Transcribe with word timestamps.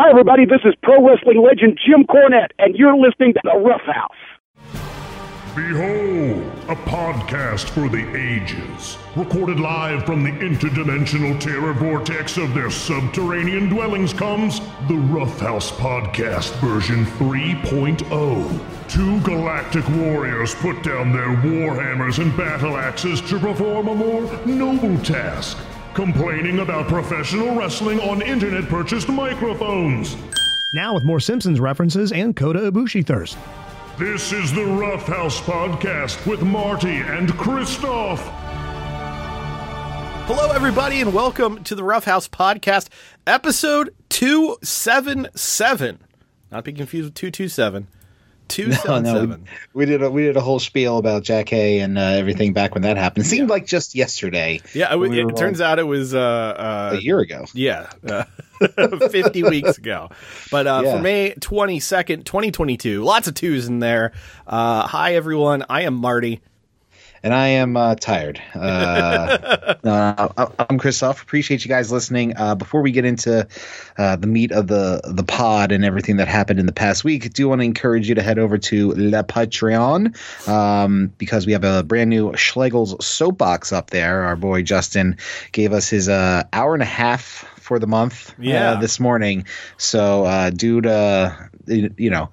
Hi, 0.00 0.10
everybody. 0.10 0.44
This 0.44 0.60
is 0.64 0.76
pro 0.80 1.04
wrestling 1.04 1.42
legend 1.42 1.76
Jim 1.84 2.04
Cornette, 2.04 2.52
and 2.60 2.76
you're 2.76 2.96
listening 2.96 3.34
to 3.34 3.40
The 3.42 3.58
Rough 3.58 3.82
House. 3.82 4.14
Behold, 5.56 6.44
a 6.68 6.76
podcast 6.88 7.68
for 7.70 7.88
the 7.88 8.06
ages. 8.16 8.96
Recorded 9.16 9.58
live 9.58 10.06
from 10.06 10.22
the 10.22 10.30
interdimensional 10.30 11.40
terror 11.40 11.72
vortex 11.72 12.36
of 12.36 12.54
their 12.54 12.70
subterranean 12.70 13.68
dwellings 13.68 14.12
comes 14.12 14.60
the 14.86 14.94
Rough 15.10 15.40
House 15.40 15.72
Podcast 15.72 16.52
version 16.60 17.04
3.0. 17.04 18.88
Two 18.88 19.20
galactic 19.22 19.88
warriors 19.96 20.54
put 20.54 20.80
down 20.84 21.12
their 21.12 21.34
warhammers 21.42 22.22
and 22.22 22.36
battle 22.36 22.76
axes 22.76 23.20
to 23.22 23.40
perform 23.40 23.88
a 23.88 23.94
more 23.96 24.46
noble 24.46 24.96
task 25.02 25.58
complaining 25.98 26.60
about 26.60 26.86
professional 26.86 27.56
wrestling 27.56 27.98
on 27.98 28.22
internet 28.22 28.68
purchased 28.68 29.08
microphones. 29.08 30.16
Now 30.72 30.94
with 30.94 31.02
more 31.02 31.18
Simpsons 31.18 31.58
references 31.58 32.12
and 32.12 32.36
Kota 32.36 32.60
Ibushi 32.60 33.04
thirst. 33.04 33.36
This 33.98 34.32
is 34.32 34.52
the 34.54 34.64
Rough 34.64 35.08
House 35.08 35.40
Podcast 35.40 36.24
with 36.24 36.40
Marty 36.42 36.98
and 36.98 37.36
Christoph. 37.36 38.22
Hello, 40.28 40.52
everybody, 40.52 41.00
and 41.00 41.12
welcome 41.12 41.64
to 41.64 41.74
the 41.74 41.82
Rough 41.82 42.04
House 42.04 42.28
Podcast, 42.28 42.90
episode 43.26 43.92
277. 44.10 45.98
Not 46.52 46.62
be 46.62 46.74
confused 46.74 47.06
with 47.06 47.14
227. 47.14 47.88
Two 48.48 48.72
seven 48.72 49.02
no, 49.04 49.14
seven. 49.14 49.44
We, 49.74 49.84
we 49.84 49.86
did 49.86 50.02
a 50.02 50.10
we 50.10 50.22
did 50.22 50.36
a 50.36 50.40
whole 50.40 50.58
spiel 50.58 50.98
about 50.98 51.22
Jack 51.22 51.48
Hay 51.50 51.80
and 51.80 51.96
uh, 51.98 52.00
everything 52.02 52.52
back 52.52 52.74
when 52.74 52.82
that 52.82 52.96
happened. 52.96 53.26
It 53.26 53.28
seemed 53.28 53.48
like 53.50 53.66
just 53.66 53.94
yesterday. 53.94 54.60
Yeah, 54.74 54.92
it, 54.92 54.96
We 54.98 55.20
it 55.20 55.36
turns 55.36 55.60
out 55.60 55.78
it 55.78 55.84
was 55.84 56.14
uh, 56.14 56.18
a 56.58 56.96
uh 56.96 56.98
year 57.00 57.20
ago. 57.20 57.44
yeah, 57.54 57.90
uh, 58.08 58.24
50 59.08 59.42
weeks 59.44 59.78
ago. 59.78 60.10
But 60.50 60.66
uh, 60.66 60.82
Yeah. 60.84 60.96
for 60.96 61.02
May 61.02 61.34
22nd, 61.38 62.24
2022, 62.24 63.04
lots 63.04 63.28
of 63.28 63.34
twos 63.34 63.68
in 63.68 63.78
there. 63.78 64.12
Uh, 64.46 64.86
hi, 64.86 65.14
everyone. 65.14 65.64
I 65.68 65.82
am 65.82 65.94
Marty. 65.94 66.40
And 67.22 67.34
I 67.34 67.48
am 67.48 67.76
uh, 67.76 67.94
tired. 67.94 68.40
Uh, 68.54 68.58
uh, 69.84 70.46
I'm 70.58 70.78
Christoph. 70.78 71.22
Appreciate 71.22 71.64
you 71.64 71.68
guys 71.68 71.90
listening. 71.92 72.36
Uh, 72.36 72.54
before 72.54 72.82
we 72.82 72.90
get 72.92 73.04
into 73.04 73.46
uh, 73.96 74.16
the 74.16 74.26
meat 74.26 74.52
of 74.52 74.66
the 74.66 75.00
the 75.04 75.24
pod 75.24 75.72
and 75.72 75.84
everything 75.84 76.16
that 76.16 76.28
happened 76.28 76.60
in 76.60 76.66
the 76.66 76.72
past 76.72 77.04
week, 77.04 77.24
I 77.24 77.28
do 77.28 77.48
want 77.48 77.60
to 77.60 77.64
encourage 77.64 78.08
you 78.08 78.14
to 78.16 78.22
head 78.22 78.38
over 78.38 78.58
to 78.58 78.92
Le 78.92 79.24
Patreon 79.24 80.48
um, 80.48 81.12
because 81.18 81.46
we 81.46 81.52
have 81.52 81.64
a 81.64 81.82
brand 81.82 82.10
new 82.10 82.32
Schlegel's 82.32 83.04
soapbox 83.04 83.72
up 83.72 83.90
there. 83.90 84.24
Our 84.24 84.36
boy 84.36 84.62
Justin 84.62 85.16
gave 85.52 85.72
us 85.72 85.88
his 85.88 86.08
uh, 86.08 86.44
hour 86.52 86.74
and 86.74 86.82
a 86.82 86.86
half 86.86 87.44
for 87.58 87.78
the 87.78 87.86
month 87.86 88.34
Yeah. 88.38 88.76
this 88.80 88.98
morning. 88.98 89.44
So, 89.76 90.24
uh, 90.24 90.50
dude, 90.50 90.86
you 91.68 92.10
know, 92.10 92.30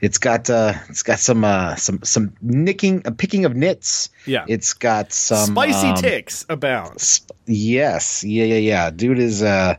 it's 0.00 0.18
got 0.18 0.48
uh, 0.48 0.74
it's 0.88 1.02
got 1.02 1.18
some 1.18 1.44
uh, 1.44 1.76
some 1.76 2.00
some 2.02 2.32
nicking, 2.42 3.02
uh, 3.04 3.10
picking 3.10 3.44
of 3.44 3.54
nits. 3.56 4.08
Yeah. 4.26 4.44
It's 4.48 4.72
got 4.72 5.12
some 5.12 5.50
Spicy 5.50 5.88
um, 5.88 5.96
takes 5.96 6.46
abound. 6.48 7.00
sp- 7.02 7.32
yes, 7.46 8.24
yeah, 8.24 8.44
yeah, 8.44 8.56
yeah. 8.56 8.90
Dude 8.90 9.18
is 9.18 9.42
uh, 9.42 9.74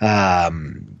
um, 0.00 0.98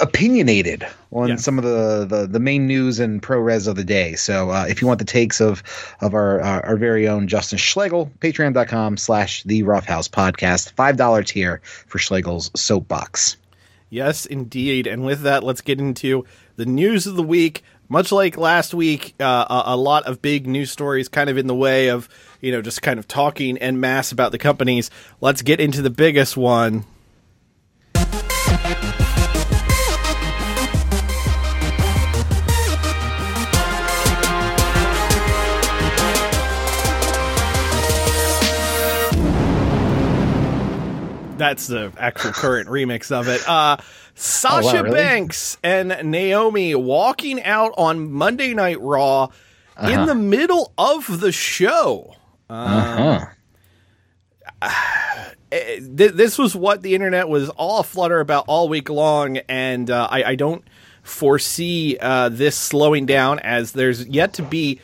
opinionated 0.00 0.86
on 1.12 1.28
Yeah. 1.28 1.36
some 1.36 1.58
of 1.58 1.64
the, 1.64 2.04
the 2.08 2.26
the 2.26 2.40
main 2.40 2.66
news 2.66 2.98
and 2.98 3.22
pro 3.22 3.38
res 3.38 3.66
of 3.68 3.76
the 3.76 3.84
day. 3.84 4.14
So 4.16 4.50
uh, 4.50 4.66
if 4.68 4.80
you 4.82 4.88
want 4.88 4.98
the 4.98 5.04
takes 5.04 5.40
of 5.40 5.62
of 6.00 6.14
our 6.14 6.40
our, 6.40 6.64
our 6.66 6.76
very 6.76 7.06
own 7.08 7.28
Justin 7.28 7.58
Schlegel, 7.58 8.10
patreon.com 8.18 8.96
slash 8.96 9.42
the 9.44 9.62
Rough 9.62 9.84
House 9.84 10.08
Podcast, 10.08 10.72
five 10.72 10.96
dollar 10.96 11.22
tier 11.22 11.60
for 11.86 11.98
Schlegel's 11.98 12.50
soapbox. 12.60 13.36
Yes, 13.94 14.26
indeed. 14.26 14.88
And 14.88 15.04
with 15.04 15.20
that, 15.20 15.44
let's 15.44 15.60
get 15.60 15.78
into 15.78 16.24
the 16.56 16.66
news 16.66 17.06
of 17.06 17.14
the 17.14 17.22
week. 17.22 17.62
Much 17.88 18.10
like 18.10 18.36
last 18.36 18.74
week, 18.74 19.14
uh, 19.20 19.62
a, 19.66 19.76
lot 19.76 20.02
of 20.06 20.20
big 20.20 20.48
news 20.48 20.72
stories 20.72 21.08
kind 21.08 21.30
of 21.30 21.38
in 21.38 21.46
the 21.46 21.54
way 21.54 21.90
of, 21.90 22.08
you 22.40 22.50
know, 22.50 22.60
just 22.60 22.82
kind 22.82 22.98
of 22.98 23.06
talking 23.06 23.56
en 23.58 23.78
masse 23.78 24.10
about 24.10 24.32
the 24.32 24.38
companies. 24.38 24.90
Let's 25.20 25.42
get 25.42 25.60
into 25.60 25.80
the 25.80 25.90
biggest 25.90 26.36
one. 26.36 26.86
That's 41.44 41.66
the 41.66 41.92
actual 41.98 42.32
current 42.32 42.70
remix 42.70 43.12
of 43.12 43.28
it. 43.28 43.46
Uh, 43.46 43.76
Sasha 44.14 44.82
really? 44.82 44.96
Banks 44.96 45.58
and 45.62 45.94
Naomi 46.10 46.74
walking 46.74 47.42
out 47.42 47.74
on 47.76 48.10
Monday 48.10 48.54
Night 48.54 48.80
Raw 48.80 49.28
in 49.82 50.06
the 50.06 50.14
middle 50.14 50.72
of 50.78 51.20
the 51.20 51.32
show. 51.32 52.14
Uh-huh. 52.48 53.26
Eh, 55.52 55.78
th- 55.78 56.12
this 56.12 56.36
was 56.36 56.56
what 56.56 56.82
the 56.82 56.96
internet 56.96 57.28
was 57.28 57.48
all 57.50 57.78
aflutter 57.78 58.18
about 58.18 58.46
all 58.48 58.68
week 58.68 58.88
long, 58.88 59.36
and 59.48 59.88
uh, 59.88 60.08
I, 60.10 60.24
I 60.24 60.34
don't 60.34 60.64
foresee 61.04 61.96
uh, 62.00 62.28
this 62.30 62.56
slowing 62.56 63.06
down 63.06 63.38
as 63.38 63.70
there's 63.70 64.04
yet 64.08 64.32
to 64.32 64.42
be 64.42 64.80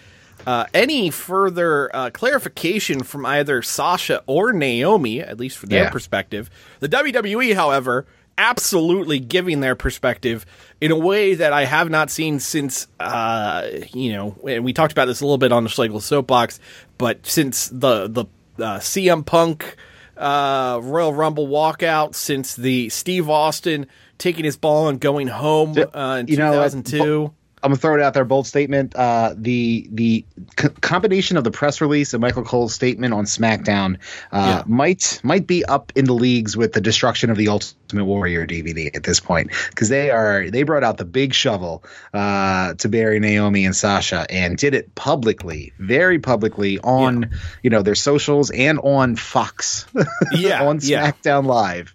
uh, 0.51 0.65
any 0.75 1.11
further 1.11 1.95
uh, 1.95 2.11
clarification 2.11 3.03
from 3.05 3.25
either 3.27 3.63
Sasha 3.63 4.23
or 4.27 4.53
Naomi, 4.53 5.21
at 5.21 5.39
least 5.39 5.59
from 5.59 5.69
their 5.69 5.85
Yeah. 5.85 5.91
perspective. 5.91 6.51
The 6.81 6.89
WWE, 6.89 7.55
however, 7.55 8.05
absolutely 8.37 9.19
giving 9.21 9.61
their 9.61 9.75
perspective 9.75 10.45
in 10.81 10.91
a 10.91 10.97
way 10.99 11.35
that 11.35 11.53
I 11.53 11.67
have 11.67 11.91
not 11.91 12.11
seen 12.11 12.41
since, 12.41 12.89
uh, 12.99 13.63
you 13.93 14.13
know, 14.15 14.35
and 14.49 14.65
we 14.65 14.73
talked 14.73 14.93
about 14.93 15.05
this 15.07 15.21
a 15.21 15.25
little 15.25 15.39
bit 15.39 15.53
on 15.53 15.63
the 15.63 15.69
Schlegel 15.69 16.01
soapbox, 16.01 16.59
but 16.99 17.27
since 17.27 17.69
the 17.69 18.09
the 18.09 18.25
uh, 18.59 18.79
CM 18.81 19.25
Punk 19.25 19.77
uh, 20.17 20.81
Royal 20.83 21.15
Rumble 21.15 21.49
walkout, 21.49 22.15
since 22.15 22.57
the 22.57 22.89
Steve 22.89 23.29
Austin 23.31 23.87
taking 24.19 24.45
his 24.45 24.57
ball 24.57 24.89
and 24.89 25.01
going 25.01 25.29
home 25.29 25.75
uh, 25.95 26.17
in 26.21 26.27
You 26.29 26.37
know, 26.37 26.49
uh, 26.61 26.69
2002. 26.69 27.33
I'm 27.63 27.71
gonna 27.71 27.77
throw 27.79 27.95
it 27.95 28.01
out 28.01 28.15
there. 28.15 28.25
Bold 28.25 28.47
statement. 28.47 28.95
Uh, 28.97 29.35
the 29.37 29.89
the 29.93 30.25
co- 30.57 30.71
combination 30.81 31.37
of 31.37 31.45
the 31.45 31.51
press 31.51 31.81
release 31.81 32.15
and 32.15 32.21
Michael 32.21 32.43
Cole's 32.45 32.73
statement 32.75 33.13
on 33.13 33.25
SmackDown 33.25 33.97
uh, 34.33 34.37
Yeah. 34.59 34.63
might 34.67 35.21
might 35.23 35.47
be 35.47 35.65
up 35.65 35.93
in 35.95 36.07
the 36.07 36.15
leagues 36.15 36.57
with 36.57 36.73
the 36.73 36.81
destruction 36.81 37.29
of 37.31 37.37
the 37.37 37.49
Ultimate 37.49 38.05
Warrior 38.05 38.47
DVD 38.47 38.95
at 38.97 39.03
this 39.03 39.21
point 39.21 39.51
because 39.69 39.89
they 39.91 40.11
are 40.11 40.49
they 40.51 40.63
brought 40.63 40.83
out 40.85 40.97
the 40.97 41.05
big 41.05 41.35
shovel 41.35 41.85
uh, 42.15 42.75
to 42.75 42.89
bury 42.89 43.21
Naomi 43.21 43.65
and 43.67 43.77
Sasha 43.77 44.27
and 44.31 44.57
did 44.57 44.75
it 44.75 44.95
publicly, 44.95 45.73
very 45.79 46.19
publicly 46.19 46.79
on 46.81 47.31
you 47.63 47.69
know 47.71 47.83
their 47.83 47.95
socials 47.95 48.51
and 48.51 48.79
on 48.79 49.17
Fox, 49.17 49.87
Yeah, 50.33 50.65
on 50.67 50.79
yeah. 50.83 51.11
SmackDown 51.11 51.45
Live. 51.45 51.95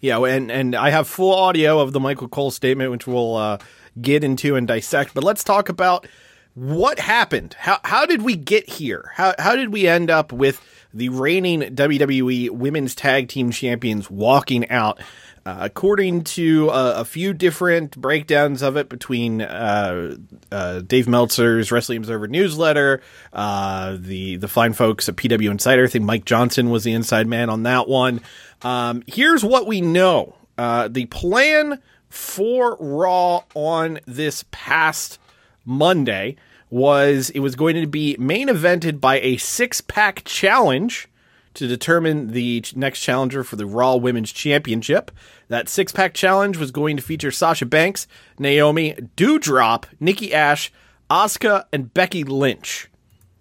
Yeah, 0.00 0.18
and 0.24 0.50
and 0.50 0.74
I 0.76 0.90
have 0.90 1.08
full 1.08 1.34
audio 1.34 1.80
of 1.80 1.92
the 1.92 2.00
Michael 2.00 2.28
Cole 2.28 2.50
statement, 2.50 2.90
which 2.90 3.06
we'll 3.06 3.36
uh, 3.36 3.58
get 4.02 4.24
into 4.24 4.56
and 4.56 4.66
dissect. 4.66 5.14
But 5.14 5.24
let's 5.24 5.44
talk 5.44 5.68
about 5.68 6.06
what 6.54 6.98
happened. 6.98 7.54
How 7.58 7.78
how 7.84 8.06
did 8.06 8.22
we 8.22 8.36
get 8.36 8.68
here? 8.68 9.12
How 9.14 9.34
how 9.38 9.56
did 9.56 9.72
we 9.72 9.86
end 9.86 10.10
up 10.10 10.32
with 10.32 10.60
the 10.92 11.08
reigning 11.08 11.60
WWE 11.60 12.50
Women's 12.50 12.94
Tag 12.94 13.28
Team 13.28 13.50
Champions 13.50 14.10
walking 14.10 14.68
out? 14.70 15.00
Uh, 15.46 15.56
according 15.60 16.22
to 16.22 16.68
uh, 16.68 16.94
a 16.98 17.04
few 17.04 17.32
different 17.32 17.96
breakdowns 17.96 18.60
of 18.60 18.76
it 18.76 18.90
between 18.90 19.40
uh, 19.40 20.14
uh, 20.52 20.80
Dave 20.80 21.08
Meltzer's 21.08 21.72
Wrestling 21.72 21.96
Observer 21.96 22.28
newsletter, 22.28 23.00
uh, 23.32 23.96
the 23.98 24.36
the 24.36 24.48
fine 24.48 24.74
folks 24.74 25.08
at 25.08 25.16
PW 25.16 25.50
Insider, 25.50 25.84
I 25.84 25.86
think 25.86 26.04
Mike 26.04 26.26
Johnson 26.26 26.68
was 26.68 26.84
the 26.84 26.92
inside 26.92 27.26
man 27.26 27.48
on 27.48 27.62
that 27.62 27.88
one. 27.88 28.20
Um, 28.60 29.02
here's 29.06 29.42
what 29.42 29.66
we 29.66 29.80
know: 29.80 30.36
uh, 30.58 30.88
the 30.88 31.06
plan 31.06 31.80
for 32.10 32.76
Raw 32.78 33.44
on 33.54 34.00
this 34.06 34.44
past 34.50 35.18
Monday 35.64 36.36
was 36.68 37.30
it 37.30 37.40
was 37.40 37.56
going 37.56 37.76
to 37.76 37.86
be 37.86 38.16
main 38.18 38.48
evented 38.48 39.00
by 39.00 39.20
a 39.20 39.36
six 39.38 39.80
pack 39.80 40.22
challenge 40.24 41.08
to 41.54 41.66
determine 41.66 42.28
the 42.28 42.64
next 42.76 43.00
challenger 43.00 43.42
for 43.42 43.56
the 43.56 43.66
Raw 43.66 43.96
Women's 43.96 44.32
Championship. 44.32 45.10
That 45.48 45.68
six 45.68 45.90
pack 45.90 46.14
challenge 46.14 46.58
was 46.58 46.70
going 46.70 46.96
to 46.96 47.02
feature 47.02 47.32
Sasha 47.32 47.66
Banks, 47.66 48.06
Naomi, 48.38 48.94
Doudrop, 49.16 49.84
Nikki 49.98 50.32
Ash, 50.32 50.72
Asuka, 51.10 51.64
and 51.72 51.92
Becky 51.92 52.22
Lynch. 52.22 52.88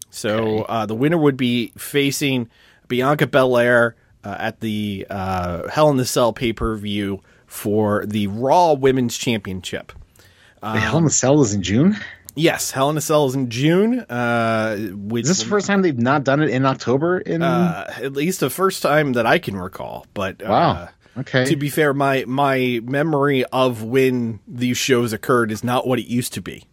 So 0.10 0.64
uh, 0.64 0.88
the 0.88 0.96
winner 0.96 1.18
would 1.18 1.38
be 1.38 1.72
facing 1.78 2.50
Bianca 2.88 3.28
Belair 3.28 3.96
uh, 4.24 4.36
at 4.40 4.60
the 4.60 5.06
uh, 5.10 5.68
Hell 5.70 5.92
in 5.92 5.98
the 5.98 6.06
Cell 6.06 6.34
pay 6.34 6.52
per 6.52 6.76
view 6.76 7.22
for 7.50 8.06
the 8.06 8.28
Raw 8.28 8.74
Women's 8.74 9.18
Championship. 9.18 9.92
the 10.62 10.80
Hell 10.80 10.98
in 11.00 11.04
the 11.06 11.10
Cell 11.10 11.42
is 11.42 11.54
in 11.54 11.62
June. 11.64 11.98
Yes, 12.36 12.72
Hell 12.72 12.90
in 12.90 12.96
a 12.96 13.02
Cell 13.02 13.26
is 13.26 13.36
in 13.36 13.50
June. 13.50 14.00
Uh, 14.02 14.78
which 14.94 15.24
Is 15.24 15.30
this 15.30 15.40
the 15.44 15.50
first 15.50 15.68
time 15.68 15.82
they've 15.82 15.98
not 15.98 16.24
done 16.24 16.42
it 16.42 16.50
in 16.50 16.66
October? 16.66 17.20
In 17.20 17.42
uh, 17.42 17.92
at 17.98 18.14
least 18.14 18.40
the 18.40 18.50
first 18.50 18.82
time 18.82 19.14
that 19.14 19.26
I 19.26 19.40
can 19.40 19.58
recall. 19.58 20.06
But 20.14 20.42
uh, 20.42 20.48
Wow. 20.48 20.90
Okay. 21.18 21.44
To 21.46 21.56
be 21.58 21.70
fair, 21.70 21.94
my 21.94 22.24
my 22.28 22.80
memory 22.84 23.44
of 23.46 23.84
when 23.84 24.40
these 24.48 24.78
shows 24.78 25.12
occurred 25.12 25.52
is 25.52 25.64
not 25.66 25.86
what 25.86 26.00
it 26.00 26.06
used 26.08 26.34
to 26.36 26.42
be. 26.42 26.64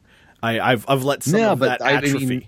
I, 0.40 0.60
I've 0.60 0.84
I've 0.88 1.02
let 1.02 1.24
some 1.24 1.40
No, 1.40 1.52
of 1.52 1.58
but 1.58 1.80
that 1.80 1.82
I 1.84 1.92
atrophy. 1.94 2.26
mean, 2.26 2.46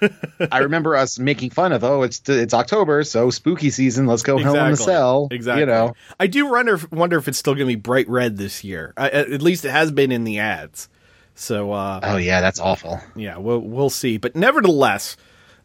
I 0.52 0.58
remember 0.58 0.96
us 0.96 1.18
making 1.18 1.50
fun 1.50 1.72
of, 1.72 1.84
oh, 1.84 2.02
it's 2.02 2.20
it's 2.28 2.54
October, 2.54 3.04
so 3.04 3.30
spooky 3.30 3.70
season. 3.70 4.06
Let's 4.06 4.22
go 4.22 4.38
home 4.38 4.56
in 4.56 4.70
the 4.72 4.76
cell. 4.76 5.28
Exactly. 5.30 5.60
You 5.60 5.66
know, 5.66 5.94
I 6.18 6.26
do 6.26 6.46
wonder 6.46 6.74
if, 6.74 6.90
wonder 6.90 7.18
if 7.18 7.28
it's 7.28 7.38
still 7.38 7.54
going 7.54 7.66
to 7.66 7.72
be 7.72 7.80
bright 7.80 8.08
red 8.08 8.36
this 8.36 8.64
year. 8.64 8.92
I, 8.96 9.10
at 9.10 9.42
least 9.42 9.64
it 9.64 9.70
has 9.70 9.90
been 9.90 10.12
in 10.12 10.24
the 10.24 10.38
ads. 10.38 10.88
So 11.34 11.72
uh, 11.72 12.00
oh 12.02 12.16
yeah, 12.16 12.40
that's 12.40 12.60
awful. 12.60 13.00
yeah, 13.16 13.38
we'll 13.38 13.60
we'll 13.60 13.90
see. 13.90 14.18
But 14.18 14.36
nevertheless, 14.36 15.16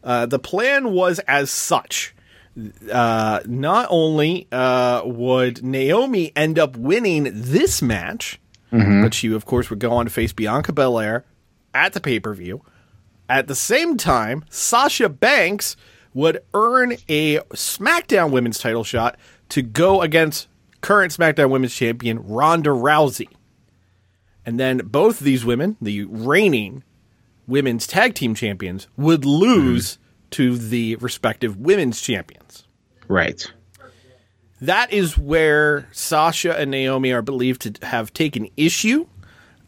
uh, 0.02 0.26
the 0.26 0.38
plan 0.38 0.92
was 0.92 1.18
as 1.20 1.50
such. 1.50 2.14
Uh, 2.90 3.40
not 3.44 3.86
only 3.90 4.48
uh, 4.50 5.02
would 5.04 5.62
Naomi 5.62 6.32
end 6.34 6.58
up 6.58 6.74
winning 6.76 7.28
this 7.30 7.82
match, 7.82 8.40
but 8.70 9.12
she 9.12 9.32
of 9.32 9.44
course 9.44 9.68
would 9.68 9.78
go 9.78 9.92
on 9.92 10.06
to 10.06 10.10
face 10.10 10.32
Bianca 10.32 10.72
Belair 10.72 11.24
at 11.74 11.92
the 11.92 12.00
pay 12.00 12.18
per 12.20 12.32
view. 12.32 12.62
At 13.28 13.48
the 13.48 13.54
same 13.54 13.96
time, 13.96 14.44
Sasha 14.50 15.08
Banks 15.08 15.76
would 16.14 16.42
earn 16.54 16.92
a 17.08 17.38
SmackDown 17.50 18.30
Women's 18.30 18.58
title 18.58 18.84
shot 18.84 19.18
to 19.50 19.62
go 19.62 20.02
against 20.02 20.48
current 20.80 21.12
SmackDown 21.12 21.50
Women's 21.50 21.74
Champion 21.74 22.26
Ronda 22.26 22.70
Rousey. 22.70 23.28
And 24.44 24.60
then 24.60 24.78
both 24.78 25.18
these 25.18 25.44
women, 25.44 25.76
the 25.80 26.04
reigning 26.04 26.84
women's 27.48 27.86
tag 27.86 28.14
team 28.14 28.34
champions, 28.34 28.86
would 28.96 29.24
lose 29.24 29.98
to 30.30 30.56
the 30.56 30.96
respective 30.96 31.56
women's 31.56 32.00
champions. 32.00 32.64
Right. 33.08 33.44
That 34.60 34.92
is 34.92 35.18
where 35.18 35.88
Sasha 35.92 36.58
and 36.58 36.70
Naomi 36.70 37.12
are 37.12 37.22
believed 37.22 37.62
to 37.62 37.86
have 37.86 38.12
taken 38.12 38.48
issue. 38.56 39.06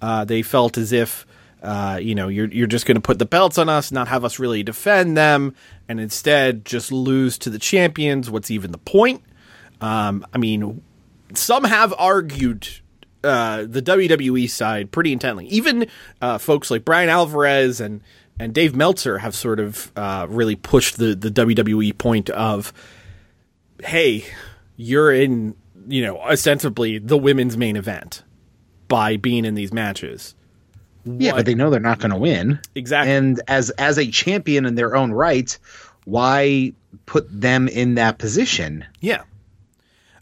Uh, 0.01 0.25
they 0.25 0.43
felt 0.43 0.79
as 0.79 0.93
if, 0.93 1.27
uh, 1.63 1.99
you 2.01 2.15
know, 2.15 2.29
you're 2.29 2.49
you're 2.49 2.67
just 2.67 2.87
going 2.87 2.95
to 2.95 3.01
put 3.01 3.19
the 3.19 3.27
belts 3.27 3.59
on 3.59 3.69
us, 3.69 3.91
not 3.91 4.09
have 4.09 4.25
us 4.25 4.39
really 4.39 4.63
defend 4.63 5.17
them, 5.17 5.55
and 5.89 6.01
instead 6.01 6.65
just 6.65 6.93
lose 6.93 7.39
to 7.39 7.51
the 7.51 7.59
champions. 7.59 8.31
What's 8.31 8.51
even 8.51 8.71
the 8.71 8.79
point? 8.79 9.23
Um, 9.81 10.27
I 10.33 10.39
mean, 10.39 10.83
some 11.35 11.65
have 11.65 11.95
argued 11.99 12.69
uh, 13.25 13.65
the 13.69 13.83
WWE 13.83 14.49
side 14.49 14.93
pretty 14.93 15.13
intently. 15.13 15.47
Even 15.47 15.87
uh, 16.21 16.39
folks 16.39 16.71
like 16.71 16.85
Bryan 16.85 17.09
Alvarez 17.09 17.81
and 17.81 18.03
and 18.39 18.55
Dave 18.55 18.77
Meltzer 18.77 19.19
have 19.19 19.35
sort 19.35 19.59
of 19.59 19.91
uh, 19.97 20.27
really 20.29 20.55
pushed 20.55 20.97
the 20.97 21.15
the 21.15 21.31
WWE 21.31 21.97
point 21.99 22.31
of, 22.31 22.73
hey, 23.83 24.25
you're 24.77 25.13
in, 25.13 25.57
you 25.89 26.03
know, 26.03 26.19
ostensibly 26.19 26.99
the 26.99 27.19
women's 27.19 27.57
main 27.57 27.75
event 27.75 28.23
by 28.87 29.17
being 29.17 29.45
in 29.45 29.55
these 29.55 29.73
matches. 29.73 30.37
Yeah, 31.19 31.33
but 31.33 31.47
they 31.47 31.55
know 31.55 31.71
they're 31.71 31.81
not 31.81 31.99
going 31.99 32.11
to 32.11 32.19
win. 32.19 32.61
Exactly. 32.75 33.13
And 33.13 33.41
as 33.49 33.71
as 33.71 33.99
a 33.99 34.11
champion 34.11 34.67
in 34.67 34.75
their 34.75 34.97
own 34.97 35.13
right, 35.13 35.57
why 36.05 36.73
put 37.07 37.27
them 37.31 37.69
in 37.69 37.95
that 37.95 38.19
position? 38.19 38.85
Yeah. 39.01 39.23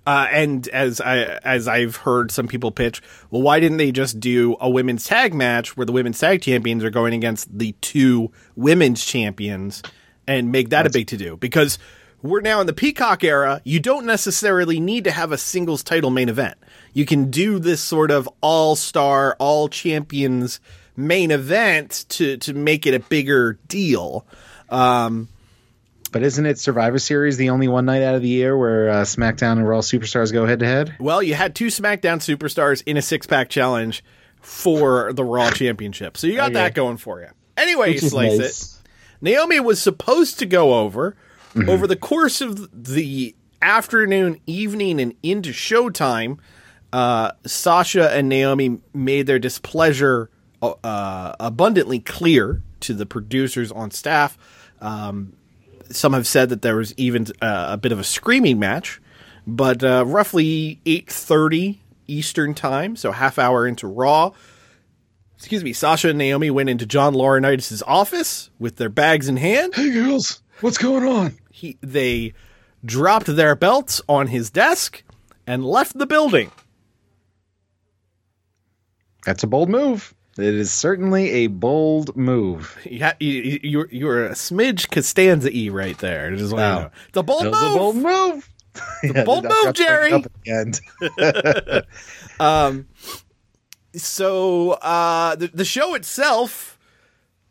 Uh, 0.07 0.29
and 0.31 0.69
as 0.69 1.01
I 1.01 1.19
as 1.43 1.67
I've 1.67 1.97
heard 1.97 2.31
some 2.31 2.47
people 2.47 2.71
pitch, 2.71 3.03
well, 3.31 3.43
why 3.43 3.59
didn't 3.59 3.79
they 3.79 3.91
just 3.91 4.21
do 4.21 4.57
a 4.61 4.71
women's 4.71 5.05
tag 5.05 5.35
match 5.35 5.77
where 5.77 5.85
the 5.85 5.93
women's 5.93 6.19
tag 6.21 6.43
champions 6.43 6.85
are 6.85 6.91
going 6.91 7.13
against 7.13 7.59
the 7.59 7.73
two 7.81 8.31
women's 8.55 9.05
champions 9.05 9.83
and 10.29 10.53
make 10.53 10.71
that 10.71 10.87
a 10.87 10.91
big 10.91 11.09
to 11.09 11.17
do? 11.17 11.37
Because 11.37 11.79
we're 12.27 12.41
now 12.41 12.61
in 12.61 12.67
the 12.67 12.73
Peacock 12.73 13.25
era. 13.25 13.61
You 13.65 13.81
don't 13.81 14.05
necessarily 14.07 14.81
need 14.81 15.05
to 15.05 15.11
have 15.11 15.33
a 15.33 15.39
singles 15.39 15.83
title 15.83 16.11
main 16.11 16.29
event. 16.29 16.57
You 16.93 17.05
can 17.07 17.31
do 17.31 17.59
this 17.59 17.81
sort 17.81 18.11
of 18.11 18.29
all 18.41 18.77
star, 18.77 19.37
all 19.39 19.69
champions 19.69 20.61
main 20.97 21.31
event 21.31 22.07
to 22.11 22.37
to 22.39 22.55
make 22.55 22.87
it 22.87 22.95
a 22.95 23.01
bigger 23.01 23.59
deal. 23.69 24.27
Um, 24.71 25.29
But 26.13 26.23
isn't 26.23 26.47
it 26.47 26.59
Survivor 26.59 26.99
Series 26.99 27.37
the 27.37 27.51
only 27.51 27.69
one 27.69 27.85
night 27.85 28.03
out 28.03 28.15
of 28.15 28.23
the 28.23 28.29
year 28.29 28.57
where 28.57 28.89
uh, 28.89 29.03
SmackDown 29.03 29.53
and 29.59 29.69
Raw 29.69 29.81
Superstars 29.81 30.33
go 30.33 30.47
head 30.47 30.61
to 30.61 30.67
head? 30.67 30.95
Well, 30.99 31.23
you 31.23 31.35
had 31.35 31.55
two 31.55 31.67
SmackDown 31.67 32.19
superstars 32.19 32.83
in 32.87 32.97
a 32.97 33.03
six 33.03 33.27
pack 33.27 33.49
challenge 33.51 34.03
for 34.41 35.13
the 35.13 35.25
Raw 35.25 35.51
Championship. 35.51 36.17
So 36.17 36.27
you 36.27 36.37
got 36.37 36.47
Okay. 36.47 36.55
that 36.55 36.75
going 36.75 36.97
for 36.97 37.21
you. 37.21 37.29
Anyway, 37.57 37.93
you 37.93 37.99
slice 37.99 38.39
it. 38.39 38.83
Naomi 39.21 39.61
was 39.61 39.81
supposed 39.83 40.39
to 40.39 40.47
go 40.47 40.75
over 40.75 41.17
over 41.69 41.87
the 41.87 41.97
course 41.97 42.41
of 42.41 42.85
the 42.85 43.35
afternoon, 43.63 44.41
evening, 44.47 45.01
and 45.01 45.15
into 45.23 45.51
showtime. 45.51 46.39
Uh, 46.93 47.33
Sasha 47.45 48.11
and 48.13 48.29
Naomi 48.29 48.79
made 48.95 49.27
their 49.27 49.39
displeasure 49.39 50.31
uh, 50.63 50.75
uh, 50.85 51.35
abundantly 51.41 51.99
clear 51.99 52.63
to 52.81 52.95
the 52.95 53.07
producers 53.07 53.73
on 53.73 53.91
staff. 53.91 54.39
Um, 54.81 55.35
some 55.91 56.13
have 56.13 56.27
said 56.27 56.49
that 56.51 56.63
there 56.63 56.77
was 56.77 56.95
even 56.97 57.27
uh, 57.43 57.67
a 57.71 57.77
bit 57.77 57.93
of 57.93 57.99
a 57.99 58.05
screaming 58.05 58.59
match, 58.59 59.01
but 59.47 59.83
uh, 59.83 60.05
roughly 60.07 60.81
eight 60.87 61.11
thirty 61.11 61.81
Eastern 62.07 62.55
time, 62.55 62.97
so 62.97 63.13
half 63.13 63.39
hour 63.39 63.67
into 63.67 63.87
Raw. 63.87 64.33
Excuse 65.37 65.65
me, 65.65 65.73
Sasha 65.73 66.11
and 66.11 66.19
Naomi 66.19 66.51
went 66.51 66.71
into 66.71 66.87
John 66.87 67.15
Laurinaitis' 67.15 67.83
office 67.87 68.51
with 68.59 68.77
their 68.77 68.89
bags 68.89 69.29
in 69.29 69.37
hand. 69.37 69.75
Hey 69.75 69.91
girls, 69.91 70.41
what's 70.61 70.79
going 70.79 71.05
on? 71.05 71.37
He, 71.57 71.79
they 71.81 72.35
dropped 72.85 73.35
their 73.35 73.57
belts 73.57 74.03
on 74.11 74.27
his 74.27 74.51
desk 74.51 75.03
and 75.47 75.65
left 75.65 75.97
the 75.99 76.05
building. 76.05 76.53
That's 79.25 79.43
a 79.43 79.47
bold 79.47 79.71
move. 79.71 80.13
It 80.37 80.55
is 80.55 80.71
certainly 80.71 81.31
a 81.31 81.47
bold 81.47 82.15
move. 82.15 82.77
You, 82.85 83.05
ha- 83.05 83.17
you, 83.19 83.59
you, 83.63 83.87
you 83.91 84.05
were 84.05 84.27
a 84.27 84.33
smidge 84.33 84.91
Costanza 84.91 85.49
E 85.51 85.71
right 85.71 85.97
there. 85.97 86.31
Let 86.31 86.41
you 86.41 86.55
Wow. 86.55 86.91
It's 87.09 87.17
a 87.17 87.23
bold 87.23 87.45
move. 87.45 87.55
a 87.55 87.75
bold 87.75 87.97
move. 87.97 88.51
Yeah, 89.03 89.25
bold 89.25 89.45
move, 89.45 89.73
Jerry. 89.73 90.13
up 90.13 90.27
at 90.27 90.33
the 90.45 90.51
end. 92.39 92.85
so 93.95 94.73
uh, 94.73 95.37
the 95.37 95.47
the 95.47 95.65
show 95.65 95.95
itself 95.95 96.76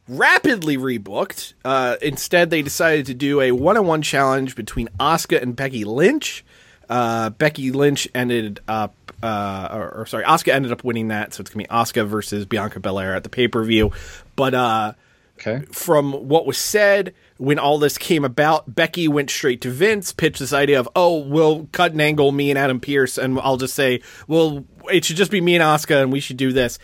rapidly 0.07 0.77
rebooked. 0.77 1.53
Uh, 1.63 1.95
instead, 2.01 2.49
they 2.49 2.61
decided 2.61 3.05
to 3.07 3.13
do 3.13 3.41
a 3.41 3.51
one 3.51 3.77
on 3.77 3.87
one 3.87 4.01
challenge 4.01 4.55
between 4.55 4.87
Asuka 4.99 5.41
and 5.41 5.55
Becky 5.55 5.83
Lynch. 5.85 6.43
Uh, 6.89 7.31
Becky 7.31 7.71
Lynch 7.71 8.07
ended 8.13 8.59
up, 8.67 8.93
uh, 9.23 9.69
or, 9.71 9.89
or 10.01 10.05
sorry, 10.05 10.23
Asuka 10.23 10.53
ended 10.53 10.71
up 10.71 10.83
winning 10.83 11.07
that, 11.07 11.33
so 11.33 11.41
it's 11.41 11.49
gonna 11.49 11.63
be 11.63 11.69
Asuka 11.69 12.05
versus 12.07 12.45
Bianca 12.45 12.79
Belair 12.79 13.15
at 13.15 13.23
the 13.23 13.29
pay 13.29 13.47
per 13.47 13.63
view. 13.63 13.91
But 14.35 14.53
uh, 14.53 14.93
Okay. 15.37 15.65
from 15.71 16.13
what 16.13 16.45
was 16.45 16.57
said 16.57 17.13
when 17.37 17.59
all 17.59 17.77
this 17.79 17.97
came 17.97 18.23
about, 18.23 18.73
Becky 18.73 19.07
went 19.07 19.29
straight 19.29 19.59
to 19.61 19.69
Vince, 19.71 20.13
pitched 20.13 20.39
this 20.39 20.53
idea 20.53 20.79
of, 20.79 20.87
oh, 20.95 21.17
we'll 21.17 21.67
cut 21.73 21.91
an 21.93 21.99
angle, 21.99 22.31
me 22.31 22.51
and 22.51 22.57
Adam 22.59 22.79
Pearce, 22.79 23.17
and 23.17 23.37
I'll 23.39 23.57
just 23.57 23.73
say, 23.73 24.01
well, 24.27 24.63
it 24.93 25.03
should 25.03 25.17
just 25.17 25.31
be 25.31 25.41
me 25.41 25.55
and 25.55 25.63
Asuka, 25.63 26.01
and 26.03 26.11
we 26.13 26.19
should 26.21 26.37
do 26.37 26.53
this. 26.53 26.77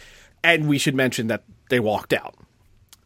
And 0.44 0.68
we 0.68 0.80
should 0.80 0.96
mention 0.96 1.28
that 1.28 1.44
they 1.70 1.80
walked 1.80 2.12
out. 2.12 2.36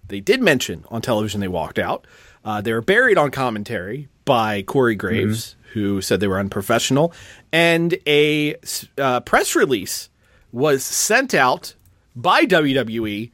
They 0.07 0.19
did 0.19 0.41
mention 0.41 0.85
on 0.89 1.01
television 1.01 1.41
they 1.41 1.47
walked 1.47 1.79
out. 1.79 2.05
Uh, 2.43 2.62
they 2.62 2.74
were 2.74 2.81
buried 2.81 3.17
on 3.17 3.31
commentary 3.31 4.07
by 4.24 4.62
Corey 4.62 4.95
Graves, 4.95 5.55
who 5.74 6.01
said 6.01 6.19
they 6.19 6.27
were 6.27 6.39
unprofessional, 6.39 7.13
and 7.51 7.97
a 8.07 8.55
uh, 8.97 9.19
press 9.21 9.55
release 9.55 10.09
was 10.51 10.83
sent 10.83 11.33
out 11.33 11.75
by 12.15 12.45
WWE 12.45 13.31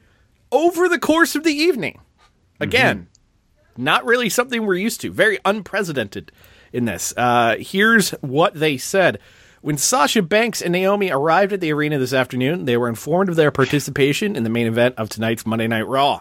over 0.50 0.88
the 0.88 0.98
course 0.98 1.34
of 1.34 1.44
the 1.44 1.52
evening. 1.52 2.00
Again, 2.60 3.08
not 3.76 4.04
really 4.04 4.28
something 4.28 4.64
we're 4.64 4.74
used 4.74 5.00
to. 5.00 5.10
Very 5.10 5.38
unprecedented 5.44 6.30
in 6.72 6.84
this. 6.84 7.12
Uh, 7.16 7.56
here's 7.58 8.10
what 8.20 8.54
they 8.54 8.76
said. 8.76 9.18
When 9.62 9.78
Sasha 9.78 10.22
Banks 10.22 10.60
and 10.60 10.72
Naomi 10.72 11.10
arrived 11.10 11.52
at 11.52 11.60
the 11.60 11.72
arena 11.72 11.98
this 11.98 12.12
afternoon, 12.12 12.64
they 12.64 12.76
were 12.76 12.88
informed 12.88 13.28
of 13.28 13.36
their 13.36 13.52
participation 13.52 14.34
in 14.34 14.42
the 14.42 14.50
main 14.50 14.66
event 14.66 14.96
of 14.98 15.08
tonight's 15.08 15.46
Monday 15.46 15.68
Night 15.68 15.86
Raw. 15.86 16.20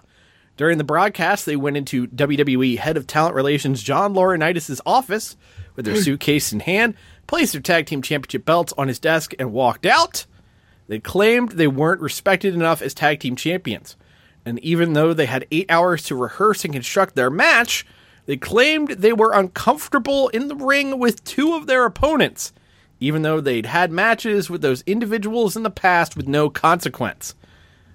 During 0.58 0.78
the 0.78 0.84
broadcast, 0.84 1.46
they 1.46 1.56
went 1.56 1.78
into 1.78 2.08
WWE 2.08 2.78
Head 2.78 2.98
of 2.98 3.08
Talent 3.08 3.36
Relations 3.36 3.82
John 3.82 4.14
Laurinaitis' 4.14 4.82
office 4.86 5.38
with 5.76 5.86
their 5.86 5.96
suitcase 6.02 6.52
in 6.52 6.60
hand, 6.60 6.96
placed 7.28 7.54
their 7.54 7.62
tag 7.62 7.86
team 7.86 8.02
championship 8.02 8.46
belts 8.46 8.74
on 8.78 8.88
his 8.88 9.00
desk, 9.00 9.34
and 9.40 9.54
walked 9.54 9.86
out. 9.86 10.26
They 10.88 11.00
claimed 11.00 11.54
they 11.54 11.68
weren't 11.68 12.02
respected 12.02 12.54
enough 12.54 12.82
as 12.82 12.94
tag 12.94 13.22
team 13.22 13.36
champions. 13.36 13.96
And 14.46 14.60
even 14.60 14.94
though 14.94 15.14
they 15.14 15.28
had 15.28 15.48
eight 15.52 15.70
hours 15.70 16.04
to 16.04 16.16
rehearse 16.16 16.66
and 16.66 16.74
construct 16.74 17.16
their 17.16 17.30
match, 17.30 17.86
they 18.26 18.38
claimed 18.38 18.90
they 18.90 19.14
were 19.14 19.34
uncomfortable 19.34 20.30
in 20.30 20.48
the 20.48 20.56
ring 20.56 21.00
with 21.00 21.24
two 21.24 21.54
of 21.54 21.68
their 21.68 21.86
opponents, 21.86 22.54
even 23.00 23.22
though 23.22 23.40
they'd 23.40 23.68
had 23.68 23.92
matches 23.92 24.50
with 24.50 24.62
those 24.62 24.84
individuals 24.84 25.56
in 25.56 25.64
the 25.64 25.70
past 25.70 26.16
with 26.16 26.28
no 26.28 26.50
consequence. 26.50 27.36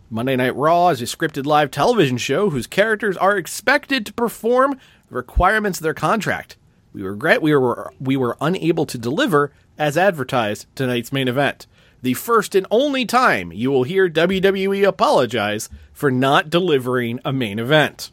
Monday 0.09 0.37
Night 0.37 0.55
Raw 0.55 0.91
is 0.91 1.03
a 1.03 1.05
scripted 1.05 1.47
live 1.47 1.73
television 1.73 2.17
show 2.17 2.51
whose 2.51 2.69
characters 2.69 3.17
are 3.17 3.37
expected 3.37 4.07
to 4.07 4.13
perform 4.13 4.79
the 5.09 5.17
requirements 5.17 5.81
of 5.81 5.83
their 5.83 5.95
contract. 5.95 6.57
We 6.93 7.03
regret 7.03 7.43
we 7.43 7.55
were 7.57 7.93
we 8.01 8.17
were 8.17 8.37
unable 8.41 8.87
to 8.87 8.99
deliver 8.99 9.53
as 9.77 9.99
advertised, 9.99 10.67
tonight's 10.77 11.13
main 11.13 11.27
event. 11.27 11.67
The 12.03 12.15
first 12.15 12.55
and 12.55 12.69
only 12.71 13.05
time 13.05 13.53
you 13.53 13.73
will 13.73 13.83
hear 13.83 14.09
WWE 14.09 14.87
apologize 14.87 15.69
for 15.93 16.11
not 16.11 16.51
delivering 16.51 17.19
a 17.25 17.33
main 17.33 17.59
event. 17.59 18.13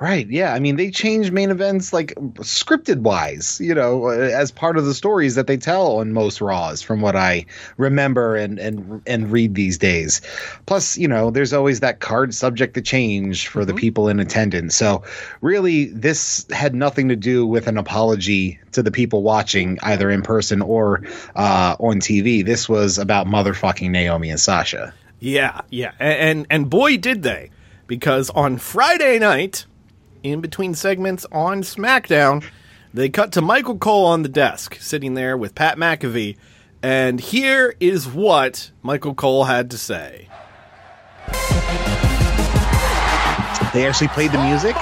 Right. 0.00 0.28
Yeah. 0.30 0.54
I 0.54 0.60
mean, 0.60 0.76
they 0.76 0.92
change 0.92 1.32
main 1.32 1.50
events 1.50 1.92
like 1.92 2.14
scripted 2.36 2.98
wise, 3.00 3.60
you 3.60 3.74
know, 3.74 4.06
as 4.08 4.52
part 4.52 4.76
of 4.76 4.84
the 4.84 4.94
stories 4.94 5.34
that 5.34 5.48
they 5.48 5.56
tell 5.56 5.96
on 5.98 6.12
most 6.12 6.40
Raws, 6.40 6.82
from 6.82 7.00
what 7.00 7.16
I 7.16 7.46
remember 7.78 8.36
and 8.36 8.60
and 8.60 9.02
and 9.08 9.32
read 9.32 9.56
these 9.56 9.76
days. 9.76 10.20
Plus, 10.66 10.96
you 10.96 11.08
know, 11.08 11.30
there's 11.32 11.52
always 11.52 11.80
that 11.80 11.98
card 11.98 12.32
subject 12.32 12.74
to 12.74 12.80
change 12.80 13.48
for 13.48 13.64
the 13.64 13.74
people 13.74 14.08
in 14.08 14.20
attendance. 14.20 14.76
So, 14.76 15.02
really, 15.40 15.86
this 15.86 16.46
had 16.50 16.76
nothing 16.76 17.08
to 17.08 17.16
do 17.16 17.44
with 17.44 17.66
an 17.66 17.76
apology 17.76 18.60
to 18.72 18.84
the 18.84 18.92
people 18.92 19.24
watching, 19.24 19.78
either 19.82 20.10
in 20.10 20.22
person 20.22 20.62
or 20.62 21.02
uh, 21.34 21.74
on 21.80 21.98
TV. 21.98 22.44
This 22.44 22.68
was 22.68 22.98
about 22.98 23.26
motherfucking 23.26 23.90
Naomi 23.90 24.30
and 24.30 24.38
Sasha. 24.38 24.94
Yeah, 25.18 25.62
yeah, 25.70 25.90
A- 25.98 26.04
and 26.04 26.46
and 26.50 26.70
boy 26.70 26.98
did 26.98 27.24
they, 27.24 27.50
because 27.88 28.30
on 28.30 28.58
Friday 28.58 29.18
night, 29.18 29.66
in 30.22 30.40
between 30.40 30.74
segments 30.74 31.26
on 31.32 31.62
SmackDown, 31.62 32.44
they 32.92 33.08
cut 33.08 33.32
to 33.32 33.42
Michael 33.42 33.78
Cole 33.78 34.06
on 34.06 34.22
the 34.22 34.28
desk, 34.28 34.76
sitting 34.80 35.14
there 35.14 35.36
with 35.36 35.54
Pat 35.54 35.76
McAfee, 35.76 36.36
and 36.82 37.20
here 37.20 37.74
is 37.80 38.06
what 38.06 38.70
Michael 38.82 39.14
Cole 39.14 39.44
had 39.44 39.70
to 39.72 39.78
say. 39.78 40.28
They 43.74 43.86
actually 43.86 44.08
played 44.08 44.32
the 44.32 44.42
music. 44.42 44.74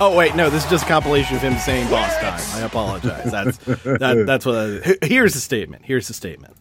Oh 0.02 0.16
wait, 0.16 0.34
no, 0.34 0.48
this 0.48 0.64
is 0.64 0.70
just 0.70 0.84
a 0.84 0.88
compilation 0.88 1.36
of 1.36 1.42
him 1.42 1.58
saying 1.58 1.90
"boss 1.90 2.16
time." 2.16 2.40
I 2.62 2.64
apologize. 2.64 3.30
That's 3.30 3.58
that, 3.58 4.24
that's 4.26 4.46
what. 4.46 4.56
I, 4.56 4.96
here's 5.06 5.34
the 5.34 5.40
statement. 5.40 5.84
Here's 5.84 6.08
the 6.08 6.14
statement. 6.14 6.56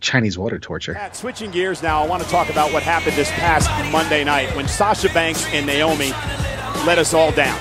Chinese 0.00 0.36
water 0.36 0.58
torture. 0.58 0.92
Pat, 0.92 1.16
switching 1.16 1.50
gears 1.50 1.82
now, 1.82 2.02
I 2.02 2.06
want 2.06 2.22
to 2.22 2.28
talk 2.28 2.50
about 2.50 2.70
what 2.72 2.82
happened 2.82 3.16
this 3.16 3.30
past 3.32 3.68
Monday 3.90 4.24
night 4.24 4.54
when 4.54 4.68
Sasha 4.68 5.08
Banks 5.14 5.46
and 5.54 5.64
Naomi 5.66 6.10
let 6.86 6.98
us 6.98 7.14
all 7.14 7.32
down. 7.32 7.58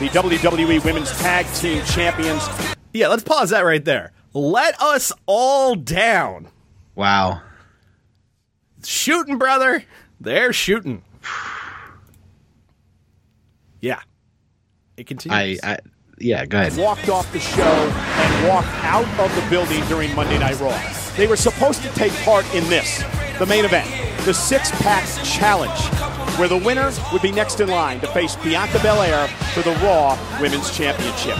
The 0.00 0.08
WWE 0.08 0.84
Women's 0.84 1.16
Tag 1.18 1.46
Team 1.54 1.82
Champions 1.84 2.42
Yeah, 2.92 3.08
let's 3.08 3.22
pause 3.22 3.50
that 3.50 3.60
right 3.60 3.84
there. 3.84 4.12
Let 4.34 4.80
us 4.82 5.12
all 5.26 5.76
down. 5.76 6.48
Wow. 6.96 7.42
Shooting, 8.82 9.38
brother. 9.38 9.84
They're 10.20 10.52
shooting. 10.52 11.04
Yeah. 13.80 14.00
It 14.98 15.02
I, 15.02 15.04
continues. 15.04 15.60
I 15.62 15.78
yeah, 16.18 16.44
go 16.44 16.58
ahead. 16.58 16.76
walked 16.76 17.08
off 17.08 17.32
the 17.32 17.38
show 17.38 17.62
and 17.62 18.48
walked 18.48 18.66
out 18.82 19.06
of 19.20 19.34
the 19.36 19.48
building 19.48 19.84
during 19.86 20.12
Monday 20.16 20.38
Night 20.38 20.58
Raw. 20.58 20.76
They 21.16 21.28
were 21.28 21.36
supposed 21.36 21.82
to 21.82 21.88
take 21.90 22.12
part 22.24 22.44
in 22.54 22.68
this, 22.68 23.04
the 23.38 23.46
main 23.46 23.64
event, 23.64 23.88
the 24.24 24.34
Six 24.34 24.72
Pack 24.82 25.04
Challenge, 25.24 25.80
where 26.36 26.48
the 26.48 26.56
winner 26.56 26.90
would 27.12 27.22
be 27.22 27.30
next 27.30 27.60
in 27.60 27.68
line 27.68 28.00
to 28.00 28.08
face 28.08 28.34
Bianca 28.36 28.80
Belair 28.80 29.28
for 29.54 29.62
the 29.62 29.70
Raw 29.76 30.18
Women's 30.40 30.76
Championship. 30.76 31.36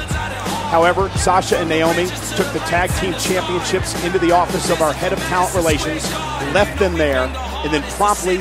However, 0.71 1.09
Sasha 1.11 1.59
and 1.59 1.69
Naomi 1.69 2.07
took 2.37 2.53
the 2.53 2.61
tag 2.69 2.91
team 3.01 3.15
championships 3.15 4.01
into 4.05 4.21
the 4.21 4.31
office 4.31 4.71
of 4.71 4.81
our 4.81 4.93
head 4.93 5.13
of 5.13 5.19
talent 5.21 5.55
relations, 5.57 6.09
left 6.55 6.79
them 6.79 6.97
there, 6.97 7.25
and 7.25 7.73
then 7.73 7.83
promptly 7.95 8.39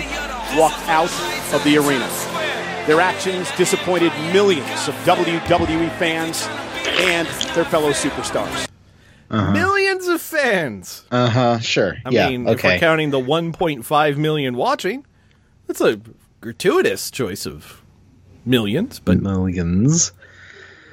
walked 0.56 0.88
out 0.88 1.12
of 1.54 1.64
the 1.64 1.78
arena. 1.78 2.08
Their 2.88 3.02
actions 3.02 3.52
disappointed 3.58 4.14
millions 4.32 4.88
of 4.88 4.96
WWE 5.04 5.96
fans 5.98 6.48
and 7.02 7.28
their 7.54 7.66
fellow 7.66 7.92
superstars. 7.92 8.68
Millions 9.30 10.08
of 10.08 10.22
fans. 10.22 11.04
Uh 11.12 11.30
huh. 11.30 11.60
Sure. 11.60 11.98
I 12.06 12.10
yeah. 12.12 12.30
mean, 12.30 12.48
if 12.48 12.60
okay. 12.60 12.76
we're 12.76 12.80
counting 12.80 13.10
the 13.10 13.20
1.5 13.20 14.18
million 14.18 14.56
watching, 14.56 15.06
that's 15.68 15.82
a 15.82 16.00
gratuitous 16.40 17.12
choice 17.12 17.46
of 17.46 17.82
millions, 18.46 19.00
but, 19.00 19.20
Millions. 19.20 20.14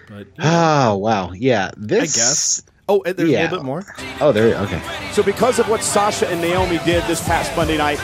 but 0.09 0.27
Oh 0.41 0.97
wow. 0.97 1.31
Yeah. 1.33 1.71
This 1.77 2.17
I 2.17 2.19
guess. 2.19 2.63
Oh, 2.89 3.03
and 3.07 3.17
there's 3.17 3.31
a 3.31 3.33
little 3.33 3.59
bit 3.59 3.65
more. 3.65 3.85
Oh, 4.21 4.33
there. 4.33 4.57
Okay. 4.63 4.83
So, 5.13 5.23
because 5.23 5.59
of 5.59 5.69
what 5.71 5.83
Sasha 5.83 6.29
and 6.29 6.41
Naomi 6.43 6.79
did 6.85 7.03
this 7.05 7.23
past 7.25 7.57
Monday 7.57 7.79
night, 7.79 7.99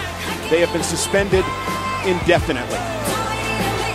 they 0.48 0.60
have 0.60 0.72
been 0.72 0.82
suspended 0.82 1.44
indefinitely. 2.06 2.99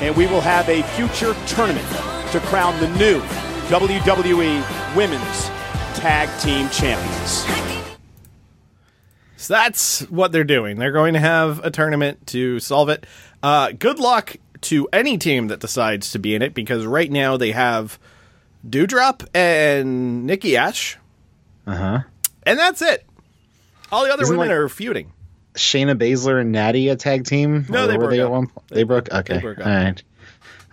And 0.01 0.15
we 0.15 0.27
will 0.27 0.41
have 0.41 0.67
a 0.69 0.83
future 0.95 1.33
tournament 1.47 1.87
to 2.31 2.39
crown 2.41 2.79
the 2.79 2.89
new 2.97 3.21
WWE 3.69 4.95
Women's 4.95 5.45
Tag 5.97 6.29
Team 6.41 6.69
Champions. 6.69 7.45
So 9.37 9.53
that's 9.53 10.01
what 10.09 10.31
they're 10.31 10.43
doing. 10.43 10.77
They're 10.77 10.91
going 10.91 11.13
to 11.13 11.19
have 11.19 11.63
a 11.63 11.71
tournament 11.71 12.27
to 12.27 12.59
solve 12.59 12.89
it. 12.89 13.05
Uh, 13.43 13.71
good 13.77 13.99
luck 13.99 14.35
to 14.61 14.87
any 14.91 15.17
team 15.17 15.47
that 15.47 15.59
decides 15.59 16.11
to 16.11 16.19
be 16.19 16.35
in 16.35 16.41
it 16.41 16.53
because 16.53 16.85
right 16.85 17.11
now 17.11 17.37
they 17.37 17.51
have 17.51 17.99
Doudrop 18.67 19.27
and 19.35 20.25
Nikki 20.25 20.57
Ash, 20.57 20.97
Uh 21.67 21.75
huh. 21.75 21.99
and 22.43 22.57
that's 22.57 22.81
it. 22.81 23.05
All 23.91 24.03
the 24.03 24.11
other 24.11 24.23
Isn't 24.23 24.35
women 24.37 24.49
like- 24.49 24.57
are 24.57 24.69
feuding. 24.69 25.11
Shayna 25.55 25.97
Baszler 25.97 26.39
and 26.41 26.51
Natty 26.51 26.89
a 26.89 26.95
tag 26.95 27.25
team? 27.25 27.65
No, 27.69 27.85
Or 27.85 27.87
they 27.87 27.93
were 27.93 27.99
broke 27.99 28.11
they 28.11 28.19
up. 28.21 28.25
at 28.25 28.31
one 28.31 28.47
point? 28.47 28.67
They, 28.69 28.83
broke. 28.83 29.11
Okay. 29.11 29.39
broke 29.39 29.59
up. 29.59 29.65
All 29.67 29.73
right. 29.73 30.03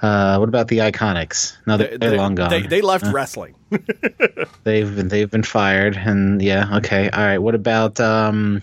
Uh, 0.01 0.37
what 0.39 0.49
about 0.49 0.67
the 0.67 0.79
Iconics? 0.79 1.57
No, 1.67 1.77
they're, 1.77 1.97
they're 1.97 2.17
long 2.17 2.35
gone. 2.35 2.51
They, 2.51 2.63
they 2.63 2.81
left 2.81 3.07
wrestling. 3.07 3.55
They've 4.65 4.95
been 4.97 5.09
they've 5.09 5.31
been 5.31 5.43
fired, 5.45 5.97
and 5.97 6.43
yeah, 6.43 6.77
okay, 6.79 7.09
all 7.09 7.21
right. 7.25 7.39
What 7.39 7.55
about 7.55 7.99
um? 8.01 8.61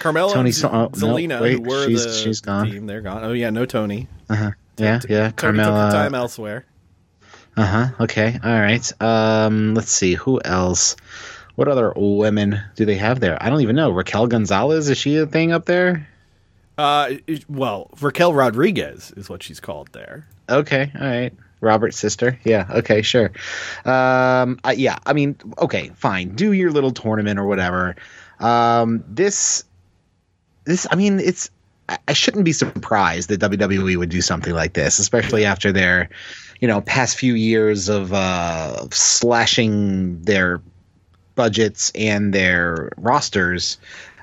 Carmella 0.00 0.32
Toni 0.32 0.48
and 0.50 0.54
Sto- 0.54 0.68
oh, 0.70 0.82
no, 0.82 0.88
Zelina, 1.14 1.40
wait, 1.40 1.54
who 1.54 1.62
were 1.62 1.86
she's- 1.86 2.04
the 2.04 2.12
she's 2.12 2.40
gone. 2.40 2.70
team, 2.70 2.86
they're 2.86 3.00
gone. 3.00 3.24
Oh 3.24 3.32
yeah, 3.32 3.50
no 3.50 3.64
Toni. 3.66 4.06
Uh-huh. 4.30 4.50
Yeah, 4.76 5.00
yeah, 5.08 5.30
Toni 5.30 5.58
took 5.58 5.66
Carmella. 5.66 5.90
the 5.90 5.96
time 5.96 6.14
elsewhere. 6.14 6.64
Uh 7.56 7.66
huh. 7.66 7.86
Okay. 8.00 8.38
All 8.42 8.60
right. 8.60 9.02
Um. 9.02 9.74
Let's 9.74 9.90
see. 9.92 10.14
Who 10.14 10.40
else? 10.44 10.96
What 11.54 11.68
other 11.68 11.92
women 11.96 12.60
do 12.76 12.84
they 12.84 12.96
have 12.96 13.20
there? 13.20 13.36
I 13.42 13.50
don't 13.50 13.60
even 13.60 13.76
know. 13.76 13.90
Raquel 13.90 14.26
Gonzalez 14.26 14.88
is 14.88 14.96
she 14.98 15.16
a 15.16 15.26
thing 15.26 15.52
up 15.52 15.66
there? 15.66 16.08
Uh, 16.78 17.12
well, 17.48 17.90
Raquel 18.00 18.32
Rodriguez 18.32 19.12
is 19.16 19.28
what 19.28 19.42
she's 19.42 19.60
called 19.60 19.88
there. 19.92 20.26
Okay. 20.48 20.90
All 20.98 21.06
right. 21.06 21.32
Robert's 21.60 21.98
sister. 21.98 22.38
Yeah. 22.44 22.66
Okay. 22.70 23.02
Sure. 23.02 23.30
Um. 23.84 24.58
I, 24.64 24.72
yeah. 24.76 24.98
I 25.06 25.12
mean. 25.12 25.36
Okay. 25.58 25.90
Fine. 25.90 26.34
Do 26.34 26.52
your 26.52 26.70
little 26.72 26.90
tournament 26.90 27.38
or 27.38 27.44
whatever. 27.46 27.96
Um. 28.40 29.04
This. 29.06 29.64
This. 30.64 30.86
I 30.90 30.96
mean. 30.96 31.20
It's. 31.20 31.50
I- 31.88 31.98
I 32.08 32.12
shouldn't 32.14 32.44
be 32.44 32.52
surprised 32.52 33.28
that 33.28 33.40
WWE 33.40 33.96
would 33.98 34.08
do 34.08 34.22
something 34.22 34.54
like 34.54 34.72
this, 34.72 34.98
especially 34.98 35.44
after 35.44 35.72
their, 35.72 36.08
you 36.60 36.66
know, 36.68 36.80
past 36.80 37.18
few 37.18 37.34
years 37.34 37.88
of 37.88 38.12
uh, 38.12 38.88
slashing 38.90 40.22
their 40.22 40.60
budgets 41.34 41.92
and 41.94 42.32
their 42.32 42.90
rosters 42.96 43.78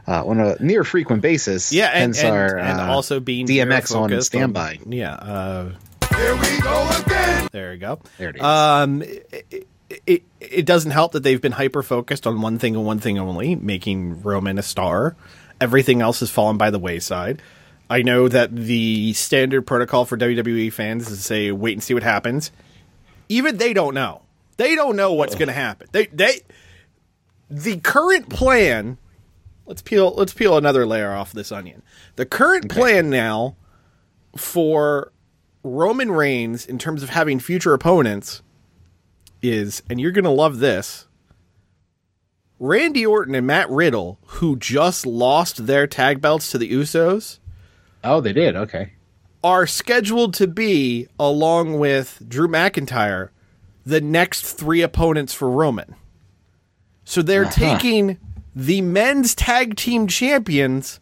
uh, 0.07 0.25
on 0.25 0.39
a 0.39 0.55
near 0.61 0.83
frequent 0.83 1.21
basis. 1.21 1.71
Yeah, 1.71 1.91
and 1.93 2.15
and, 2.17 2.27
our, 2.35 2.57
and 2.57 2.79
uh, 2.79 2.91
also 2.91 3.19
being 3.19 3.47
DMX 3.47 3.95
on 3.95 4.09
focused 4.09 4.27
standby. 4.27 4.79
yeah. 4.87 5.13
Uh, 5.13 5.71
Here 6.15 6.35
we 6.35 6.59
go 6.61 6.89
again. 7.05 7.49
there 7.51 7.73
you 7.73 7.79
go. 7.79 7.99
There 8.17 8.29
it 8.29 8.37
is. 8.37 8.41
Um, 8.41 9.03
it, 9.03 9.67
it 10.05 10.23
it 10.39 10.65
doesn't 10.65 10.91
help 10.91 11.13
that 11.13 11.23
they've 11.23 11.41
been 11.41 11.51
hyper 11.51 11.83
focused 11.83 12.27
on 12.27 12.41
one 12.41 12.59
thing 12.59 12.75
and 12.75 12.85
one 12.85 12.99
thing 12.99 13.17
only, 13.19 13.55
making 13.55 14.21
Roman 14.21 14.57
a 14.57 14.63
star. 14.63 15.15
Everything 15.61 16.01
else 16.01 16.21
has 16.21 16.29
fallen 16.29 16.57
by 16.57 16.69
the 16.69 16.79
wayside. 16.79 17.41
I 17.89 18.03
know 18.03 18.27
that 18.27 18.55
the 18.55 19.13
standard 19.13 19.63
protocol 19.63 20.05
for 20.05 20.17
WWE 20.17 20.71
fans 20.71 21.09
is 21.09 21.17
to 21.17 21.23
say, 21.23 21.51
"Wait 21.51 21.73
and 21.73 21.83
see 21.83 21.93
what 21.93 22.03
happens." 22.03 22.51
Even 23.29 23.57
they 23.57 23.73
don't 23.73 23.93
know. 23.93 24.21
They 24.57 24.75
don't 24.75 24.95
know 24.95 25.13
what's 25.13 25.35
going 25.35 25.47
to 25.47 25.53
happen. 25.53 25.87
They 25.91 26.07
they 26.07 26.41
the 27.49 27.77
current 27.77 28.29
plan. 28.29 28.97
Let's 29.65 29.81
peel 29.81 30.13
let's 30.15 30.33
peel 30.33 30.57
another 30.57 30.85
layer 30.85 31.11
off 31.11 31.31
this 31.31 31.51
onion. 31.51 31.83
The 32.15 32.25
current 32.25 32.69
plan 32.69 33.09
now 33.09 33.55
for 34.35 35.11
Roman 35.63 36.11
Reigns 36.11 36.65
in 36.65 36.77
terms 36.79 37.03
of 37.03 37.09
having 37.09 37.39
future 37.39 37.73
opponents 37.73 38.41
is, 39.41 39.83
and 39.89 39.99
you're 39.99 40.11
going 40.11 40.23
to 40.25 40.29
love 40.31 40.59
this. 40.59 41.07
Randy 42.59 43.05
Orton 43.05 43.35
and 43.35 43.47
Matt 43.47 43.69
Riddle, 43.69 44.19
who 44.25 44.57
just 44.57 45.05
lost 45.05 45.65
their 45.65 45.87
tag 45.87 46.19
belts 46.19 46.51
to 46.51 46.57
the 46.57 46.69
Usos, 46.71 47.39
oh, 48.03 48.19
they 48.19 48.33
did. 48.33 48.55
Okay. 48.55 48.93
are 49.43 49.65
scheduled 49.65 50.33
to 50.35 50.47
be, 50.47 51.07
along 51.17 51.79
with 51.79 52.21
Drew 52.27 52.49
McIntyre, 52.49 53.29
the 53.85 54.01
next 54.01 54.41
three 54.41 54.81
opponents 54.81 55.33
for 55.33 55.49
Roman. 55.49 55.95
So 57.09 57.23
they're 57.23 57.45
taking 57.45 58.19
the 58.55 58.81
men's 58.81 59.33
tag 59.33 59.75
team 59.75 60.05
champions 60.05 60.99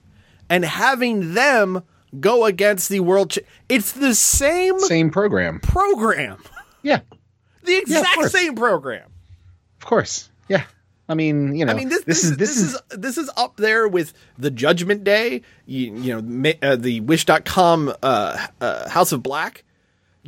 and 0.50 0.64
having 0.64 1.34
them 1.34 1.84
go 2.18 2.46
against 2.46 2.88
the 2.88 3.02
world. 3.02 3.32
Cha- 3.32 3.42
it's 3.68 3.92
the 3.92 4.16
same 4.16 4.80
Same 4.80 5.10
program. 5.10 5.60
program, 5.60 6.38
Yeah, 6.82 7.02
the 7.64 7.76
exact 7.76 8.16
course. 8.16 8.32
same 8.32 8.56
program. 8.56 9.10
of 9.82 9.86
course. 9.86 10.30
Yeah. 10.48 10.64
I 11.10 11.14
mean, 11.14 11.54
you 11.58 11.66
know, 11.66 11.74
I 11.74 11.76
mean, 11.76 11.90
this, 11.90 12.06
this, 12.06 12.24
is 12.24 12.38
this, 12.38 12.56
is, 12.58 12.80
this 12.90 13.18
is 13.18 13.30
up 13.36 13.58
there 13.58 13.86
with 13.90 14.14
the 14.38 14.50
Judgment 14.50 15.04
Day. 15.04 15.42
You, 15.66 15.94
you 15.94 16.16
know, 16.16 16.22
ma- 16.22 16.58
uh, 16.62 16.78
the 16.78 17.02
Wish.com 17.02 17.94
uh, 18.02 18.48
uh, 18.62 18.90
House 18.90 19.12
of 19.12 19.22
Black. 19.24 19.66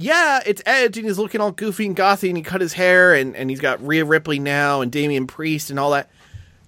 Yeah, 0.01 0.39
it's 0.45 0.61
Edge, 0.65 0.97
and 0.97 1.05
he's 1.05 1.19
looking 1.19 1.41
all 1.41 1.51
goofy 1.51 1.85
and 1.85 1.93
gothy, 1.95 2.29
and 2.29 2.37
he 2.37 2.41
cut 2.41 2.61
his 2.61 2.71
hair, 2.71 3.13
and, 3.13 3.35
and 3.35 3.49
he's 3.49 3.59
got 3.59 3.85
Rhea 3.85 4.05
Ripley 4.05 4.39
now, 4.39 4.79
and 4.79 4.89
Damian 4.89 5.27
Priest, 5.27 5.69
and 5.69 5.77
all 5.77 5.91
that. 5.91 6.09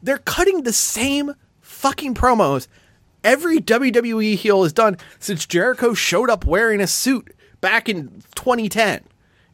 They're 0.03 0.17
cutting 0.17 0.63
the 0.63 0.73
same 0.73 1.33
fucking 1.61 2.13
promos 2.13 2.67
every 3.23 3.59
WWE 3.59 4.35
heel 4.35 4.63
has 4.63 4.73
done 4.73 4.97
since 5.19 5.45
Jericho 5.45 5.93
showed 5.93 6.29
up 6.29 6.43
wearing 6.43 6.81
a 6.81 6.87
suit 6.87 7.33
back 7.61 7.87
in 7.87 8.21
2010. 8.35 9.01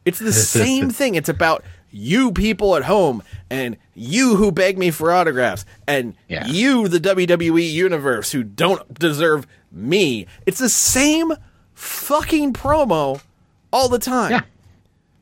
It's 0.04 0.18
the 0.18 0.32
same 0.32 0.90
thing. 0.90 1.14
It's 1.14 1.28
about 1.28 1.62
you 1.90 2.32
people 2.32 2.74
at 2.76 2.84
home 2.84 3.22
and 3.48 3.76
you 3.94 4.34
who 4.36 4.50
beg 4.50 4.76
me 4.76 4.90
for 4.90 5.12
autographs 5.12 5.64
and 5.86 6.14
Yeah. 6.28 6.46
you, 6.48 6.88
the 6.88 6.98
WWE 6.98 7.70
universe, 7.72 8.32
who 8.32 8.42
don't 8.42 8.92
deserve 8.98 9.46
me. 9.70 10.26
It's 10.46 10.58
the 10.58 10.68
same 10.68 11.32
fucking 11.74 12.54
promo 12.54 13.20
all 13.72 13.88
the 13.88 13.98
time. 13.98 14.30
Yeah. 14.32 14.40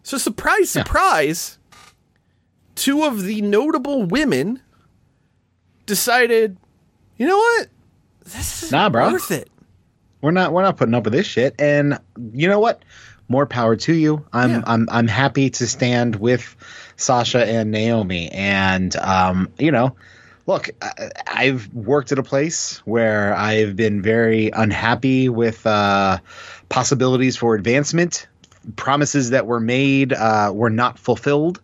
So, 0.03 0.19
surprise, 0.19 0.71
surprise, 0.71 1.59
two 2.77 3.03
of 3.05 3.23
the 3.25 3.43
notable 3.43 4.05
women 4.05 4.61
decided, 5.87 6.57
you 7.17 7.27
know 7.27 7.37
what? 7.37 7.69
This 8.25 8.63
is 8.65 8.73
Nah, 8.73 8.89
bro. 8.89 9.13
worth 9.13 9.31
it. 9.31 9.49
we're 10.21 10.31
not 10.33 10.53
we're 10.53 10.63
not 10.63 10.77
putting 10.77 10.95
up 10.95 11.05
with 11.05 11.13
this 11.13 11.27
shit. 11.27 11.55
And 11.59 11.99
you 12.33 12.49
know 12.49 12.59
what? 12.61 12.83
More 13.29 13.47
power 13.47 13.77
to 13.77 13.93
you. 13.93 14.25
I'm 14.33 14.51
Yeah. 14.51 14.63
I'm 14.67 14.89
I'm 14.91 15.09
happy 15.09 15.51
to 15.51 15.67
stand 15.67 16.17
with 16.17 16.55
Sasha 16.97 17.45
and 17.45 17.71
Naomi. 17.71 18.29
And 18.31 18.95
um, 18.97 19.49
you 19.59 19.71
know, 19.73 19.97
look, 20.47 20.71
I've 21.27 21.73
worked 21.75 22.13
at 22.13 22.19
a 22.19 22.23
place 22.23 22.79
where 22.85 23.35
I've 23.35 23.75
been 23.77 24.03
very 24.03 24.51
unhappy 24.51 25.29
with 25.29 25.67
uh, 25.67 26.19
possibilities 26.69 27.37
for 27.37 27.55
advancement. 27.55 28.27
Promises 28.75 29.31
that 29.31 29.47
were 29.47 29.61
made 29.61 30.13
uh, 30.13 30.51
were 30.55 30.71
not 30.71 30.99
fulfilled. 30.99 31.61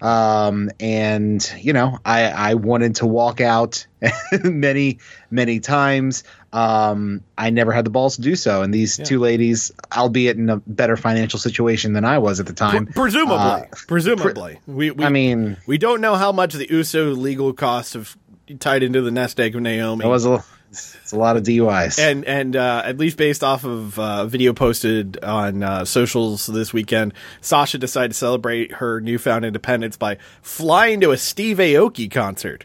Um, 0.00 0.70
and 0.78 1.52
you 1.60 1.72
know, 1.72 1.98
I, 2.04 2.24
I 2.24 2.54
wanted 2.54 2.96
to 2.96 3.06
walk 3.06 3.40
out 3.40 3.86
many, 4.44 4.98
many 5.30 5.60
times. 5.60 6.24
Um, 6.52 7.22
I 7.36 7.50
never 7.50 7.72
had 7.72 7.84
the 7.84 7.90
balls 7.90 8.16
to 8.16 8.22
do 8.22 8.36
so. 8.36 8.62
And 8.62 8.72
these 8.72 8.96
two 8.96 9.18
ladies, 9.18 9.72
albeit 9.94 10.36
in 10.36 10.48
a 10.48 10.56
better 10.58 10.96
financial 10.96 11.38
situation 11.38 11.92
than 11.92 12.04
I 12.04 12.18
was 12.18 12.40
at 12.40 12.46
the 12.46 12.52
time, 12.52 12.86
Presumably, 12.86 13.36
uh, 13.36 13.64
presumably, 13.86 14.60
we, 14.66 14.90
we 14.90 15.04
I 15.04 15.08
mean, 15.08 15.56
we 15.66 15.76
don't 15.78 16.00
know 16.00 16.14
how 16.14 16.32
much 16.32 16.54
the 16.54 16.66
Uso 16.70 17.10
legal 17.10 17.52
costs 17.52 17.94
have 17.94 18.16
tied 18.58 18.82
into 18.82 19.02
the 19.02 19.10
nest 19.10 19.40
egg 19.40 19.56
of 19.56 19.62
Naomi. 19.62 20.04
it 20.04 20.08
was 20.08 20.24
a, 20.24 20.44
it's 20.70 21.12
a 21.12 21.16
lot 21.18 21.36
of 21.36 21.42
DUIs. 21.44 21.98
and 21.98 22.24
and 22.24 22.56
uh, 22.56 22.82
at 22.84 22.98
least 22.98 23.16
based 23.16 23.42
off 23.44 23.64
of 23.64 23.98
uh, 23.98 24.26
video 24.26 24.52
posted 24.52 25.22
on 25.24 25.62
uh, 25.62 25.84
socials 25.84 26.46
this 26.46 26.72
weekend, 26.72 27.14
Sasha 27.40 27.78
decided 27.78 28.08
to 28.12 28.14
celebrate 28.16 28.72
her 28.72 29.00
newfound 29.00 29.44
independence 29.44 29.96
by 29.96 30.18
flying 30.42 31.00
to 31.00 31.10
a 31.12 31.16
Steve 31.16 31.58
Aoki 31.58 32.10
concert, 32.10 32.64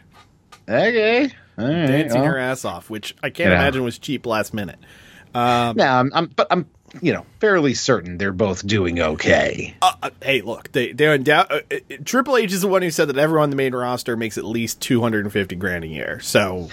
okay. 0.68 1.30
All 1.58 1.66
right, 1.66 1.86
dancing 1.86 2.20
well. 2.22 2.30
her 2.30 2.38
ass 2.38 2.64
off, 2.64 2.88
which 2.90 3.14
I 3.22 3.30
can't 3.30 3.50
Yeah. 3.50 3.56
imagine 3.60 3.84
was 3.84 3.98
cheap 3.98 4.26
last 4.26 4.54
minute. 4.54 4.78
No, 5.34 5.40
I'm, 5.40 6.10
I'm, 6.14 6.26
but 6.26 6.46
I'm, 6.50 6.66
you 7.00 7.12
know, 7.12 7.24
fairly 7.40 7.72
certain 7.74 8.18
they're 8.18 8.32
both 8.32 8.66
doing 8.66 9.00
okay. 9.00 9.74
Uh, 9.80 9.92
uh, 10.02 10.10
hey, 10.22 10.40
look, 10.42 10.72
they 10.72 10.92
they're 10.92 11.14
in 11.14 11.22
doubt. 11.22 11.50
Uh, 11.52 11.60
uh, 11.70 11.76
Triple 12.04 12.36
H 12.36 12.52
is 12.52 12.60
the 12.62 12.68
one 12.68 12.82
who 12.82 12.90
said 12.90 13.08
that 13.08 13.16
everyone 13.18 13.44
on 13.44 13.50
the 13.50 13.56
main 13.56 13.74
roster 13.74 14.16
makes 14.16 14.36
at 14.38 14.44
least 14.44 14.80
two 14.80 15.00
hundred 15.00 15.24
and 15.24 15.32
fifty 15.32 15.56
grand 15.56 15.84
a 15.84 15.86
year. 15.88 16.20
So 16.20 16.68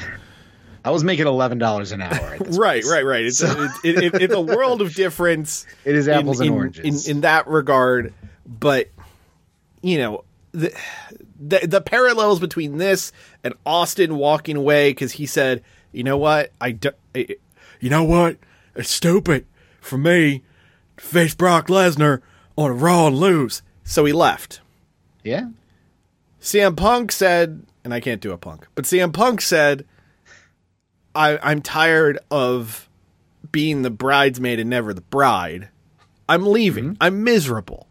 I 0.85 0.91
was 0.91 1.03
making 1.03 1.27
eleven 1.27 1.57
dollars 1.57 1.91
an 1.91 2.01
hour. 2.01 2.37
Right, 2.49 2.83
right, 2.85 3.05
right. 3.05 3.25
It's 3.25 3.41
a, 3.41 3.69
it, 3.83 4.03
it, 4.15 4.21
it's 4.21 4.33
a 4.33 4.41
world 4.41 4.81
of 4.81 4.93
difference. 4.95 5.65
It 5.85 5.95
is 5.95 6.07
apples 6.07 6.39
in, 6.39 6.47
and 6.47 6.53
in- 6.53 6.57
oranges. 6.57 7.07
in, 7.07 7.15
in 7.17 7.21
that 7.21 7.47
regard. 7.47 8.13
But 8.45 8.89
you 9.81 9.97
know 9.97 10.23
the, 10.51 10.73
the 11.39 11.67
the 11.67 11.81
parallels 11.81 12.39
between 12.39 12.77
this 12.77 13.11
and 13.43 13.53
Austin 13.65 14.15
walking 14.17 14.55
away 14.57 14.91
because 14.91 15.13
he 15.13 15.25
said, 15.25 15.63
"You 15.91 16.03
know 16.03 16.17
what? 16.17 16.51
I 16.59 16.71
do, 16.71 16.91
I- 17.15 17.35
you 17.79 17.89
know 17.89 18.03
what? 18.03 18.37
It's 18.75 18.89
stupid 18.89 19.45
for 19.81 19.97
me 19.97 20.43
to 20.97 21.03
face 21.03 21.35
Brock 21.35 21.67
Lesnar 21.67 22.21
on 22.55 22.71
a 22.71 22.73
Raw 22.73 23.07
and 23.07 23.17
lose." 23.17 23.61
So 23.83 24.05
he 24.05 24.13
left. 24.13 24.61
Yeah. 25.23 25.49
CM 26.41 26.77
Punk 26.77 27.11
said, 27.11 27.63
and 27.83 27.93
I 27.93 27.99
can't 27.99 28.21
do 28.21 28.31
a 28.31 28.37
punk, 28.37 28.67
but 28.75 28.85
CM 28.85 29.11
Punk 29.11 29.41
said, 29.41 29.85
I, 31.19 31.37
I'm 31.51 31.61
tired 31.61 32.17
of 32.31 32.89
being 33.51 33.81
the 33.81 33.89
bridesmaid 33.89 34.57
and 34.57 34.69
never 34.69 34.93
the 34.93 35.01
bride. 35.01 35.67
I'm 36.29 36.45
leaving. 36.45 36.91
Mm-hmm. 36.91 37.01
I'm 37.01 37.25
miserable. 37.25 37.87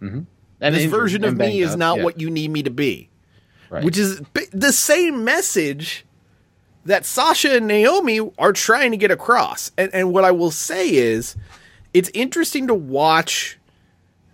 Mm-hmm. 0.00 0.20
And 0.60 0.74
This 0.74 0.84
injured 0.84 0.98
version 0.98 1.24
of 1.24 1.30
and 1.30 1.38
me 1.38 1.44
banged 1.44 1.60
is 1.60 1.72
up, 1.72 1.78
not 1.78 1.98
yeah. 1.98 2.04
what 2.04 2.18
you 2.18 2.30
need 2.30 2.50
me 2.50 2.62
to 2.62 2.70
be. 2.70 3.10
Right. 3.68 3.84
Which 3.84 3.98
is 3.98 4.22
the 4.52 4.72
same 4.72 5.24
message 5.24 6.06
that 6.86 7.04
Sasha 7.04 7.56
and 7.56 7.66
Naomi 7.66 8.18
are 8.38 8.54
trying 8.54 8.92
to 8.92 8.96
get 8.96 9.10
across. 9.10 9.70
And, 9.76 9.92
and 9.92 10.14
what 10.14 10.24
I 10.24 10.30
will 10.30 10.50
say 10.50 10.88
is, 10.88 11.36
it's 11.92 12.10
interesting 12.14 12.66
to 12.68 12.74
watch 12.74 13.58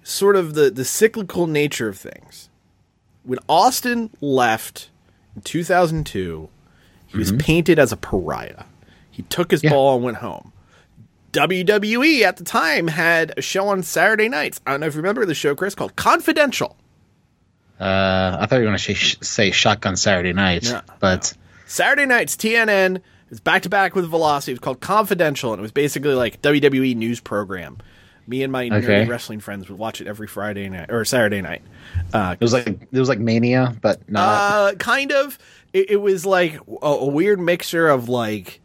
sort 0.05 0.37
of 0.37 0.55
the, 0.55 0.71
the 0.71 0.85
cyclical 0.85 1.49
nature 1.49 1.89
of 1.89 1.99
things. 1.99 2.49
When 3.25 3.41
Austin 3.49 4.11
left 4.21 4.91
in 5.35 5.43
2002, 5.43 6.49
he 7.15 7.19
was 7.19 7.33
painted 7.33 7.79
as 7.79 7.91
a 7.93 7.97
pariah. 7.97 8.65
He 9.11 9.23
took 9.23 9.51
his 9.51 9.63
Yeah. 9.65 9.71
ball 9.71 9.95
and 9.97 10.05
went 10.05 10.17
home. 10.19 10.53
WWE 11.33 12.23
at 12.23 12.37
the 12.37 12.45
time 12.45 12.87
had 12.89 13.33
a 13.37 13.43
show 13.43 13.69
on 13.69 13.83
Saturday 13.83 14.29
nights. 14.29 14.61
I 14.67 14.71
don't 14.73 14.81
know 14.81 14.87
if 14.87 14.95
you 14.95 15.01
remember 15.01 15.25
the 15.27 15.35
show, 15.35 15.55
Chris, 15.55 15.75
called 15.75 15.97
Confidential. 15.97 16.77
Uh, 17.81 18.37
I 18.41 18.47
thought 18.47 18.57
you 18.57 18.61
were 18.63 18.67
going 18.69 18.79
to 18.79 18.95
sh- 18.95 19.17
say 19.21 19.51
Shotgun 19.51 19.97
Saturday 19.97 20.33
Night, 20.33 20.65
No, 20.65 20.81
but 21.01 21.33
Saturday 21.67 22.07
nights, 22.07 22.37
TNN. 22.37 23.01
Was 23.31 23.41
back 23.41 23.63
to 23.63 23.69
back 23.69 23.97
with 23.97 24.09
Velocity. 24.09 24.53
It 24.53 24.55
was 24.57 24.61
called 24.61 24.81
Confidential, 24.81 25.53
and 25.53 25.59
it 25.59 25.63
was 25.63 25.73
basically 25.73 26.15
like 26.15 26.41
WWE 26.43 26.95
news 26.95 27.19
program. 27.21 27.79
Me 28.29 28.43
and 28.45 28.53
my 28.53 28.69
nerdy 28.69 28.85
Okay. 28.85 29.07
wrestling 29.07 29.41
friends 29.41 29.69
would 29.69 29.79
watch 29.79 30.01
it 30.01 30.07
every 30.07 30.27
Friday 30.29 30.69
night 30.69 30.91
or 30.91 31.05
Saturday 31.05 31.41
night. 31.43 31.63
Uh, 32.13 32.37
it 32.39 32.45
was 32.45 32.53
like 32.53 32.67
it 32.69 32.99
was 32.99 33.09
like 33.09 33.19
Mania, 33.19 33.75
but 33.83 34.09
not. 34.09 34.23
uh, 34.73 34.75
kind 34.77 35.11
of. 35.11 35.37
It, 35.75 35.91
it 35.91 35.97
was 35.97 36.25
like 36.25 36.59
a, 36.83 36.87
a 36.87 37.07
weird 37.07 37.39
mixture 37.41 37.89
of 37.89 38.09
like 38.09 38.63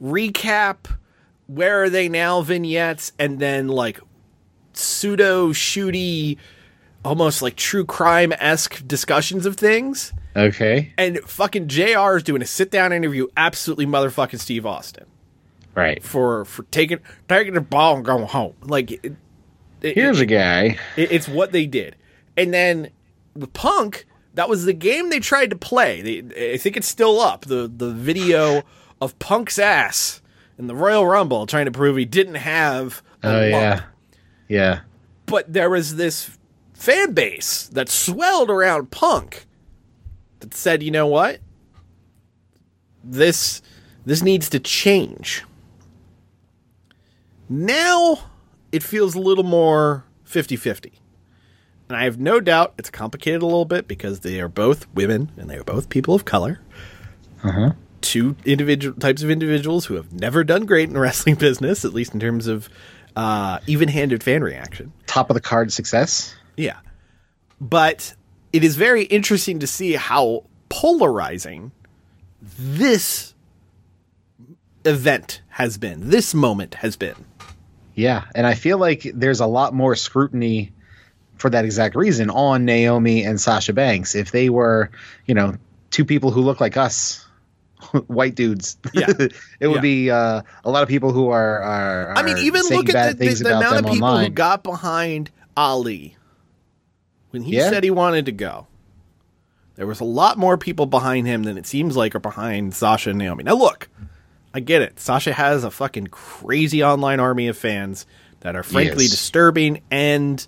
recap, 0.00 0.76
where 1.48 1.82
are 1.82 1.90
they 1.90 2.08
now 2.08 2.40
vignettes, 2.42 3.12
and 3.18 3.40
then 3.40 3.66
like 3.66 3.98
pseudo 4.72 5.48
shooty, 5.50 6.36
almost 7.04 7.42
like 7.42 7.56
true 7.56 7.84
crime 7.84 8.32
esque 8.38 8.86
discussions 8.86 9.46
of 9.46 9.56
things. 9.56 10.12
okay, 10.36 10.92
And 10.96 11.18
fucking 11.20 11.68
JR 11.68 12.16
is 12.16 12.22
doing 12.22 12.42
a 12.42 12.46
sit 12.46 12.70
down 12.70 12.92
interview, 12.92 13.26
absolutely 13.36 13.86
motherfucking 13.86 14.38
Steve 14.38 14.64
Austin 14.66 15.06
right. 15.74 16.02
for 16.02 16.44
for 16.44 16.62
taking 16.64 16.98
taking 17.28 17.54
the 17.54 17.60
ball 17.60 17.96
and 17.96 18.04
going 18.04 18.26
home. 18.26 18.54
Like 18.62 18.90
it, 18.92 19.14
it- 19.82 19.94
Here's 19.94 20.20
it- 20.20 20.24
a 20.24 20.26
guy. 20.26 20.78
it- 20.96 21.10
it's 21.12 21.26
what 21.28 21.52
they 21.52 21.66
did. 21.66 21.96
And 22.36 22.54
then 22.54 22.90
with 23.34 23.52
Punk, 23.52 24.06
that 24.34 24.48
was 24.48 24.64
the 24.64 24.72
game 24.72 25.10
they 25.10 25.20
tried 25.20 25.50
to 25.50 25.56
play. 25.56 26.02
They, 26.20 26.52
I 26.54 26.56
think 26.56 26.76
it's 26.76 26.86
still 26.88 27.20
up. 27.20 27.46
The 27.46 27.70
the 27.74 27.92
video 27.92 28.62
of 29.00 29.18
Punk's 29.18 29.58
ass 29.58 30.20
in 30.58 30.66
the 30.66 30.74
Royal 30.74 31.06
Rumble 31.06 31.46
trying 31.46 31.64
to 31.66 31.72
prove 31.72 31.96
he 31.96 32.04
didn't 32.04 32.34
have 32.36 33.02
a 33.22 33.28
Oh 33.28 33.32
lump. 33.32 33.52
yeah, 33.52 33.82
yeah. 34.48 34.80
But 35.26 35.52
there 35.52 35.70
was 35.70 35.96
this 35.96 36.36
fan 36.74 37.12
base 37.12 37.68
that 37.68 37.88
swelled 37.88 38.50
around 38.50 38.90
Punk 38.90 39.46
that 40.40 40.54
said, 40.54 40.82
"You 40.82 40.90
know 40.90 41.06
what? 41.06 41.40
This 43.02 43.62
this 44.04 44.22
needs 44.22 44.48
to 44.50 44.60
change." 44.60 45.44
Now 47.48 48.18
it 48.70 48.82
feels 48.82 49.14
a 49.14 49.18
little 49.20 49.42
more 49.44 50.04
50-50. 50.26 50.92
And 51.90 51.96
I 51.96 52.04
have 52.04 52.20
no 52.20 52.38
doubt 52.38 52.74
it's 52.78 52.88
complicated 52.88 53.42
a 53.42 53.46
little 53.46 53.64
bit 53.64 53.88
because 53.88 54.20
they 54.20 54.40
are 54.40 54.46
both 54.46 54.88
women 54.94 55.32
and 55.36 55.50
they 55.50 55.56
are 55.56 55.64
both 55.64 55.88
people 55.88 56.14
of 56.14 56.24
color. 56.24 56.60
Two 58.00 58.36
individual 58.44 58.96
types 58.96 59.24
of 59.24 59.30
individuals 59.30 59.86
who 59.86 59.94
have 59.94 60.12
never 60.12 60.44
done 60.44 60.66
great 60.66 60.86
in 60.86 60.94
the 60.94 61.00
wrestling 61.00 61.34
business, 61.34 61.84
at 61.84 61.92
least 61.92 62.14
in 62.14 62.20
terms 62.20 62.46
of 62.46 62.68
uh, 63.16 63.58
even-handed 63.66 64.22
fan 64.22 64.44
reaction. 64.44 64.92
Top 65.08 65.30
of 65.30 65.34
the 65.34 65.40
card 65.40 65.72
success. 65.72 66.32
Yeah. 66.56 66.78
But 67.60 68.14
it 68.52 68.62
is 68.62 68.76
very 68.76 69.02
interesting 69.02 69.58
to 69.58 69.66
see 69.66 69.94
how 69.94 70.44
polarizing 70.68 71.72
this 72.40 73.34
event 74.84 75.42
has 75.48 75.76
been. 75.76 76.08
This 76.10 76.34
moment 76.34 76.76
has 76.76 76.94
been. 76.94 77.16
Yeah, 77.96 78.26
and 78.36 78.46
I 78.46 78.54
feel 78.54 78.78
like 78.78 79.02
there's 79.12 79.40
a 79.40 79.46
lot 79.46 79.74
more 79.74 79.96
scrutiny 79.96 80.70
for 81.40 81.50
that 81.50 81.64
exact 81.64 81.96
reason 81.96 82.28
on 82.30 82.64
Naomi 82.64 83.24
and 83.24 83.40
Sasha 83.40 83.72
Banks. 83.72 84.14
If 84.14 84.30
they 84.30 84.50
were, 84.50 84.90
you 85.26 85.34
know, 85.34 85.56
two 85.90 86.04
people 86.04 86.30
who 86.30 86.42
look 86.42 86.60
like 86.60 86.76
us, 86.76 87.26
white 88.06 88.34
dudes, 88.34 88.76
Yeah. 88.92 89.06
it 89.58 89.66
would 89.68 89.76
Yeah. 89.76 89.80
be 89.80 90.10
uh, 90.10 90.42
a 90.64 90.70
lot 90.70 90.82
of 90.82 90.88
people 90.88 91.12
who 91.12 91.30
are. 91.30 91.60
are, 91.62 92.12
I 92.16 92.22
mean, 92.22 92.38
even 92.38 92.62
look 92.70 92.90
at 92.94 93.18
the, 93.18 93.26
the, 93.26 93.34
the 93.44 93.56
amount 93.56 93.78
of 93.78 93.90
people 93.90 94.18
who 94.18 94.28
got 94.28 94.62
behind 94.62 95.30
Ali 95.56 96.16
when 97.30 97.42
he 97.42 97.56
Yeah. 97.56 97.70
said 97.70 97.84
he 97.84 97.90
wanted 97.90 98.26
to 98.26 98.32
go. 98.32 98.66
There 99.76 99.86
was 99.86 100.00
a 100.00 100.04
lot 100.04 100.36
more 100.36 100.58
people 100.58 100.84
behind 100.84 101.26
him 101.26 101.44
than 101.44 101.56
it 101.56 101.66
seems 101.66 101.96
like 101.96 102.14
are 102.14 102.18
behind 102.20 102.74
Sasha 102.74 103.10
and 103.10 103.18
Naomi. 103.18 103.44
Now, 103.44 103.54
look, 103.54 103.88
I 104.52 104.60
get 104.60 104.82
it. 104.82 105.00
Sasha 105.00 105.32
has 105.32 105.64
a 105.64 105.70
fucking 105.70 106.08
crazy 106.08 106.84
online 106.84 107.18
army 107.18 107.48
of 107.48 107.56
fans 107.56 108.04
that 108.40 108.56
are 108.56 108.62
frankly 108.62 109.04
Yes. 109.04 109.12
disturbing 109.12 109.80
and 109.90 110.46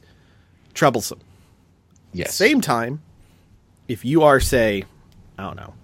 troublesome. 0.74 1.20
yes, 2.12 2.34
Same 2.34 2.60
time, 2.60 3.02
if 3.88 4.04
you 4.04 4.22
are, 4.22 4.40
say, 4.40 4.84
I 5.38 5.42
don't 5.42 5.56
know, 5.56 5.74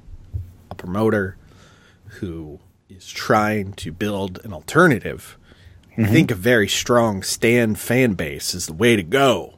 a 0.71 0.75
promoter 0.75 1.37
who 2.07 2.59
is 2.89 3.07
trying 3.07 3.73
to 3.75 3.93
build 3.93 4.41
an 4.45 4.53
alternative, 4.53 5.39
I 5.97 6.03
mm-hmm. 6.03 6.13
think 6.13 6.31
a 6.31 6.37
very 6.37 6.69
strong 6.69 7.23
stand 7.23 7.79
fan 7.79 8.15
base 8.15 8.55
is 8.55 8.67
the 8.67 8.73
way 8.73 8.97
to 8.97 9.03
go. 9.03 9.55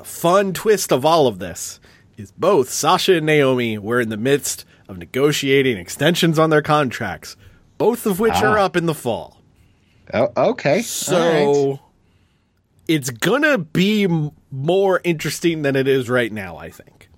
A 0.00 0.04
fun 0.04 0.52
twist 0.52 0.92
of 0.92 1.04
all 1.04 1.26
of 1.26 1.38
this 1.38 1.80
is 2.16 2.32
both 2.32 2.70
Sasha 2.70 3.16
and 3.16 3.26
Naomi 3.26 3.78
were 3.78 4.00
in 4.00 4.08
the 4.08 4.16
midst 4.16 4.64
of 4.88 4.98
negotiating 4.98 5.76
extensions 5.76 6.38
on 6.38 6.50
their 6.50 6.62
contracts, 6.62 7.36
both 7.78 8.06
of 8.06 8.18
which 8.20 8.34
ah. 8.36 8.46
are 8.46 8.58
up 8.58 8.76
in 8.76 8.86
the 8.86 8.94
fall. 8.94 9.40
Oh, 10.14 10.32
okay. 10.36 10.82
So. 10.82 11.80
It's 12.88 13.10
gonna 13.10 13.58
be 13.58 14.06
more 14.50 15.00
interesting 15.04 15.62
than 15.62 15.76
it 15.76 15.88
is 15.88 16.08
right 16.08 16.32
now. 16.32 16.56
I 16.56 16.70
think. 16.70 17.08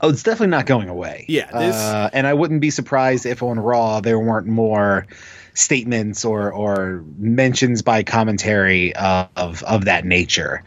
Oh, 0.00 0.08
it's 0.08 0.22
definitely 0.22 0.46
not 0.48 0.64
going 0.66 0.88
away. 0.88 1.26
Yeah, 1.28 1.50
this- 1.52 1.76
uh, 1.76 2.08
and 2.14 2.26
I 2.26 2.32
wouldn't 2.34 2.60
be 2.62 2.70
surprised 2.70 3.26
if 3.26 3.42
on 3.42 3.60
Raw 3.60 4.00
there 4.00 4.18
weren't 4.18 4.46
more 4.46 5.06
statements 5.54 6.24
or 6.24 6.50
or 6.50 7.04
mentions 7.18 7.82
by 7.82 8.02
commentary 8.02 8.94
of 8.96 9.62
of 9.64 9.84
that 9.84 10.04
nature. 10.06 10.62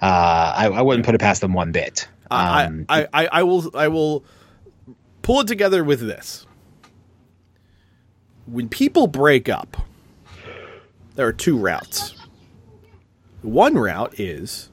Uh, 0.00 0.52
I, 0.56 0.66
I 0.68 0.82
wouldn't 0.82 1.04
put 1.04 1.16
it 1.16 1.20
past 1.20 1.40
them 1.40 1.54
one 1.54 1.72
bit. 1.72 2.06
Um, 2.30 2.86
I, 2.88 3.02
I, 3.02 3.08
I, 3.24 3.28
I 3.32 3.42
will 3.42 3.70
I 3.76 3.88
will 3.88 4.24
pull 5.22 5.40
it 5.40 5.48
together 5.48 5.82
with 5.82 6.00
this. 6.00 6.46
When 8.46 8.68
people 8.68 9.08
break 9.08 9.48
up, 9.48 9.76
there 11.16 11.26
are 11.26 11.32
two 11.32 11.58
routes. 11.58 12.14
One 13.42 13.74
route 13.74 14.18
is 14.18 14.70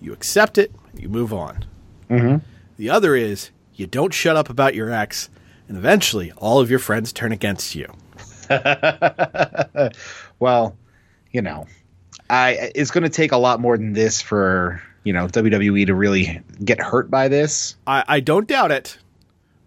you 0.00 0.12
accept 0.12 0.58
it, 0.58 0.72
you 0.96 1.08
move 1.08 1.32
on. 1.32 1.64
Mm-hmm. 2.08 2.44
The 2.76 2.90
other 2.90 3.14
is 3.16 3.50
you 3.74 3.86
don't 3.86 4.14
shut 4.14 4.36
up 4.36 4.48
about 4.48 4.74
your 4.74 4.90
ex, 4.90 5.28
and 5.68 5.76
eventually 5.76 6.32
all 6.36 6.60
of 6.60 6.70
your 6.70 6.78
friends 6.78 7.12
turn 7.12 7.32
against 7.32 7.74
you. 7.74 7.92
well, 10.38 10.76
you 11.32 11.42
know, 11.42 11.66
I 12.30 12.70
it's 12.74 12.90
going 12.90 13.04
to 13.04 13.10
take 13.10 13.32
a 13.32 13.36
lot 13.36 13.60
more 13.60 13.76
than 13.76 13.92
this 13.92 14.22
for 14.22 14.80
you 15.04 15.12
know 15.12 15.26
WWE 15.26 15.86
to 15.86 15.94
really 15.94 16.42
get 16.64 16.80
hurt 16.80 17.10
by 17.10 17.28
this. 17.28 17.76
I, 17.86 18.04
I 18.06 18.20
don't 18.20 18.46
doubt 18.46 18.70
it. 18.70 18.98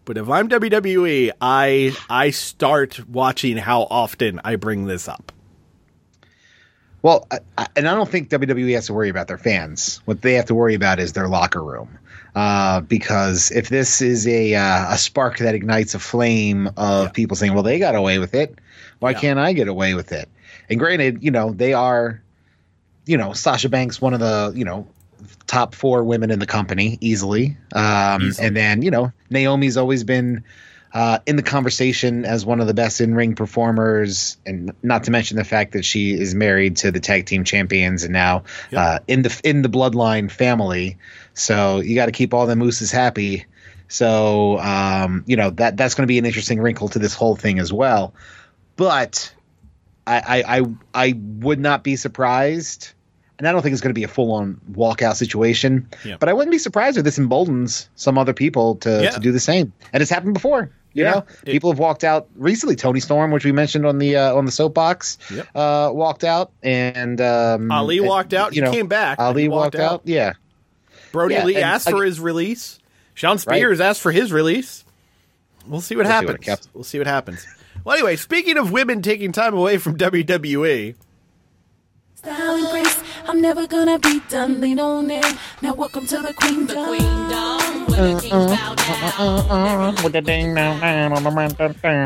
But 0.06 0.18
if 0.18 0.28
I'm 0.28 0.50
WWE, 0.50 1.34
I 1.40 1.96
I 2.10 2.32
start 2.32 3.08
watching 3.08 3.58
how 3.58 3.84
often 3.92 4.42
I 4.44 4.56
bring 4.56 4.86
this 4.86 5.08
up. 5.08 5.32
Well, 7.02 7.28
I, 7.32 7.40
I, 7.58 7.68
and 7.76 7.88
I 7.88 7.96
don't 7.96 8.10
think 8.10 8.30
WWE 8.30 8.74
has 8.76 8.88
to 8.88 8.94
worry 8.94 9.10
about 9.10 9.28
their 9.28 9.38
fans. 9.38 10.02
What 10.06 10.22
they 10.22 10.34
have 10.34 10.46
to 10.46 10.56
worry 10.56 10.74
about 10.74 11.00
is 11.00 11.14
their 11.14 11.28
locker 11.28 11.64
room. 11.64 11.98
Uh, 12.36 12.82
because 12.82 13.52
if 13.52 13.70
this 13.70 14.02
is 14.02 14.28
a 14.28 14.54
uh, 14.56 14.94
a 14.94 14.98
spark 14.98 15.40
that 15.40 15.56
ignites 15.56 15.96
a 15.96 16.00
flame 16.00 16.70
of 16.78 17.12
people 17.14 17.36
saying, 17.36 17.54
"Well, 17.54 17.64
they 17.64 17.80
got 17.80 17.96
away 17.96 18.20
with 18.20 18.36
it, 18.36 18.60
why 19.00 19.12
Yeah. 19.12 19.20
can't 19.20 19.40
I 19.40 19.54
get 19.54 19.68
away 19.68 19.96
with 19.96 20.12
it?" 20.12 20.30
And 20.70 20.80
granted, 20.80 21.24
you 21.24 21.32
know 21.32 21.52
they 21.54 21.74
are, 21.74 22.22
you 23.08 23.18
know, 23.18 23.34
Sasha 23.34 23.68
Banks, 23.68 24.00
one 24.00 24.14
of 24.14 24.20
the 24.20 24.54
you 24.56 24.64
know 24.64 24.88
top 25.48 25.74
four 25.74 26.04
women 26.04 26.30
in 26.30 26.38
the 26.40 26.46
company 26.46 26.98
easily. 27.02 27.58
Um, 27.74 28.22
Easily. 28.22 28.48
And 28.48 28.56
then 28.56 28.82
you 28.84 28.92
know 28.92 29.12
Naomi's 29.32 29.76
always 29.76 30.04
been 30.04 30.44
uh, 30.94 31.20
in 31.26 31.36
the 31.36 31.44
conversation 31.44 32.26
as 32.26 32.46
one 32.46 32.60
of 32.62 32.68
the 32.68 32.74
best 32.74 33.00
in 33.02 33.14
ring 33.14 33.36
performers, 33.36 34.38
and 34.46 34.74
not 34.82 35.04
to 35.04 35.12
mention 35.12 35.38
the 35.38 35.44
fact 35.44 35.74
that 35.74 35.86
she 35.86 36.14
is 36.14 36.34
married 36.34 36.78
to 36.78 36.92
the 36.92 37.00
tag 37.00 37.26
team 37.26 37.44
champions 37.44 38.04
and 38.04 38.14
now 38.14 38.44
Yep. 38.72 38.80
uh, 38.82 39.00
in 39.08 39.22
the 39.22 39.42
in 39.44 39.62
the 39.62 39.70
bloodline 39.70 40.32
family. 40.32 40.98
So 41.34 41.80
you 41.80 41.96
got 41.96 42.08
to 42.08 42.12
keep 42.12 42.34
all 42.34 42.48
the 42.48 42.56
mooses 42.56 42.92
happy. 42.92 43.46
So 43.88 44.60
um, 44.60 45.24
you 45.28 45.36
know 45.36 45.50
that 45.52 45.78
that's 45.78 45.96
going 45.96 46.04
to 46.04 46.12
be 46.12 46.18
an 46.20 46.26
interesting 46.26 46.60
wrinkle 46.60 46.90
to 46.90 47.00
this 47.00 47.14
whole 47.14 47.36
thing 47.36 47.60
as 47.60 47.72
well. 47.74 48.14
But 48.76 49.34
I 50.08 50.18
I 50.46 50.58
I, 50.60 50.66
I 50.94 51.14
would 51.18 51.60
not 51.60 51.84
be 51.84 51.96
surprised. 51.96 52.94
And 53.38 53.48
I 53.48 53.54
don't 53.54 53.62
think 53.62 53.72
it's 53.72 53.82
going 53.82 53.92
to 53.92 53.98
be 53.98 54.04
a 54.04 54.10
full-on 54.10 54.60
walkout 54.74 55.16
situation, 55.16 55.88
Yeah. 56.04 56.18
but 56.20 56.28
I 56.28 56.34
wouldn't 56.34 56.52
be 56.52 56.58
surprised 56.58 56.98
if 56.98 57.06
this 57.06 57.18
emboldens 57.18 57.88
some 57.96 58.18
other 58.18 58.34
people 58.34 58.76
to, 58.84 59.00
Yeah. 59.02 59.10
to 59.12 59.20
do 59.22 59.32
the 59.32 59.40
same. 59.40 59.72
And 59.94 60.02
it's 60.02 60.12
happened 60.12 60.34
before. 60.34 60.72
You 60.94 61.04
Yeah. 61.04 61.12
know, 61.12 61.18
It- 61.44 61.52
people 61.52 61.72
have 61.72 61.80
walked 61.80 62.04
out 62.04 62.28
recently. 62.36 62.76
Toni 62.76 63.00
Storm, 63.00 63.32
which 63.32 63.46
we 63.46 63.52
mentioned 63.52 63.86
on 63.86 64.00
the 64.00 64.16
uh, 64.18 64.36
on 64.36 64.46
the 64.46 64.52
soapbox, 64.52 65.18
Yep. 65.34 65.48
uh, 65.56 65.90
walked 65.94 66.24
out, 66.24 66.52
and 66.64 67.22
um, 67.22 67.72
Ali 67.72 68.00
walked 68.00 68.34
out. 68.34 68.56
You 68.56 68.62
he 68.64 68.66
know, 68.66 68.72
came 68.74 68.88
back. 68.88 69.20
Ali 69.20 69.44
He 69.44 69.48
walked, 69.50 69.76
out. 69.76 70.02
Yeah, 70.06 70.34
Brodie 71.12 71.36
Yeah, 71.36 71.46
Lee 71.46 71.56
and 71.56 71.64
asked 71.66 71.88
I- 71.88 71.92
for 71.92 72.04
his 72.04 72.20
release. 72.20 72.80
Shawn 73.14 73.38
Spears 73.38 73.80
asked 73.82 74.02
for 74.02 74.12
his 74.12 74.32
release. 74.32 74.84
We'll 75.68 75.82
see 75.82 75.96
what 75.96 76.06
We'll 76.08 76.20
see 76.22 76.26
what 76.26 76.44
happens. 76.46 76.70
we'll 76.74 76.84
see 76.84 76.98
what 76.98 77.08
happens. 77.08 77.46
Well, 77.84 77.96
anyway, 77.96 78.16
speaking 78.16 78.58
of 78.58 78.72
women 78.72 79.02
taking 79.02 79.32
time 79.32 79.54
away 79.54 79.78
from 79.78 79.98
WWE, 79.98 80.96
Style 82.16 82.56
and 82.56 82.68
grace, 82.70 82.99
I'm 83.28 83.42
never 83.42 83.68
gonna 83.68 84.00
be 84.00 84.22
done. 84.30 84.62
Lean 84.62 84.80
on 84.80 85.12
in. 85.12 85.24
Now 85.62 85.74
welcome 85.74 86.06
to 86.08 86.18
the 86.18 86.34
queendom. 86.34 86.76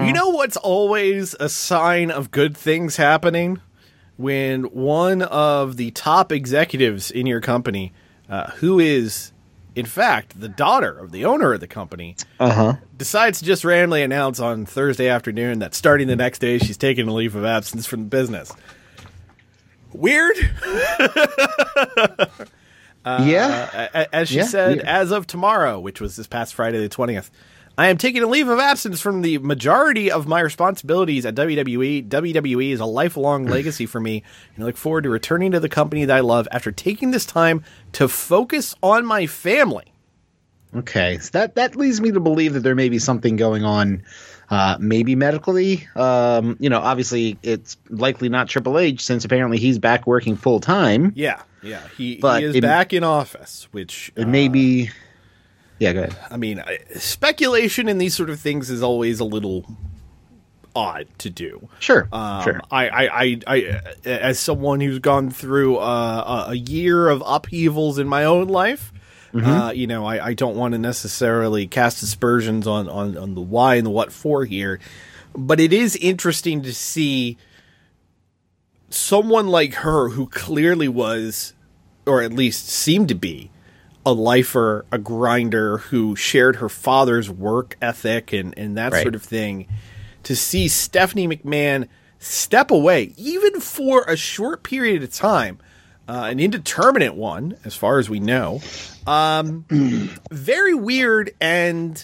you 0.07 0.13
know 0.13 0.29
what's 0.29 0.57
always 0.57 1.35
a 1.39 1.49
sign 1.49 2.09
of 2.11 2.31
good 2.31 2.57
things 2.57 2.95
happening 2.97 3.59
when 4.17 4.63
one 4.63 5.21
of 5.21 5.77
the 5.77 5.91
top 5.91 6.31
executives 6.31 7.11
in 7.11 7.25
your 7.25 7.41
company, 7.41 7.93
uh, 8.29 8.51
who 8.51 8.79
is 8.79 9.31
in 9.75 9.85
fact 9.85 10.39
the 10.39 10.49
daughter 10.49 10.97
of 10.97 11.11
the 11.11 11.25
owner 11.25 11.53
of 11.53 11.59
the 11.59 11.67
company, 11.67 12.15
uh 12.39 12.51
huh. 12.51 12.73
decides 12.97 13.39
to 13.39 13.45
just 13.45 13.63
randomly 13.63 14.01
announce 14.03 14.39
on 14.39 14.65
Thursday 14.65 15.07
afternoon 15.09 15.59
that 15.59 15.73
starting 15.75 16.07
the 16.07 16.15
next 16.15 16.39
day 16.39 16.57
she's 16.57 16.77
taking 16.77 17.07
a 17.07 17.13
leave 17.13 17.35
of 17.35 17.45
absence 17.45 17.85
from 17.85 18.01
the 18.01 18.09
business. 18.09 18.51
Weird. 19.93 20.35
Uh, 23.05 23.25
yeah, 23.27 23.89
A- 23.93 23.99
a- 24.03 24.15
As 24.15 24.29
she 24.29 24.37
Yeah, 24.37 24.45
said, 24.45 24.75
weird. 24.77 24.87
as 24.87 25.11
of 25.11 25.27
tomorrow, 25.27 25.77
which 25.77 25.99
was 25.99 26.15
this 26.15 26.25
past 26.25 26.53
Friday 26.53 26.79
the 26.79 26.87
20th, 26.87 27.31
I 27.77 27.87
am 27.87 27.97
taking 27.97 28.23
a 28.23 28.27
leave 28.27 28.47
of 28.47 28.59
absence 28.59 29.01
from 29.01 29.23
the 29.23 29.39
majority 29.39 30.09
of 30.09 30.25
my 30.25 30.39
responsibilities 30.39 31.25
at. 31.25 31.35
WWE. 31.35 32.07
WWE 32.07 32.71
is 32.71 32.79
a 32.79 32.85
lifelong 32.85 33.45
legacy 33.45 33.85
for 33.85 33.99
me, 33.99 34.23
and 34.55 34.63
I 34.63 34.67
look 34.67 34.77
forward 34.77 35.03
to 35.03 35.09
returning 35.09 35.51
to 35.51 35.59
the 35.59 35.67
company 35.67 36.05
that 36.05 36.15
I 36.15 36.21
love 36.21 36.47
after 36.49 36.71
taking 36.71 37.11
this 37.11 37.25
time 37.25 37.65
to 37.91 38.07
focus 38.07 38.73
on 38.81 39.05
my 39.05 39.27
family. 39.27 39.91
Okay, 40.73 41.17
so 41.17 41.29
that 41.33 41.55
that 41.55 41.75
leads 41.75 41.99
me 41.99 42.13
to 42.13 42.21
believe 42.21 42.53
that 42.53 42.61
there 42.61 42.73
may 42.73 42.87
be 42.87 42.99
something 42.99 43.35
going 43.35 43.65
on, 43.65 44.01
uh, 44.53 44.77
maybe 44.79 45.15
medically. 45.15 45.87
Um, 45.95 46.55
you 46.59 46.69
know, 46.69 46.79
obviously 46.79 47.37
it's 47.43 47.77
likely 47.89 48.29
not 48.29 48.47
Triple 48.47 48.77
H 48.79 49.03
since 49.03 49.25
apparently 49.25 49.57
he's 49.57 49.79
back 49.79 50.05
working 50.07 50.35
full 50.35 50.59
time. 50.59 51.11
Yeah, 51.15 51.41
yeah. 51.61 51.81
He, 51.97 52.17
But 52.17 52.41
he 52.41 52.45
is 52.49 52.55
it- 52.55 52.61
back 52.61 52.93
in 52.93 53.03
office, 53.03 53.67
which 53.71 54.11
It 54.15 54.27
may 54.27 54.47
be. 54.47 54.89
Yeah, 55.79 55.91
go 55.93 56.03
ahead. 56.03 56.15
I 56.29 56.37
mean, 56.37 56.59
I- 56.59 56.79
speculation 56.95 57.89
in 57.89 57.97
these 57.97 58.15
sort 58.15 58.29
of 58.29 58.39
things 58.39 58.69
is 58.69 58.81
always 58.83 59.19
a 59.19 59.25
little 59.25 59.65
odd 60.75 61.07
to 61.19 61.29
do. 61.29 61.67
Sure, 61.79 62.07
Um, 62.11 62.43
sure. 62.43 62.61
I, 62.71 62.87
I, 62.89 63.03
I, 63.23 63.39
I, 63.47 63.81
as 64.05 64.39
someone 64.39 64.79
who's 64.81 64.99
gone 64.99 65.29
through 65.29 65.77
uh, 65.77 66.45
a 66.49 66.55
year 66.55 67.09
of 67.09 67.21
upheavals 67.25 67.97
in 67.99 68.07
my 68.07 68.23
own 68.23 68.47
life, 68.47 68.92
Mm-hmm. 69.33 69.49
uh, 69.49 69.71
you 69.71 69.87
know, 69.87 70.05
I, 70.05 70.27
I 70.27 70.33
don't 70.35 70.55
want 70.55 70.73
to 70.73 70.77
necessarily 70.77 71.65
cast 71.67 72.03
aspersions 72.03 72.67
on, 72.67 72.87
on, 72.87 73.17
on 73.17 73.33
the 73.33 73.41
why 73.41 73.75
and 73.75 73.85
the 73.85 73.89
what 73.89 74.11
for 74.13 74.45
here, 74.45 74.79
but 75.35 75.59
it 75.59 75.73
is 75.73 75.95
interesting 75.95 76.61
to 76.61 76.73
see 76.73 77.37
someone 78.89 79.47
like 79.47 79.73
her 79.75 80.09
who 80.09 80.27
clearly 80.27 80.87
was, 80.87 81.53
or 82.05 82.21
at 82.21 82.31
least 82.33 82.67
seemed 82.69 83.07
to 83.09 83.15
be, 83.15 83.49
a 84.05 84.13
lifer, 84.13 84.85
a 84.91 84.97
grinder 84.97 85.77
who 85.77 86.15
shared 86.15 86.57
her 86.57 86.69
father's 86.69 87.29
work 87.29 87.75
ethic 87.81 88.33
and, 88.33 88.53
and 88.57 88.77
that 88.77 88.91
Right. 88.91 89.01
sort 89.01 89.15
of 89.15 89.23
thing, 89.23 89.67
to 90.23 90.35
see 90.35 90.67
Stephanie 90.67 91.27
McMahon 91.27 91.87
step 92.19 92.69
away, 92.69 93.13
even 93.17 93.59
for 93.59 94.03
a 94.03 94.15
short 94.15 94.63
period 94.63 95.03
of 95.03 95.11
time, 95.11 95.57
uh, 96.07 96.27
an 96.29 96.39
indeterminate 96.39 97.15
one, 97.15 97.57
as 97.65 97.75
far 97.75 97.99
as 97.99 98.09
we 98.09 98.19
know. 98.19 98.61
Um, 99.07 99.65
very 100.31 100.73
weird, 100.73 101.31
and 101.41 102.03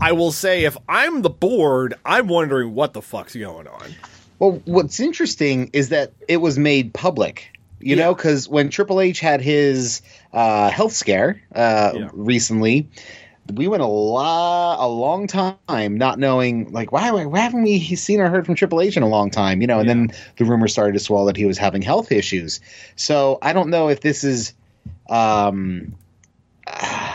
I 0.00 0.12
will 0.12 0.32
say, 0.32 0.64
if 0.64 0.76
I'm 0.88 1.22
the 1.22 1.30
board, 1.30 1.94
I'm 2.04 2.26
wondering 2.28 2.74
what 2.74 2.92
the 2.92 3.02
fuck's 3.02 3.34
going 3.36 3.66
on. 3.68 3.94
Well, 4.38 4.60
what's 4.64 5.00
interesting 5.00 5.70
is 5.72 5.90
that 5.90 6.12
it 6.28 6.38
was 6.38 6.58
made 6.58 6.92
public. 6.94 7.50
You 7.80 7.96
know, 7.96 8.14
because 8.14 8.48
when 8.48 8.70
Triple 8.70 8.98
H 9.02 9.20
had 9.20 9.42
his 9.42 10.00
uh, 10.32 10.70
health 10.70 10.92
scare 10.94 11.42
uh, 11.54 11.92
Yeah. 11.94 12.08
recently, 12.14 12.88
we 13.52 13.68
went 13.68 13.82
a 13.82 13.86
lot, 13.86 14.84
a 14.84 14.88
long 14.88 15.26
time 15.26 15.98
not 15.98 16.18
knowing, 16.18 16.72
like, 16.72 16.92
why, 16.92 17.10
why 17.24 17.38
haven't 17.40 17.62
we 17.62 17.80
seen 17.96 18.20
or 18.20 18.28
heard 18.28 18.46
from 18.46 18.54
Triple 18.54 18.80
H 18.80 18.96
in 18.96 19.02
a 19.02 19.08
long 19.08 19.30
time? 19.30 19.60
You 19.60 19.66
know, 19.66 19.80
and 19.80 19.88
then 19.88 20.12
the 20.36 20.44
rumors 20.44 20.72
started 20.72 20.92
to 20.92 20.98
swell 20.98 21.26
that 21.26 21.36
he 21.36 21.44
was 21.44 21.58
having 21.58 21.82
health 21.82 22.10
issues. 22.10 22.60
So 22.96 23.38
I 23.42 23.52
don't 23.52 23.70
know 23.70 23.88
if 23.88 24.00
this 24.00 24.24
is, 24.24 24.54
um, 25.10 25.94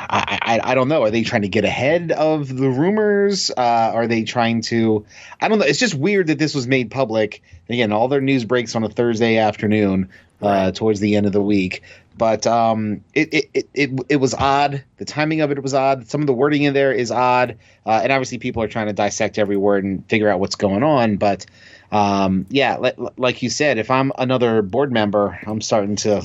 I, 0.10 0.40
I, 0.42 0.72
I 0.72 0.76
don't 0.76 0.88
know. 0.88 1.04
Are 1.04 1.12
they 1.12 1.24
trying 1.24 1.44
to 1.44 1.50
get 1.50 1.66
ahead 1.66 2.12
of 2.12 2.48
the 2.48 2.70
rumors? 2.70 3.52
Uh, 3.52 3.92
are 3.94 4.08
they 4.08 4.24
trying 4.24 4.62
to? 4.64 5.06
I 5.40 5.48
don't 5.48 5.60
know. 5.60 5.66
It's 5.66 5.80
just 5.80 5.94
weird 5.94 6.28
that 6.28 6.40
this 6.40 6.56
was 6.56 6.68
made 6.68 6.90
public. 6.90 7.44
Again, 7.70 7.92
all 7.92 8.08
their 8.08 8.22
news 8.22 8.44
breaks 8.44 8.76
on 8.76 8.84
a 8.84 8.90
Thursday 8.90 9.38
afternoon 9.38 10.10
uh, 10.42 10.72
towards 10.72 11.00
the 11.00 11.16
end 11.16 11.28
of 11.28 11.32
the 11.32 11.42
week. 11.42 11.84
But 12.18 12.48
um, 12.48 13.04
it, 13.14 13.34
it, 13.34 13.50
it, 13.54 13.70
it, 13.74 13.90
it 14.10 14.16
was 14.18 14.34
odd. 14.34 14.84
The 14.98 15.06
timing 15.06 15.42
of 15.42 15.52
it 15.52 15.62
was 15.62 15.74
odd. 15.74 16.10
Some 16.10 16.22
of 16.22 16.28
the 16.28 16.34
wording 16.34 16.64
in 16.64 16.74
there 16.74 16.92
is 16.92 17.12
odd. 17.12 17.58
Uh, 17.86 18.00
and 18.04 18.12
obviously, 18.12 18.40
people 18.40 18.64
are 18.64 18.68
trying 18.68 18.88
to 18.88 18.94
dissect 18.94 19.38
every 19.38 19.58
word 19.58 19.84
and 19.84 20.06
figure 20.10 20.28
out 20.28 20.40
what's 20.40 20.56
going 20.56 20.84
on. 20.84 21.18
But 21.18 21.46
um, 21.92 22.46
yeah, 22.50 22.78
like, 22.78 22.96
like 23.18 23.42
you 23.42 23.50
said, 23.50 23.78
if 23.78 23.90
I'm 23.90 24.12
another 24.18 24.62
board 24.62 24.92
member, 24.92 25.40
I'm 25.48 25.62
starting 25.62 25.96
to. 25.98 26.22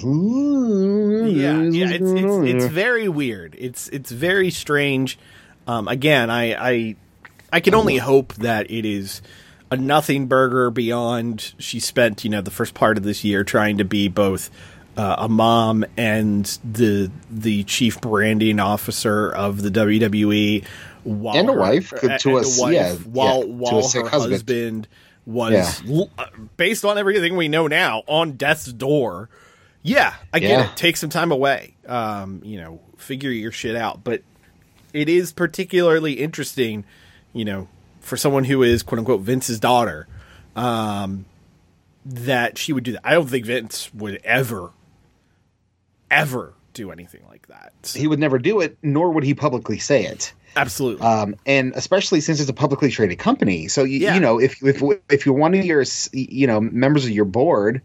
yeah, 1.28 1.62
yeah, 1.62 1.90
it's 1.90 2.10
it's, 2.10 2.64
it's 2.64 2.66
very 2.66 3.08
weird. 3.08 3.54
It's 3.58 3.88
it's 3.88 4.10
very 4.10 4.50
strange. 4.50 5.18
Um, 5.66 5.88
again, 5.88 6.30
I, 6.30 6.54
I 6.54 6.96
I 7.52 7.60
can 7.60 7.74
only 7.74 7.96
hope 7.96 8.34
that 8.34 8.70
it 8.70 8.84
is 8.84 9.22
a 9.70 9.76
nothing 9.76 10.26
burger 10.26 10.70
beyond. 10.70 11.54
She 11.58 11.80
spent 11.80 12.24
you 12.24 12.30
know 12.30 12.40
the 12.42 12.50
first 12.50 12.74
part 12.74 12.96
of 12.98 13.02
this 13.04 13.24
year 13.24 13.44
trying 13.44 13.78
to 13.78 13.84
be 13.84 14.08
both 14.08 14.50
uh, 14.96 15.16
a 15.18 15.28
mom 15.28 15.84
and 15.96 16.44
the 16.62 17.10
the 17.30 17.64
chief 17.64 18.00
branding 18.00 18.60
officer 18.60 19.30
of 19.32 19.62
the 19.62 19.70
WWE, 19.70 20.64
while 21.04 21.36
And 21.36 21.48
a 21.48 21.52
her- 21.52 21.58
wife, 21.58 21.90
to 22.20 22.36
a- 22.36 22.42
wife, 22.58 22.72
yeah, 22.74 22.92
while 22.94 23.40
yeah, 23.40 23.44
while 23.54 23.80
her 23.80 24.08
husband. 24.08 24.32
husband 24.32 24.88
was 25.26 25.82
Yeah. 25.84 26.04
uh, 26.18 26.26
based 26.56 26.84
on 26.84 26.98
everything 26.98 27.36
we 27.36 27.48
know 27.48 27.66
now 27.66 28.02
on 28.06 28.32
death's 28.32 28.66
door. 28.72 29.28
Yeah, 29.82 30.14
I 30.32 30.38
get 30.38 30.50
Yeah. 30.50 30.70
it. 30.70 30.76
Take 30.76 30.96
some 30.96 31.10
time 31.10 31.30
away. 31.32 31.74
Um, 31.86 32.40
you 32.44 32.58
know, 32.60 32.80
figure 32.96 33.30
your 33.30 33.52
shit 33.52 33.76
out. 33.76 34.02
But 34.04 34.22
it 34.92 35.08
is 35.08 35.32
particularly 35.32 36.14
interesting, 36.14 36.84
you 37.32 37.44
know, 37.44 37.68
for 38.00 38.16
someone 38.16 38.44
who 38.44 38.62
is 38.62 38.82
quote 38.82 38.98
unquote 38.98 39.20
Vince's 39.22 39.58
daughter, 39.60 40.06
um, 40.56 41.24
that 42.06 42.58
she 42.58 42.72
would 42.72 42.84
do 42.84 42.92
that. 42.92 43.00
I 43.04 43.12
don't 43.14 43.26
think 43.28 43.46
Vince 43.46 43.92
would 43.94 44.20
ever, 44.24 44.70
ever 46.10 46.54
do 46.74 46.90
anything 46.90 47.22
like 47.28 47.46
that. 47.48 47.72
he 47.94 48.06
would 48.06 48.18
never 48.18 48.38
do 48.38 48.60
it, 48.60 48.76
nor 48.82 49.10
would 49.12 49.24
he 49.24 49.34
publicly 49.34 49.78
say 49.78 50.04
it. 50.06 50.32
Absolutely. 50.56 51.06
Um, 51.06 51.34
and 51.46 51.72
especially 51.74 52.20
since 52.20 52.40
it's 52.40 52.50
a 52.50 52.54
publicly 52.54 52.90
traded 52.90 53.18
company, 53.18 53.68
so 53.68 53.84
you, 53.84 53.98
Yeah. 54.00 54.14
you 54.14 54.20
know 54.20 54.38
if 54.40 54.62
if 54.62 54.82
if 55.10 55.26
you're 55.26 55.34
one 55.34 55.54
of 55.54 55.64
your 55.64 55.84
you 56.12 56.46
know 56.46 56.60
members 56.60 57.04
of 57.04 57.10
your 57.10 57.24
board, 57.24 57.82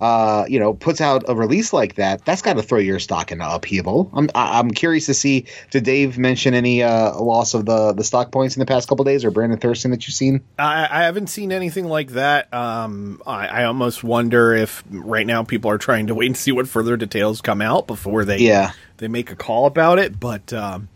uh, 0.00 0.44
you 0.48 0.58
know 0.60 0.74
puts 0.74 1.00
out 1.00 1.24
a 1.28 1.34
release 1.34 1.72
like 1.72 1.94
that, 1.96 2.24
that's 2.24 2.42
got 2.42 2.54
to 2.54 2.62
throw 2.62 2.78
your 2.78 2.98
stock 2.98 3.32
into 3.32 3.48
upheaval. 3.48 4.10
I'm 4.12 4.28
I'm 4.34 4.70
curious 4.70 5.06
to 5.06 5.14
see. 5.14 5.46
Did 5.70 5.84
Dave 5.84 6.18
mention 6.18 6.54
any 6.54 6.82
uh, 6.82 7.18
loss 7.20 7.54
of 7.54 7.64
the 7.66 7.92
the 7.92 8.04
stock 8.04 8.30
points 8.32 8.56
in 8.56 8.60
the 8.60 8.66
past 8.66 8.88
couple 8.88 9.04
days, 9.04 9.24
or 9.24 9.30
Brandon 9.30 9.58
Thurston 9.58 9.90
that 9.92 10.06
you've 10.06 10.14
seen? 10.14 10.40
I, 10.58 10.88
I 10.90 11.02
haven't 11.04 11.28
seen 11.28 11.52
anything 11.52 11.84
like 11.86 12.10
that. 12.10 12.52
Um, 12.52 13.22
I, 13.26 13.46
I 13.48 13.64
almost 13.64 14.02
wonder 14.04 14.52
if 14.52 14.82
right 14.90 15.26
now 15.26 15.42
people 15.44 15.70
are 15.70 15.78
trying 15.78 16.08
to 16.08 16.14
wait 16.14 16.26
and 16.26 16.36
see 16.36 16.52
what 16.52 16.68
further 16.68 16.96
details 16.96 17.40
come 17.40 17.62
out 17.62 17.86
before 17.86 18.24
they 18.24 18.38
Yeah. 18.38 18.72
they 18.98 19.08
make 19.08 19.30
a 19.30 19.36
call 19.36 19.66
about 19.66 19.98
it. 19.98 20.18
But 20.18 20.52
um, 20.52 20.88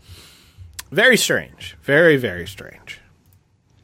very 0.93 1.17
strange, 1.17 1.75
very 1.81 2.17
very 2.17 2.47
strange. 2.47 2.99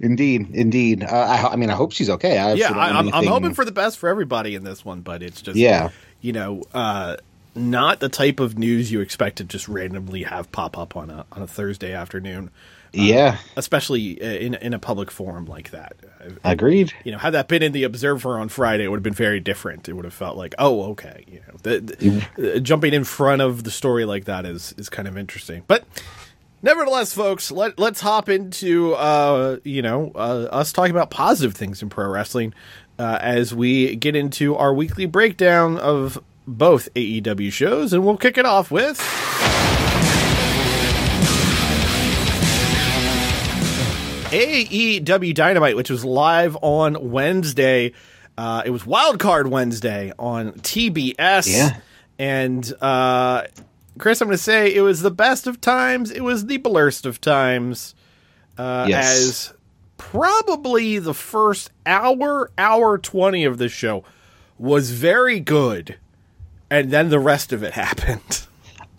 Indeed, 0.02 0.52
indeed. 0.56 1.04
Uh, 1.04 1.08
I, 1.08 1.54
I 1.54 1.56
mean, 1.58 1.70
I 1.70 1.76
hope 1.76 1.92
she's 1.92 2.10
okay. 2.10 2.38
I 2.38 2.54
yeah, 2.54 2.72
I, 2.72 2.98
I'm, 2.98 3.14
I'm 3.14 3.26
hoping 3.26 3.54
for 3.54 3.66
the 3.66 3.72
best 3.74 3.98
for 3.98 4.08
everybody 4.08 4.56
in 4.56 4.64
this 4.64 4.86
one, 4.86 5.02
but 5.02 5.22
it's 5.22 5.42
just 5.42 5.58
Yeah. 5.58 5.90
you 6.22 6.32
know, 6.32 6.64
uh, 6.74 7.18
not 7.54 8.00
the 8.00 8.08
type 8.08 8.40
of 8.40 8.58
news 8.58 8.94
you 8.94 9.02
expect 9.02 9.40
to 9.40 9.44
just 9.44 9.68
randomly 9.68 10.24
have 10.24 10.50
pop 10.54 10.78
up 10.78 10.96
on 10.96 11.10
a 11.10 11.26
on 11.34 11.42
a 11.42 11.48
Thursday 11.48 11.92
afternoon, 11.94 12.50
Yeah, 12.94 13.38
especially 13.58 14.22
uh, 14.22 14.26
in 14.26 14.54
in 14.54 14.74
a 14.74 14.80
public 14.80 15.12
forum 15.12 15.46
like 15.46 15.72
that. 15.72 15.98
Uh, 16.22 16.30
agreed. 16.46 16.94
you 17.04 17.12
know, 17.12 17.18
had 17.18 17.32
that 17.32 17.50
been 17.50 17.62
in 17.64 17.74
the 17.74 17.84
Observer 17.84 18.40
on 18.40 18.48
Friday, 18.48 18.86
it 18.86 18.88
would 18.88 18.98
have 18.98 19.04
been 19.04 19.14
very 19.14 19.42
different. 19.42 19.90
It 19.90 19.94
would 19.94 20.06
have 20.06 20.14
felt 20.14 20.38
like, 20.38 20.56
oh, 20.60 20.92
okay, 20.92 21.26
you 21.28 21.42
know, 21.48 21.56
the, 21.64 21.80
the, 22.38 22.56
uh, 22.56 22.60
jumping 22.60 22.94
in 22.94 23.04
front 23.04 23.42
of 23.42 23.64
the 23.66 23.72
story 23.72 24.06
like 24.06 24.24
that 24.26 24.46
is 24.46 24.74
is 24.78 24.88
kind 24.88 25.10
of 25.10 25.18
interesting. 25.18 25.64
But 25.68 25.84
nevertheless, 26.62 27.14
folks, 27.14 27.52
let 27.52 27.80
let's 27.80 28.02
hop 28.02 28.30
into 28.30 28.94
uh, 28.94 29.58
you 29.64 29.82
know 29.82 30.12
uh, 30.16 30.48
us 30.52 30.72
talking 30.72 30.92
about 30.92 31.10
positive 31.10 31.56
things 31.56 31.82
in 31.82 31.90
pro 31.90 32.08
wrestling 32.08 32.54
uh, 32.98 33.18
as 33.22 33.54
we 33.54 33.96
get 33.96 34.16
into 34.16 34.56
our 34.56 34.74
weekly 34.74 35.06
breakdown 35.06 35.78
of 35.78 36.22
both 36.48 36.94
AEW 36.96 37.52
shows, 37.52 37.94
and 37.94 38.06
we'll 38.06 38.18
kick 38.18 38.38
it 38.38 38.46
off 38.46 38.72
with. 38.72 39.00
AEW 44.32 45.34
Dynamite, 45.34 45.76
which 45.76 45.90
was 45.90 46.06
live 46.06 46.56
on 46.62 47.10
Wednesday. 47.10 47.94
Uh, 48.38 48.62
it 48.64 48.70
was 48.70 48.86
Wild 48.86 49.20
Card 49.20 49.48
Wednesday 49.48 50.14
on 50.20 50.52
TBS. 50.54 51.48
Yeah. 51.48 51.78
And 52.20 52.74
uh, 52.80 53.44
Chris, 54.00 54.22
I'm 54.22 54.28
going 54.28 54.38
to 54.38 54.44
say 54.44 54.74
it 54.74 54.82
was 54.82 55.02
the 55.02 55.12
best 55.12 55.46
of 55.48 55.62
times. 55.62 56.10
It 56.12 56.22
was 56.22 56.46
the 56.48 56.58
blurst 56.58 57.06
of 57.06 57.22
times. 57.22 57.94
Uh, 58.58 58.86
Yes. 58.90 59.20
As 59.20 59.54
probably 59.98 60.98
the 61.00 61.14
first 61.14 61.72
hour, 61.86 62.50
hour 62.58 62.98
20 62.98 63.44
of 63.46 63.58
the 63.58 63.70
show 63.70 64.04
was 64.58 64.92
very 64.92 65.40
good. 65.40 65.98
And 66.72 66.92
then 66.92 67.10
the 67.10 67.20
rest 67.20 67.52
of 67.54 67.64
it 67.64 67.74
happened. 67.86 68.46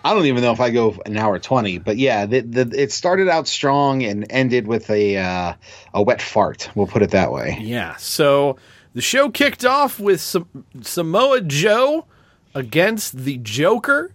I 0.03 0.15
don't 0.15 0.27
even 0.27 0.43
know 0.43 0.53
if 0.53 0.61
I 0.61 0.71
go 0.71 0.97
an 1.05 1.19
hour 1.19 1.39
twenty, 1.39 1.77
but 1.77 1.99
yeah, 1.99 2.25
the, 2.25 2.41
the, 2.41 2.71
it 2.75 2.91
started 2.91 3.29
out 3.29 3.47
strong 3.47 4.03
and 4.03 4.25
ended 4.31 4.67
with 4.67 4.89
a 4.89 5.19
uh, 5.19 5.53
a 5.93 6.03
wet 6.03 6.23
fart. 6.23 6.71
We'll 6.75 6.87
put 6.87 7.03
it 7.03 7.11
that 7.11 7.31
way. 7.31 7.59
Yeah. 7.61 7.97
So 7.97 8.57
the 8.95 9.03
show 9.03 9.29
kicked 9.29 9.63
off 9.67 10.01
with 10.01 10.23
Sam- 10.23 10.65
Samoa 10.81 11.43
Joe 11.43 12.07
against 12.55 13.19
the 13.19 13.37
Joker. 13.43 14.13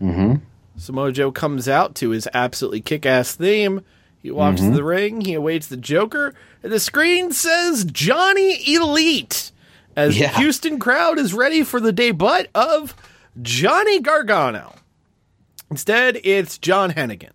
Mm-hmm. 0.00 0.36
Samoa 0.76 1.12
Joe 1.12 1.30
comes 1.32 1.68
out 1.68 1.94
to 1.96 2.10
his 2.10 2.28
absolutely 2.32 2.80
kick 2.80 3.04
ass 3.04 3.34
theme. 3.34 3.82
He 4.22 4.30
walks 4.30 4.60
to 4.60 4.70
the 4.70 4.84
ring. 4.84 5.22
He 5.22 5.34
awaits 5.34 5.66
the 5.66 5.76
Joker. 5.76 6.34
And 6.62 6.70
the 6.72 6.80
screen 6.80 7.32
says 7.32 7.84
Johnny 7.84 8.74
Elite 8.74 9.50
as 9.96 10.18
Yeah. 10.18 10.30
the 10.32 10.38
Houston 10.38 10.78
crowd 10.78 11.18
is 11.18 11.32
ready 11.34 11.62
for 11.62 11.80
the 11.80 11.92
debut 11.92 12.46
of 12.54 12.94
Johnny 13.40 14.00
Gargano. 14.00 14.74
Instead, 15.70 16.18
it's 16.24 16.58
John 16.58 16.92
Hennigan, 16.92 17.32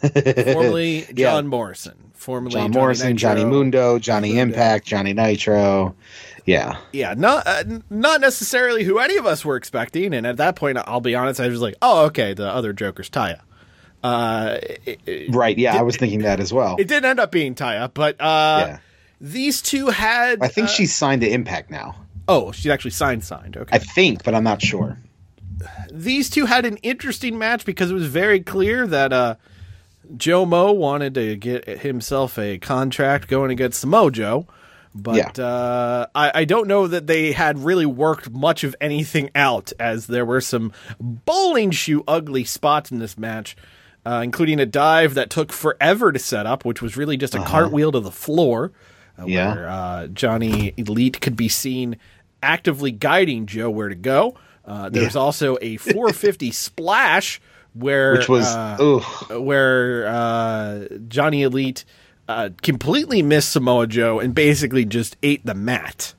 formerly 0.52 1.00
Yeah. 1.14 1.32
John 1.32 1.46
Morrison, 1.48 2.12
formerly 2.14 2.52
John 2.52 2.72
Johnny 2.72 2.80
Morrison, 2.80 3.16
Johnny 3.16 3.44
Mundo, 3.44 3.98
Johnny 3.98 4.38
Impact, 4.38 4.86
Johnny 4.86 5.12
Nitro. 5.12 5.94
Yeah, 6.46 6.78
yeah, 6.92 7.14
not 7.16 7.46
uh, 7.46 7.64
not 7.90 8.20
necessarily 8.20 8.84
who 8.84 8.98
any 8.98 9.16
of 9.16 9.26
us 9.26 9.44
were 9.44 9.56
expecting. 9.56 10.14
And 10.14 10.26
at 10.26 10.36
that 10.38 10.56
point, 10.56 10.78
I'll 10.78 11.00
be 11.00 11.14
honest, 11.14 11.40
I 11.40 11.48
was 11.48 11.60
like, 11.60 11.74
oh, 11.82 12.06
okay, 12.06 12.34
the 12.34 12.48
other 12.48 12.72
Joker's 12.72 13.10
Taya. 13.10 13.40
Uh, 14.02 14.58
it, 14.86 15.00
it, 15.06 15.34
right. 15.34 15.58
Yeah, 15.58 15.76
I 15.76 15.82
was 15.82 15.96
thinking 15.96 16.20
that 16.20 16.40
as 16.40 16.52
well. 16.52 16.76
it 16.78 16.86
did 16.88 17.04
end 17.04 17.18
up 17.20 17.32
being 17.32 17.54
Taya, 17.54 17.90
but 17.92 18.14
uh, 18.20 18.64
Yeah. 18.68 18.78
these 19.20 19.60
two 19.60 19.88
had. 19.88 20.38
I 20.42 20.48
think 20.48 20.66
uh, 20.68 20.70
she's 20.70 20.94
signed 20.94 21.20
to 21.22 21.28
Impact 21.30 21.70
now. 21.70 21.96
Oh, 22.28 22.52
she's 22.52 22.70
actually 22.70 22.92
signed. 22.92 23.24
Signed. 23.24 23.56
Okay. 23.56 23.74
I 23.74 23.78
think, 23.78 24.22
but 24.22 24.34
I'm 24.34 24.44
not 24.44 24.62
sure. 24.62 24.98
these 25.90 26.30
two 26.30 26.46
had 26.46 26.64
an 26.64 26.76
interesting 26.78 27.38
match 27.38 27.64
because 27.64 27.90
it 27.90 27.94
was 27.94 28.06
very 28.06 28.40
clear 28.40 28.86
that 28.86 29.12
uh, 29.12 29.34
Joe 30.16 30.46
Mo 30.46 30.72
wanted 30.72 31.14
to 31.14 31.36
get 31.36 31.66
himself 31.80 32.38
a 32.38 32.58
contract 32.58 33.26
going 33.28 33.50
against 33.50 33.80
Samoa 33.80 34.10
Joe. 34.12 34.46
But 35.02 35.16
Yeah. 35.38 35.44
uh, 35.44 36.06
I, 36.14 36.32
I 36.40 36.44
don't 36.44 36.66
know 36.68 36.86
that 36.86 37.06
they 37.06 37.32
had 37.32 37.58
really 37.58 37.86
worked 37.86 38.30
much 38.30 38.64
of 38.64 38.74
anything 38.80 39.30
out, 39.34 39.72
as 39.78 40.06
there 40.06 40.24
were 40.24 40.40
some 40.40 40.72
bowling 41.00 41.70
shoe 41.70 42.04
ugly 42.08 42.44
spots 42.44 42.90
in 42.90 42.98
this 42.98 43.16
match. 43.18 43.56
uh, 44.06 44.20
including 44.24 44.58
a 44.58 44.64
dive 44.64 45.14
that 45.14 45.28
took 45.28 45.52
forever 45.52 46.10
to 46.12 46.18
set 46.18 46.46
up, 46.46 46.64
which 46.64 46.80
was 46.80 46.96
really 46.96 47.16
just 47.18 47.34
a 47.34 47.42
cartwheel 47.42 47.92
to 47.92 48.00
the 48.00 48.10
floor. 48.12 48.72
Uh, 49.18 49.26
Yeah. 49.26 49.52
Where 49.54 49.68
uh, 49.68 50.06
Johnny 50.06 50.72
Elite 50.78 51.20
could 51.20 51.36
be 51.36 51.48
seen 51.48 51.96
actively 52.42 52.90
guiding 52.90 53.44
Joe 53.46 53.68
where 53.68 53.88
to 53.90 53.94
go. 53.94 54.34
Uh, 54.64 54.88
there's 54.88 55.16
also 55.16 55.58
a 55.60 55.76
450 55.78 56.52
splash 56.52 57.38
where 57.74 58.12
Which 58.12 58.28
was 58.30 58.46
uh, 58.46 58.76
where 59.40 60.06
uh, 60.06 60.84
Johnny 61.08 61.42
Elite 61.42 61.84
uh, 62.28 62.50
completely 62.62 63.22
missed 63.22 63.50
Samoa 63.52 63.86
Joe 63.86 64.20
and 64.20 64.34
basically 64.34 64.84
just 64.84 65.16
ate 65.22 65.44
the 65.46 65.54
mat. 65.54 66.14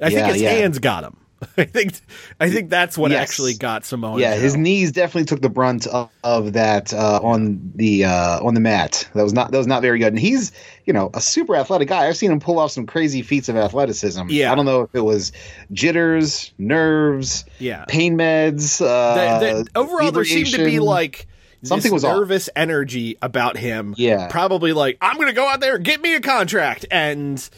I 0.00 0.08
Yeah, 0.08 0.20
think 0.20 0.32
his 0.34 0.42
yeah. 0.42 0.50
hands 0.50 0.78
got 0.78 1.04
him. 1.04 1.16
I 1.58 1.64
think 1.64 1.92
I 2.40 2.48
think 2.50 2.70
that's 2.70 2.96
what 2.96 3.10
Yes. 3.10 3.20
actually 3.28 3.54
got 3.54 3.84
Samoa. 3.84 4.12
Joe. 4.14 4.18
Yeah, 4.20 4.34
Joe. 4.36 4.40
his 4.40 4.56
knees 4.56 4.90
definitely 4.92 5.26
took 5.26 5.42
the 5.42 5.50
brunt 5.50 5.86
of, 5.86 6.08
of 6.24 6.54
that 6.54 6.94
uh, 6.94 7.20
on 7.22 7.72
the 7.74 8.04
uh, 8.06 8.40
on 8.42 8.54
the 8.54 8.60
mat. 8.60 9.06
That 9.14 9.22
was 9.22 9.34
not 9.34 9.50
that 9.52 9.58
was 9.58 9.66
not 9.66 9.82
very 9.82 9.98
good. 9.98 10.08
And 10.14 10.18
he's 10.18 10.52
you 10.86 10.94
know 10.94 11.10
a 11.12 11.20
super 11.20 11.54
athletic 11.54 11.88
guy. 11.88 12.06
I've 12.08 12.16
seen 12.16 12.32
him 12.32 12.40
pull 12.40 12.58
off 12.58 12.70
some 12.70 12.86
crazy 12.86 13.20
feats 13.20 13.50
of 13.50 13.56
athleticism. 13.56 14.22
Yeah. 14.30 14.50
I 14.50 14.54
don't 14.54 14.64
know 14.64 14.80
if 14.82 14.94
it 14.94 15.02
was 15.02 15.30
jitters, 15.72 16.52
nerves, 16.58 17.44
Yeah. 17.58 17.84
pain 17.86 18.16
meds. 18.16 18.80
Uh, 18.80 19.38
The- 19.38 19.62
the- 19.64 19.78
overall, 19.78 20.12
there 20.12 20.24
seemed 20.24 20.48
to 20.52 20.64
be 20.64 20.80
like 20.80 21.26
Something 21.62 21.92
was 21.92 22.04
off. 22.04 22.16
nervous 22.16 22.48
energy 22.54 23.16
about 23.22 23.56
him. 23.56 23.94
Yeah. 23.96 24.28
probably 24.28 24.72
like 24.72 24.98
I'm 25.00 25.16
going 25.16 25.28
to 25.28 25.32
go 25.34 25.48
out 25.48 25.60
there 25.60 25.76
and 25.76 25.84
get 25.84 26.00
me 26.00 26.14
a 26.14 26.20
contract, 26.20 26.84
and 26.90 27.48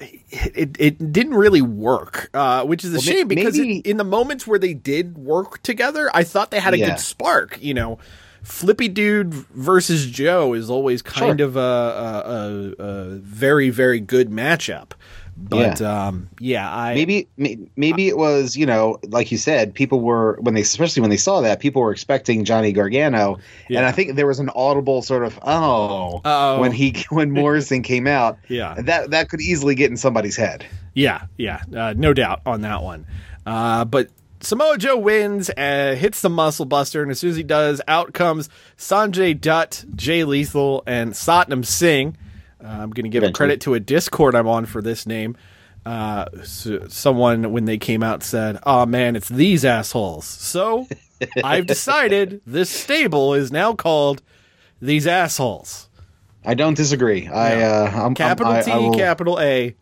it 0.00 0.76
it 0.78 1.12
didn't 1.12 1.34
really 1.34 1.62
work, 1.62 2.30
uh, 2.34 2.64
which 2.64 2.84
is 2.84 2.90
a 2.92 2.94
Well, 2.94 3.02
shame 3.02 3.28
because 3.28 3.58
it, 3.58 3.86
in 3.86 3.96
the 3.96 4.04
moments 4.04 4.46
where 4.46 4.58
they 4.58 4.74
did 4.74 5.16
work 5.16 5.62
together, 5.62 6.10
I 6.12 6.24
thought 6.24 6.50
they 6.50 6.60
had 6.60 6.74
a 6.74 6.78
Yeah. 6.78 6.90
good 6.90 7.00
spark. 7.00 7.58
You 7.62 7.74
know. 7.74 7.98
Flippy 8.42 8.88
Dude 8.88 9.32
versus 9.32 10.04
Joe 10.04 10.52
is 10.52 10.68
always 10.68 11.00
kind 11.00 11.38
Sure. 11.40 11.46
of 11.48 11.56
a, 11.56 11.60
a, 11.60 12.82
a, 12.82 12.84
a 12.84 13.04
very, 13.14 13.70
very 13.70 14.00
good 14.00 14.28
matchup. 14.28 14.90
But 15.36 15.80
yeah, 15.80 16.06
um, 16.06 16.28
yeah 16.40 16.72
I 16.74 16.94
maybe 16.94 17.28
may- 17.36 17.58
maybe 17.76 18.08
it 18.08 18.16
was 18.16 18.56
you 18.56 18.66
know 18.66 18.98
like 19.08 19.32
you 19.32 19.38
said 19.38 19.74
people 19.74 20.00
were 20.00 20.38
when 20.40 20.54
they 20.54 20.60
especially 20.60 21.00
when 21.00 21.10
they 21.10 21.16
saw 21.16 21.40
that 21.40 21.60
people 21.60 21.82
were 21.82 21.90
expecting 21.92 22.44
Johnny 22.44 22.72
Gargano 22.72 23.38
Yeah. 23.68 23.78
and 23.78 23.86
I 23.86 23.92
think 23.92 24.14
there 24.14 24.26
was 24.26 24.38
an 24.38 24.50
audible 24.54 25.02
sort 25.02 25.24
of 25.24 25.38
oh 25.42 26.20
Uh-oh. 26.24 26.60
when 26.60 26.72
he 26.72 26.94
when 27.10 27.30
Morrison 27.32 27.82
came 27.82 28.06
out 28.06 28.38
Yeah. 28.48 28.74
that 28.80 29.10
that 29.10 29.28
could 29.28 29.40
easily 29.40 29.74
get 29.74 29.90
in 29.90 29.96
somebody's 29.96 30.36
head 30.36 30.64
Yeah, 30.94 31.22
yeah, 31.36 31.60
uh, 31.76 31.94
no 31.96 32.12
doubt 32.14 32.40
on 32.46 32.60
that 32.62 32.82
one. 32.82 33.04
Uh, 33.44 33.84
but 33.84 34.08
Samoa 34.40 34.76
Joe 34.78 34.98
wins, 34.98 35.48
uh, 35.56 35.96
hits 35.98 36.20
the 36.20 36.28
muscle 36.28 36.66
buster, 36.66 37.00
and 37.02 37.10
as 37.10 37.18
soon 37.18 37.30
as 37.30 37.36
he 37.36 37.42
does, 37.42 37.80
out 37.88 38.12
comes 38.12 38.50
Sanjay 38.76 39.38
Dutt, 39.40 39.84
Jay 39.96 40.22
Lethal, 40.22 40.82
and 40.86 41.12
Satnam 41.12 41.64
Singh. 41.64 42.16
Uh, 42.64 42.68
I'm 42.68 42.90
going 42.90 43.04
to 43.04 43.10
give 43.10 43.22
a 43.22 43.26
Eventually. 43.26 43.32
credit 43.36 43.60
to 43.62 43.74
a 43.74 43.80
Discord 43.80 44.34
I'm 44.34 44.48
on 44.48 44.64
for 44.66 44.80
this 44.80 45.06
name. 45.06 45.36
Uh, 45.84 46.24
so 46.44 46.86
someone, 46.88 47.52
when 47.52 47.66
they 47.66 47.76
came 47.76 48.02
out, 48.02 48.22
said, 48.22 48.58
Oh 48.64 48.86
man, 48.86 49.16
it's 49.16 49.28
these 49.28 49.64
assholes. 49.66 50.24
So 50.24 50.88
I've 51.44 51.66
decided 51.66 52.40
this 52.46 52.70
stable 52.70 53.34
is 53.34 53.52
now 53.52 53.74
called 53.74 54.22
These 54.80 55.06
Assholes. 55.06 55.88
I 56.46 56.54
don't 56.54 56.74
disagree 56.74 57.26
I 57.26 57.62
uh 57.62 57.90
I'm 58.04 58.14
Capital 58.14 58.52
I'm, 58.52 58.58
I, 58.58 58.62
T, 58.62 58.70
I 58.70 58.76
will- 58.76 58.94
capital 58.94 59.40
A, 59.40 59.74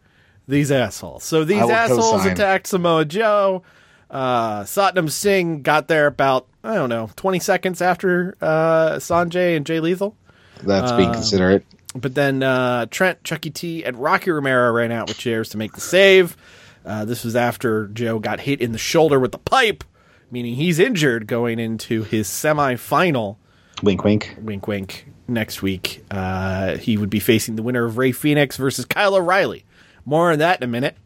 these 0.49 0.71
assholes. 0.73 1.23
So 1.25 1.45
these 1.45 1.61
assholes 1.63 2.11
co-sign. 2.13 2.33
attacked 2.33 2.67
Samoa 2.69 3.05
Joe. 3.05 3.63
Uh, 4.11 4.63
Satnam 4.65 5.11
Singh 5.11 5.63
got 5.63 5.89
there 5.89 6.07
about, 6.07 6.47
I 6.63 6.75
don't 6.75 6.91
know, 6.91 7.09
20 7.17 7.39
seconds 7.39 7.81
after 7.81 8.37
uh, 8.43 8.97
Sanjay 8.97 9.57
and 9.57 9.65
Jay 9.65 9.81
Lethal. 9.81 10.17
that's 10.63 10.93
being 10.93 11.13
considerate 11.13 11.65
But 11.95 12.15
then 12.15 12.43
uh, 12.43 12.87
Trent, 12.87 13.23
Chucky 13.25 13.51
T, 13.51 13.85
and 13.85 13.97
Rocky 13.97 14.31
Romero 14.31 14.73
ran 14.73 14.93
out 14.93 15.09
with 15.09 15.19
chairs 15.19 15.51
to 15.51 15.59
make 15.59 15.73
the 15.73 15.81
save. 15.81 16.37
Uh, 16.85 17.05
this 17.05 17.25
was 17.25 17.37
after 17.37 17.87
Joe 17.89 18.19
got 18.19 18.41
hit 18.41 18.61
in 18.61 18.73
the 18.73 18.79
shoulder 18.79 19.21
with 19.21 19.33
the 19.33 19.39
pipe, 19.39 19.85
meaning 20.31 20.55
he's 20.55 20.79
injured 20.79 21.27
going 21.27 21.59
into 21.59 22.03
his 22.03 22.29
semifinal. 22.29 23.37
Wink 23.83 24.05
wink. 24.05 24.37
Wink 24.41 24.67
wink. 24.67 25.07
Next 25.29 25.63
week 25.63 26.05
uh, 26.11 26.77
he 26.79 26.97
would 26.97 27.11
be 27.11 27.21
facing 27.21 27.57
the 27.57 27.63
winner 27.63 27.85
of 27.85 27.99
Rey 27.99 28.13
Fenix 28.13 28.57
versus 28.57 28.85
kyle 28.85 29.15
o'reilly. 29.15 29.65
More 30.05 30.33
on 30.33 30.39
that 30.39 30.59
in 30.61 30.65
a 30.65 30.67
minute. 30.67 30.97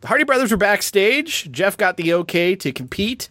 The 0.00 0.08
hardy 0.08 0.24
brothers 0.24 0.50
were 0.50 0.56
backstage. 0.56 1.50
Jeff 1.50 1.76
got 1.76 1.96
the 1.96 2.12
okay 2.14 2.54
to 2.56 2.72
compete 2.72 3.28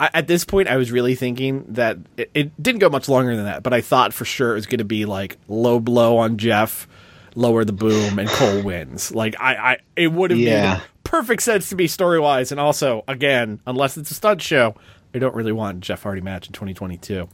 I, 0.00 0.10
at 0.14 0.26
this 0.26 0.44
point 0.44 0.68
i 0.68 0.76
was 0.76 0.90
really 0.92 1.14
thinking 1.14 1.64
that 1.68 1.98
it, 2.16 2.30
it 2.34 2.62
didn't 2.62 2.80
go 2.80 2.88
much 2.90 3.08
longer 3.08 3.34
than 3.36 3.44
that 3.44 3.62
but 3.62 3.72
i 3.72 3.80
thought 3.80 4.12
for 4.12 4.24
sure 4.24 4.52
it 4.52 4.54
was 4.56 4.66
going 4.66 4.78
to 4.78 4.84
be 4.84 5.04
like 5.06 5.36
low 5.48 5.78
blow 5.80 6.18
on 6.18 6.36
jeff 6.36 6.88
lower 7.36 7.64
the 7.64 7.72
boom 7.72 8.18
and 8.18 8.28
cole 8.28 8.62
wins 8.64 9.14
like 9.14 9.34
i, 9.40 9.54
I 9.54 9.76
it 9.96 10.12
would 10.12 10.30
have 10.30 10.38
Yeah. 10.40 10.74
made 10.74 10.82
perfect 11.04 11.42
sense 11.42 11.68
to 11.68 11.76
me 11.76 11.86
story 11.86 12.18
wise 12.18 12.50
and 12.50 12.60
also 12.60 13.04
again 13.06 13.60
unless 13.66 13.96
it's 13.96 14.10
a 14.10 14.14
stunt 14.14 14.42
show 14.42 14.74
i 15.14 15.18
don't 15.18 15.34
really 15.34 15.52
want 15.52 15.80
jeff 15.80 16.02
hardy 16.02 16.20
match 16.22 16.46
in 16.48 16.52
2022 16.52 17.28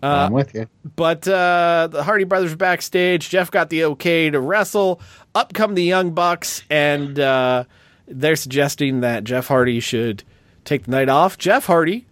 I'm 0.00 0.32
with 0.32 0.54
you 0.54 0.68
but 0.96 1.26
uh, 1.26 1.88
the 1.90 2.04
Hardy 2.04 2.22
brothers 2.22 2.54
backstage. 2.54 3.28
Jeff 3.30 3.50
got 3.50 3.68
the 3.68 3.82
okay 3.84 4.30
to 4.30 4.38
wrestle. 4.38 5.00
Up 5.34 5.52
come 5.52 5.74
the 5.74 5.82
Young 5.82 6.12
Bucks, 6.12 6.62
and 6.70 7.18
uh, 7.18 7.64
they're 8.06 8.36
suggesting 8.36 9.00
that 9.00 9.24
Jeff 9.24 9.48
Hardy 9.48 9.80
should 9.80 10.22
take 10.68 10.84
the 10.84 10.90
night 10.90 11.08
off. 11.08 11.38
Jeff 11.38 11.66
Hardy 11.66 12.06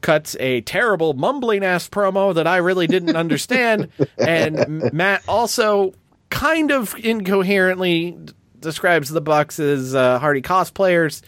cuts 0.00 0.36
a 0.40 0.60
terrible 0.62 1.14
mumbling 1.14 1.64
ass 1.64 1.88
promo 1.88 2.34
that 2.34 2.46
I 2.46 2.56
really 2.58 2.86
didn't 2.86 3.16
understand, 3.16 3.90
and 4.18 4.92
Matt 4.92 5.22
also 5.28 5.92
kind 6.30 6.70
of 6.70 6.94
incoherently 6.96 8.12
d- 8.12 8.32
describes 8.60 9.08
the 9.10 9.20
Bucks 9.20 9.58
as 9.60 9.94
uh, 9.94 10.18
Hardy 10.18 10.42
cosplayers, 10.42 11.22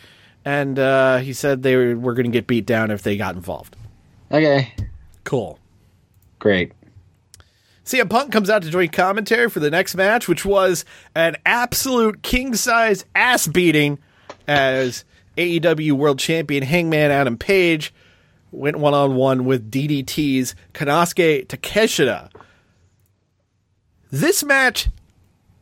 and 0.45 0.79
uh, 0.79 1.19
he 1.19 1.33
said 1.33 1.63
they 1.63 1.77
were, 1.77 1.97
were 1.97 2.15
going 2.15 2.27
to 2.27 2.33
get 2.33 2.47
beat 2.47 2.67
down 2.67 2.91
if 2.91 3.03
they 3.03 3.17
got 3.17 3.35
involved. 3.35 3.77
okay 4.33 4.73
Cool. 5.25 5.59
great 6.39 6.73
CM 7.85 8.09
Punk 8.11 8.33
comes 8.33 8.51
out 8.51 8.63
to 8.63 8.71
join 8.71 8.89
commentary 8.89 9.49
for 9.49 9.61
the 9.61 9.71
next 9.71 9.95
match, 9.95 10.29
which 10.29 10.45
was 10.45 10.85
an 11.15 11.37
absolute 11.47 12.23
king 12.23 12.55
size 12.55 13.05
ass 13.15 13.47
beating 13.47 13.99
as 14.47 15.05
AEW 15.39 15.93
World 15.93 16.19
Champion 16.19 16.63
Hangman 16.65 17.11
Adam 17.11 17.39
Page 17.39 17.95
went 18.51 18.77
one 18.79 18.95
on 18.95 19.15
one 19.15 19.45
with 19.45 19.71
DDT's 19.71 20.55
Konosuke 20.75 21.47
Takeshita. 21.47 22.31
This 24.11 24.43
match 24.43 24.89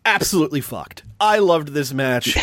absolutely 0.04 0.60
fucked. 0.60 1.02
I 1.20 1.38
loved 1.38 1.68
this 1.68 1.92
match 1.92 2.34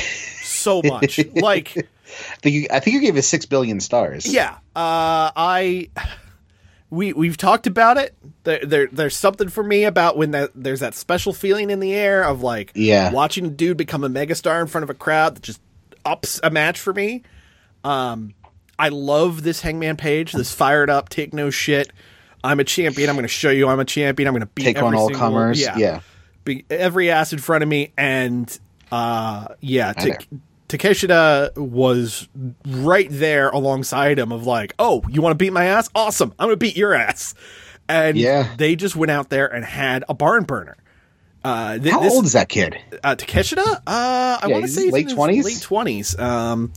so 0.43 0.81
much. 0.85 1.19
like, 1.35 1.75
I 1.77 2.35
think 2.41 2.55
you, 2.55 2.67
I 2.71 2.79
think 2.79 2.93
you 2.95 3.01
gave 3.01 3.17
it 3.17 3.21
six 3.23 3.45
billion 3.45 3.79
stars 3.79 4.25
yeah, 4.31 4.55
uh, 4.75 5.31
I 5.35 5.89
we 6.89 7.13
we've 7.13 7.37
talked 7.37 7.65
about 7.65 7.97
it. 7.97 8.13
There, 8.43 8.63
there 8.65 8.87
there's 8.91 9.15
something 9.15 9.49
for 9.49 9.63
me 9.63 9.85
about 9.85 10.17
when 10.17 10.31
that 10.31 10.51
there's 10.53 10.81
that 10.81 10.93
special 10.93 11.33
feeling 11.33 11.69
in 11.71 11.79
the 11.79 11.93
air 11.93 12.23
of 12.23 12.43
like 12.43 12.71
Yeah. 12.75 13.11
watching 13.11 13.45
a 13.45 13.49
dude 13.49 13.77
become 13.77 14.03
a 14.03 14.09
megastar 14.09 14.61
in 14.61 14.67
front 14.67 14.83
of 14.83 14.89
a 14.89 14.93
crowd 14.93 15.35
that 15.35 15.41
just 15.41 15.59
ups 16.05 16.39
a 16.43 16.49
match 16.49 16.79
for 16.79 16.93
me. 16.93 17.23
Um, 17.83 18.33
I 18.79 18.89
love 18.89 19.43
this 19.43 19.61
Hangman 19.61 19.97
Page, 19.97 20.31
this 20.33 20.53
fired 20.53 20.89
up, 20.89 21.09
take 21.09 21.33
no 21.33 21.49
shit. 21.49 21.91
I'm 22.43 22.59
a 22.59 22.63
champion. 22.63 23.09
I'm 23.09 23.15
going 23.15 23.23
to 23.23 23.27
show 23.29 23.49
you 23.51 23.67
I'm 23.69 23.79
a 23.79 23.85
champion. 23.85 24.27
I'm 24.27 24.33
going 24.33 24.41
to 24.41 24.47
beat 24.47 24.63
take 24.63 24.77
on 24.77 24.85
every 24.87 24.97
all 24.97 25.07
single- 25.07 25.19
comers 25.29 25.59
Yeah, 25.61 25.77
yeah 25.77 25.99
be 26.45 26.65
every 26.69 27.09
ass 27.09 27.31
in 27.31 27.39
front 27.39 27.63
of 27.63 27.69
me 27.69 27.93
and 27.97 28.59
uh 28.91 29.47
yeah 29.61 29.93
know. 29.97 30.13
Takeshita 30.67 31.55
was 31.55 32.27
right 32.67 33.07
there 33.09 33.49
alongside 33.49 34.19
him 34.19 34.31
of 34.33 34.45
like 34.45 34.73
oh 34.79 35.03
you 35.09 35.21
want 35.21 35.31
to 35.31 35.37
beat 35.37 35.53
my 35.53 35.65
ass 35.65 35.89
awesome 35.95 36.33
I'm 36.39 36.47
gonna 36.47 36.57
beat 36.57 36.75
your 36.75 36.93
ass 36.93 37.33
and 37.87 38.17
Yeah. 38.17 38.53
they 38.57 38.75
just 38.75 38.95
went 38.97 39.09
out 39.11 39.29
there 39.29 39.47
and 39.47 39.63
had 39.63 40.03
a 40.09 40.13
barn 40.13 40.43
burner 40.43 40.75
uh 41.43 41.77
th- 41.77 41.91
how 41.91 42.01
this, 42.01 42.13
old 42.13 42.25
is 42.25 42.33
that 42.33 42.49
kid 42.49 42.77
uh, 43.03 43.15
Takeshita 43.15 43.57
uh 43.57 43.79
I 43.87 44.47
Yeah, 44.47 44.53
want 44.53 44.65
to 44.65 44.71
say 44.71 44.89
late 44.89 45.07
20s? 45.07 45.43
late 45.43 45.55
20s 45.57 46.19
um 46.19 46.71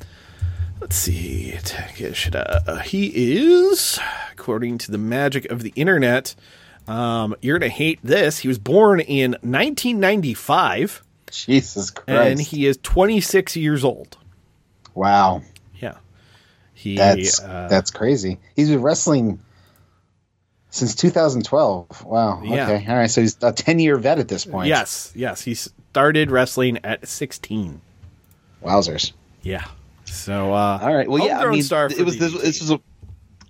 let's 0.80 0.96
see 0.96 1.54
Takeshita 1.58 2.68
uh, 2.68 2.76
he 2.78 3.06
is 3.38 3.98
according 4.32 4.78
to 4.78 4.90
the 4.90 4.98
magic 4.98 5.44
of 5.50 5.62
the 5.62 5.72
internet 5.76 6.34
um, 6.88 7.34
you're 7.42 7.58
gonna 7.58 7.68
hate 7.68 7.98
this. 8.04 8.38
He 8.38 8.46
was 8.46 8.60
born 8.60 9.00
in 9.00 9.32
1995, 9.42 11.02
jesus 11.32 11.90
christ 11.90 12.08
and 12.08 12.40
he 12.40 12.64
is 12.66 12.76
26 12.80 13.56
years 13.56 13.82
old. 13.82 14.16
wow 14.94 15.42
Yeah, 15.80 15.96
he. 16.74 16.94
That's 16.96 17.40
uh, 17.42 17.66
that's 17.68 17.90
crazy. 17.90 18.38
He's 18.54 18.68
been 18.70 18.82
wrestling 18.82 19.40
since 20.76 20.94
2012. 20.94 22.04
Wow. 22.04 22.42
Yeah. 22.42 22.70
Okay. 22.70 22.86
All 22.88 22.96
right. 22.96 23.10
So 23.10 23.20
he's 23.20 23.36
a 23.42 23.52
10 23.52 23.78
year 23.78 23.96
vet 23.96 24.18
at 24.18 24.28
this 24.28 24.44
point. 24.44 24.68
yes, 24.68 25.12
yes. 25.14 25.42
He 25.42 25.54
started 25.54 26.30
wrestling 26.30 26.78
at 26.84 27.06
16. 27.06 27.80
Wowzers. 28.62 29.12
Yeah. 29.42 29.64
So, 30.04 30.52
uh, 30.52 30.78
All 30.82 30.94
right. 30.94 31.08
Well, 31.08 31.26
yeah. 31.26 31.40
I 31.40 31.50
mean, 31.50 31.60
it 31.60 32.04
was 32.04 32.18
this, 32.18 32.32
this 32.40 32.60
was 32.60 32.70
a 32.70 32.80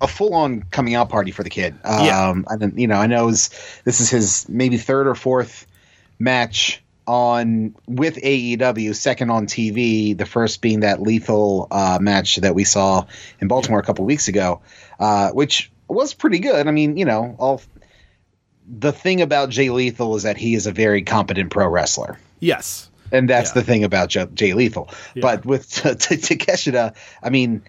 a 0.00 0.06
full 0.06 0.34
on 0.34 0.62
coming 0.64 0.94
out 0.94 1.08
party 1.08 1.30
for 1.30 1.42
the 1.42 1.50
kid. 1.50 1.74
Yeah. 1.84 2.28
Um, 2.28 2.44
and 2.48 2.60
then, 2.60 2.72
you 2.76 2.86
know, 2.86 2.96
I 2.96 3.06
know 3.06 3.28
his, 3.28 3.50
this 3.84 4.00
is 4.00 4.10
his 4.10 4.46
maybe 4.48 4.76
third 4.76 5.06
or 5.06 5.14
fourth 5.14 5.66
match 6.18 6.82
on 7.06 7.74
with 7.86 8.16
AEW, 8.16 8.94
second 8.94 9.30
on 9.30 9.46
TV. 9.46 10.16
The 10.16 10.26
first 10.26 10.60
being 10.60 10.80
that 10.80 11.00
lethal 11.00 11.68
uh, 11.70 11.98
match 12.00 12.36
that 12.36 12.54
we 12.54 12.64
saw 12.64 13.06
in 13.40 13.48
Baltimore 13.48 13.78
a 13.78 13.82
couple 13.82 14.04
weeks 14.04 14.28
ago, 14.28 14.60
uh, 14.98 15.30
which 15.30 15.70
was 15.88 16.14
pretty 16.14 16.38
good. 16.38 16.66
I 16.66 16.70
mean, 16.70 16.96
you 16.96 17.04
know, 17.04 17.34
all 17.38 17.62
the 18.68 18.92
thing 18.92 19.20
about 19.20 19.50
Jay 19.50 19.70
Lethal 19.70 20.16
is 20.16 20.22
that 20.24 20.36
he 20.36 20.54
is 20.54 20.66
a 20.66 20.72
very 20.72 21.02
competent 21.02 21.50
pro 21.50 21.68
wrestler. 21.68 22.18
Yes. 22.40 22.90
And 23.12 23.30
that's 23.30 23.50
Yeah. 23.50 23.54
the 23.60 23.62
thing 23.62 23.84
about 23.84 24.08
Jay, 24.08 24.26
Jay 24.34 24.52
Lethal. 24.54 24.90
But 25.20 25.46
with 25.46 25.70
T- 25.70 25.94
T- 25.94 26.16
Takeshita, 26.36 26.94
I 27.22 27.30
mean, 27.30 27.62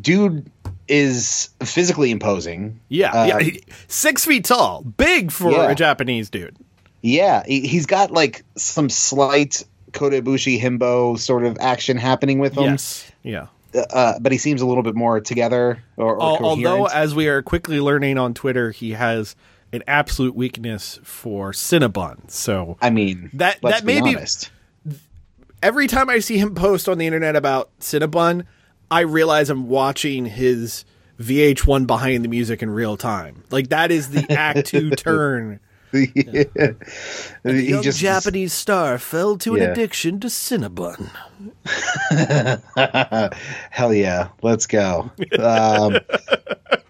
dude 0.00 0.50
is 0.88 1.50
physically 1.62 2.10
imposing. 2.10 2.80
Yeah. 2.88 3.10
Uh, 3.12 3.24
yeah. 3.26 3.38
He- 3.40 3.62
Six 3.88 4.24
feet 4.24 4.44
tall, 4.46 4.82
big 4.82 5.30
for 5.30 5.50
Yeah. 5.52 5.70
a 5.70 5.74
Japanese 5.74 6.30
dude. 6.30 6.56
Yeah, 7.02 7.42
he, 7.46 7.66
he's 7.66 7.86
got 7.86 8.10
like 8.12 8.44
some 8.56 8.88
slight 8.88 9.64
Kota 9.92 10.22
Ibushi 10.22 10.60
himbo 10.60 11.18
sort 11.18 11.44
of 11.44 11.58
action 11.60 11.96
happening 11.98 12.38
with 12.38 12.54
him. 12.56 12.64
Yes. 12.64 13.10
Yeah. 13.22 13.46
Uh, 13.74 14.18
but 14.20 14.32
he 14.32 14.38
seems 14.38 14.60
a 14.60 14.66
little 14.66 14.82
bit 14.82 14.94
more 14.94 15.20
together 15.20 15.82
or, 15.96 16.14
or. 16.16 16.42
Although, 16.42 16.86
as 16.86 17.14
we 17.14 17.28
are 17.28 17.42
quickly 17.42 17.80
learning 17.80 18.18
on 18.18 18.34
Twitter, 18.34 18.70
he 18.70 18.90
has 18.92 19.34
an 19.72 19.82
absolute 19.86 20.34
weakness 20.34 20.98
for 21.02 21.52
Cinnabon. 21.52 22.30
So 22.30 22.76
I 22.82 22.90
mean, 22.90 23.30
That- 23.34 23.58
that 23.62 23.84
may 23.84 24.00
be 24.02 24.14
be- 24.14 24.96
every 25.62 25.86
time 25.86 26.10
I 26.10 26.18
see 26.18 26.38
him 26.38 26.54
post 26.54 26.88
on 26.88 26.98
the 26.98 27.06
internet 27.06 27.36
about 27.36 27.70
Cinnabon, 27.80 28.44
I 28.90 29.00
realize 29.00 29.48
I'm 29.48 29.68
watching 29.68 30.26
his 30.26 30.84
VH1 31.20 31.86
behind 31.86 32.24
the 32.24 32.28
music 32.28 32.62
in 32.62 32.70
real 32.70 32.96
time. 32.96 33.44
Like 33.50 33.68
that 33.68 33.90
is 33.90 34.10
the 34.10 34.30
Act 34.32 34.66
Two 34.66 34.90
turn. 34.96 35.60
he 35.92 36.10
Young 37.44 37.82
just 37.82 38.00
Japanese 38.00 38.52
star 38.52 38.98
fell 38.98 39.36
to 39.38 39.54
an 39.56 39.62
addiction 39.62 40.20
to 40.20 40.28
Cinnabon. 40.28 41.10
Hell 43.70 43.92
yeah, 43.92 44.28
let's 44.42 44.66
go. 44.66 45.10
Um, 45.38 45.98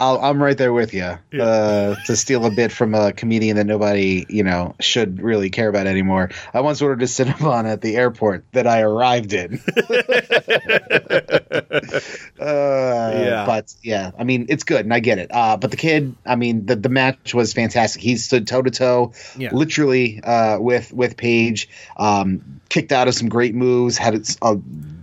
I'll, 0.00 0.18
I'm 0.18 0.42
right 0.42 0.56
there 0.56 0.72
with 0.72 0.94
you. 0.94 1.18
Uh, 1.38 1.94
to 2.06 2.16
steal 2.16 2.46
a 2.46 2.50
bit 2.50 2.72
from 2.72 2.94
a 2.94 3.12
comedian 3.12 3.56
that 3.58 3.66
nobody, 3.66 4.24
you 4.30 4.42
know, 4.42 4.74
should 4.80 5.20
really 5.20 5.50
care 5.50 5.68
about 5.68 5.86
anymore. 5.86 6.30
I 6.54 6.60
once 6.60 6.80
ordered 6.80 7.02
a 7.02 7.06
Cinnabon 7.06 7.70
at 7.70 7.82
the 7.82 7.96
airport 7.96 8.46
that 8.52 8.66
I 8.66 8.80
arrived 8.80 9.34
in. 9.34 9.60
uh, 12.40 12.40
Yeah. 12.40 13.44
but 13.46 13.74
yeah, 13.82 14.10
I 14.18 14.24
mean, 14.24 14.46
it's 14.48 14.64
good, 14.64 14.84
and 14.86 14.94
I 14.94 15.00
get 15.00 15.18
it. 15.18 15.30
Uh, 15.32 15.56
but 15.58 15.70
the 15.70 15.76
kid, 15.76 16.16
I 16.24 16.36
mean, 16.36 16.64
the 16.66 16.76
the 16.76 16.88
match 16.88 17.34
was 17.34 17.52
fantastic. 17.52 18.00
He 18.02 18.16
stood 18.16 18.46
toe 18.46 18.62
to 18.62 18.70
toe, 18.70 19.12
literally 19.52 20.20
uh, 20.22 20.58
with 20.58 20.92
with 20.92 21.16
Page. 21.16 21.68
Um, 21.96 22.60
kicked 22.70 22.92
out 22.92 23.08
of 23.08 23.14
some 23.14 23.28
great 23.28 23.54
moves. 23.54 23.98
Had 23.98 24.14
a 24.42 24.56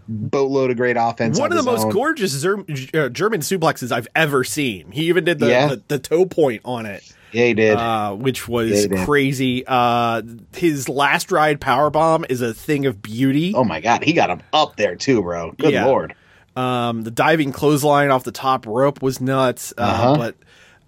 boatload 0.08 0.72
of 0.72 0.78
great 0.78 0.98
offense. 0.98 1.40
One 1.40 1.52
on 1.52 1.58
of 1.58 1.66
the 1.66 1.70
most 1.72 1.86
own. 1.86 1.92
gorgeous 1.92 2.32
Zer- 2.32 2.64
uh, 2.94 3.10
German 3.10 3.42
suplexes 3.42 3.92
I've 3.92 4.08
ever 4.16 4.44
seen. 4.44 4.92
He 4.92 5.04
even 5.10 5.24
did 5.26 5.40
the, 5.40 5.48
Yeah. 5.50 5.68
the, 5.68 5.82
the 5.88 6.00
toe 6.00 6.26
point 6.26 6.62
on 6.66 6.86
it. 6.86 7.04
Yeah, 7.34 7.46
he 7.48 7.54
did. 7.54 7.76
uh, 7.78 8.14
which 8.16 8.48
was 8.48 8.88
did. 8.88 8.98
crazy. 9.06 9.64
Uh, 9.68 10.22
his 10.56 10.88
last 10.88 11.30
ride 11.32 11.60
power 11.60 11.90
bomb 11.90 12.26
is 12.30 12.42
a 12.42 12.54
thing 12.54 12.86
of 12.86 13.02
beauty. 13.02 13.54
oh 13.56 13.66
my 13.66 13.82
god, 13.82 14.04
he 14.04 14.14
got 14.14 14.30
him 14.30 14.42
up 14.54 14.78
there 14.78 14.96
too, 14.96 15.22
bro. 15.22 15.52
Good 15.52 15.74
Yeah. 15.74 15.86
lord. 15.86 16.16
Um, 16.56 17.02
the 17.04 17.12
diving 17.12 17.52
clothesline 17.52 18.10
off 18.10 18.24
the 18.24 18.32
top 18.32 18.66
rope 18.66 19.02
was 19.02 19.20
nuts. 19.22 19.74
Uh, 19.78 19.82
Uh-huh. 19.82 20.16
But 20.18 20.36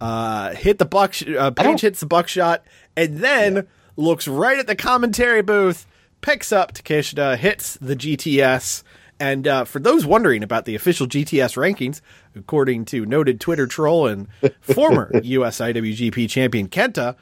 uh, 0.01 0.55
hit 0.55 0.77
the 0.79 0.85
buck. 0.85 1.13
Uh, 1.27 1.51
Page 1.51 1.81
hits 1.81 1.99
the 1.99 2.05
buckshot, 2.05 2.63
and 2.95 3.17
then 3.19 3.67
looks 3.97 4.27
right 4.27 4.57
at 4.57 4.65
the 4.65 4.75
commentary 4.75 5.41
booth, 5.41 5.85
picks 6.21 6.53
up 6.53 6.73
Takeshita, 6.73 7.37
hits 7.37 7.77
the 7.81 7.95
GTS. 7.97 8.81
And 9.19 9.47
uh, 9.47 9.65
for 9.65 9.79
those 9.79 10.05
wondering 10.05 10.43
about 10.43 10.65
the 10.65 10.75
official 10.75 11.07
GTS 11.07 11.57
rankings, 11.57 12.01
according 12.35 12.85
to 12.85 13.05
noted 13.05 13.41
Twitter 13.41 13.67
troll 13.67 14.07
and 14.07 14.27
former 14.61 15.11
US 15.21 15.59
IWGP 15.59 16.29
champion 16.29 16.69
Kenta, 16.69 17.15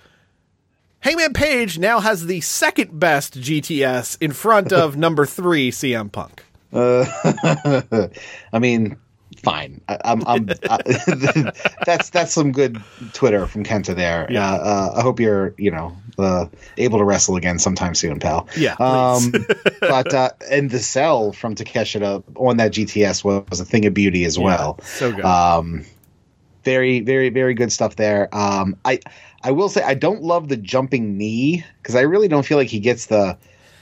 Hangman 0.99 1.33
Page 1.33 1.79
now 1.79 1.99
has 1.99 2.25
the 2.25 2.41
second 2.41 2.99
best 2.99 3.39
GTS 3.39 4.17
in 4.21 4.31
front 4.31 4.71
of 4.73 4.95
number 4.97 5.25
three 5.25 5.71
CM 5.71 6.11
Punk. 6.11 6.43
I 6.73 8.59
mean, 8.59 8.97
fine. 9.43 9.81
I, 9.87 9.97
I'm, 10.03 10.23
I'm 10.27 10.49
I, 10.69 11.51
that's 11.85 12.09
that's 12.09 12.33
some 12.33 12.51
good 12.51 12.81
Twitter 13.13 13.47
from 13.47 13.63
Kenta 13.63 13.95
there. 13.95 14.27
Yeah. 14.29 14.51
Uh, 14.51 14.57
uh, 14.57 14.93
I 14.97 15.01
hope 15.01 15.19
you're 15.19 15.53
you 15.57 15.71
know 15.71 15.95
uh, 16.17 16.47
able 16.77 16.99
to 16.99 17.05
wrestle 17.05 17.35
again 17.35 17.59
sometime 17.59 17.95
soon, 17.95 18.19
pal. 18.19 18.47
Yeah, 18.57 18.75
Um, 18.79 19.31
but 19.79 20.13
uh, 20.13 20.29
and 20.51 20.69
the 20.69 20.79
cell 20.79 21.31
from 21.31 21.55
Takeshita 21.55 22.23
on 22.35 22.57
that 22.57 22.71
GTS 22.71 23.23
was, 23.23 23.43
was 23.49 23.59
a 23.59 23.65
thing 23.65 23.85
of 23.85 23.93
beauty 23.93 24.25
as 24.25 24.37
well. 24.39 24.79
so 24.83 25.11
good. 25.11 25.25
Um, 25.25 25.85
very, 26.63 26.99
very, 26.99 27.29
very 27.29 27.53
good 27.53 27.71
stuff 27.71 27.95
there. 27.95 28.27
Um, 28.35 28.75
I, 28.83 28.99
I 29.41 29.51
will 29.51 29.69
say 29.69 29.81
I 29.83 29.93
don't 29.93 30.21
love 30.21 30.49
the 30.49 30.57
jumping 30.57 31.17
knee 31.17 31.63
because 31.81 31.95
I 31.95 32.01
really 32.01 32.27
don't 32.27 32.45
feel 32.45 32.57
like 32.57 32.67
he 32.67 32.79
gets 32.79 33.05
the 33.05 33.37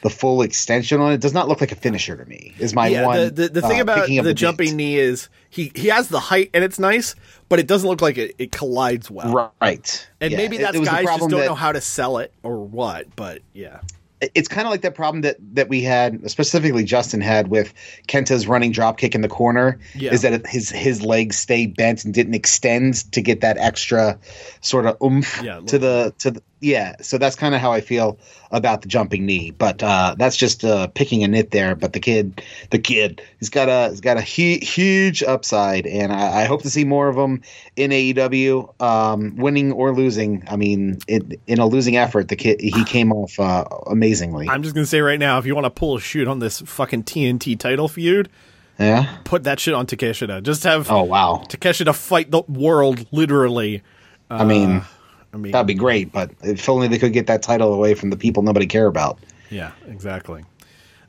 the 0.05 0.09
full 0.11 0.43
extension 0.43 1.01
on 1.01 1.13
it. 1.13 1.15
It 1.15 1.21
does 1.21 1.33
not 1.33 1.47
look 1.47 1.61
like 1.61 1.71
a 1.71 1.75
finisher 1.75 2.15
to 2.15 2.23
me. 2.25 2.53
Is 2.59 2.75
my 2.75 2.89
yeah, 2.89 3.07
one. 3.07 3.17
the, 3.17 3.29
the, 3.31 3.49
the 3.49 3.61
thing 3.63 3.79
uh, 3.79 3.81
about 3.81 4.01
picking 4.01 4.21
the, 4.21 4.35
jumping 4.35 4.67
bit. 4.69 4.75
knee 4.75 4.97
is 4.99 5.29
he, 5.49 5.71
he 5.73 5.87
has 5.87 6.09
the 6.09 6.19
height 6.19 6.51
and 6.53 6.63
it's 6.63 6.77
nice, 6.77 7.15
but 7.49 7.57
it 7.57 7.65
doesn't 7.65 7.89
look 7.89 8.03
like 8.03 8.19
it, 8.19 8.35
it 8.37 8.51
collides 8.51 9.09
well. 9.09 9.49
Right. 9.59 10.07
And 10.21 10.29
Yeah, 10.31 10.37
maybe 10.37 10.57
that's 10.57 10.77
it 10.77 10.81
the 10.81 10.85
guys 10.85 11.05
just 11.05 11.19
don't 11.21 11.31
that- 11.31 11.47
know 11.47 11.55
how 11.55 11.71
to 11.71 11.81
sell 11.81 12.19
it 12.19 12.31
or 12.43 12.59
what, 12.63 13.15
but 13.15 13.41
yeah. 13.55 13.79
it's 14.21 14.47
kind 14.47 14.67
of 14.67 14.71
like 14.71 14.81
that 14.81 14.93
problem 14.93 15.21
that 15.21 15.37
that 15.55 15.69
we 15.69 15.81
had 15.81 16.29
specifically 16.29 16.83
Justin 16.83 17.19
had 17.19 17.47
with 17.47 17.73
Kenta's 18.07 18.47
running 18.47 18.71
drop 18.71 18.99
kick 18.99 19.15
in 19.15 19.21
the 19.21 19.27
corner 19.27 19.79
Yeah. 19.95 20.13
is 20.13 20.21
that 20.21 20.45
his 20.45 20.69
his 20.69 21.01
legs 21.01 21.35
stay 21.35 21.65
bent 21.65 22.05
and 22.05 22.13
didn't 22.13 22.35
extend 22.35 23.11
to 23.11 23.21
get 23.21 23.41
that 23.41 23.57
extra 23.57 24.19
sort 24.61 24.85
of 24.85 24.97
oomph 25.01 25.41
Yeah, 25.43 25.61
to 25.65 25.79
the 25.79 26.13
to 26.19 26.29
the 26.29 26.41
yeah 26.65 26.95
so 26.99 27.19
that's 27.19 27.35
kind 27.35 27.53
of 27.53 27.61
how 27.61 27.71
I 27.71 27.79
feel 27.79 28.17
about 28.51 28.81
the 28.81 28.87
jumping 28.87 29.25
knee 29.25 29.51
but 29.51 29.83
uh 29.83 30.15
that's 30.17 30.35
just 30.35 30.65
uh 30.65 30.87
picking 30.87 31.23
a 31.23 31.27
nit 31.27 31.51
there 31.51 31.75
but 31.75 31.93
the 31.93 31.99
kid 31.99 32.41
the 32.71 32.79
kid 32.79 33.21
he's 33.39 33.49
got 33.49 33.69
a 33.69 33.89
he's 33.89 34.01
got 34.01 34.17
a 34.17 34.21
hu- 34.21 34.65
huge 34.65 35.21
upside 35.21 35.85
and 35.85 36.11
I, 36.11 36.41
I 36.41 36.45
hope 36.45 36.63
to 36.63 36.69
see 36.71 36.83
more 36.83 37.07
of 37.07 37.15
him 37.15 37.43
in 37.75 37.91
AEW 37.91 38.81
um 38.81 39.35
winning 39.35 39.71
or 39.71 39.93
losing 39.93 40.43
I 40.49 40.55
mean 40.55 40.97
it, 41.07 41.39
in 41.45 41.59
a 41.59 41.67
losing 41.67 41.97
effort 41.97 42.29
the 42.29 42.35
kid 42.35 42.59
he 42.59 42.83
came 42.83 43.13
off 43.13 43.39
uh, 43.39 43.65
amazingly 43.85 44.49
I'm 44.49 44.63
just 44.63 44.73
going 44.73 44.85
to 44.85 44.89
say 44.89 45.01
right 45.01 45.19
now, 45.19 45.37
if 45.37 45.45
you 45.45 45.53
want 45.53 45.65
to 45.65 45.69
pull 45.69 45.95
a 45.95 45.99
shoot 45.99 46.27
on 46.27 46.39
this 46.39 46.61
fucking 46.61 47.03
TNT 47.03 47.59
title 47.59 47.87
feud, 47.87 48.29
yeah 48.79 49.17
put 49.23 49.43
that 49.43 49.59
shit 49.59 49.73
on 49.73 49.85
Takeshita. 49.85 50.41
Just 50.41 50.63
have 50.63 50.89
oh 50.89 51.03
wow 51.03 51.43
Takeshita 51.47 51.93
fight 51.93 52.31
the 52.31 52.41
world 52.47 53.05
literally. 53.11 53.83
I 54.29 54.43
mean 54.43 54.83
I 55.35 55.37
mean, 55.37 55.51
that'd 55.51 55.67
be 55.67 55.73
great 55.75 56.11
but 56.11 56.31
if 56.41 56.67
only 56.69 56.87
they 56.87 56.97
could 56.97 57.13
get 57.13 57.27
that 57.27 57.43
title 57.43 57.73
away 57.73 57.93
from 57.93 58.09
the 58.09 58.17
people 58.17 58.41
nobody 58.41 58.65
care 58.65 58.87
about 58.87 59.19
yeah, 59.51 59.71
exactly. 59.87 60.43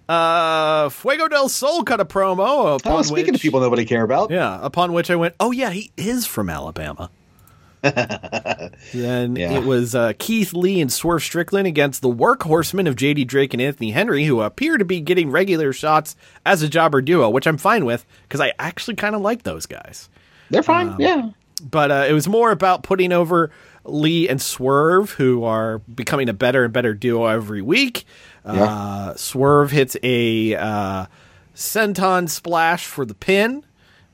Uh, 0.09 0.89
Fuego 0.91 1.27
del 1.27 1.49
Sol 1.49 1.83
cut 1.83 2.01
a 2.01 2.05
promo. 2.05 2.77
Upon 2.79 2.93
oh 2.99 3.03
speaking 3.03 3.33
which, 3.33 3.37
of 3.37 3.41
people 3.43 3.61
nobody 3.61 3.85
care 3.85 4.03
about 4.05 4.31
Yeah, 4.31 4.59
upon 4.63 4.93
which 4.93 5.11
I 5.11 5.17
went, 5.17 5.35
oh 5.41 5.51
yeah, 5.53 5.71
he 5.71 5.91
is 5.97 6.27
from 6.27 6.51
Alabama. 6.51 7.11
then 7.83 9.37
Yeah. 9.37 9.53
it 9.59 9.65
was 9.65 9.95
uh, 9.95 10.13
Keith 10.19 10.53
Lee 10.53 10.81
and 10.81 10.93
Swerve 10.93 11.23
Strickland 11.23 11.67
against 11.67 12.03
the 12.03 12.09
workhorsemen 12.09 12.89
of 12.89 12.97
JD 12.97 13.27
Drake 13.27 13.53
and 13.55 13.61
Anthony 13.63 13.91
Henry, 13.93 14.25
who 14.25 14.41
appear 14.43 14.77
to 14.79 14.85
be 14.85 15.01
getting 15.01 15.31
regular 15.31 15.73
shots 15.73 16.17
as 16.45 16.63
a 16.63 16.69
jobber 16.69 17.01
duo, 17.03 17.29
which 17.31 17.47
I'm 17.47 17.59
fine 17.59 17.85
with 17.85 18.05
because 18.23 18.41
I 18.41 18.53
actually 18.59 18.97
kind 18.97 19.15
of 19.15 19.21
like 19.23 19.43
those 19.43 19.67
guys. 19.67 20.09
they're 20.51 20.63
fine 20.63 20.89
Um, 20.91 20.97
yeah 21.01 21.31
But 21.63 21.91
uh, 21.91 22.07
it 22.09 22.13
was 22.13 22.29
more 22.29 22.51
about 22.51 22.83
putting 22.83 23.13
over 23.13 23.51
Lee 23.89 24.29
and 24.29 24.41
Swerve, 24.41 25.13
who 25.13 25.45
are 25.45 25.79
becoming 25.79 26.29
a 26.29 26.33
better 26.33 26.65
and 26.65 26.73
better 26.73 26.95
duo 26.95 27.27
every 27.27 27.63
week. 27.63 28.05
Uh, 28.45 29.15
Swerve 29.15 29.73
hits 29.73 29.97
a 30.03 30.55
uh, 30.55 31.07
senton 31.55 32.29
splash 32.29 32.87
for 32.87 33.05
the 33.05 33.15
pin. 33.15 33.65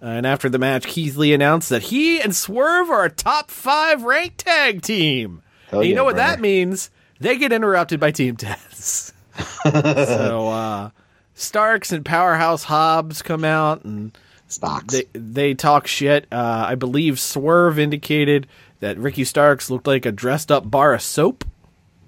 And 0.01 0.27
after 0.27 0.49
the 0.49 0.59
match, 0.59 0.87
Keith 0.87 1.17
Lee 1.17 1.33
announced 1.33 1.69
that 1.69 1.83
he 1.85 2.21
and 2.21 2.35
Swerve 2.35 2.91
are 2.91 3.05
a 3.05 3.11
top 3.11 3.51
five 3.51 4.03
ranked 4.03 4.39
tag 4.39 4.83
team. 4.83 5.43
Hell 5.71 5.81
and 5.81 5.89
you 5.89 5.95
yeah, 5.95 5.97
know 5.97 6.05
what 6.05 6.17
that 6.17 6.41
means? 6.41 6.91
They 7.21 7.39
get 7.39 7.53
interrupted 7.53 8.01
by 8.01 8.11
Team 8.11 8.37
Taz. 8.37 9.13
so 9.63 10.49
uh, 10.49 10.91
Starks 11.35 11.93
and 11.93 12.05
Powerhouse 12.05 12.65
Hobbs 12.65 13.23
come 13.23 13.45
out 13.45 13.85
and 13.85 14.17
stocks 14.49 14.93
they 14.93 15.07
they 15.13 15.55
talk 15.55 15.87
shit. 15.87 16.27
Uh, 16.33 16.65
I 16.69 16.75
believe 16.75 17.21
Swerve 17.21 17.79
indicated 17.79 18.49
that 18.83 18.99
Ricky 18.99 19.25
Starks 19.25 19.71
looked 19.71 19.87
like 19.87 20.05
a 20.05 20.13
dressed 20.13 20.51
up 20.51 20.71
bar 20.71 20.93
of 20.93 21.03
soap, 21.03 21.45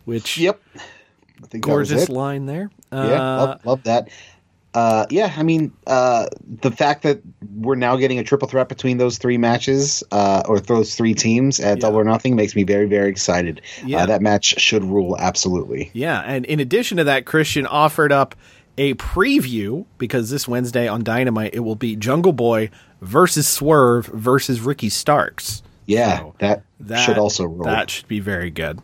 which 0.04 0.36
yep 0.36 0.60
I 0.74 1.46
think 1.46 1.64
that 1.64 1.74
was 1.74 1.90
gorgeous 1.90 2.08
line 2.08 2.46
there. 2.46 2.70
yeah 2.92 2.98
Uh, 2.98 3.46
love, 3.46 3.66
love 3.66 3.82
that 3.84 4.08
uh, 4.74 5.06
yeah, 5.08 5.32
I 5.36 5.44
mean, 5.44 5.72
uh, 5.86 6.26
the 6.44 6.72
fact 6.72 7.04
that 7.04 7.20
we're 7.54 7.76
now 7.76 7.94
getting 7.94 8.18
a 8.18 8.24
triple 8.24 8.48
threat 8.48 8.68
between 8.68 8.98
those 8.98 9.18
three 9.18 9.38
matches 9.38 10.02
uh, 10.10 10.42
or 10.48 10.58
those 10.58 10.96
three 10.96 11.14
teams 11.14 11.60
at 11.60 11.78
Double 11.78 12.00
or 12.00 12.04
Nothing 12.04 12.34
makes 12.34 12.56
me 12.56 12.64
very, 12.64 12.86
very 12.86 13.08
excited. 13.08 13.60
Yeah. 13.86 14.02
Uh, 14.02 14.06
that 14.06 14.20
match 14.20 14.60
should 14.60 14.82
rule 14.82 15.16
absolutely. 15.16 15.92
Yeah, 15.92 16.20
and 16.22 16.44
in 16.46 16.58
addition 16.58 16.98
to 16.98 17.04
that, 17.04 17.24
Christian 17.24 17.66
offered 17.66 18.10
up 18.10 18.34
a 18.76 18.94
preview 18.94 19.86
because 19.96 20.30
this 20.30 20.48
Wednesday 20.48 20.88
on 20.88 21.04
Dynamite 21.04 21.54
it 21.54 21.60
will 21.60 21.76
be 21.76 21.94
Jungle 21.94 22.32
Boy 22.32 22.70
versus 23.00 23.46
Swerve 23.46 24.06
versus 24.06 24.60
Ricky 24.60 24.88
Starks. 24.88 25.62
Yeah, 25.86 26.18
So 26.18 26.34
that, 26.38 26.62
That 26.80 26.96
should 26.98 27.18
also 27.18 27.44
rule. 27.44 27.64
That 27.64 27.90
should 27.90 28.08
be 28.08 28.20
very 28.20 28.50
good. 28.50 28.80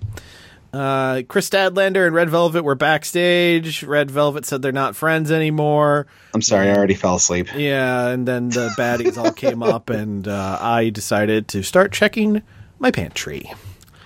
Uh, 0.72 1.22
Kris 1.26 1.51
Statlander 1.51 2.07
and 2.07 2.14
Red 2.14 2.30
Velvet 2.30 2.62
were 2.62 2.76
backstage. 2.76 3.82
Red 3.82 4.11
Velvet 4.11 4.46
said 4.46 4.62
they're 4.62 4.70
not 4.70 4.94
friends 4.94 5.32
anymore. 5.32 6.07
I'm 6.32 6.42
sorry, 6.42 6.68
I 6.68 6.76
already 6.76 6.94
fell 6.94 7.16
asleep. 7.16 7.48
Yeah, 7.57 8.09
and 8.09 8.26
then 8.26 8.51
the 8.51 8.68
baddies 8.78 9.18
all 9.18 9.32
came 9.32 9.62
up, 9.62 9.90
and 9.90 10.28
uh, 10.28 10.59
I 10.61 10.90
decided 10.90 11.48
to 11.48 11.62
start 11.64 11.90
checking 11.92 12.42
my 12.78 12.92
pantry. 12.92 13.51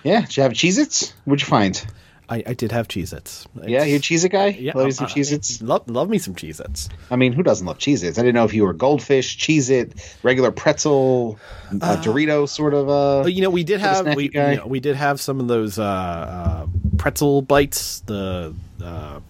Yeah, 0.04 0.22
did 0.22 0.36
you 0.36 0.42
have 0.42 0.52
Cheez 0.52 0.78
Its? 0.78 1.12
What'd 1.24 1.42
you 1.42 1.48
find? 1.48 1.84
I, 2.28 2.42
I 2.46 2.54
did 2.54 2.72
have 2.72 2.88
Cheez 2.88 3.12
Its. 3.12 3.46
Yeah, 3.66 3.84
you 3.84 3.96
a 3.96 3.98
Cheez 3.98 4.24
It 4.24 4.30
guy? 4.30 4.48
Yeah, 4.48 4.72
Love 4.74 4.86
you 4.86 4.92
some 4.92 5.06
uh, 5.06 5.10
Cheez 5.10 5.30
Its? 5.32 5.60
Love, 5.60 5.88
love 5.90 6.08
me 6.08 6.18
some 6.18 6.34
Cheez 6.34 6.58
Its. 6.60 6.88
I 7.10 7.16
mean, 7.16 7.32
who 7.32 7.42
doesn't 7.42 7.66
love 7.66 7.78
Cheez 7.78 8.02
Its? 8.02 8.18
I 8.18 8.22
didn't 8.22 8.34
know 8.34 8.44
if 8.44 8.54
you 8.54 8.64
were 8.64 8.72
goldfish, 8.72 9.36
Cheez 9.38 9.70
It, 9.70 10.16
regular 10.22 10.50
pretzel, 10.50 11.38
uh, 11.70 11.96
Dorito 12.02 12.48
sort 12.48 12.72
of. 12.74 12.88
Uh, 12.88 13.24
But 13.24 13.34
you 13.34 13.42
know, 13.42 13.50
we 13.50 13.62
did 13.64 13.80
have 13.80 14.14
we, 14.16 14.30
you 14.32 14.56
know, 14.56 14.66
we 14.66 14.80
did 14.80 14.96
have 14.96 15.20
some 15.20 15.38
of 15.40 15.48
those 15.48 15.78
uh, 15.78 15.82
uh, 15.84 16.66
pretzel 16.96 17.42
bites. 17.42 18.00
The 18.00 18.54
uh, 18.82 19.20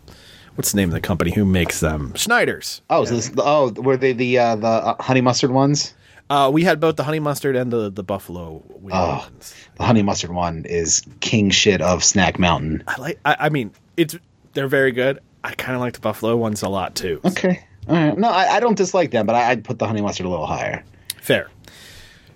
what's 0.55 0.70
the 0.72 0.76
name 0.76 0.88
of 0.88 0.95
the 0.95 1.01
company 1.01 1.32
who 1.32 1.45
makes 1.45 1.80
them? 1.80 2.14
Snyder's. 2.16 2.80
oh, 2.90 3.05
so 3.05 3.16
this, 3.16 3.32
oh, 3.38 3.70
were 3.72 3.97
they 3.97 4.12
the 4.12 4.38
uh, 4.38 4.57
the 4.57 4.66
uh, 4.66 5.03
honey 5.03 5.20
mustard 5.20 5.51
ones? 5.51 5.95
Uh, 6.31 6.51
we 6.53 6.64
had 6.64 6.81
both 6.81 6.97
the 6.97 7.05
honey 7.05 7.20
mustard 7.20 7.55
and 7.55 7.70
the 7.70 7.91
the 7.91 8.03
buffalo 8.03 8.62
Oh. 8.91 9.29
ones. 9.31 9.55
The 9.77 9.85
honey 9.85 10.03
mustard 10.03 10.31
one 10.33 10.64
is 10.64 11.03
king 11.20 11.51
shit 11.51 11.81
of 11.83 12.03
Snack 12.03 12.39
Mountain. 12.39 12.83
I 12.89 13.01
like. 13.01 13.20
I, 13.25 13.37
I 13.41 13.49
mean, 13.51 13.72
it's 13.97 14.16
they're 14.55 14.68
very 14.68 14.93
good. 14.93 15.20
I 15.43 15.53
kind 15.53 15.75
of 15.75 15.81
like 15.81 15.93
the 15.93 16.01
buffalo 16.01 16.37
ones 16.37 16.62
a 16.62 16.68
lot 16.68 16.95
too. 16.95 17.20
Okay, 17.25 17.61
all 17.89 17.95
right. 17.95 18.16
No, 18.18 18.29
I, 18.31 18.57
I 18.57 18.61
don't 18.61 18.77
dislike 18.77 19.11
them, 19.11 19.27
but 19.27 19.35
I, 19.37 19.51
I'd 19.51 19.64
put 19.64 19.79
the 19.79 19.87
honey 19.87 20.01
mustard 20.01 20.25
a 20.27 20.31
little 20.31 20.47
higher. 20.47 20.83
Fair. 21.20 21.51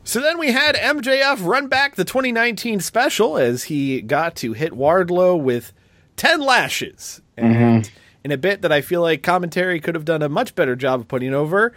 So 0.05 0.21
then 0.21 0.39
we 0.39 0.53
had 0.53 0.75
MJF 0.75 1.45
run 1.47 1.67
back 1.69 1.97
the 1.97 2.05
2019 2.05 2.81
special 2.81 3.37
as 3.37 3.65
he 3.65 4.01
got 4.01 4.37
to 4.37 4.53
hit 4.55 4.73
Wardlow 4.73 5.39
with 5.41 5.73
10 6.17 6.41
lashes. 6.41 7.21
And 7.37 7.91
in 8.25 8.31
a 8.33 8.39
bit 8.39 8.63
that 8.63 8.73
I 8.73 8.81
feel 8.81 9.03
like 9.03 9.23
commentary 9.23 9.81
could 9.81 9.95
have 9.95 10.07
done 10.07 10.23
a 10.23 10.29
much 10.31 10.55
better 10.55 10.75
job 10.77 11.01
of 11.01 11.09
putting 11.09 11.35
over, 11.35 11.75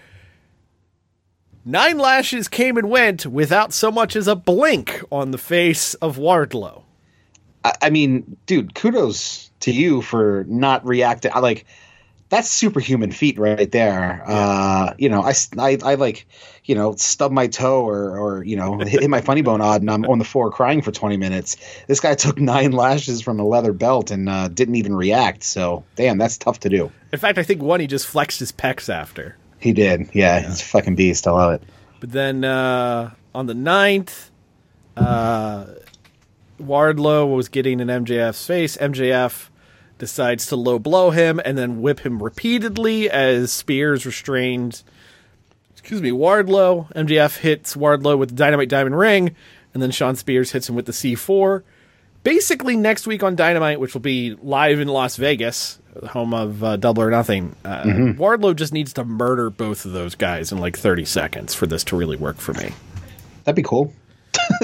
nine 1.65 1.97
lashes 1.97 2.47
came 2.47 2.77
and 2.77 2.89
went 2.89 3.25
without 3.25 3.73
so 3.73 3.91
much 3.91 4.15
as 4.15 4.27
a 4.27 4.35
blink 4.35 5.03
on 5.11 5.31
the 5.31 5.37
face 5.37 5.93
of 5.95 6.17
Wardlow. 6.17 6.83
I, 7.63 7.73
I 7.83 7.89
mean, 7.89 8.37
dude, 8.45 8.75
kudos 8.75 9.51
to 9.61 9.71
you 9.71 10.01
for 10.01 10.45
not 10.47 10.85
reacting. 10.85 11.31
I 11.33 11.39
like 11.39 11.65
that's 12.31 12.49
superhuman 12.49 13.11
feat 13.11 13.37
right 13.37 13.69
there. 13.71 14.23
Uh, 14.25 14.93
you 14.97 15.09
know, 15.09 15.21
I 15.21 15.33
I 15.83 15.95
like, 15.95 16.25
you 16.63 16.75
know, 16.75 16.95
stub 16.95 17.29
my 17.31 17.47
toe 17.47 17.85
or, 17.85 18.17
or 18.17 18.43
you 18.45 18.55
know, 18.55 18.79
hit, 18.79 18.87
hit 19.01 19.09
my 19.09 19.19
funny 19.19 19.41
bone 19.41 19.59
odd, 19.59 19.81
and 19.81 19.91
I'm 19.91 20.05
on 20.05 20.17
the 20.17 20.25
floor 20.25 20.49
crying 20.49 20.81
for 20.81 20.91
20 20.91 21.17
minutes. 21.17 21.57
This 21.87 21.99
guy 21.99 22.15
took 22.15 22.39
nine 22.39 22.71
lashes 22.71 23.21
from 23.21 23.39
a 23.39 23.45
leather 23.45 23.73
belt 23.73 24.11
and 24.11 24.29
uh, 24.29 24.47
didn't 24.47 24.75
even 24.75 24.95
react. 24.95 25.43
So, 25.43 25.83
damn, 25.97 26.17
that's 26.17 26.37
tough 26.37 26.61
to 26.61 26.69
do. 26.69 26.89
In 27.11 27.19
fact, 27.19 27.37
I 27.37 27.43
think 27.43 27.61
one 27.61 27.81
he 27.81 27.87
just 27.87 28.07
flexed 28.07 28.39
his 28.39 28.53
pecs 28.53 28.87
after. 28.87 29.35
He 29.61 29.73
did. 29.73 30.09
Yeah, 30.13 30.39
he's 30.39 30.61
a 30.61 30.65
fucking 30.65 30.95
beast. 30.95 31.27
I 31.27 31.31
love 31.31 31.53
it. 31.53 31.63
But 31.99 32.11
then 32.11 32.43
uh, 32.43 33.11
on 33.33 33.45
the 33.45 33.53
9th, 33.53 34.29
uh, 34.97 35.65
Wardlow 36.59 37.33
was 37.33 37.47
getting 37.47 37.79
in 37.79 37.87
MJF's 37.87 38.45
face. 38.45 38.75
MJF 38.77 39.49
decides 39.97 40.47
to 40.47 40.55
low 40.55 40.79
blow 40.79 41.11
him 41.11 41.39
and 41.45 41.57
then 41.57 41.81
whip 41.81 41.99
him 41.99 42.23
repeatedly 42.23 43.09
as 43.09 43.53
Spears 43.53 44.03
restrained. 44.03 44.81
Excuse 45.71 46.01
me, 46.01 46.09
Wardlow. 46.09 46.91
MJF 46.93 47.37
hits 47.37 47.75
Wardlow 47.75 48.17
with 48.17 48.29
the 48.29 48.35
Dynamite 48.35 48.69
Diamond 48.69 48.97
Ring, 48.97 49.35
and 49.73 49.83
then 49.83 49.91
Shawn 49.91 50.15
Spears 50.15 50.51
hits 50.51 50.67
him 50.67 50.75
with 50.75 50.87
the 50.87 50.91
C4. 50.91 51.61
Basically, 52.23 52.75
next 52.75 53.07
week 53.07 53.23
on 53.23 53.35
Dynamite, 53.35 53.79
which 53.79 53.93
will 53.93 54.01
be 54.01 54.35
live 54.41 54.79
in 54.79 54.87
Las 54.87 55.15
Vegas, 55.15 55.79
the 55.95 56.07
home 56.07 56.33
of 56.33 56.63
uh, 56.63 56.77
Double 56.77 57.01
or 57.01 57.09
Nothing, 57.09 57.55
uh, 57.65 57.83
Wardlow 57.83 58.55
just 58.55 58.73
needs 58.73 58.93
to 58.93 59.03
murder 59.03 59.49
both 59.49 59.85
of 59.85 59.91
those 59.93 60.13
guys 60.15 60.51
in 60.51 60.59
like 60.59 60.77
30 60.77 61.05
seconds 61.05 61.55
for 61.55 61.65
this 61.65 61.83
to 61.85 61.95
really 61.97 62.17
work 62.17 62.37
for 62.37 62.53
me. 62.53 62.71
That'd 63.43 63.55
be 63.55 63.63
cool. 63.63 63.91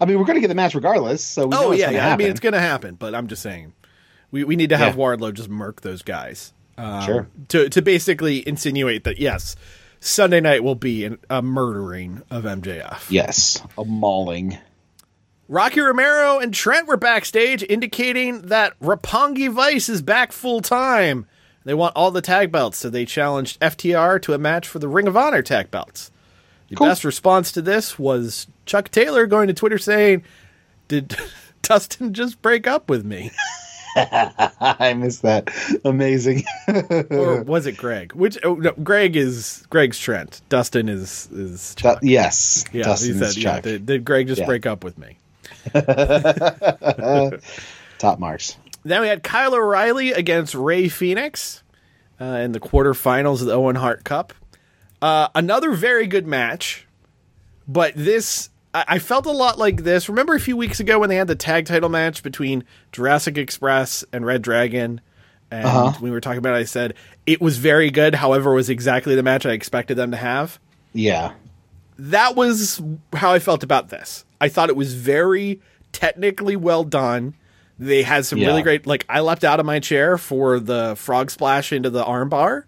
I 0.00 0.06
mean, 0.06 0.18
we're 0.18 0.24
going 0.24 0.36
to 0.36 0.40
get 0.40 0.48
the 0.48 0.54
match 0.54 0.74
regardless. 0.74 1.22
So 1.24 1.46
we 1.46 1.56
Oh 1.56 1.72
yeah, 1.72 1.90
yeah. 1.90 2.12
I 2.12 2.16
mean, 2.16 2.28
it's 2.28 2.40
gonna 2.40 2.60
happen, 2.60 2.94
but 2.94 3.14
I'm 3.14 3.26
just 3.28 3.42
saying, 3.42 3.72
we 4.30 4.44
we 4.44 4.56
need 4.56 4.70
to 4.70 4.76
have 4.76 4.96
Yeah. 4.96 5.02
Wardlow 5.02 5.34
just 5.34 5.48
murk 5.48 5.82
those 5.82 6.02
guys. 6.02 6.52
Um, 6.78 7.02
Sure. 7.04 7.28
To 7.48 7.68
to 7.68 7.82
basically 7.82 8.46
insinuate 8.48 9.04
that 9.04 9.18
yes, 9.18 9.54
Sunday 10.00 10.40
night 10.40 10.64
will 10.64 10.74
be 10.74 11.04
an, 11.04 11.18
a 11.30 11.42
murdering 11.42 12.22
of 12.30 12.44
MJF. 12.44 13.10
yes, 13.10 13.62
a 13.78 13.84
mauling. 13.84 14.56
Rocky 15.48 15.80
Romero 15.80 16.38
and 16.38 16.54
Trent 16.54 16.86
were 16.86 16.96
backstage, 16.96 17.62
indicating 17.68 18.42
that 18.42 18.78
Roppongi 18.80 19.50
Vice 19.52 19.88
is 19.88 20.00
back 20.02 20.32
full 20.32 20.60
time. 20.60 21.26
They 21.64 21.74
want 21.74 21.96
all 21.96 22.10
the 22.10 22.22
tag 22.22 22.50
belts, 22.52 22.78
so 22.78 22.90
they 22.90 23.04
challenged 23.04 23.60
FTR 23.60 24.20
to 24.22 24.34
a 24.34 24.38
match 24.38 24.66
for 24.68 24.78
the 24.78 24.88
Ring 24.88 25.06
of 25.06 25.16
Honor 25.16 25.42
tag 25.42 25.70
belts. 25.70 26.10
The 26.68 26.76
Cool. 26.76 26.86
best 26.88 27.04
response 27.04 27.52
to 27.52 27.62
this 27.62 27.98
was 27.98 28.46
Chuck 28.66 28.90
Taylor 28.90 29.26
going 29.26 29.48
to 29.48 29.54
Twitter 29.54 29.78
saying, 29.78 30.24
"Did 30.88 31.16
Dustin 31.62 32.14
just 32.14 32.40
break 32.42 32.66
up 32.66 32.88
with 32.88 33.04
me?" 33.04 33.30
I 33.96 34.94
missed 34.96 35.22
that. 35.22 35.50
Amazing. 35.84 36.44
or 37.10 37.42
was 37.42 37.66
it 37.66 37.76
Greg? 37.76 38.12
Which 38.14 38.36
oh, 38.42 38.54
no, 38.54 38.72
Greg 38.82 39.14
is 39.16 39.64
Greg's 39.70 39.98
Trent. 39.98 40.40
Dustin 40.48 40.88
is 40.88 41.28
is 41.32 41.74
Chuck. 41.76 42.00
Du- 42.00 42.08
yes, 42.08 42.64
yeah, 42.72 42.82
Dustin 42.84 43.12
he 43.12 43.18
said, 43.20 43.28
is 43.28 43.38
yeah, 43.38 43.60
did, 43.60 43.86
did 43.86 44.04
Greg 44.04 44.26
just 44.26 44.40
Yeah. 44.40 44.46
break 44.46 44.66
up 44.66 44.82
with 44.82 44.98
me? 44.98 45.18
Top 47.98 48.18
marks. 48.18 48.56
Then 48.84 49.00
we 49.00 49.08
had 49.08 49.22
Kyle 49.22 49.54
O'Reilly 49.54 50.12
against 50.12 50.54
Rey 50.54 50.88
Fenix 50.88 51.62
uh, 52.20 52.24
in 52.24 52.52
the 52.52 52.60
quarterfinals 52.60 53.40
of 53.40 53.46
the 53.46 53.52
Owen 53.54 53.76
Hart 53.76 54.04
Cup. 54.04 54.34
Uh, 55.00 55.28
another 55.34 55.72
very 55.72 56.06
good 56.06 56.26
match, 56.26 56.86
but 57.66 57.92
this 57.94 58.50
I, 58.74 58.84
I 58.88 58.98
felt 58.98 59.26
a 59.26 59.30
lot 59.32 59.58
like 59.58 59.84
this. 59.84 60.08
Remember 60.08 60.34
a 60.34 60.40
few 60.40 60.56
weeks 60.56 60.80
ago 60.80 60.98
when 60.98 61.08
they 61.08 61.16
had 61.16 61.28
the 61.28 61.34
tag 61.36 61.66
title 61.66 61.88
match 61.88 62.22
between 62.22 62.64
Jurassic 62.92 63.38
Express 63.38 64.04
and 64.12 64.24
Red 64.26 64.42
Dragon, 64.42 65.00
and 65.50 65.66
Uh-huh. 65.66 65.98
we 66.00 66.10
were 66.10 66.20
talking 66.20 66.38
about. 66.38 66.54
it, 66.54 66.58
I 66.60 66.64
said 66.64 66.94
it 67.26 67.40
was 67.40 67.58
very 67.58 67.90
good. 67.90 68.14
However, 68.14 68.52
it 68.52 68.56
was 68.56 68.70
exactly 68.70 69.14
the 69.14 69.22
match 69.22 69.46
I 69.46 69.52
expected 69.52 69.96
them 69.96 70.10
to 70.10 70.16
have. 70.16 70.58
Yeah. 70.92 71.32
that 71.98 72.34
was 72.36 72.82
how 73.14 73.32
I 73.32 73.38
felt 73.38 73.62
about 73.62 73.88
this. 73.88 74.24
I 74.44 74.48
thought 74.48 74.68
it 74.68 74.76
was 74.76 74.94
very 74.94 75.60
technically 75.92 76.56
well 76.56 76.84
done. 76.84 77.34
They 77.78 78.02
had 78.02 78.24
some 78.26 78.38
Yeah. 78.38 78.48
really 78.48 78.62
great 78.62 78.86
like 78.86 79.04
I 79.08 79.20
leapt 79.20 79.42
out 79.44 79.58
of 79.60 79.66
my 79.66 79.80
chair 79.80 80.18
for 80.18 80.60
the 80.60 80.94
frog 80.96 81.30
splash 81.30 81.72
into 81.72 81.90
the 81.90 82.04
armbar, 82.04 82.64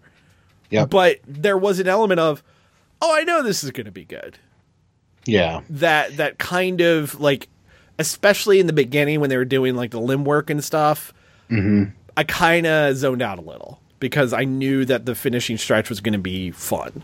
Yeah. 0.69 0.85
but 0.85 1.17
there 1.27 1.57
was 1.57 1.79
an 1.79 1.87
element 1.87 2.19
of 2.19 2.43
oh, 3.01 3.15
I 3.15 3.23
know 3.23 3.43
this 3.43 3.63
is 3.63 3.69
going 3.71 3.85
to 3.85 3.91
be 3.91 4.03
good. 4.05 4.37
yeah. 5.25 5.61
That 5.69 6.17
that 6.17 6.37
kind 6.39 6.81
of 6.81 7.19
like 7.19 7.47
especially 7.99 8.59
in 8.59 8.67
the 8.67 8.73
beginning 8.73 9.19
when 9.19 9.29
they 9.29 9.37
were 9.37 9.45
doing 9.45 9.75
like 9.75 9.91
the 9.91 9.99
limb 9.99 10.23
work 10.25 10.49
and 10.49 10.63
stuff. 10.63 11.13
Mm-hmm. 11.49 11.91
I 12.17 12.23
kind 12.23 12.65
of 12.67 12.95
zoned 12.97 13.21
out 13.21 13.37
a 13.39 13.41
little 13.41 13.79
because 13.99 14.33
I 14.33 14.43
knew 14.43 14.85
that 14.85 15.05
the 15.05 15.15
finishing 15.15 15.57
stretch 15.57 15.89
was 15.89 15.99
going 16.01 16.13
to 16.13 16.19
be 16.19 16.51
fun. 16.51 17.03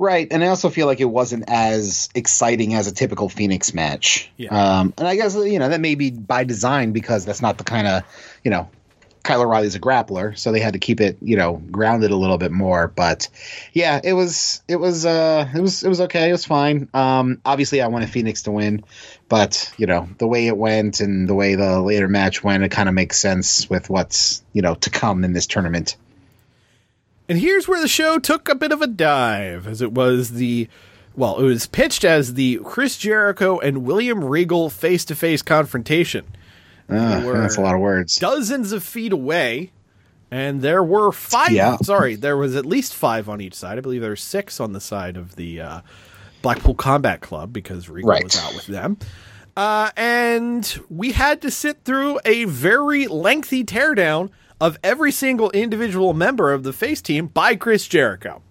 Right, 0.00 0.28
and 0.30 0.42
I 0.42 0.46
also 0.46 0.70
feel 0.70 0.86
like 0.86 1.00
it 1.00 1.10
wasn't 1.10 1.44
as 1.46 2.08
exciting 2.14 2.72
as 2.72 2.86
a 2.86 2.92
typical 2.92 3.28
Fenix 3.28 3.74
match. 3.74 4.30
Yeah. 4.38 4.78
Um, 4.78 4.94
and 4.96 5.06
I 5.06 5.14
guess 5.14 5.34
you 5.34 5.58
know 5.58 5.68
that 5.68 5.82
may 5.82 5.94
be 5.94 6.10
by 6.10 6.44
design 6.44 6.92
because 6.92 7.26
that's 7.26 7.42
not 7.42 7.58
the 7.58 7.64
kind 7.64 7.86
of 7.86 8.02
you 8.42 8.50
know 8.50 8.70
Kyle 9.22 9.42
O'Reilly's 9.42 9.74
a 9.74 9.78
grappler, 9.78 10.38
so 10.38 10.52
they 10.52 10.60
had 10.60 10.72
to 10.72 10.78
keep 10.78 11.02
it 11.02 11.18
you 11.20 11.36
know 11.36 11.60
grounded 11.70 12.12
a 12.12 12.16
little 12.16 12.38
bit 12.38 12.50
more. 12.50 12.88
But 12.88 13.28
yeah, 13.74 14.00
it 14.02 14.14
was 14.14 14.62
it 14.68 14.76
was 14.76 15.04
uh 15.04 15.46
it 15.54 15.60
was 15.60 15.82
it 15.82 15.88
was 15.90 16.00
okay. 16.00 16.30
It 16.30 16.32
was 16.32 16.46
fine. 16.46 16.88
Um, 16.94 17.42
obviously, 17.44 17.82
I 17.82 17.88
wanted 17.88 18.08
Fenix 18.08 18.44
to 18.44 18.52
win, 18.52 18.84
but 19.28 19.70
you 19.76 19.86
know 19.86 20.08
the 20.16 20.26
way 20.26 20.46
it 20.46 20.56
went 20.56 21.00
and 21.00 21.28
the 21.28 21.34
way 21.34 21.56
the 21.56 21.78
later 21.78 22.08
match 22.08 22.42
went, 22.42 22.64
it 22.64 22.70
kind 22.70 22.88
of 22.88 22.94
makes 22.94 23.18
sense 23.18 23.68
with 23.68 23.90
what's 23.90 24.42
you 24.54 24.62
know 24.62 24.76
to 24.76 24.88
come 24.88 25.24
in 25.24 25.34
this 25.34 25.46
tournament. 25.46 25.98
And 27.30 27.38
here's 27.38 27.68
where 27.68 27.80
the 27.80 27.88
show 27.88 28.18
took 28.18 28.48
a 28.48 28.54
bit 28.56 28.72
of 28.72 28.82
a 28.82 28.88
dive, 28.88 29.66
as 29.68 29.80
it 29.80 29.92
was 29.92 30.30
the, 30.32 30.68
well, 31.14 31.38
it 31.38 31.44
was 31.44 31.66
pitched 31.66 32.04
as 32.04 32.34
the 32.34 32.58
Chris 32.64 32.98
Jericho 32.98 33.58
and 33.60 33.84
William 33.84 34.24
Regal 34.24 34.68
face 34.68 35.04
to 35.06 35.14
face 35.14 35.40
confrontation. 35.40 36.26
Uh, 36.88 37.20
that's 37.34 37.56
a 37.56 37.60
lot 37.60 37.76
of 37.76 37.80
words. 37.80 38.16
Dozens 38.16 38.72
of 38.72 38.82
feet 38.82 39.12
away, 39.12 39.70
And 40.32 40.60
there 40.60 40.82
were 40.82 41.12
five. 41.12 41.52
Yeah. 41.52 41.76
Sorry, 41.78 42.16
there 42.16 42.36
was 42.36 42.56
at 42.56 42.66
least 42.66 42.94
five 42.94 43.28
on 43.28 43.40
each 43.40 43.54
side. 43.54 43.78
I 43.78 43.80
believe 43.80 44.00
there 44.00 44.10
were 44.10 44.16
six 44.16 44.58
on 44.58 44.72
the 44.72 44.80
side 44.80 45.16
of 45.16 45.36
the 45.36 45.60
uh, 45.60 45.80
Blackpool 46.42 46.74
Combat 46.74 47.20
Club 47.20 47.52
because 47.52 47.88
Regal 47.88 48.10
Right. 48.10 48.24
was 48.24 48.36
out 48.36 48.54
with 48.54 48.66
them. 48.66 48.96
Uh, 49.56 49.90
and 49.96 50.80
we 50.88 51.12
had 51.12 51.40
to 51.42 51.50
sit 51.50 51.84
through 51.84 52.18
a 52.24 52.44
very 52.46 53.06
lengthy 53.06 53.62
teardown 53.64 54.30
of 54.60 54.78
every 54.84 55.12
single 55.12 55.50
individual 55.50 56.12
member 56.12 56.52
of 56.52 56.62
the 56.62 56.72
face 56.72 57.00
team 57.00 57.26
by 57.26 57.56
Chris 57.56 57.86
Jericho. 57.88 58.42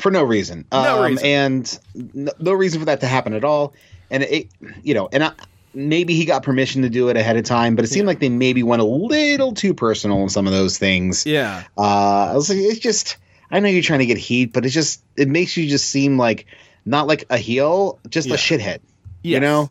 for 0.00 0.10
no 0.10 0.22
reason. 0.22 0.64
No 0.70 1.02
um, 1.02 1.10
reason. 1.10 1.26
and 1.26 1.78
no, 2.14 2.32
no 2.38 2.52
reason 2.52 2.80
for 2.80 2.86
that 2.86 3.00
to 3.00 3.06
happen 3.06 3.32
at 3.34 3.44
all. 3.44 3.74
And 4.10 4.22
it, 4.22 4.48
you 4.82 4.94
know, 4.94 5.08
and 5.10 5.24
I, 5.24 5.32
maybe 5.74 6.14
he 6.14 6.24
got 6.24 6.42
permission 6.42 6.82
to 6.82 6.90
do 6.90 7.08
it 7.08 7.16
ahead 7.16 7.36
of 7.36 7.44
time, 7.44 7.74
but 7.74 7.84
it 7.84 7.88
seemed 7.88 8.06
like 8.06 8.20
they 8.20 8.28
maybe 8.28 8.62
went 8.62 8.82
a 8.82 8.84
little 8.84 9.54
too 9.54 9.74
personal 9.74 10.22
in 10.22 10.28
some 10.28 10.46
of 10.46 10.52
those 10.52 10.78
things. 10.78 11.26
Yeah. 11.26 11.64
Uh, 11.76 12.30
I 12.30 12.34
was 12.34 12.48
like, 12.48 12.58
it's 12.58 12.78
just, 12.78 13.16
I 13.50 13.60
know 13.60 13.68
you're 13.68 13.82
trying 13.82 14.00
to 14.00 14.06
get 14.06 14.18
heat, 14.18 14.52
but 14.52 14.64
it 14.64 14.68
just, 14.68 15.02
it 15.16 15.28
makes 15.28 15.56
you 15.56 15.68
just 15.68 15.88
seem 15.88 16.18
like 16.18 16.46
not 16.84 17.06
like 17.06 17.24
a 17.30 17.38
heel, 17.38 17.98
just 18.08 18.28
Yeah. 18.28 18.34
a 18.34 18.36
shithead. 18.36 18.80
You 19.22 19.40
know? 19.40 19.70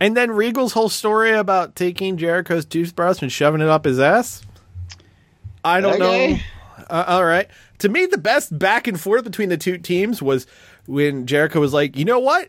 And 0.00 0.16
then 0.16 0.30
Regal's 0.30 0.72
whole 0.72 0.88
story 0.88 1.32
about 1.32 1.76
taking 1.76 2.16
Jericho's 2.16 2.64
toothbrush 2.64 3.20
and 3.20 3.30
shoving 3.30 3.60
it 3.60 3.68
up 3.68 3.84
his 3.84 4.00
ass. 4.00 4.42
I 5.62 5.80
don't 5.80 6.00
Okay. 6.00 6.32
know. 6.34 6.84
Uh, 6.88 7.04
all 7.06 7.24
right. 7.24 7.46
To 7.80 7.88
me, 7.88 8.06
the 8.06 8.18
best 8.18 8.58
back 8.58 8.86
and 8.86 8.98
forth 8.98 9.24
between 9.24 9.50
the 9.50 9.56
two 9.58 9.76
teams 9.78 10.22
was 10.22 10.46
when 10.86 11.26
Jericho 11.26 11.60
was 11.60 11.72
like, 11.74 11.96
you 11.96 12.04
know 12.06 12.18
what? 12.18 12.48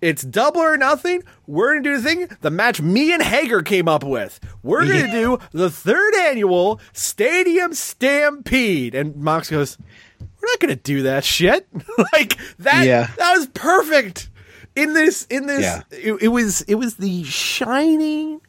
It's 0.00 0.22
double 0.22 0.60
or 0.60 0.76
nothing. 0.76 1.22
We're 1.46 1.72
going 1.74 1.82
to 1.84 1.90
do 1.90 1.96
the 1.96 2.02
thing, 2.08 2.38
the 2.42 2.50
match 2.50 2.80
me 2.80 3.12
and 3.12 3.22
Hager 3.22 3.62
came 3.62 3.88
up 3.88 4.04
with. 4.04 4.40
We're 4.62 4.86
going 4.86 5.06
to 5.06 5.10
do 5.12 5.38
the 5.52 5.70
third 5.70 6.14
annual 6.14 6.80
Stadium 6.92 7.72
Stampede. 7.74 8.94
And 8.94 9.16
Mox 9.16 9.50
goes, 9.50 9.78
we're 10.20 10.48
not 10.48 10.60
going 10.60 10.74
to 10.74 10.82
do 10.82 11.02
that 11.02 11.24
shit. 11.24 11.66
like 12.12 12.36
that, 12.58 12.86
Yeah. 12.86 13.10
that 13.18 13.36
was 13.36 13.46
perfect. 13.48 14.28
In 14.76 14.92
this, 14.92 15.26
in 15.30 15.46
this, 15.46 15.62
Yeah. 15.62 15.82
it, 15.90 16.22
it 16.22 16.28
was, 16.28 16.62
it 16.62 16.74
was 16.76 16.96
the 16.96 17.24
shining 17.24 18.40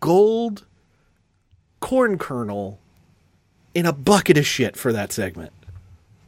gold 0.00 0.64
corn 1.80 2.18
kernel 2.18 2.78
in 3.74 3.86
a 3.86 3.92
bucket 3.92 4.38
of 4.38 4.46
shit 4.46 4.76
for 4.76 4.92
that 4.92 5.10
segment. 5.12 5.52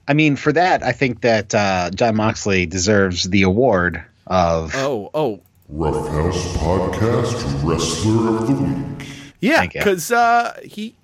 I 0.09 0.15
mean, 0.15 0.37
for 0.37 0.53
that, 0.53 0.83
I 0.83 0.93
think 0.93 1.21
that 1.23 1.55
uh, 1.55 1.91
Jon 1.91 2.17
Moxley 2.17 2.65
deserves 2.67 3.25
the 3.25 3.43
award 3.43 4.05
of. 4.27 4.73
Oh, 4.75 5.11
oh, 5.15 5.41
Roughhouse 5.69 6.57
Podcast 6.59 7.65
Wrestler 7.65 8.37
of 8.39 8.47
the 8.47 8.55
Week. 8.55 9.09
yeah, 9.41 9.67
because 9.67 10.13
uh, 10.13 10.57
he 10.65 10.95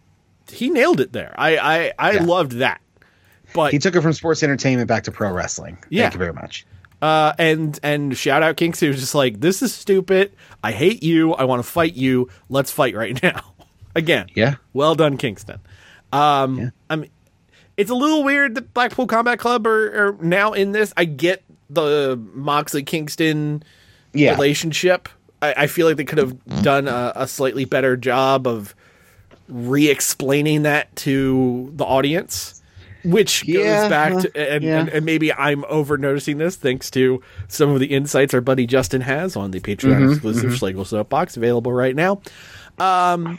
he 0.50 0.70
nailed 0.70 1.00
it 1.00 1.12
there. 1.12 1.34
I 1.36 1.56
I, 1.56 1.92
I 1.98 2.12
Yeah. 2.12 2.22
loved 2.24 2.52
that. 2.52 2.80
But 3.54 3.72
He 3.72 3.78
took 3.80 3.96
it 3.96 4.00
from 4.02 4.12
sports 4.12 4.42
entertainment 4.44 4.86
back 4.88 5.02
to 5.04 5.10
pro 5.12 5.32
wrestling. 5.32 5.78
Yeah. 5.90 6.02
Thank 6.04 6.14
you 6.14 6.18
very 6.18 6.32
much. 6.32 6.64
Uh, 7.02 7.34
and 7.38 7.78
and 7.82 8.16
shout 8.16 8.42
out 8.42 8.56
Kingston 8.56 8.88
was 8.88 9.00
just 9.00 9.14
like, 9.14 9.40
this 9.40 9.60
is 9.60 9.74
stupid. 9.74 10.32
I 10.64 10.72
hate 10.72 11.02
you. 11.02 11.34
I 11.34 11.44
want 11.44 11.62
to 11.62 11.68
fight 11.70 11.94
you. 11.94 12.30
Let's 12.48 12.70
fight 12.70 12.94
right 12.94 13.20
now. 13.24 13.42
Again, 13.94 14.28
Yeah. 14.34 14.54
Well 14.72 14.94
done, 14.94 15.18
Kingston. 15.18 15.58
Um, 16.12 16.58
Yeah. 16.58 16.70
I 16.88 16.96
mean, 16.96 17.10
it's 17.76 17.90
a 17.90 17.94
little 17.94 18.22
weird 18.24 18.54
that 18.54 18.72
Blackpool 18.72 19.06
Combat 19.06 19.38
Club 19.38 19.66
are, 19.66 20.08
are 20.08 20.16
now 20.22 20.52
in 20.52 20.72
this. 20.72 20.94
I 20.96 21.04
get 21.04 21.42
the 21.68 22.18
Moxley 22.34 22.82
Kingston 22.84 23.62
Yeah. 24.14 24.32
relationship. 24.32 25.08
I, 25.42 25.54
I 25.64 25.66
feel 25.66 25.86
like 25.88 25.96
they 25.96 26.04
could 26.04 26.18
have 26.18 26.62
done 26.62 26.86
a, 26.86 27.12
a 27.16 27.26
slightly 27.26 27.64
better 27.64 27.96
job 27.96 28.46
of 28.46 28.74
re-explaining 29.48 30.62
that 30.62 30.94
to 30.96 31.70
the 31.74 31.84
audience, 31.84 32.61
which 33.04 33.44
Yeah, 33.46 33.82
goes 33.82 33.90
back 33.90 34.12
uh, 34.12 34.20
to 34.22 34.52
and, 34.54 34.64
yeah. 34.64 34.78
and, 34.80 34.88
and 34.88 35.04
maybe 35.06 35.32
I'm 35.32 35.64
over 35.68 35.98
noticing 35.98 36.38
this 36.38 36.56
thanks 36.56 36.90
to 36.92 37.22
some 37.48 37.70
of 37.70 37.80
the 37.80 37.86
insights 37.86 38.32
our 38.34 38.40
buddy 38.40 38.66
Justin 38.66 39.00
has 39.02 39.36
on 39.36 39.50
the 39.50 39.60
Patreon 39.60 39.98
Mm-hmm, 40.00 40.12
exclusive 40.12 40.54
Schlegel 40.56 40.84
Soapbox 40.84 41.36
available 41.36 41.72
right 41.72 41.94
now. 41.96 42.20
Um, 42.78 43.38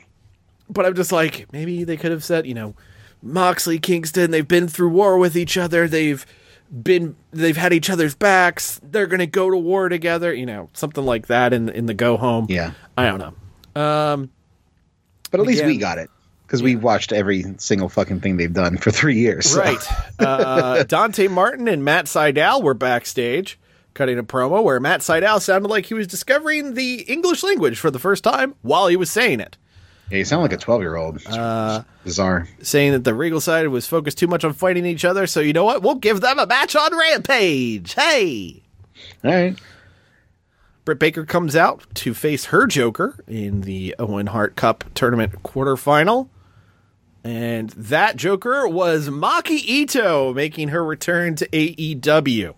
but 0.70 0.86
I'm 0.86 0.96
just 0.96 1.12
like 1.12 1.52
maybe 1.54 1.84
they 1.84 1.98
could 1.98 2.12
have 2.12 2.24
said 2.24 2.46
you 2.46 2.54
know 2.54 2.76
Moxley 3.22 3.80
Kingston 3.80 4.32
they've 4.32 4.48
been 4.48 4.68
through 4.68 4.90
war 4.90 5.18
with 5.18 5.36
each 5.38 5.58
other. 5.58 5.88
They've 5.88 6.26
been 6.72 7.16
they've 7.32 7.58
had 7.58 7.72
each 7.74 7.90
other's 7.90 8.16
backs. 8.16 8.80
They're 8.84 9.08
gonna 9.08 9.28
go 9.28 9.50
to 9.50 9.58
war 9.58 9.90
together 9.90 10.34
you 10.34 10.46
know 10.46 10.70
something 10.74 11.06
like 11.06 11.28
that 11.28 11.54
in 11.54 11.70
in 11.70 11.86
the 11.86 11.94
go 11.94 12.18
home. 12.18 12.48
Yeah. 12.50 12.72
I 12.98 13.06
don't 13.06 13.20
know. 13.20 13.82
Um 13.82 14.30
But 15.32 15.40
at 15.40 15.46
least 15.48 15.60
Again- 15.60 15.70
we 15.72 15.78
got 15.78 15.98
it 16.00 16.10
because 16.54 16.62
we 16.64 16.76
watched 16.76 17.12
every 17.12 17.44
single 17.58 17.90
fucking 17.90 18.20
thing 18.20 18.38
they've 18.38 18.54
done 18.54 18.78
for 18.78 18.92
three 18.92 19.18
years. 19.18 19.50
so- 19.50 19.60
right 19.60 19.84
uh 20.20 20.84
Dante 20.88 21.28
Martin 21.28 21.68
and 21.68 21.84
Matt 21.84 22.06
Sydal 22.06 22.62
were 22.62 22.76
backstage 22.76 23.60
cutting 23.96 24.20
a 24.20 24.24
promo 24.24 24.64
where 24.64 24.80
Matt 24.80 25.00
Sydal 25.02 25.42
sounded 25.42 25.68
like 25.70 25.88
he 25.88 25.96
was 25.96 26.06
discovering 26.08 26.76
the 26.76 27.02
English 27.02 27.42
language 27.44 27.80
for 27.80 27.90
the 27.90 27.98
first 28.00 28.24
time 28.24 28.54
while 28.62 28.88
he 28.88 28.96
was 28.96 29.10
saying 29.10 29.40
it 29.40 29.58
Yeah, 30.12 30.20
you 30.20 30.26
sound 30.26 30.44
like 30.44 30.54
a 30.54 30.58
12 30.58 30.82
year 30.82 30.96
old. 30.96 31.26
Uh, 31.26 31.82
Bizarre. 32.04 32.48
saying 32.62 32.92
that 32.92 33.04
the 33.04 33.14
Regal 33.16 33.42
side 33.42 33.68
was 33.70 33.88
focused 33.88 34.18
too 34.20 34.28
much 34.28 34.44
on 34.44 34.54
fighting 34.54 34.86
each 34.86 35.06
other. 35.06 35.26
So 35.26 35.40
you 35.40 35.54
know 35.54 35.64
what? 35.64 35.82
We'll 35.82 35.96
give 35.96 36.22
them 36.22 36.38
a 36.38 36.46
match 36.46 36.76
on 36.76 36.96
Rampage. 36.96 37.94
Hey. 37.96 38.62
All 39.24 39.32
right. 39.32 39.58
Britt 40.86 41.00
Baker 41.00 41.24
comes 41.26 41.56
out 41.56 41.86
to 41.96 42.14
face 42.14 42.46
her 42.46 42.68
Joker 42.68 43.24
in 43.28 43.62
the 43.62 43.96
Owen 43.98 44.28
Hart 44.28 44.56
Cup 44.58 44.84
tournament 44.94 45.42
quarterfinal. 45.44 46.28
And 47.24 47.70
that 47.72 48.18
Joker 48.18 48.68
was 48.68 49.10
Maki 49.10 49.60
Itoh 49.66 50.36
making 50.36 50.70
her 50.70 50.84
return 50.84 51.36
to 51.36 51.48
AEW. 51.48 52.54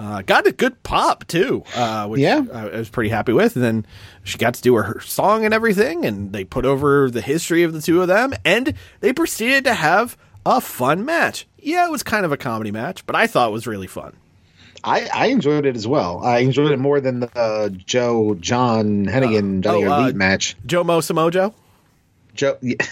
Uh, 0.00 0.22
got 0.22 0.46
a 0.46 0.52
good 0.52 0.82
pop 0.82 1.26
too, 1.26 1.62
uh, 1.76 2.08
which 2.08 2.20
Yeah. 2.20 2.42
I, 2.52 2.68
I 2.68 2.78
was 2.78 2.88
pretty 2.88 3.10
happy 3.10 3.32
with. 3.34 3.54
And 3.54 3.64
then 3.64 3.86
she 4.24 4.38
got 4.38 4.54
to 4.54 4.62
do 4.62 4.74
her, 4.74 4.82
her 4.82 5.00
song 5.00 5.44
and 5.44 5.52
everything, 5.52 6.06
and 6.06 6.32
they 6.32 6.42
put 6.44 6.64
over 6.64 7.10
the 7.10 7.20
history 7.20 7.62
of 7.64 7.72
the 7.74 7.82
two 7.82 8.00
of 8.00 8.08
them, 8.08 8.32
and 8.44 8.72
they 9.00 9.12
proceeded 9.12 9.64
to 9.64 9.74
have 9.74 10.16
a 10.46 10.60
fun 10.60 11.04
match. 11.04 11.46
Yeah, 11.58 11.84
it 11.86 11.90
was 11.90 12.02
kind 12.02 12.24
of 12.24 12.32
a 12.32 12.38
comedy 12.38 12.70
match, 12.70 13.04
but 13.04 13.14
I 13.14 13.26
thought 13.26 13.50
it 13.50 13.52
was 13.52 13.66
really 13.66 13.86
fun. 13.86 14.16
I, 14.82 15.06
I 15.12 15.26
enjoyed 15.26 15.66
it 15.66 15.76
as 15.76 15.86
well. 15.86 16.20
I 16.24 16.38
enjoyed 16.38 16.72
it 16.72 16.78
more 16.78 17.00
than 17.02 17.20
the 17.20 17.38
uh, 17.38 17.68
Joe, 17.68 18.34
John, 18.40 19.04
Hennigan, 19.04 19.60
Johnny 19.60 19.84
oh, 19.84 19.92
uh, 19.92 20.00
Elite 20.04 20.16
match. 20.16 20.56
Jomo 20.66 21.00
Samojo. 21.02 21.52
Joe. 22.34 22.56
Yeah. 22.62 22.76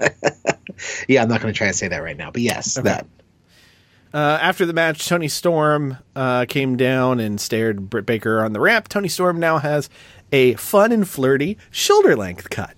yeah, 1.08 1.22
I'm 1.22 1.28
not 1.28 1.40
going 1.40 1.52
to 1.52 1.56
try 1.56 1.68
to 1.68 1.72
say 1.72 1.88
that 1.88 2.02
right 2.02 2.16
now, 2.16 2.30
but 2.30 2.42
yes, 2.42 2.74
that. 2.74 3.06
Uh, 4.12 4.38
after 4.40 4.64
the 4.64 4.72
match, 4.72 5.08
Toni 5.08 5.26
Storm 5.26 5.98
uh, 6.14 6.46
came 6.48 6.76
down 6.76 7.18
and 7.18 7.40
stared 7.40 7.90
Britt 7.90 8.06
Baker 8.06 8.44
on 8.44 8.52
the 8.52 8.60
ramp. 8.60 8.88
Toni 8.88 9.08
Storm 9.08 9.40
now 9.40 9.58
has 9.58 9.90
a 10.30 10.54
fun 10.54 10.92
and 10.92 11.08
flirty 11.08 11.58
shoulder 11.70 12.14
length 12.14 12.48
cut. 12.48 12.76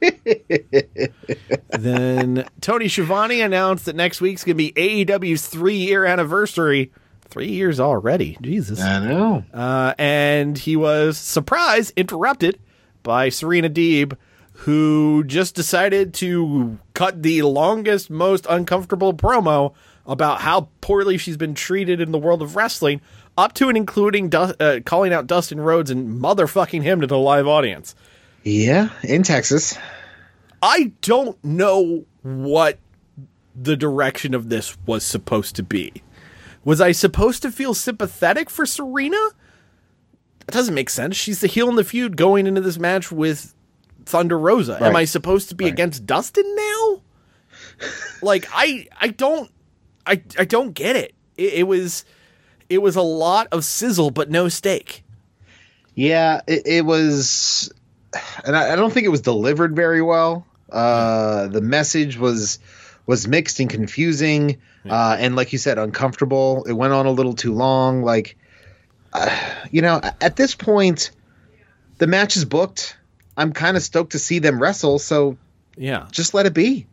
then 1.70 2.46
Tony 2.60 2.88
Schiavone 2.88 3.40
announced 3.40 3.86
that 3.86 3.96
next 3.96 4.20
week's 4.20 4.44
going 4.44 4.56
to 4.56 4.72
be 4.72 4.72
AEW's 4.72 5.46
three 5.46 5.76
year 5.76 6.04
anniversary. 6.04 6.90
Three 7.22 7.48
years 7.48 7.80
already. 7.80 8.36
Jesus. 8.42 8.80
I 8.80 9.06
know. 9.06 9.44
Uh, 9.54 9.94
and 9.98 10.58
he 10.58 10.76
was 10.76 11.16
surprised, 11.16 11.94
interrupted 11.96 12.58
by 13.02 13.30
Serena 13.30 13.70
Deeb, 13.70 14.16
who 14.64 15.24
just 15.24 15.56
decided 15.56 16.14
to 16.14 16.78
cut 16.94 17.20
the 17.24 17.42
longest, 17.42 18.08
most 18.08 18.46
uncomfortable 18.48 19.12
promo 19.12 19.74
about 20.06 20.40
how 20.40 20.68
poorly 20.80 21.18
she's 21.18 21.36
been 21.36 21.54
treated 21.54 22.00
in 22.00 22.12
the 22.12 22.18
world 22.18 22.40
of 22.42 22.54
wrestling, 22.54 23.00
up 23.36 23.54
to 23.54 23.68
and 23.68 23.76
including 23.76 24.28
Du- 24.28 24.54
uh, 24.60 24.78
calling 24.84 25.12
out 25.12 25.26
Dustin 25.26 25.60
Rhodes 25.60 25.90
and 25.90 26.20
motherfucking 26.20 26.82
him 26.82 27.00
to 27.00 27.08
the 27.08 27.18
live 27.18 27.48
audience. 27.48 27.96
Yeah, 28.44 28.90
in 29.02 29.24
Texas. 29.24 29.76
I 30.62 30.92
don't 31.00 31.42
know 31.44 32.04
what 32.22 32.78
the 33.60 33.76
direction 33.76 34.32
of 34.32 34.48
this 34.48 34.78
was 34.86 35.02
supposed 35.04 35.56
to 35.56 35.64
be. 35.64 35.92
Was 36.64 36.80
I 36.80 36.92
supposed 36.92 37.42
to 37.42 37.50
feel 37.50 37.74
sympathetic 37.74 38.48
for 38.48 38.64
Serena? 38.64 39.30
That 40.46 40.52
doesn't 40.52 40.74
make 40.74 40.88
sense. 40.88 41.16
She's 41.16 41.40
the 41.40 41.48
heel 41.48 41.68
in 41.68 41.74
the 41.74 41.82
feud 41.82 42.16
going 42.16 42.46
into 42.46 42.60
this 42.60 42.78
match 42.78 43.10
with 43.10 43.56
Thunder 44.06 44.38
Rosa. 44.38 44.78
Am 44.82 44.96
I 44.96 45.04
supposed 45.04 45.48
to 45.50 45.54
be 45.54 45.66
against 45.66 46.06
Dustin 46.06 46.54
now? 46.54 47.02
like 48.22 48.46
I 48.52 48.88
I 49.00 49.08
don't 49.08 49.50
I 50.06 50.22
I 50.38 50.44
don't 50.44 50.72
get 50.72 50.96
it. 50.96 51.14
it. 51.36 51.52
It 51.54 51.62
was 51.64 52.04
it 52.68 52.78
was 52.78 52.96
a 52.96 53.02
lot 53.02 53.48
of 53.52 53.64
sizzle 53.64 54.10
but 54.10 54.30
no 54.30 54.48
steak. 54.48 55.04
Yeah, 55.94 56.40
it, 56.46 56.66
it 56.66 56.84
was, 56.86 57.72
and 58.44 58.56
I, 58.56 58.72
I 58.72 58.76
don't 58.76 58.92
think 58.92 59.04
it 59.04 59.10
was 59.10 59.20
delivered 59.20 59.76
very 59.76 60.00
well. 60.00 60.46
Uh, 60.70 61.48
the 61.48 61.60
message 61.60 62.18
was 62.18 62.58
was 63.04 63.28
mixed 63.28 63.60
and 63.60 63.68
confusing, 63.68 64.58
uh, 64.88 65.16
and 65.18 65.36
like 65.36 65.52
you 65.52 65.58
said, 65.58 65.78
uncomfortable. 65.78 66.64
It 66.64 66.72
went 66.72 66.92
on 66.92 67.04
a 67.06 67.10
little 67.10 67.34
too 67.34 67.52
long. 67.52 68.02
Like, 68.02 68.38
uh, 69.12 69.38
you 69.70 69.82
know, 69.82 70.00
at 70.20 70.36
this 70.36 70.54
point, 70.54 71.10
the 71.98 72.06
match 72.06 72.36
is 72.36 72.44
booked. 72.44 72.96
I'm 73.36 73.52
kind 73.52 73.76
of 73.76 73.82
stoked 73.82 74.12
to 74.12 74.18
see 74.18 74.38
them 74.38 74.60
wrestle. 74.60 74.98
So 74.98 75.36
Yeah, 75.76 76.06
just 76.10 76.34
let 76.34 76.46
it 76.46 76.54
be. 76.54 76.86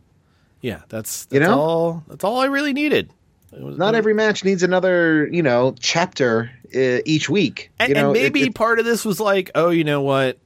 yeah. 0.60 0.82
That's, 0.88 1.26
that's 1.26 1.34
You 1.34 1.40
know? 1.40 1.58
all. 1.58 2.04
That's 2.08 2.24
all 2.24 2.40
I 2.40 2.46
really 2.46 2.72
needed. 2.72 3.10
It 3.52 3.60
was- 3.62 3.76
Not 3.78 3.94
every 3.94 4.14
match 4.14 4.44
needs 4.44 4.62
another, 4.62 5.28
you 5.30 5.42
know, 5.42 5.74
chapter 5.80 6.50
uh, 6.74 6.98
each 7.04 7.28
week. 7.28 7.70
And, 7.80 7.88
you 7.88 7.94
know, 7.94 8.08
and 8.08 8.16
it- 8.16 8.22
maybe 8.22 8.42
it- 8.42 8.54
part 8.54 8.78
of 8.78 8.84
this 8.84 9.04
was 9.04 9.18
like, 9.20 9.50
oh, 9.54 9.70
you 9.70 9.84
know 9.84 10.02
what? 10.02 10.38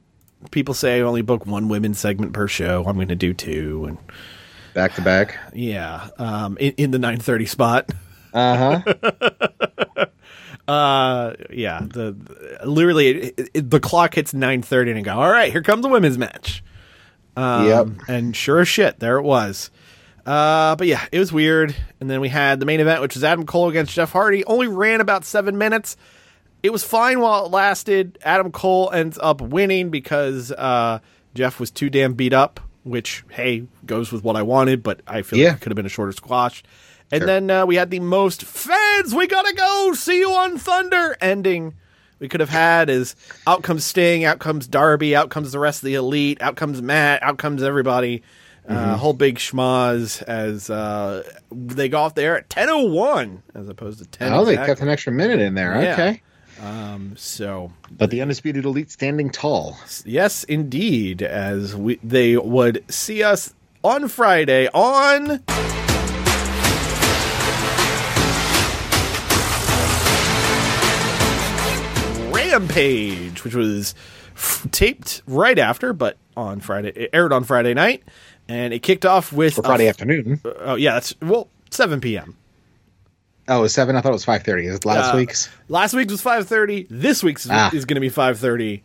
People 0.51 0.73
say 0.73 0.97
I 0.97 1.01
only 1.01 1.21
book 1.21 1.45
one 1.45 1.69
women's 1.69 1.97
segment 1.99 2.33
per 2.33 2.47
show. 2.47 2.83
I'm 2.85 2.95
going 2.95 3.07
to 3.07 3.15
do 3.15 3.33
two, 3.33 3.85
and 3.85 3.97
back 4.75 4.93
to 4.95 5.01
back. 5.01 5.37
yeah, 5.53 6.09
um, 6.19 6.57
in, 6.59 6.73
in 6.73 6.91
the 6.91 6.99
9:30 6.99 7.47
spot. 7.49 7.89
Uh 8.33 8.81
huh. 8.83 10.05
Uh, 10.67 11.33
yeah, 11.51 11.79
the, 11.81 12.11
the- 12.13 12.59
literally 12.67 13.07
it, 13.09 13.49
it, 13.53 13.69
the 13.69 13.79
clock 13.79 14.15
hits 14.15 14.33
9:30, 14.33 14.89
and 14.89 14.99
I 14.99 15.01
go, 15.01 15.13
all 15.13 15.29
right, 15.31 15.51
here 15.51 15.61
comes 15.61 15.83
the 15.83 15.89
women's 15.89 16.17
match. 16.17 16.63
Um, 17.37 17.67
Yep. 17.67 17.87
And 18.07 18.35
sure 18.35 18.59
as 18.61 18.67
shit, 18.67 18.99
there 18.99 19.17
it 19.17 19.23
was. 19.23 19.69
Uh, 20.25 20.75
but 20.75 20.87
yeah, 20.87 21.05
it 21.11 21.19
was 21.19 21.31
weird. 21.31 21.75
And 21.99 22.09
then 22.09 22.19
we 22.19 22.29
had 22.29 22.59
the 22.59 22.65
main 22.65 22.79
event, 22.79 23.01
which 23.01 23.13
was 23.13 23.23
Adam 23.23 23.45
Cole 23.45 23.69
against 23.69 23.93
Jeff 23.93 24.11
Hardy. 24.11 24.43
Only 24.45 24.67
ran 24.67 25.01
about 25.01 25.23
seven 25.23 25.57
minutes. 25.57 25.97
It 26.63 26.71
was 26.71 26.83
fine 26.83 27.19
while 27.19 27.45
it 27.45 27.51
lasted. 27.51 28.17
Adam 28.23 28.51
Cole 28.51 28.89
ends 28.91 29.19
up 29.21 29.39
winning 29.41 29.91
because 29.91 30.51
uh, 30.51 30.97
Jeff 31.35 31.59
was 31.59 31.69
too 31.69 31.91
damn 31.91 32.13
beat 32.15 32.33
up, 32.33 32.59
which 32.83 33.23
hey 33.29 33.67
goes 33.85 34.11
with 34.11 34.23
what 34.23 34.35
I 34.35 34.41
wanted, 34.41 34.81
but 34.81 35.01
I 35.05 35.21
feel 35.21 35.37
Yeah. 35.37 35.49
like 35.49 35.57
it 35.57 35.61
could 35.61 35.71
have 35.73 35.75
been 35.75 35.85
a 35.85 35.89
shorter 35.89 36.11
squash. 36.13 36.63
And 37.11 37.23
then 37.23 37.49
uh, 37.51 37.65
we 37.65 37.75
had 37.75 37.91
the 37.91 37.99
most 37.99 38.43
fans. 38.43 39.13
We 39.13 39.27
gotta 39.27 39.53
go. 39.53 39.93
See 39.93 40.19
you 40.19 40.31
on 40.31 40.57
Thunder. 40.57 41.15
Ending. 41.21 41.73
We 42.19 42.27
could 42.29 42.39
have 42.39 42.49
had 42.49 42.89
is 42.89 43.15
out 43.45 43.61
comes 43.61 43.85
Sting, 43.85 44.23
out 44.23 44.39
comes 44.39 44.67
Darby, 44.67 45.15
out 45.15 45.29
comes 45.29 45.51
the 45.51 45.59
rest 45.59 45.83
of 45.83 45.87
the 45.87 45.95
elite, 45.95 46.41
out 46.41 46.55
comes 46.55 46.81
Matt, 46.81 47.21
out 47.21 47.37
comes 47.37 47.61
everybody. 47.61 48.23
Uh, 48.67 48.97
whole 48.97 49.13
big 49.13 49.35
schmoz 49.35 50.23
as 50.23 50.71
uh, 50.71 51.21
they 51.51 51.87
go 51.87 51.99
off 51.99 52.15
there 52.15 52.35
at 52.37 52.49
ten 52.49 52.67
oh 52.67 52.85
one 52.85 53.43
as 53.53 53.69
opposed 53.69 53.99
to 53.99 54.05
ten. 54.07 54.33
Oh, 54.33 54.43
they 54.43 54.53
exactly. 54.53 54.71
kept 54.71 54.81
an 54.81 54.89
extra 54.89 55.13
minute 55.13 55.39
in 55.39 55.53
there. 55.53 55.79
Yeah. 55.79 55.93
Okay. 55.93 56.21
So 57.15 57.71
But 57.91 58.09
the 58.09 58.21
undisputed 58.21 58.65
elite 58.65 58.89
standing 58.89 59.29
tall. 59.29 59.77
yes, 60.03 60.43
indeed, 60.45 61.21
as 61.21 61.75
we 61.75 61.99
they 62.03 62.37
would 62.37 62.83
see 62.91 63.21
us 63.21 63.53
on 63.83 64.07
Friday 64.07 64.67
on. 64.73 65.43
Rampage, 72.59 73.43
which 73.43 73.55
was 73.55 73.95
f- 74.35 74.65
taped 74.71 75.21
right 75.27 75.57
after, 75.59 75.93
but 75.93 76.17
on 76.37 76.59
Friday, 76.59 76.89
it 76.95 77.09
aired 77.13 77.31
on 77.33 77.43
Friday 77.43 77.73
night, 77.73 78.03
and 78.47 78.73
it 78.73 78.79
kicked 78.79 79.05
off 79.05 79.31
with 79.33 79.55
For 79.55 79.63
Friday 79.63 79.85
a- 79.85 79.89
afternoon. 79.89 80.41
Oh 80.61 80.75
yeah, 80.75 80.93
that's 80.93 81.13
well 81.21 81.49
seven 81.71 81.99
p.m. 82.01 82.35
Oh, 83.47 83.59
it 83.59 83.61
was 83.61 83.73
seven. 83.73 83.95
I 83.95 84.01
thought 84.01 84.09
it 84.09 84.13
was 84.13 84.25
five 84.25 84.43
thirty. 84.43 84.65
Is 84.67 84.75
it 84.77 84.85
last 84.85 85.13
Uh, 85.13 85.17
week's? 85.17 85.49
Last 85.69 85.93
week's 85.93 86.11
was 86.11 86.21
five 86.21 86.47
thirty. 86.47 86.87
This 86.89 87.21
week's 87.23 87.47
Ah. 87.49 87.69
is 87.73 87.85
going 87.85 87.95
to 87.95 88.01
be 88.01 88.09
five 88.09 88.39
thirty. 88.39 88.83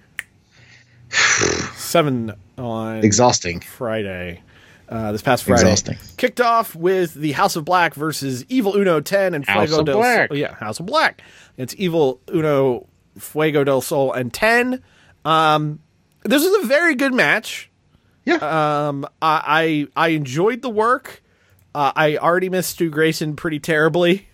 Seven 1.75 2.33
on 2.57 2.99
Exhausting. 3.05 3.61
Friday. 3.61 4.43
Uh, 4.89 5.13
this 5.13 5.23
past 5.23 5.45
Friday, 5.45 5.63
Exhausting. 5.63 5.99
kicked 6.17 6.41
off 6.41 6.75
with 6.75 7.15
the 7.15 7.33
House 7.33 7.55
of 7.57 7.65
Black 7.65 7.95
versus 7.95 8.45
Evil 8.49 8.77
Uno 8.77 9.01
Ten 9.01 9.35
and 9.35 9.45
House 9.47 9.69
Fuego 9.69 9.81
of 9.81 9.87
del 9.87 9.97
Black. 9.99 10.29
Sol. 10.29 10.37
Yeah, 10.37 10.55
House 10.55 10.81
of 10.81 10.87
Black. 10.87 11.23
It's 11.57 11.75
Evil 11.79 12.21
Uno, 12.33 12.87
Fuego 13.21 13.65
del 13.65 13.81
Sol, 13.81 14.13
and 14.13 14.33
Ten. 14.33 14.83
Um, 15.25 15.81
this 16.25 16.43
was 16.45 16.65
a 16.65 16.67
very 16.67 16.95
good 16.95 17.15
match. 17.15 17.71
Yeah. 18.25 18.37
Um, 18.89 19.07
I 19.23 19.87
I, 19.97 20.07
I 20.07 20.09
enjoyed 20.11 20.63
the 20.63 20.71
work. 20.71 21.23
Uh, 21.75 21.93
I 21.95 22.17
already 22.17 22.49
missed 22.49 22.71
Stu 22.71 22.91
Grayson 22.91 23.37
pretty 23.37 23.59
terribly. 23.61 24.27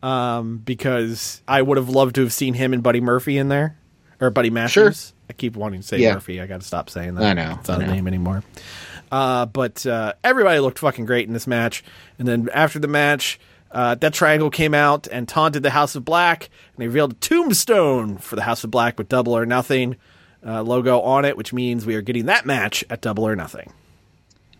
Um, 0.00 0.58
because 0.58 1.42
I 1.48 1.60
would 1.60 1.76
have 1.76 1.88
loved 1.88 2.14
to 2.14 2.20
have 2.20 2.32
seen 2.32 2.54
him 2.54 2.72
and 2.72 2.84
Buddy 2.84 3.00
Murphy 3.00 3.36
in 3.36 3.48
there, 3.48 3.76
or 4.20 4.30
Buddy 4.30 4.48
Matthews. 4.48 5.12
I 5.28 5.32
keep 5.32 5.56
wanting 5.56 5.80
to 5.80 5.86
say 5.86 5.98
Yeah. 5.98 6.14
Murphy. 6.14 6.40
I 6.40 6.46
got 6.46 6.60
to 6.60 6.66
stop 6.66 6.88
saying 6.88 7.16
that. 7.16 7.24
I 7.24 7.32
know, 7.32 7.56
It's 7.58 7.68
not 7.68 7.80
I 7.80 7.84
a 7.84 7.86
know. 7.88 7.94
name 7.94 8.06
anymore. 8.06 8.44
Uh, 9.10 9.46
but 9.46 9.84
uh, 9.86 10.12
everybody 10.22 10.60
looked 10.60 10.78
fucking 10.78 11.04
great 11.04 11.26
in 11.26 11.32
this 11.34 11.48
match. 11.48 11.82
And 12.16 12.28
then 12.28 12.48
after 12.54 12.78
the 12.78 12.86
match, 12.86 13.40
uh, 13.70 13.94
that 13.96 14.14
triangle 14.14 14.50
came 14.50 14.74
out 14.74 15.06
and 15.08 15.28
taunted 15.28 15.62
the 15.62 15.70
House 15.70 15.94
of 15.94 16.04
Black, 16.04 16.44
and 16.44 16.82
they 16.82 16.86
revealed 16.86 17.12
a 17.12 17.16
tombstone 17.16 18.18
for 18.18 18.36
the 18.36 18.42
House 18.42 18.64
of 18.64 18.70
Black 18.70 18.98
with 18.98 19.08
Double 19.08 19.36
or 19.36 19.44
Nothing 19.46 19.96
uh, 20.46 20.62
logo 20.62 21.00
on 21.00 21.24
it, 21.24 21.36
which 21.36 21.52
means 21.52 21.84
we 21.84 21.94
are 21.94 22.00
getting 22.02 22.26
that 22.26 22.46
match 22.46 22.84
at 22.90 23.00
Double 23.00 23.26
or 23.26 23.34
Nothing. 23.36 23.72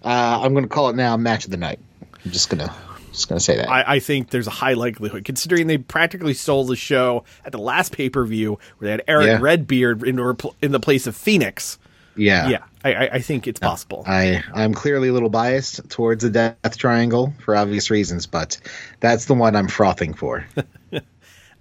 Uh, 0.05 0.41
I'm 0.43 0.53
going 0.53 0.65
to 0.65 0.69
call 0.69 0.89
it 0.91 0.97
now 0.97 1.17
match 1.17 1.45
of 1.45 1.51
the 1.51 1.57
night. 1.57 1.79
I'm 2.25 2.31
just 2.31 2.51
gonna 2.51 2.73
just 3.11 3.29
gonna 3.29 3.41
say 3.41 3.57
that. 3.57 3.69
I, 3.69 3.95
I 3.95 3.99
think 4.01 4.31
there's 4.31 4.47
a 4.47 4.51
high 4.51 4.75
likelihood, 4.75 5.25
considering 5.25 5.67
they 5.67 5.79
practically 5.79 6.35
stole 6.35 6.65
the 6.65 6.77
show 6.77 7.25
at 7.45 7.53
the 7.53 7.59
last 7.59 7.93
pay 7.93 8.09
per 8.11 8.25
view 8.25 8.59
where 8.79 8.87
they 8.87 8.91
had 8.91 9.03
Eric 9.09 9.27
Yeah. 9.27 9.39
Redbeard 9.41 10.03
in, 10.05 10.19
in 10.63 10.73
the 10.73 10.81
place 10.81 11.07
of 11.07 11.17
Fenix. 11.17 11.79
yeah. 12.17 12.49
Yeah, 12.49 12.65
I, 12.85 12.95
I, 12.95 13.09
I 13.15 13.19
think 13.21 13.47
it's 13.47 13.61
possible. 13.61 14.05
I 14.07 14.43
I'm 14.55 14.75
clearly 14.75 15.09
a 15.09 15.13
little 15.13 15.31
biased 15.31 15.89
towards 15.91 16.23
the 16.23 16.31
Death 16.31 16.79
Triangle 16.79 17.33
for 17.41 17.57
obvious 17.57 17.91
reasons, 17.91 18.27
but 18.27 18.59
that's 19.01 19.25
the 19.27 19.35
one 19.35 19.57
I'm 19.57 19.69
frothing 19.69 20.15
for. 20.15 20.47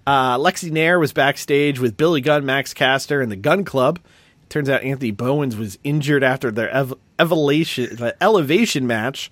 Uh, 0.08 0.38
Lexy 0.38 0.70
Nair 0.70 0.98
was 0.98 1.12
backstage 1.12 1.78
with 1.78 1.98
Billy 1.98 2.22
Gunn, 2.22 2.46
Max 2.46 2.72
Caster, 2.72 3.20
and 3.20 3.30
the 3.30 3.36
Gunn 3.36 3.62
Club. 3.62 4.00
Turns 4.48 4.70
out 4.70 4.82
Anthony 4.82 5.10
Bowens 5.10 5.54
was 5.54 5.78
injured 5.84 6.24
after 6.24 6.50
their 6.50 6.70
ev- 6.70 6.94
elevation, 7.18 7.94
the 7.94 8.16
elevation 8.22 8.86
match. 8.86 9.30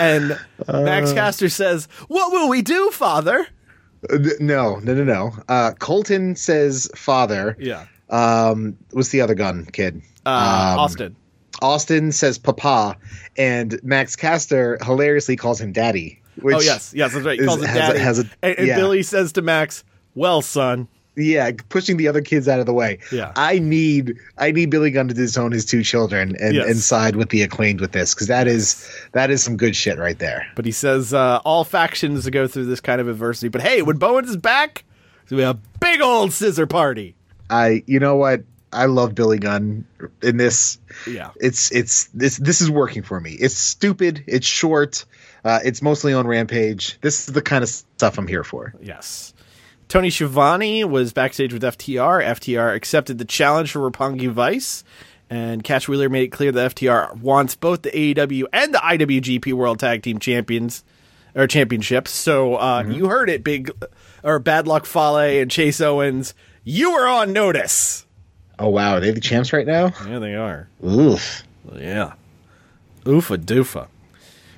And 0.00 0.36
Max 0.66 1.12
Caster 1.12 1.48
says, 1.48 1.86
What 2.08 2.32
will 2.32 2.48
we 2.48 2.60
do, 2.60 2.90
Father? 2.90 3.46
Uh, 4.10 4.18
no, 4.40 4.80
no, 4.80 4.94
no, 4.94 5.04
no. 5.04 5.32
Uh, 5.48 5.74
Colten 5.78 6.36
says 6.36 6.90
father. 6.96 7.56
Yeah. 7.60 7.86
Um, 8.08 8.76
what's 8.90 9.10
the 9.10 9.20
other 9.20 9.34
gun 9.36 9.66
kid? 9.66 10.02
Uh, 10.26 10.28
Um, 10.74 10.78
Austin. 10.80 11.16
Austin 11.62 12.12
says 12.12 12.38
papa, 12.38 12.96
and 13.36 13.78
Max 13.82 14.16
Caster 14.16 14.78
hilariously 14.84 15.36
calls 15.36 15.60
him 15.60 15.72
daddy. 15.72 16.20
Which 16.40 16.56
Oh, 16.56 16.60
yes. 16.60 16.92
Yes, 16.94 17.12
that's 17.12 17.24
right. 17.26 17.38
He 17.38 17.42
is- 17.42 17.46
calls 17.48 17.60
him 17.60 17.66
has 17.68 17.76
a- 17.76 17.92
daddy. 17.92 17.98
has 17.98 18.18
a- 18.20 18.24
and 18.42 18.58
and 18.58 18.66
yeah. 18.68 18.76
Billy 18.76 19.02
says 19.02 19.32
to 19.32 19.42
Max, 19.42 19.84
Well, 20.14 20.40
son. 20.40 20.88
yeah, 21.16 21.50
pushing 21.68 21.98
the 21.98 22.08
other 22.08 22.22
kids 22.22 22.48
out 22.48 22.60
of 22.60 22.66
the 22.66 22.72
way. 22.72 22.98
Yeah. 23.12 23.32
I 23.36 23.58
need 23.58 24.14
I 24.38 24.52
need 24.52 24.70
Billy 24.70 24.90
Gunn 24.90 25.08
to 25.08 25.14
disown 25.14 25.52
his 25.52 25.66
two 25.66 25.82
children 25.82 26.34
and, 26.40 26.54
Yes. 26.54 26.66
and 26.66 26.78
side 26.78 27.16
with 27.16 27.28
the 27.28 27.42
acclaimed 27.42 27.80
with 27.80 27.92
this 27.92 28.14
because 28.14 28.28
that 28.28 28.46
is 28.48 28.88
that 29.12 29.30
is 29.30 29.42
some 29.42 29.56
good 29.58 29.76
shit 29.76 29.98
right 29.98 30.18
there. 30.18 30.46
But 30.56 30.64
he 30.64 30.72
says 30.72 31.12
uh, 31.12 31.40
all 31.44 31.64
factions 31.64 32.26
go 32.30 32.46
through 32.46 32.66
this 32.66 32.80
kind 32.80 33.02
of 33.02 33.08
adversity. 33.08 33.48
But 33.48 33.60
hey, 33.60 33.82
when 33.82 33.96
Bowens 33.98 34.30
is 34.30 34.36
back, 34.38 34.84
it's 35.22 35.30
to 35.30 35.36
be 35.36 35.42
a 35.42 35.58
big 35.80 36.00
old 36.00 36.32
scissor 36.32 36.66
party. 36.66 37.16
I 37.50 37.82
you 37.86 37.98
know 38.00 38.16
what 38.16 38.44
I 38.72 38.86
love 38.86 39.14
Billy 39.14 39.38
Gunn 39.38 39.84
in 40.22 40.36
this. 40.36 40.78
Yeah. 41.06 41.30
It's 41.40 41.72
it's 41.72 42.06
this 42.08 42.36
this 42.36 42.60
is 42.60 42.70
working 42.70 43.02
for 43.02 43.20
me. 43.20 43.32
It's 43.32 43.56
stupid. 43.56 44.24
It's 44.26 44.46
short. 44.46 45.04
Uh, 45.44 45.60
it's 45.64 45.82
mostly 45.82 46.12
on 46.12 46.26
Rampage. 46.26 46.98
This 47.00 47.28
is 47.28 47.34
the 47.34 47.42
kind 47.42 47.62
of 47.64 47.68
stuff 47.68 48.18
I'm 48.18 48.28
here 48.28 48.44
for. 48.44 48.74
Yes. 48.80 49.34
Tony 49.88 50.10
Schiavone 50.10 50.84
was 50.84 51.12
backstage 51.12 51.52
with 51.52 51.62
FTR. 51.62 52.24
FTR 52.24 52.76
accepted 52.76 53.18
the 53.18 53.24
challenge 53.24 53.72
for 53.72 53.90
Roppongi 53.90 54.30
Vice, 54.30 54.84
and 55.28 55.64
Cash 55.64 55.88
Wheeler 55.88 56.08
made 56.08 56.22
it 56.24 56.28
clear 56.28 56.52
that 56.52 56.76
FTR 56.76 57.20
wants 57.20 57.56
both 57.56 57.82
the 57.82 57.90
AEW 57.90 58.44
and 58.52 58.72
the 58.72 58.78
IWGP 58.78 59.52
World 59.52 59.80
Tag 59.80 60.02
Team 60.04 60.20
Champions 60.20 60.84
or 61.34 61.46
championships. 61.48 62.12
So 62.12 62.56
uh, 62.56 62.84
you 62.88 63.08
heard 63.08 63.30
it, 63.30 63.42
big 63.42 63.72
or 64.22 64.38
Bad 64.38 64.68
Luck 64.68 64.86
Fale 64.86 65.18
and 65.18 65.50
Chase 65.50 65.80
Owens. 65.80 66.34
You 66.62 66.92
were 66.92 67.08
on 67.08 67.32
notice. 67.32 68.06
Oh 68.60 68.68
wow, 68.68 68.94
are 68.96 69.00
they 69.00 69.10
the 69.10 69.20
champs 69.20 69.52
right 69.52 69.66
now? 69.66 69.92
Yeah, 70.06 70.18
they 70.20 70.34
are. 70.36 70.68
Oof. 70.86 71.42
Yeah. 71.74 72.12
Oofa 73.04 73.38
doofa. 73.38 73.88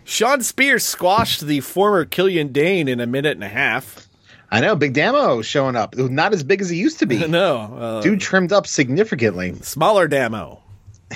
Shawn 0.04 0.42
Spears 0.42 0.84
squashed 0.84 1.42
the 1.46 1.60
former 1.60 2.04
Killian 2.04 2.48
Dain 2.52 2.88
in 2.88 2.98
a 3.00 3.06
minute 3.06 3.32
and 3.36 3.44
a 3.44 3.48
half. 3.48 4.08
I 4.50 4.60
know. 4.60 4.74
Big 4.76 4.92
Damo 4.92 5.40
showing 5.40 5.76
up. 5.76 5.96
Not 5.96 6.34
as 6.34 6.42
big 6.42 6.60
as 6.60 6.68
he 6.68 6.76
used 6.76 6.98
to 6.98 7.06
be. 7.06 7.24
No, 7.28 7.56
uh, 7.58 8.02
Dude 8.02 8.20
trimmed 8.20 8.52
up 8.52 8.66
significantly. 8.66 9.54
smaller 9.62 10.08
Damo. 10.08 10.60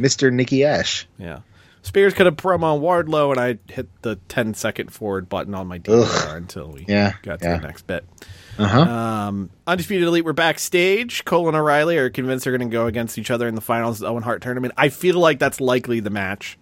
Mr. 0.00 0.32
Nicky 0.32 0.64
Ash. 0.64 1.06
Yeah. 1.18 1.40
Spears 1.82 2.14
could 2.14 2.26
have 2.26 2.36
promo 2.36 2.64
on 2.74 2.80
Wardlow, 2.80 3.30
and 3.30 3.38
I 3.40 3.58
hit 3.72 3.86
the 4.02 4.16
10 4.28 4.54
second 4.54 4.92
forward 4.92 5.28
button 5.28 5.54
on 5.54 5.66
my 5.68 5.78
DVR 5.78 6.34
until 6.36 6.68
we 6.68 6.84
Yeah, 6.88 7.12
got 7.22 7.40
to 7.40 7.44
yeah. 7.46 7.58
the 7.58 7.66
next 7.66 7.86
bit. 7.86 8.04
Uh-huh. 8.58 8.80
Um, 8.80 9.50
Undisputed 9.66 10.06
Elite 10.08 10.24
were 10.24 10.32
backstage. 10.32 11.24
Cole 11.24 11.48
and 11.48 11.56
O'Reilly 11.56 11.98
are 11.98 12.10
convinced 12.10 12.44
they're 12.44 12.56
going 12.56 12.68
to 12.68 12.72
go 12.72 12.86
against 12.86 13.18
each 13.18 13.30
other 13.30 13.46
in 13.48 13.54
the 13.54 13.60
finals 13.60 13.96
of 13.96 14.00
the 14.00 14.06
Owen 14.08 14.22
Hart 14.22 14.42
tournament. 14.42 14.74
I 14.76 14.88
feel 14.88 15.18
like 15.18 15.38
that's 15.38 15.60
likely 15.60 16.00
the 16.00 16.10
match 16.10 16.58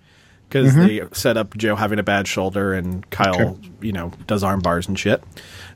because 0.49 0.73
Mm-hmm. 0.75 0.87
they 0.87 1.15
set 1.15 1.37
up 1.37 1.57
Joe 1.57 1.75
having 1.77 1.99
a 1.99 2.03
bad 2.03 2.27
shoulder 2.29 2.75
and 2.75 3.09
Kyle, 3.11 3.59
you 3.81 3.93
know, 3.93 4.13
does 4.27 4.43
arm 4.45 4.61
bars 4.61 4.89
and 4.89 4.99
shit. 4.99 5.23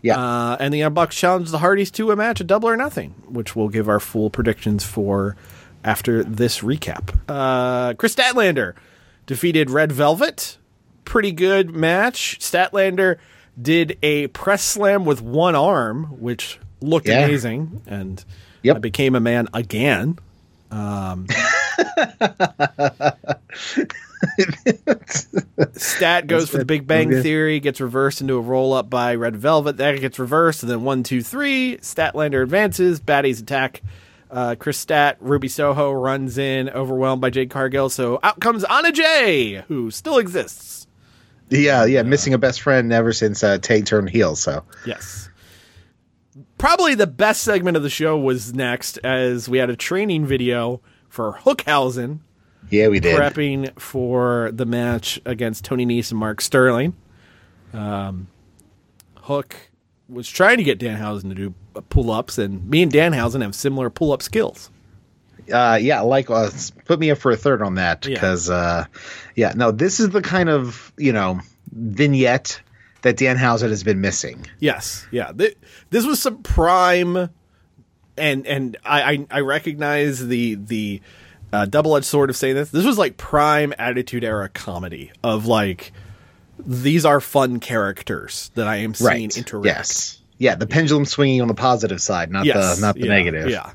Yeah. 0.02 0.18
Uh, 0.18 0.56
and 0.60 0.72
the 0.74 0.78
Young 0.78 0.94
Bucks 0.94 1.16
challenge 1.16 1.50
the 1.50 1.58
Hardys 1.58 1.90
to 1.92 2.10
a 2.10 2.16
match, 2.16 2.40
a 2.40 2.44
double 2.44 2.68
or 2.68 2.76
nothing, 2.76 3.10
which 3.28 3.54
we'll 3.56 3.68
give 3.68 3.88
our 3.88 4.00
full 4.00 4.30
predictions 4.30 4.84
for 4.84 5.36
after 5.84 6.22
this 6.24 6.60
recap. 6.60 7.16
Uh, 7.28 7.94
Kris 7.94 8.14
Statlander 8.14 8.74
defeated 9.26 9.70
Red 9.70 9.90
Velvet. 9.92 10.58
Pretty 11.04 11.32
good 11.32 11.70
match. 11.74 12.38
Statlander 12.40 13.16
did 13.60 13.98
a 14.02 14.28
press 14.28 14.62
slam 14.62 15.04
with 15.04 15.20
one 15.20 15.54
arm, 15.54 16.04
which 16.20 16.58
looked 16.80 17.08
Yeah. 17.08 17.24
amazing, 17.24 17.82
and 17.86 18.24
Yep. 18.62 18.76
I 18.76 18.78
became 18.80 19.14
a 19.14 19.20
man 19.20 19.48
again. 19.54 20.18
Um, 20.70 21.26
Stat 25.74 26.26
goes 26.26 26.48
for 26.50 26.58
the 26.58 26.64
Big 26.64 26.86
Bang 26.86 27.08
Okay. 27.08 27.22
Theory, 27.22 27.60
gets 27.60 27.80
reversed 27.80 28.20
into 28.20 28.34
a 28.34 28.40
roll 28.40 28.72
up 28.72 28.90
by 28.90 29.14
Red 29.14 29.36
Velvet. 29.36 29.76
That 29.76 30.00
gets 30.00 30.18
reversed, 30.18 30.62
and 30.62 30.70
then 30.70 30.82
one, 30.84 31.02
two, 31.02 31.22
three. 31.22 31.78
Statlander 31.78 32.42
advances. 32.42 33.00
Baddies 33.00 33.40
attack. 33.40 33.82
Uh, 34.30 34.54
Kris 34.58 34.76
Stat, 34.76 35.16
Ruby 35.20 35.48
Soho 35.48 35.90
runs 35.90 36.36
in, 36.36 36.68
overwhelmed 36.68 37.22
by 37.22 37.30
Jade 37.30 37.48
Cargill. 37.48 37.88
So 37.88 38.18
out 38.22 38.40
comes 38.40 38.62
Anna 38.64 38.92
Jay, 38.92 39.62
who 39.68 39.90
still 39.90 40.18
exists. 40.18 40.77
Yeah, 41.50 41.84
yeah, 41.84 42.02
missing 42.02 42.34
a 42.34 42.38
best 42.38 42.60
friend 42.60 42.92
ever 42.92 43.12
since 43.12 43.42
uh, 43.42 43.58
Tay 43.58 43.82
turned 43.82 44.10
heel. 44.10 44.36
So 44.36 44.64
Yes. 44.86 45.28
Probably 46.56 46.94
the 46.94 47.06
best 47.06 47.42
segment 47.42 47.76
of 47.76 47.82
the 47.82 47.90
show 47.90 48.18
was 48.18 48.52
next, 48.52 48.98
as 48.98 49.48
we 49.48 49.58
had 49.58 49.70
a 49.70 49.76
training 49.76 50.26
video 50.26 50.80
for 51.08 51.38
Hookhausen 51.44 52.20
yeah, 52.70 52.88
we 52.88 53.00
did. 53.00 53.16
prepping 53.16 53.78
for 53.78 54.50
the 54.52 54.66
match 54.66 55.20
against 55.24 55.64
Tony 55.64 55.86
Nese 55.86 56.10
and 56.10 56.20
Mark 56.20 56.40
Sterling. 56.40 56.94
Um, 57.72 58.28
Hook 59.16 59.56
was 60.08 60.28
trying 60.28 60.58
to 60.58 60.62
get 60.62 60.78
Danhausen 60.78 61.28
to 61.28 61.34
do 61.34 61.54
pull 61.90 62.10
ups, 62.10 62.38
and 62.38 62.68
me 62.68 62.82
and 62.82 62.92
Danhausen 62.92 63.42
have 63.42 63.54
similar 63.54 63.90
pull 63.90 64.12
up 64.12 64.22
skills. 64.22 64.70
Uh, 65.52 65.78
yeah, 65.80 66.00
like 66.00 66.30
uh, 66.30 66.50
put 66.84 66.98
me 66.98 67.10
up 67.10 67.18
for 67.18 67.30
a 67.30 67.36
third 67.36 67.62
on 67.62 67.76
that 67.76 68.06
Yeah. 68.06 68.14
because 68.14 68.50
uh, 68.50 68.84
yeah, 69.34 69.52
no, 69.54 69.70
this 69.70 70.00
is 70.00 70.10
the 70.10 70.22
kind 70.22 70.48
of 70.48 70.92
you 70.96 71.12
know 71.12 71.40
vignette 71.72 72.60
that 73.02 73.16
Danhausen 73.16 73.70
has 73.70 73.82
been 73.82 74.00
missing. 74.00 74.46
Yes, 74.58 75.06
yeah. 75.10 75.32
Th- 75.32 75.56
this 75.90 76.04
was 76.04 76.20
some 76.20 76.42
prime, 76.42 77.30
and 78.16 78.46
and 78.46 78.76
I 78.84 79.12
I, 79.12 79.26
I 79.30 79.40
recognize 79.40 80.26
the 80.26 80.56
the 80.56 81.00
uh, 81.52 81.66
double 81.66 81.96
edged 81.96 82.06
sword 82.06 82.30
of 82.30 82.36
saying 82.36 82.54
this. 82.56 82.70
This 82.70 82.84
was 82.84 82.98
like 82.98 83.16
prime 83.16 83.72
Attitude 83.78 84.24
Era 84.24 84.48
comedy 84.48 85.12
of 85.22 85.46
like 85.46 85.92
these 86.66 87.04
are 87.04 87.20
fun 87.20 87.60
characters 87.60 88.50
that 88.54 88.66
I 88.66 88.76
am 88.76 88.94
seeing 88.94 89.30
interact. 89.36 89.66
Yes. 89.66 90.14
Yeah, 90.40 90.54
the 90.54 90.66
pendulum 90.68 91.04
swinging 91.04 91.40
on 91.42 91.48
the 91.48 91.54
positive 91.54 92.00
side, 92.00 92.30
not 92.30 92.44
the 92.44 92.78
not 92.80 92.94
the 92.94 93.06
yeah, 93.06 93.08
negative. 93.08 93.50
Yeah. 93.50 93.72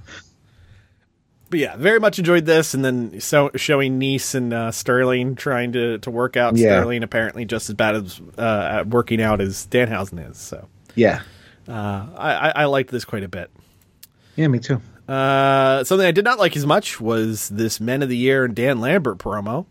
But 1.53 1.59
yeah, 1.59 1.75
very 1.75 1.99
much 1.99 2.17
enjoyed 2.17 2.45
this, 2.47 2.73
and 2.73 2.83
then 2.83 3.19
so 3.21 3.51
showing 3.55 3.99
Nice 3.99 4.33
and 4.33 4.51
uh, 4.51 4.71
Sterling 4.71 5.35
trying 5.35 5.71
to 5.73 5.99
to 5.99 6.09
work 6.09 6.35
out. 6.35 6.55
Yeah. 6.57 6.79
Sterling 6.79 7.03
apparently 7.03 7.45
just 7.45 7.69
as 7.69 7.75
bad 7.75 7.95
as 7.95 8.19
uh, 8.39 8.69
at 8.79 8.87
working 8.87 9.21
out 9.21 9.39
as 9.39 9.67
Danhausen 9.67 10.31
is. 10.31 10.37
So 10.39 10.67
Yeah. 10.95 11.21
uh, 11.67 12.07
I, 12.17 12.33
I 12.33 12.49
I 12.55 12.65
liked 12.65 12.89
this 12.89 13.05
quite 13.05 13.21
a 13.23 13.27
bit. 13.27 13.51
Yeah, 14.35 14.47
me 14.47 14.57
too. 14.57 14.81
Uh, 15.07 15.83
something 15.83 16.07
I 16.07 16.09
did 16.09 16.25
not 16.25 16.39
like 16.39 16.57
as 16.57 16.65
much 16.65 16.99
was 16.99 17.49
this 17.49 17.79
Men 17.79 18.01
of 18.01 18.09
the 18.09 18.17
Year 18.17 18.45
and 18.45 18.55
Dan 18.55 18.81
Lambert 18.81 19.19
promo. 19.19 19.67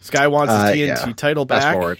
Sky 0.00 0.26
wants 0.26 0.52
his 0.52 0.62
Uh, 0.64 0.72
TNT 0.72 1.06
yeah. 1.06 1.12
title 1.12 1.44
back. 1.44 1.98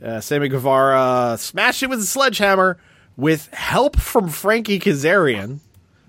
Uh, 0.00 0.20
Sammy 0.20 0.48
Guevara 0.48 1.34
smashed 1.36 1.82
it 1.82 1.90
with 1.90 1.98
a 1.98 2.04
sledgehammer 2.06 2.78
with 3.16 3.52
help 3.52 3.96
from 3.98 4.28
Frankie 4.28 4.78
Kazarian. 4.78 5.58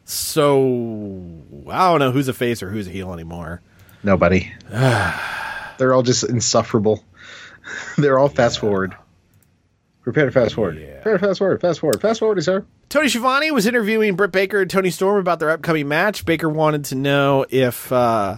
So 0.06 1.24
I 1.70 1.90
don't 1.90 2.00
know 2.00 2.12
who's 2.12 2.28
a 2.28 2.34
face 2.34 2.62
or 2.62 2.70
who's 2.70 2.88
a 2.88 2.92
heel 2.92 3.14
anymore. 3.14 3.62
Nobody. 4.04 4.52
They're 4.70 5.94
all 5.94 6.04
just 6.04 6.24
insufferable. 6.24 7.04
They're 7.98 8.20
all 8.20 8.30
fast 8.30 8.60
forward. 8.60 8.96
Prepare 10.04 10.26
to 10.26 10.32
fast 10.32 10.56
forward. 10.56 10.76
Prepare 10.76 11.18
to 11.18 11.28
fast 11.28 11.40
forward. 11.40 11.62
Fast 11.62 11.80
forward. 11.80 12.02
Fast 12.02 12.20
forward, 12.20 12.44
sir. 12.44 12.66
Tony 12.90 13.08
Schiavone 13.08 13.52
was 13.52 13.66
interviewing 13.66 14.16
Britt 14.16 14.34
Baker 14.34 14.62
and 14.62 14.70
Toni 14.70 14.90
Storm 14.90 15.18
about 15.18 15.40
their 15.40 15.50
upcoming 15.50 15.88
match. 15.88 16.26
Baker 16.26 16.50
wanted 16.50 16.84
to 16.86 16.96
know 16.96 17.46
if 17.50 17.90
uh, 17.92 18.38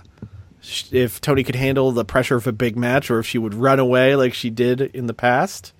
if 0.91 1.19
Toni 1.21 1.43
could 1.43 1.55
handle 1.55 1.91
the 1.91 2.05
pressure 2.05 2.35
of 2.35 2.45
a 2.45 2.51
big 2.51 2.77
match 2.77 3.09
or 3.09 3.19
if 3.19 3.25
she 3.25 3.39
would 3.39 3.55
run 3.55 3.79
away 3.79 4.15
like 4.15 4.35
she 4.35 4.51
did 4.51 4.79
in 4.79 5.07
the 5.07 5.13
past. 5.13 5.73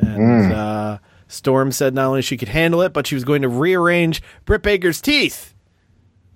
And 0.00 0.52
uh, 0.52 0.98
Storm 1.32 1.72
said 1.72 1.94
not 1.94 2.08
only 2.08 2.20
she 2.20 2.36
could 2.36 2.48
handle 2.48 2.82
it, 2.82 2.92
but 2.92 3.06
she 3.06 3.14
was 3.14 3.24
going 3.24 3.40
to 3.40 3.48
rearrange 3.48 4.22
Britt 4.44 4.62
Baker's 4.62 5.00
teeth. 5.00 5.54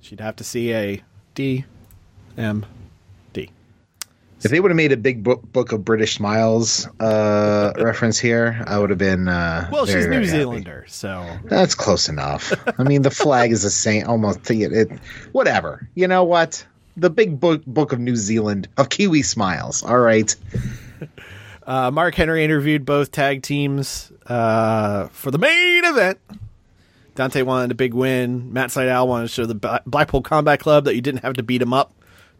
She'd 0.00 0.20
have 0.20 0.36
to 0.36 0.44
see 0.44 0.72
a 0.72 1.02
D 1.34 1.66
M 2.38 2.64
D. 3.34 3.50
If 4.42 4.50
they 4.50 4.58
would 4.58 4.70
have 4.70 4.76
made 4.76 4.92
a 4.92 4.96
big 4.96 5.22
book, 5.22 5.42
book 5.52 5.72
of 5.72 5.84
British 5.84 6.16
smiles 6.16 6.88
uh, 6.98 7.74
reference 7.78 8.18
here, 8.18 8.62
I 8.66 8.78
would 8.78 8.88
have 8.90 8.98
been. 8.98 9.28
Uh, 9.28 9.68
Well, 9.70 9.84
very, 9.84 10.00
she's 10.00 10.06
very 10.06 10.20
New 10.20 10.26
happy. 10.26 10.38
Zealander, 10.38 10.84
so 10.88 11.38
That's 11.44 11.74
close 11.74 12.08
enough. 12.08 12.54
I 12.78 12.82
mean, 12.82 13.02
the 13.02 13.10
flag 13.10 13.52
is 13.52 13.62
the 13.62 13.70
same. 13.70 14.06
Almost. 14.06 14.50
It, 14.50 14.72
it, 14.72 14.90
whatever. 15.32 15.88
You 15.94 16.08
know 16.08 16.24
what? 16.24 16.66
The 16.96 17.10
big 17.10 17.38
book 17.38 17.62
book 17.66 17.92
of 17.92 17.98
New 18.00 18.16
Zealand 18.16 18.68
of 18.78 18.88
Kiwi 18.88 19.20
smiles. 19.22 19.82
All 19.82 19.98
right. 19.98 20.34
Uh, 21.66 21.90
Mark 21.90 22.14
Henry 22.14 22.44
interviewed 22.44 22.84
both 22.84 23.10
tag 23.10 23.42
teams 23.42 24.12
uh, 24.26 25.08
for 25.08 25.32
the 25.32 25.38
main 25.38 25.84
event. 25.84 26.18
Dante 27.16 27.42
wanted 27.42 27.72
a 27.72 27.74
big 27.74 27.92
win. 27.92 28.52
Matt 28.52 28.70
Sydal 28.70 29.08
wanted 29.08 29.28
to 29.28 29.32
show 29.32 29.46
the 29.46 29.80
Blackpool 29.86 30.22
Combat 30.22 30.60
Club 30.60 30.84
that 30.84 30.94
you 30.94 31.00
didn't 31.00 31.22
have 31.22 31.34
to 31.34 31.42
beat 31.42 31.60
him 31.60 31.72
up, 31.72 31.92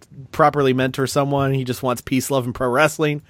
to 0.02 0.08
properly 0.30 0.72
mentor 0.72 1.06
someone. 1.06 1.54
He 1.54 1.64
just 1.64 1.82
wants 1.82 2.02
peace, 2.02 2.30
love, 2.30 2.44
and 2.44 2.54
pro 2.54 2.68
wrestling, 2.68 3.22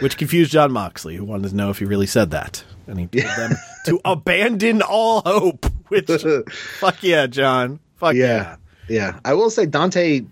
which 0.00 0.16
confused 0.16 0.52
Jon 0.52 0.72
Moxley, 0.72 1.16
who 1.16 1.24
wanted 1.24 1.50
to 1.50 1.56
know 1.56 1.70
if 1.70 1.78
he 1.78 1.84
really 1.84 2.06
said 2.06 2.30
that. 2.30 2.64
And 2.86 2.98
he 2.98 3.06
told 3.08 3.36
them 3.36 3.52
to 3.86 4.00
abandon 4.04 4.80
all 4.80 5.20
hope, 5.22 5.66
which, 5.88 6.08
fuck 6.78 7.02
yeah, 7.02 7.26
John. 7.26 7.80
Fuck 7.96 8.14
yeah. 8.14 8.26
Yeah. 8.26 8.56
Yeah. 8.88 9.20
I 9.24 9.34
will 9.34 9.50
say 9.50 9.66
Dante 9.66 10.22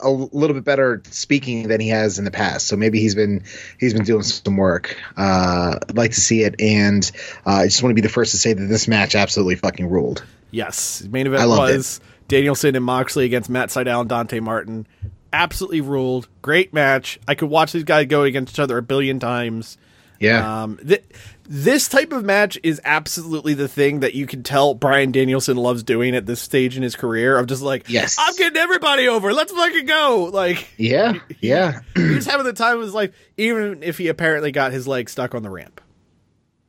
a 0.00 0.10
little 0.10 0.54
bit 0.54 0.64
better 0.64 1.02
speaking 1.10 1.68
than 1.68 1.80
he 1.80 1.88
has 1.88 2.18
in 2.18 2.24
the 2.24 2.30
past. 2.30 2.66
So 2.66 2.76
maybe 2.76 3.00
he's 3.00 3.14
been 3.14 3.44
he's 3.78 3.94
been 3.94 4.04
doing 4.04 4.22
some 4.22 4.56
work. 4.56 4.96
Uh, 5.16 5.78
I'd 5.88 5.96
like 5.96 6.12
to 6.12 6.20
see 6.20 6.42
it, 6.42 6.60
and 6.60 7.10
uh, 7.46 7.50
I 7.50 7.66
just 7.66 7.82
want 7.82 7.90
to 7.90 7.94
be 7.94 8.00
the 8.00 8.08
first 8.08 8.32
to 8.32 8.38
say 8.38 8.52
that 8.52 8.66
this 8.66 8.88
match 8.88 9.14
absolutely 9.14 9.56
fucking 9.56 9.88
ruled. 9.88 10.24
Yes, 10.50 11.02
main 11.02 11.26
event 11.26 11.48
was 11.48 12.00
Danielson 12.28 12.76
and 12.76 12.84
Moxley 12.84 13.24
against 13.24 13.50
Matt 13.50 13.70
Sydal 13.70 14.00
and 14.00 14.08
Dante 14.08 14.40
Martin. 14.40 14.86
Absolutely 15.32 15.80
ruled. 15.82 16.28
Great 16.40 16.72
match. 16.72 17.18
I 17.28 17.34
could 17.34 17.50
watch 17.50 17.72
these 17.72 17.84
guys 17.84 18.06
go 18.06 18.22
against 18.22 18.54
each 18.54 18.58
other 18.58 18.78
a 18.78 18.82
billion 18.82 19.20
times. 19.20 19.76
Yeah. 20.20 20.62
Um, 20.64 20.78
th- 20.86 21.04
this 21.50 21.88
type 21.88 22.12
of 22.12 22.24
match 22.24 22.58
is 22.62 22.80
absolutely 22.84 23.54
the 23.54 23.68
thing 23.68 24.00
that 24.00 24.14
you 24.14 24.26
can 24.26 24.42
tell 24.42 24.74
Bryan 24.74 25.12
Danielson 25.12 25.56
loves 25.56 25.82
doing 25.82 26.14
at 26.14 26.26
this 26.26 26.40
stage 26.40 26.76
in 26.76 26.82
his 26.82 26.94
career. 26.96 27.38
Of 27.38 27.46
just 27.46 27.62
like, 27.62 27.88
Yes. 27.88 28.16
I'm 28.18 28.34
getting 28.36 28.56
everybody 28.58 29.08
over. 29.08 29.32
Let's 29.32 29.52
fucking 29.52 29.86
go. 29.86 30.30
Like, 30.32 30.68
yeah. 30.76 31.14
Yeah. 31.40 31.80
he's 31.94 32.26
having 32.26 32.44
the 32.46 32.52
time 32.52 32.76
of 32.76 32.82
his 32.82 32.94
life, 32.94 33.14
even 33.36 33.82
if 33.82 33.96
he 33.98 34.08
apparently 34.08 34.50
got 34.52 34.72
his 34.72 34.86
leg 34.88 35.08
stuck 35.08 35.34
on 35.34 35.42
the 35.42 35.50
ramp. 35.50 35.80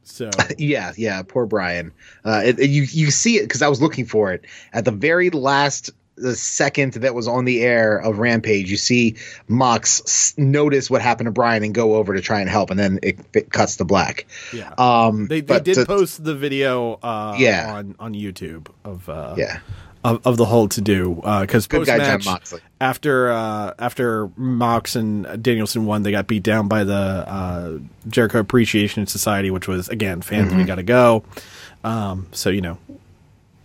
So 0.04 0.30
Yeah, 0.58 0.94
yeah, 0.98 1.22
poor 1.24 1.46
Bryan. 1.46 1.92
Uh, 2.24 2.42
it, 2.46 2.60
it- 2.60 2.70
you 2.70 2.84
you 2.84 3.12
see 3.12 3.38
it 3.38 3.44
because 3.44 3.62
I 3.62 3.68
was 3.68 3.82
looking 3.82 4.06
for 4.06 4.32
it 4.34 4.46
at 4.74 4.86
the 4.86 4.92
very 4.92 5.30
last 5.30 5.92
the 6.20 6.36
second 6.36 6.94
that 6.94 7.16
was 7.16 7.28
on 7.28 7.46
the 7.46 7.62
air 7.62 7.98
of 7.98 8.20
Rampage. 8.20 8.70
You 8.70 8.78
see 8.78 9.16
Mox 9.48 10.34
notice 10.38 10.90
what 10.90 11.02
happened 11.02 11.28
to 11.28 11.32
Bryan 11.32 11.64
and 11.64 11.74
go 11.74 11.96
over 11.96 12.14
to 12.14 12.22
try 12.22 12.40
and 12.42 12.50
help, 12.50 12.70
and 12.72 12.80
then 12.80 13.00
it, 13.02 13.18
it 13.34 13.52
cuts 13.52 13.78
to 13.78 13.86
black. 13.86 14.26
yeah, 14.54 14.74
Um, 14.78 15.28
they, 15.28 15.42
they 15.42 15.60
did 15.60 15.76
to- 15.76 15.86
post 15.86 16.24
the 16.24 16.36
video 16.36 16.94
uh, 17.02 17.36
Yeah. 17.40 17.74
on 17.74 17.96
on 18.00 18.14
YouTube 18.14 18.68
of 18.84 19.08
uh, 19.10 19.36
Yeah, 19.38 19.60
of, 20.04 20.26
of 20.26 20.38
the 20.38 20.46
whole 20.46 20.68
to 20.70 20.82
do 20.82 21.16
because 21.42 21.68
Good 21.68 21.88
post 21.88 22.26
match 22.26 22.62
after 22.82 23.32
uh, 23.32 23.74
after 23.80 24.30
Mox 24.38 24.96
and 24.96 25.42
Danielson 25.44 25.86
won, 25.86 26.04
they 26.04 26.12
got 26.12 26.28
beat 26.28 26.44
down 26.44 26.68
by 26.68 26.84
the 26.84 26.94
uh, 26.94 27.78
Jericho 28.08 28.40
Appreciation 28.40 29.06
Society, 29.08 29.52
which 29.52 29.68
was 29.68 29.90
again 29.90 30.22
fans 30.22 30.50
Mm-hmm. 30.50 30.58
we 30.60 30.64
got 30.66 30.76
to 30.76 30.84
go. 30.84 31.24
Um, 31.84 32.28
so 32.32 32.50
you 32.50 32.62
know, 32.62 32.78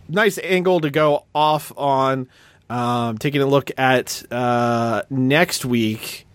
nice 0.07 0.37
angle 0.37 0.81
to 0.81 0.89
go 0.89 1.25
off 1.33 1.71
on. 1.77 2.27
Um, 2.67 3.19
taking 3.19 3.41
a 3.41 3.45
look 3.45 3.69
at 3.77 4.23
uh, 4.31 5.03
next 5.11 5.65
week, 5.65 6.25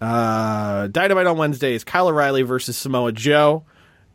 uh, 0.00 0.86
Dynamite 0.86 1.26
on 1.26 1.36
Wednesday 1.36 1.74
is 1.74 1.82
Kyle 1.82 2.08
O'Reilly 2.08 2.42
versus 2.42 2.76
Samoa 2.76 3.12
Joe. 3.12 3.64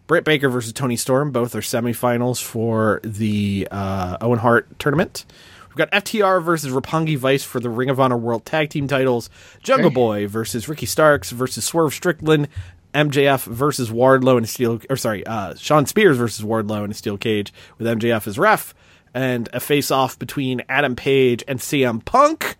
Britt 0.07 0.23
Baker 0.23 0.47
versus 0.47 0.71
Toni 0.71 0.95
Storm, 0.95 1.31
both 1.31 1.53
are 1.53 1.61
semifinals 1.61 2.41
for 2.41 3.01
the 3.03 3.67
uh, 3.69 4.17
Owen 4.21 4.39
Hart 4.39 4.79
tournament. 4.79 5.25
We've 5.67 5.75
got 5.75 5.91
FTR 5.91 6.41
versus 6.41 6.71
Roppongi 6.73 7.17
Vice 7.17 7.43
for 7.43 7.59
the 7.59 7.69
Ring 7.69 7.89
of 7.89 7.99
Honor 7.99 8.17
World 8.17 8.45
Tag 8.45 8.69
Team 8.69 8.87
titles. 8.87 9.29
Jungle. 9.61 9.91
Boy 9.91 10.27
versus 10.27 10.69
Ricky 10.69 10.85
Starks 10.85 11.31
versus 11.31 11.65
Swerve 11.65 11.93
Strickland. 11.93 12.47
MJF 12.93 13.45
versus 13.45 13.91
Wardlow 13.91 14.37
in 14.37 14.43
a 14.43 14.47
steel, 14.47 14.79
or 14.89 14.95
sorry, 14.95 15.25
uh, 15.27 15.53
Shawn 15.55 15.85
Spears 15.85 16.17
versus 16.17 16.43
Wardlow 16.43 16.83
in 16.83 16.89
a 16.89 16.95
steel 16.95 17.17
cage 17.17 17.53
with 17.77 17.85
MJF 17.85 18.25
as 18.25 18.39
ref, 18.39 18.73
and 19.13 19.49
a 19.53 19.59
face 19.59 19.91
off 19.91 20.17
between 20.19 20.61
Adam 20.69 20.95
Page 20.95 21.43
and 21.47 21.59
CM 21.59 22.03
Punk. 22.03 22.55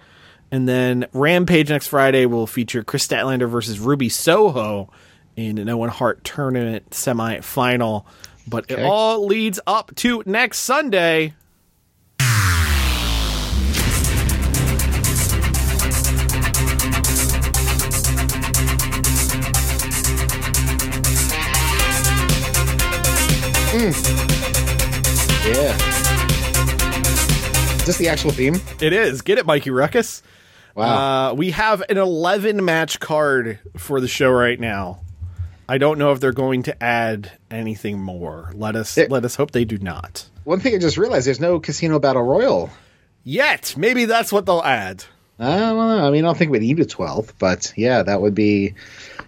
And 0.51 0.67
then 0.67 1.07
Rampage 1.13 1.69
next 1.69 1.87
Friday 1.87 2.25
will 2.25 2.47
feature 2.47 2.83
Kris 2.83 3.07
Statlander 3.07 3.49
versus 3.49 3.79
Ruby 3.79 4.09
Soho 4.09 4.89
in 5.35 5.57
an 5.57 5.69
Owen 5.69 5.89
Hart 5.89 6.23
tournament 6.23 6.89
semifinal. 6.91 8.05
But 8.47 8.71
it 8.71 8.79
all 8.79 9.25
leads 9.25 9.59
up 9.67 9.93
to 9.97 10.23
next 10.25 10.59
Sunday. 10.59 11.33
This 27.87 27.95
the 27.95 28.09
actual 28.09 28.31
theme? 28.31 28.55
It 28.81 28.91
is. 28.91 29.21
Get 29.21 29.37
it, 29.37 29.45
Mikey 29.45 29.69
Rukus. 29.69 30.21
Wow. 30.75 31.29
Uh, 31.29 31.33
we 31.35 31.51
have 31.51 31.81
an 31.87 31.97
11 31.97 32.65
match 32.65 32.99
card 32.99 33.59
for 33.77 34.01
the 34.01 34.09
show 34.09 34.29
right 34.29 34.59
now. 34.59 34.99
I 35.69 35.77
don't 35.77 35.97
know 35.97 36.11
if 36.11 36.19
they're 36.19 36.33
going 36.33 36.63
to 36.63 36.83
add 36.83 37.31
anything 37.49 37.97
more. 38.01 38.51
Let 38.53 38.75
us 38.75 38.97
let 38.97 39.23
us 39.23 39.35
hope 39.35 39.51
they 39.51 39.63
do 39.63 39.77
not. 39.77 40.27
One 40.43 40.59
thing 40.59 40.75
I 40.75 40.79
just 40.79 40.97
realized: 40.97 41.27
there's 41.27 41.39
no 41.39 41.61
Casino 41.61 41.97
Battle 41.97 42.23
Royal. 42.23 42.69
Yet, 43.23 43.73
maybe 43.77 44.03
that's 44.03 44.33
what 44.33 44.45
they'll 44.45 44.61
add. 44.61 45.05
I 45.39 45.57
don't 45.57 45.77
know. 45.77 46.05
I 46.05 46.11
mean, 46.11 46.25
I 46.25 46.27
don't 46.27 46.37
think 46.37 46.51
we'd 46.51 46.63
need 46.63 46.81
a 46.81 46.85
12th, 46.85 47.35
but 47.39 47.71
yeah, 47.77 48.03
that 48.03 48.21
would 48.21 48.35
be, 48.35 48.73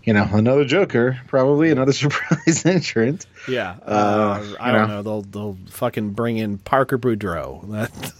you 0.04 0.14
know, 0.14 0.28
another 0.32 0.66
Joker, 0.66 1.20
probably 1.28 1.72
another 1.72 1.91
surprise 2.04 2.66
entrant. 2.66 3.26
Yeah, 3.47 3.76
uh, 3.86 4.43
I 4.60 4.72
you 4.72 4.78
don't 4.78 4.88
know. 4.88 4.95
know. 4.95 5.02
They'll 5.04 5.22
they'll 5.22 5.58
fucking 5.72 6.12
bring 6.12 6.38
in 6.38 6.58
Parker 6.58 6.97
Boudreaux. 6.97 7.66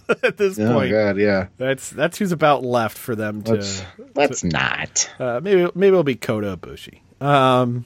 That, 0.08 0.22
at 0.24 0.36
this 0.36 0.58
Oh 0.58 0.72
point, 0.72 0.90
god, 0.90 1.16
yeah. 1.18 1.46
that's 1.56 1.90
that's 1.90 2.18
who's 2.18 2.32
about 2.32 2.64
left 2.64 2.98
for 2.98 3.14
them 3.14 3.42
to. 3.42 3.52
Let's 3.54 3.82
let's 4.14 4.44
not. 4.44 5.10
Uh, 5.18 5.40
maybe 5.42 5.70
maybe 5.74 5.88
it'll 5.88 6.02
be 6.04 6.16
Kota 6.16 6.56
Ibushi. 6.56 7.00
Um, 7.22 7.84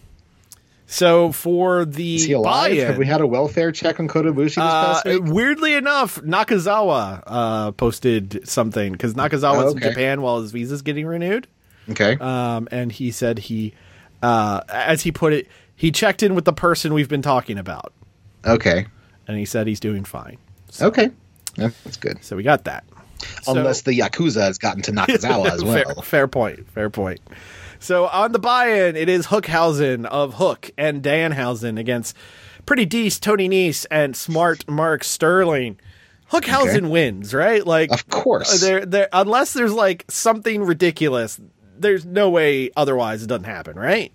so 0.86 1.32
for 1.32 1.84
the 1.84 2.16
Is 2.16 2.24
he 2.24 2.32
alive? 2.34 2.70
buy-in, 2.70 2.86
Have 2.86 2.98
we 2.98 3.06
had 3.06 3.20
a 3.20 3.26
welfare 3.26 3.72
check 3.72 3.98
on 4.00 4.06
Kota 4.08 4.32
Ibushi 4.32 4.44
this 4.46 4.58
Uh, 4.58 4.92
past 4.94 5.04
week? 5.06 5.22
weirdly 5.24 5.74
enough, 5.74 6.20
Nakazawa 6.20 7.22
uh, 7.26 7.72
posted 7.72 8.46
something 8.46 8.92
because 8.92 9.14
Nakazawa's 9.14 9.72
Oh, 9.72 9.76
in. 9.76 9.80
Japan 9.82 10.20
while 10.22 10.40
his 10.42 10.52
visa's 10.52 10.82
getting 10.82 11.06
renewed. 11.06 11.46
Okay. 11.90 12.16
Um, 12.20 12.68
and 12.70 12.92
he 12.92 13.10
said 13.10 13.38
he, 13.38 13.74
uh, 14.24 14.60
as 14.68 15.02
he 15.02 15.12
put 15.12 15.32
it, 15.32 15.48
he 15.76 15.90
checked 15.90 16.22
in 16.22 16.34
with 16.34 16.44
the 16.44 16.52
person 16.52 16.94
we've 16.94 17.08
been 17.08 17.22
talking 17.22 17.58
about, 17.58 17.92
okay. 18.46 18.86
and 19.28 19.38
he 19.38 19.44
said 19.44 19.66
he's 19.66 19.80
doing 19.80 20.04
fine. 20.04 20.38
Okay. 20.80 21.10
That's 21.56 21.96
good. 21.98 22.24
So 22.24 22.34
we 22.36 22.42
got 22.42 22.64
that. 22.64 22.84
So- 23.42 23.56
Unless 23.56 23.82
the 23.82 23.92
Yakuza 23.98 24.40
has 24.42 24.58
gotten 24.58 24.82
to 24.82 24.92
Nakazawa 24.92 25.50
as 25.50 25.62
well. 25.64 25.74
fair, 25.84 25.94
fair 26.02 26.28
point. 26.28 26.68
Fair 26.70 26.90
point. 26.90 27.20
So 27.78 28.06
on 28.06 28.32
the 28.32 28.38
buy-in, 28.38 28.96
it 28.96 29.08
is 29.08 29.26
Hookhausen 29.26 30.04
of 30.06 30.34
Hook 30.34 30.70
and 30.78 31.02
Danhausen 31.02 31.78
against 31.78 32.16
Pretty 32.66 32.86
Deece, 32.86 33.20
Tony 33.20 33.48
Nese, 33.48 33.84
and 33.90 34.16
Smart 34.16 34.68
Mark 34.68 35.04
Sterling. 35.04 35.78
Hookhausen 36.32 36.78
Okay. 36.78 36.86
wins, 36.88 37.34
right? 37.34 37.64
Like, 37.66 37.92
Of 37.92 38.08
course. 38.08 38.60
there, 38.62 38.84
there. 38.86 39.08
Unless 39.12 39.52
there's 39.52 39.72
like 39.74 40.04
something 40.08 40.62
ridiculous, 40.62 41.38
there's 41.78 42.04
no 42.04 42.30
way 42.30 42.70
otherwise 42.76 43.22
it 43.22 43.26
doesn't 43.26 43.44
happen, 43.44 43.76
right? 43.76 44.12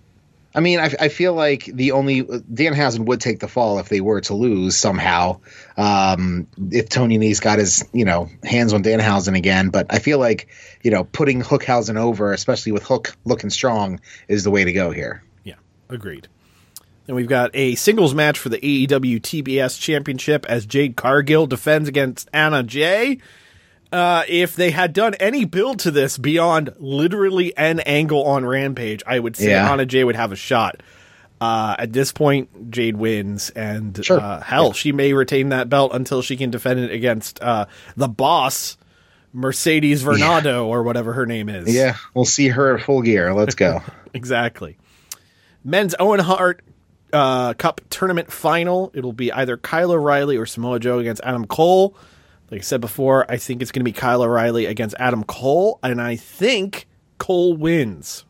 I 0.56 0.62
mean, 0.62 0.80
I, 0.80 0.92
I 1.00 1.10
feel 1.10 1.34
like 1.34 1.66
the 1.66 1.92
only 1.92 2.24
Dan 2.24 2.74
Danhausen 2.74 3.06
would 3.06 3.22
take 3.22 3.40
the 3.40 3.48
fall 3.48 3.78
if 3.78 3.90
they 3.90 4.02
were 4.02 4.22
to 4.22 4.34
lose 4.34 4.76
somehow. 4.76 5.40
Um, 5.78 6.48
if 6.72 6.90
Tony 6.90 7.20
Nese 7.20 7.40
got 7.40 7.60
his, 7.60 7.88
you 7.94 8.04
know, 8.04 8.30
hands 8.44 8.74
on 8.74 8.82
Dan 8.82 9.00
Danhausen 9.00 9.38
again, 9.38 9.70
but 9.70 9.86
I 9.92 10.00
feel 10.00 10.18
like 10.18 10.48
you 10.82 10.90
know 10.90 11.04
putting 11.04 11.42
Hookhausen 11.42 11.98
over, 11.98 12.34
especially 12.34 12.72
with 12.72 12.84
Hook 12.84 13.16
looking 13.26 13.52
strong, 13.52 14.00
is 14.28 14.44
the 14.44 14.50
way 14.50 14.64
to 14.64 14.74
go 14.74 14.90
here. 14.90 15.24
Yeah, 15.44 15.56
agreed. 15.88 16.28
And 17.08 17.16
we've 17.16 17.28
got 17.28 17.52
a 17.56 17.76
singles 17.76 18.14
match 18.14 18.38
for 18.38 18.50
the 18.50 18.60
AEW 18.60 19.20
TBS 19.22 19.80
Championship 19.80 20.46
as 20.48 20.66
Jade 20.66 20.96
Cargill 20.96 21.48
defends 21.48 21.90
against 21.90 22.30
Anna 22.34 22.64
Jay. 22.64 23.20
Uh, 23.92 24.24
if 24.28 24.56
they 24.56 24.70
had 24.72 24.94
done 24.94 25.16
any 25.16 25.46
build 25.46 25.80
to 25.80 25.90
this 25.92 26.18
beyond 26.18 26.72
literally 26.78 27.56
an 27.58 27.80
angle 27.82 28.24
on 28.24 28.46
Rampage, 28.46 29.02
I 29.08 29.18
would 29.20 29.36
say 29.36 29.50
Yeah. 29.50 29.72
Anna 29.72 29.86
Jay 29.86 30.04
would 30.04 30.16
have 30.16 30.32
a 30.32 30.36
shot. 30.36 30.82
Uh, 31.42 31.76
at 31.80 31.94
this 31.94 32.12
point, 32.12 32.70
Jade 32.70 32.98
wins, 32.98 33.50
and 33.52 34.04
Sure. 34.06 34.20
uh, 34.20 34.42
hell, 34.42 34.74
she 34.74 34.92
may 34.92 35.14
retain 35.14 35.50
that 35.50 35.70
belt 35.70 35.92
until 35.94 36.22
she 36.22 36.36
can 36.38 36.52
defend 36.52 36.82
it 36.82 36.92
against 36.92 37.42
uh, 37.42 37.66
the 37.96 38.10
boss, 38.10 38.78
Mercedes 39.34 40.04
Varnado, 40.04 40.66
or 40.66 40.84
whatever 40.84 41.14
her 41.14 41.26
name 41.26 41.48
is. 41.50 41.74
Yeah, 41.74 41.96
we'll 42.14 42.26
see 42.26 42.50
her 42.50 42.76
at 42.78 42.84
full 42.84 43.02
gear. 43.02 43.34
Let's 43.34 43.56
go. 43.56 43.82
Exactly. 44.14 44.76
Men's 45.64 45.94
Owen 46.00 46.20
Hart 46.20 46.62
uh, 47.14 47.54
Cup 47.54 47.80
tournament 47.92 48.32
final. 48.32 48.92
It'll 48.96 49.14
be 49.14 49.32
either 49.32 49.56
Kyle 49.56 49.92
O'Reilly 49.92 50.36
or 50.36 50.48
Samoa 50.48 50.80
Joe 50.80 50.98
against 50.98 51.22
Adam 51.24 51.46
Cole. 51.46 51.96
Like 52.52 52.62
I 52.62 52.64
said 52.64 52.82
before, 52.82 53.30
I 53.32 53.38
think 53.38 53.62
it's 53.62 53.72
going 53.72 53.82
to 53.82 53.86
be 53.86 53.92
Kyle 53.92 54.24
O'Reilly 54.24 54.66
against 54.66 54.96
Adam 55.00 55.24
Cole, 55.24 55.80
and 55.84 56.02
I 56.02 56.16
think 56.16 56.88
Cole 57.20 57.56
wins. 57.56 58.26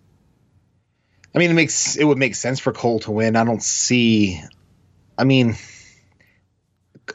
I 1.34 1.40
mean, 1.40 1.52
it 1.52 1.54
makes 1.54 1.96
it 1.96 2.04
would 2.04 2.18
make 2.18 2.36
sense 2.36 2.60
for 2.60 2.74
Cole 2.74 3.00
to 3.02 3.12
win. 3.12 3.36
I 3.36 3.44
don't 3.46 3.64
see. 3.64 4.42
I 5.18 5.24
mean, 5.24 5.56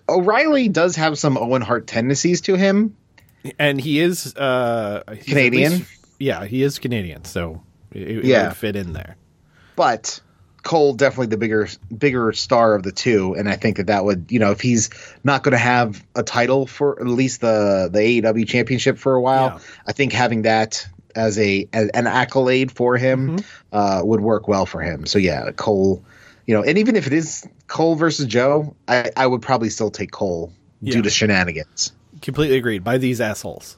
O'Reilly 0.08 0.68
does 0.68 0.96
have 0.96 1.18
some 1.18 1.36
Owen 1.36 1.62
Hart 1.62 1.86
tendencies 1.86 2.40
to 2.42 2.56
him. 2.56 2.96
And 3.58 3.80
he 3.80 4.00
is 4.00 4.34
uh, 4.36 5.02
Canadian? 5.26 5.72
least- 5.72 5.90
yeah, 6.18 6.44
he 6.46 6.62
is 6.62 6.78
Canadian, 6.78 7.24
so 7.24 7.62
it, 7.92 8.02
it 8.18 8.24
Yeah. 8.24 8.48
would 8.48 8.56
fit 8.56 8.76
in 8.76 8.92
there. 8.92 9.16
but 9.76 10.20
Cole 10.64 10.94
definitely 10.94 11.26
the 11.28 11.36
bigger 11.36 11.68
bigger 11.96 12.32
star 12.32 12.74
of 12.74 12.82
the 12.82 12.90
two, 12.92 13.34
and 13.34 13.48
I 13.48 13.54
think 13.56 13.76
that 13.76 13.86
that 13.86 14.04
would 14.04 14.26
you 14.30 14.38
know 14.40 14.50
if 14.50 14.60
he's 14.60 14.90
not 15.22 15.42
going 15.44 15.52
to 15.52 15.58
have 15.58 16.04
a 16.16 16.22
title 16.24 16.66
for 16.66 16.98
at 17.00 17.06
least 17.06 17.40
the 17.42 17.88
the 17.92 17.98
AEW 18.00 18.48
championship 18.48 18.98
for 18.98 19.14
a 19.14 19.20
while, 19.20 19.44
Yeah. 19.46 19.58
I 19.86 19.92
think 19.92 20.12
having 20.12 20.42
that 20.42 20.86
as 21.14 21.38
a 21.38 21.68
as 21.72 21.88
an 21.90 22.06
accolade 22.08 22.72
for 22.72 22.96
him 22.96 23.36
Mm-hmm. 23.36 23.46
uh, 23.76 24.02
would 24.04 24.20
work 24.20 24.48
well 24.48 24.66
for 24.66 24.80
him. 24.80 25.06
So 25.06 25.18
yeah, 25.20 25.50
Cole, 25.52 26.02
you 26.46 26.54
know, 26.56 26.64
and 26.64 26.78
even 26.78 26.96
if 26.96 27.06
it 27.06 27.12
is 27.12 27.46
Cole 27.68 27.94
versus 27.94 28.26
Joe, 28.26 28.74
I, 28.88 29.10
I 29.16 29.26
would 29.26 29.42
probably 29.42 29.68
still 29.70 29.90
take 29.90 30.10
Cole 30.10 30.52
Yeah. 30.80 30.94
due 30.94 31.02
to 31.02 31.10
shenanigans 31.10 31.92
Completely 32.22 32.56
agreed 32.56 32.82
by 32.82 32.96
these 32.98 33.20
assholes. 33.20 33.76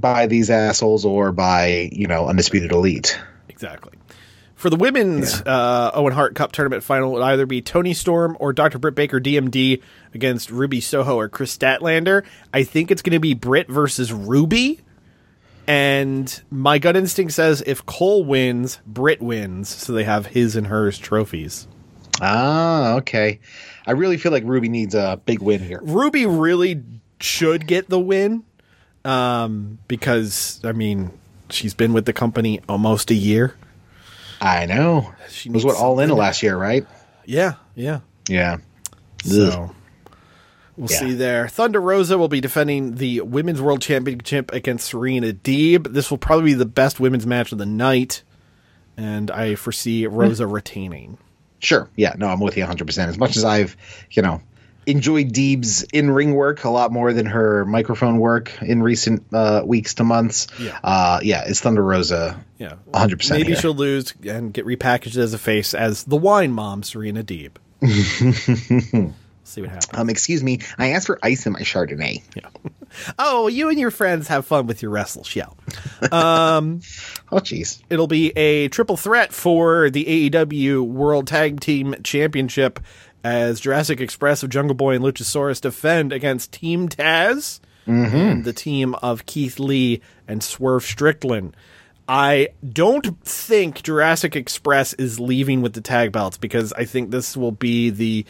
by 0.00 0.26
these 0.26 0.50
assholes 0.50 1.04
or 1.04 1.30
by 1.30 1.88
you 1.92 2.06
know 2.06 2.26
undisputed 2.26 2.72
elite. 2.72 3.20
Exactly. 3.48 3.92
For 4.54 4.70
the 4.70 4.76
women's 4.76 5.42
uh, 5.42 5.90
Owen 5.94 6.12
Hart 6.12 6.34
Cup 6.34 6.52
tournament 6.52 6.82
final, 6.82 7.10
it 7.10 7.12
would 7.14 7.22
either 7.22 7.46
be 7.46 7.60
Toni 7.60 7.92
Storm 7.92 8.36
or 8.40 8.52
Dr. 8.52 8.78
Britt 8.78 8.94
Baker 8.94 9.20
DMD 9.20 9.82
against 10.14 10.50
Ruby 10.50 10.80
Soho 10.80 11.18
or 11.18 11.28
Kris 11.28 11.56
Statlander. 11.56 12.24
I 12.52 12.62
think 12.62 12.90
it's 12.90 13.02
going 13.02 13.12
to 13.12 13.20
be 13.20 13.34
Britt 13.34 13.68
versus 13.68 14.12
Ruby. 14.12 14.80
And 15.66 16.42
my 16.50 16.78
gut 16.78 16.96
instinct 16.96 17.32
says 17.32 17.62
if 17.66 17.84
Cole 17.84 18.24
wins, 18.24 18.80
Britt 18.86 19.20
wins. 19.20 19.68
So 19.68 19.92
they 19.92 20.04
have 20.04 20.26
his 20.26 20.56
and 20.56 20.68
hers 20.68 20.98
trophies. 20.98 21.66
Ah, 22.20 22.94
okay. 22.94 23.40
I 23.86 23.92
really 23.92 24.16
feel 24.18 24.30
like 24.30 24.44
Ruby 24.44 24.68
needs 24.68 24.94
a 24.94 25.20
big 25.24 25.40
win 25.40 25.60
here. 25.60 25.80
Ruby 25.82 26.26
really 26.26 26.82
should 27.20 27.66
get 27.66 27.88
the 27.88 27.98
win 27.98 28.44
um, 29.04 29.78
because, 29.88 30.60
I 30.64 30.72
mean, 30.72 31.10
she's 31.50 31.74
been 31.74 31.92
with 31.92 32.06
the 32.06 32.12
company 32.12 32.60
almost 32.68 33.10
a 33.10 33.14
year. 33.14 33.56
I 34.44 34.66
know. 34.66 35.12
She 35.30 35.48
was 35.48 35.64
what 35.64 35.76
all 35.76 35.98
in 36.00 36.10
last 36.10 36.42
year, 36.42 36.56
right? 36.56 36.86
Yeah, 37.24 37.54
yeah. 37.74 38.00
Yeah. 38.28 38.58
So 39.24 39.74
we'll 40.76 40.90
Yeah. 40.90 40.98
see 40.98 41.14
there. 41.14 41.48
Thunder 41.48 41.80
Rosa 41.80 42.18
will 42.18 42.28
be 42.28 42.42
defending 42.42 42.96
the 42.96 43.22
Women's 43.22 43.62
World 43.62 43.80
Championship 43.80 44.52
against 44.52 44.88
Serena 44.88 45.32
Deeb. 45.32 45.94
This 45.94 46.10
will 46.10 46.18
probably 46.18 46.50
be 46.50 46.54
the 46.54 46.66
best 46.66 47.00
women's 47.00 47.26
match 47.26 47.52
of 47.52 47.58
the 47.58 47.66
night, 47.66 48.22
and 48.98 49.30
I 49.30 49.54
foresee 49.54 50.06
Rosa 50.06 50.44
hmm. 50.44 50.52
retaining. 50.52 51.18
Sure. 51.60 51.88
Yeah. 51.96 52.14
No, 52.18 52.28
I'm 52.28 52.40
with 52.40 52.56
you 52.58 52.62
100. 52.64 52.86
percent 52.86 53.08
As 53.08 53.16
much 53.16 53.38
as 53.38 53.44
I've, 53.44 53.78
you 54.10 54.20
know, 54.20 54.42
enjoyed 54.86 55.32
Deeb's 55.32 55.82
in 55.84 56.10
ring 56.10 56.34
work 56.34 56.64
a 56.64 56.70
lot 56.70 56.92
more 56.92 57.12
than 57.12 57.26
her 57.26 57.64
microphone 57.64 58.18
work 58.18 58.62
in 58.62 58.82
recent 58.82 59.24
uh, 59.32 59.62
weeks 59.64 59.94
to 59.94 60.04
months. 60.04 60.46
Yeah. 60.58 60.78
Uh, 60.82 61.20
yeah. 61.22 61.44
It's 61.46 61.60
Thunder 61.60 61.82
Rosa. 61.84 62.42
Yeah, 62.58 62.74
100% 62.92 63.30
Maybe 63.30 63.48
here. 63.48 63.56
she'll 63.56 63.74
lose 63.74 64.14
and 64.24 64.52
get 64.52 64.64
repackaged 64.64 65.16
as 65.16 65.34
a 65.34 65.38
face 65.38 65.74
as 65.74 66.04
the 66.04 66.16
wine 66.16 66.52
mom, 66.52 66.82
Serena 66.82 67.22
Deeb. 67.24 67.52
see 69.44 69.60
what 69.60 69.70
happens. 69.70 69.88
Um, 69.92 70.08
excuse 70.08 70.42
me. 70.42 70.60
I 70.78 70.90
asked 70.90 71.06
for 71.06 71.18
ice 71.22 71.46
in 71.46 71.52
my 71.52 71.60
Chardonnay. 71.60 72.22
Oh, 73.18 73.48
you 73.48 73.70
and 73.70 73.78
your 73.80 73.90
friends 73.90 74.28
have 74.28 74.46
fun 74.46 74.68
with 74.68 74.80
your 74.80 74.92
wrestle 74.92 75.24
show. 75.24 75.56
Oh, 77.32 77.38
jeez. 77.38 77.82
It'll 77.90 78.06
be 78.06 78.30
a 78.36 78.68
triple 78.68 78.96
threat 78.96 79.32
for 79.32 79.90
the 79.90 80.30
AEW 80.30 80.82
World 80.86 81.26
Tag 81.26 81.58
Team 81.58 81.96
Championship 82.04 82.78
as 83.24 83.58
Jurassic 83.58 84.00
Express 84.00 84.42
of 84.42 84.50
Jungle 84.50 84.74
Boy 84.74 84.94
and 84.94 85.04
Luchasaurus 85.04 85.60
defend 85.60 86.12
against 86.12 86.52
Team 86.52 86.88
Taz, 86.88 87.58
and 87.86 88.44
the 88.44 88.52
team 88.52 88.94
of 89.02 89.26
Keith 89.26 89.58
Lee 89.58 90.00
and 90.28 90.42
Swerve 90.42 90.84
Strickland. 90.84 91.56
I 92.06 92.48
don't 92.66 93.22
think 93.24 93.82
Jurassic 93.82 94.36
Express 94.36 94.92
is 94.94 95.18
leaving 95.18 95.62
with 95.62 95.72
the 95.72 95.80
tag 95.80 96.12
belts 96.12 96.36
because 96.36 96.72
I 96.74 96.84
think 96.84 97.10
this 97.10 97.36
will 97.36 97.52
be 97.52 97.90
the 97.90 98.24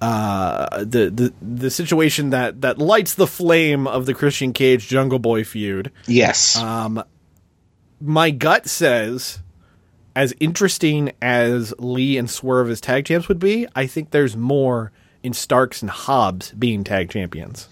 uh, 0.00 0.78
the 0.84 1.10
the 1.10 1.32
the 1.42 1.70
situation 1.70 2.30
that 2.30 2.60
that 2.62 2.78
lights 2.78 3.14
the 3.14 3.26
flame 3.26 3.86
of 3.86 4.06
the 4.06 4.14
Christian 4.14 4.52
Cage 4.52 4.88
Jungle 4.88 5.18
Boy 5.18 5.44
feud. 5.44 5.90
Yes. 6.06 6.56
Uh, 6.56 7.02
My 8.00 8.30
gut 8.30 8.66
says, 8.68 9.40
as 10.18 10.34
interesting 10.40 11.12
as 11.22 11.72
Lee 11.78 12.18
and 12.18 12.28
Swerve 12.28 12.70
as 12.70 12.80
tag 12.80 13.04
champs 13.04 13.28
would 13.28 13.38
be, 13.38 13.68
I 13.76 13.86
think 13.86 14.10
there's 14.10 14.36
more 14.36 14.90
in 15.22 15.32
Starks 15.32 15.80
and 15.80 15.88
Hobbs 15.88 16.50
being 16.58 16.82
tag 16.82 17.08
champions. 17.08 17.68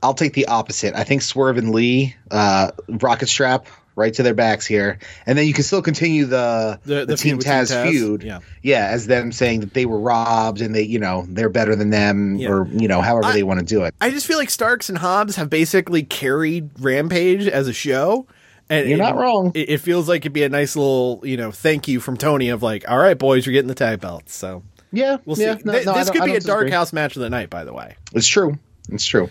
I'll 0.00 0.14
take 0.14 0.32
the 0.34 0.46
opposite. 0.46 0.94
I 0.94 1.02
think 1.02 1.22
Swerve 1.22 1.56
and 1.58 1.72
Lee, 1.74 2.14
uh, 2.30 2.70
rocket 2.88 3.26
strap 3.28 3.66
right 3.96 4.14
to 4.14 4.22
their 4.22 4.32
backs 4.34 4.64
here, 4.64 5.00
and 5.26 5.36
then 5.36 5.46
you 5.48 5.52
can 5.52 5.64
still 5.64 5.82
continue 5.82 6.24
the 6.24 6.78
The- 6.84 7.00
the, 7.00 7.06
the 7.06 7.16
Team 7.16 7.38
Taz, 7.40 7.70
Taz, 7.72 7.90
feud, 7.90 8.22
yeah. 8.22 8.38
yeah, 8.62 8.86
as 8.86 9.08
them 9.08 9.32
saying 9.32 9.60
that 9.60 9.74
they 9.74 9.84
were 9.84 9.98
robbed 9.98 10.60
and 10.60 10.72
they, 10.74 10.82
you 10.82 11.00
know, 11.00 11.26
they're 11.28 11.48
better 11.50 11.74
than 11.74 11.90
them, 11.90 12.36
Yeah. 12.36 12.48
or 12.50 12.68
you 12.68 12.86
know, 12.86 13.00
however 13.02 13.26
I- 13.26 13.32
they 13.32 13.42
want 13.42 13.58
to 13.58 13.66
do 13.66 13.82
it. 13.82 13.94
I 14.00 14.10
just 14.10 14.26
feel 14.26 14.38
like 14.38 14.50
Starks 14.50 14.88
and 14.88 14.98
Hobbs 14.98 15.34
have 15.36 15.50
basically 15.50 16.04
carried 16.04 16.70
Rampage 16.78 17.46
as 17.48 17.66
a 17.66 17.72
show. 17.72 18.26
And 18.72 18.88
You're 18.88 18.98
not 18.98 19.14
it- 19.14 19.18
wrong. 19.18 19.52
It, 19.54 19.78
feels 19.78 20.08
like 20.08 20.22
it'd 20.22 20.32
be 20.32 20.44
a 20.44 20.48
nice 20.48 20.76
little, 20.76 21.20
you 21.24 21.36
know, 21.36 21.50
thank 21.50 21.88
you 21.88 22.00
from 22.00 22.16
Tony 22.16 22.48
of 22.48 22.62
like, 22.62 22.88
all 22.90 22.98
right, 22.98 23.18
boys, 23.18 23.44
you're 23.46 23.52
getting 23.52 23.68
the 23.68 23.74
tag 23.74 24.00
belts. 24.00 24.34
So 24.34 24.62
Yeah, 24.92 25.18
we'll 25.24 25.38
yeah, 25.38 25.56
see. 25.56 25.62
no, 25.64 25.72
Th- 25.72 25.86
no, 25.86 25.94
this 25.94 26.10
could 26.10 26.24
be 26.24 26.30
a 26.36 26.40
dark 26.40 26.60
disagree. 26.60 26.70
house 26.70 26.92
match 26.92 27.16
of 27.16 27.22
the 27.22 27.30
night, 27.30 27.50
by 27.50 27.64
the 27.64 27.72
way. 27.72 27.96
It's 28.12 28.26
true. 28.26 28.58
It's 28.90 29.04
true. 29.04 29.28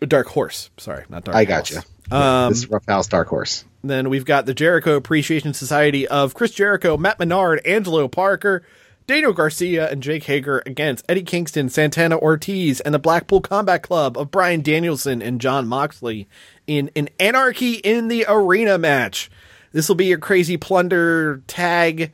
A 0.00 0.06
dark 0.06 0.28
horse. 0.28 0.70
Sorry, 0.76 1.04
not 1.08 1.24
dark. 1.24 1.36
I 1.36 1.44
House. 1.44 1.70
got 1.70 1.84
you. 2.10 2.16
Um, 2.16 2.50
this 2.50 2.58
is 2.58 2.70
Rough 2.70 2.86
House 2.86 3.06
Dark 3.08 3.28
Horse. 3.28 3.64
Then 3.84 4.08
we've 4.08 4.24
got 4.24 4.46
the 4.46 4.54
Jericho 4.54 4.96
Appreciation 4.96 5.52
Society 5.54 6.06
of 6.08 6.34
Chris 6.34 6.52
Jericho, 6.52 6.96
Matt 6.96 7.18
Menard, 7.18 7.60
Angelo 7.66 8.08
Parker, 8.08 8.64
Daniel 9.08 9.32
Garcia, 9.32 9.90
and 9.90 10.02
Jake 10.02 10.24
Hager 10.24 10.62
against 10.66 11.02
Eddie 11.08 11.22
Kingston, 11.22 11.70
Santana 11.70 12.18
Ortiz, 12.18 12.80
and 12.80 12.92
the 12.94 12.98
Blackpool 12.98 13.40
Combat 13.40 13.82
Club 13.82 14.18
of 14.18 14.30
Bryan 14.30 14.60
Danielson 14.60 15.22
and 15.22 15.40
Jon 15.40 15.66
Moxley 15.66 16.28
in 16.66 16.90
an 16.94 17.08
Anarchy 17.18 17.76
in 17.76 18.08
the 18.08 18.26
Arena 18.28 18.76
match. 18.76 19.30
This 19.72 19.88
will 19.88 19.96
be 19.96 20.04
your 20.04 20.18
crazy 20.18 20.58
plunder 20.58 21.42
tag. 21.46 22.12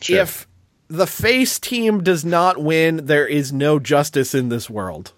Sure. 0.00 0.22
If 0.22 0.48
the 0.88 1.06
face 1.06 1.60
team 1.60 2.02
does 2.02 2.24
not 2.24 2.60
win, 2.60 3.06
there 3.06 3.28
is 3.28 3.52
no 3.52 3.78
justice 3.78 4.34
in 4.34 4.48
this 4.48 4.68
world. 4.68 5.12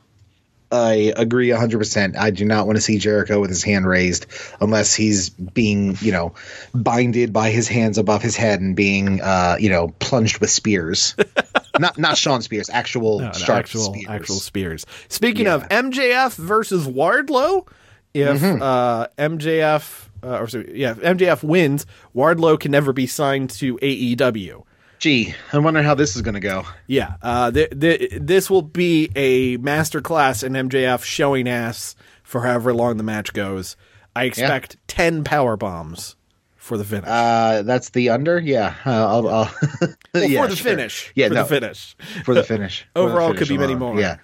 I 0.73 1.12
agree 1.17 1.49
100%. 1.51 2.17
I 2.17 2.31
do 2.31 2.45
not 2.45 2.67
want 2.67 2.77
to 2.77 2.81
see 2.83 2.99
Jericho 2.99 3.41
with 3.41 3.51
his 3.51 3.62
hand 3.62 3.87
raised 3.87 4.27
unless 4.61 4.95
he's 4.95 5.31
being, 5.31 5.97
you 6.01 6.11
know, 6.11 6.35
binded 6.75 7.33
by 7.33 7.51
his 7.51 7.69
hands 7.69 7.99
above 7.99 8.21
his 8.23 8.37
head 8.37 8.61
and 8.61 8.75
being, 8.75 9.21
uh, 9.21 9.57
you 9.61 9.71
know, 9.71 9.89
plunged 10.01 10.39
with 10.41 10.51
spears. 10.51 11.14
not 11.79 11.97
not 11.99 12.19
Shawn 12.19 12.43
Spears, 12.43 12.69
actual 12.69 13.21
No, 13.21 13.31
actual 13.49 13.95
spears. 13.95 14.07
actual 14.09 14.37
spears. 14.37 14.87
Speaking 15.09 15.47
of 15.47 15.69
MJF 15.69 16.35
versus 16.35 16.87
Wardlow, 16.87 17.67
if 18.12 18.41
Mm-hmm. 18.41 18.61
uh, 18.62 19.07
MJF 19.19 20.09
uh, 20.25 20.39
or 20.41 20.49
sorry, 20.49 20.73
yeah, 20.79 20.91
if 20.93 20.99
MJF 20.99 21.45
wins, 21.45 21.87
Wardlow 22.14 22.59
can 22.59 22.73
never 22.73 22.93
be 22.93 23.07
signed 23.07 23.51
to 23.51 23.77
AEW. 23.79 24.64
Gee, 24.99 25.35
I 25.53 25.59
wonder 25.59 25.83
how 25.83 25.95
this 25.95 26.17
is 26.17 26.23
going 26.23 26.35
to 26.35 26.41
go. 26.41 26.65
Yeah, 26.87 27.15
uh, 27.23 27.51
th- 27.51 27.71
th- 27.79 28.13
this 28.21 28.49
will 28.49 28.63
be 28.63 29.11
a 29.15 29.59
masterclass 29.59 30.43
in 30.43 30.53
MJF 30.55 31.05
showing 31.05 31.49
ass 31.49 31.95
for 32.23 32.43
however 32.43 32.73
long 32.73 32.97
the 32.97 33.03
match 33.03 33.33
goes. 33.33 33.77
I 34.15 34.25
expect 34.25 34.77
ten 34.89 35.23
power 35.25 35.57
bombs 35.57 36.17
for 36.57 36.79
the 36.79 36.85
finish. 36.85 37.09
Uh, 37.09 37.63
that's 37.63 37.91
the 37.91 38.11
under? 38.11 38.39
Yeah. 38.39 38.75
Uh, 38.85 38.91
I'll, 38.91 39.29
I'll 39.29 39.55
well, 39.81 39.95
yeah, 40.29 40.43
for 40.43 40.49
the 40.49 40.57
sure. 40.57 40.71
finish. 40.71 41.13
Yeah, 41.15 41.29
for 41.29 41.35
no, 41.35 41.43
the 41.43 41.49
finish. 41.49 41.97
For 42.25 42.35
the 42.35 42.43
finish. 42.43 42.87
For 42.95 43.01
the 43.01 43.01
Overall, 43.09 43.29
finish 43.29 43.39
could 43.41 43.49
be 43.49 43.59
many 43.59 43.75
more. 43.75 44.01
Yeah. 44.01 44.17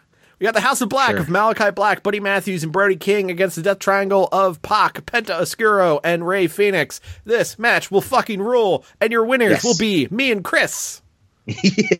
We 0.43 0.47
got 0.47 0.55
the 0.55 0.61
House 0.61 0.80
of 0.80 0.88
Black 0.88 1.11
Sure. 1.12 1.20
of 1.20 1.28
Malachi 1.28 1.70
Black, 1.70 2.03
Buddy 2.03 2.18
Matthews, 2.18 2.64
and 2.64 2.72
Brody 2.72 2.97
King 2.97 3.30
against 3.30 3.55
the 3.55 3.62
Death 3.62 3.78
Triangle 3.78 4.28
of 4.32 4.61
Pac, 4.61 5.07
Penta 5.07 5.40
Oscuro, 5.40 6.01
and 6.03 6.26
Rey 6.26 6.49
Fenix. 6.49 7.01
This 7.24 7.61
match 7.61 7.93
will 7.93 8.01
fucking 8.01 8.43
rule, 8.43 8.84
and 9.01 9.12
your 9.12 9.24
winners 9.24 9.51
Yes. 9.53 9.62
will 9.64 9.76
be 9.78 10.09
me 10.11 10.32
and 10.32 10.43
Chris. 10.43 11.01
yeah, 11.47 11.95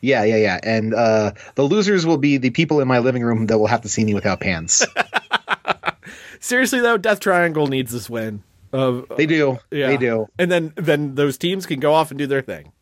yeah, 0.00 0.24
yeah, 0.24 0.24
yeah. 0.24 0.58
And 0.62 0.94
uh, 0.94 1.32
the 1.54 1.64
losers 1.64 2.06
will 2.06 2.16
be 2.16 2.38
the 2.38 2.48
people 2.48 2.80
in 2.80 2.88
my 2.88 3.00
living 3.00 3.22
room 3.22 3.44
that 3.48 3.58
will 3.58 3.66
have 3.66 3.82
to 3.82 3.90
see 3.90 4.06
me 4.06 4.14
without 4.14 4.40
pants. 4.40 4.82
Seriously 6.40 6.80
though, 6.80 6.96
Death 6.96 7.20
Triangle 7.20 7.66
needs 7.66 7.92
this 7.92 8.08
win. 8.08 8.42
Of 8.72 9.04
they 9.18 9.26
do. 9.26 9.58
yeah. 9.70 9.88
They 9.88 9.98
do. 9.98 10.28
and 10.38 10.50
then 10.50 10.72
then 10.76 11.14
those 11.14 11.36
teams 11.36 11.66
can 11.66 11.80
go 11.80 11.92
off 11.92 12.10
and 12.10 12.16
do 12.16 12.26
their 12.26 12.40
thing. 12.40 12.72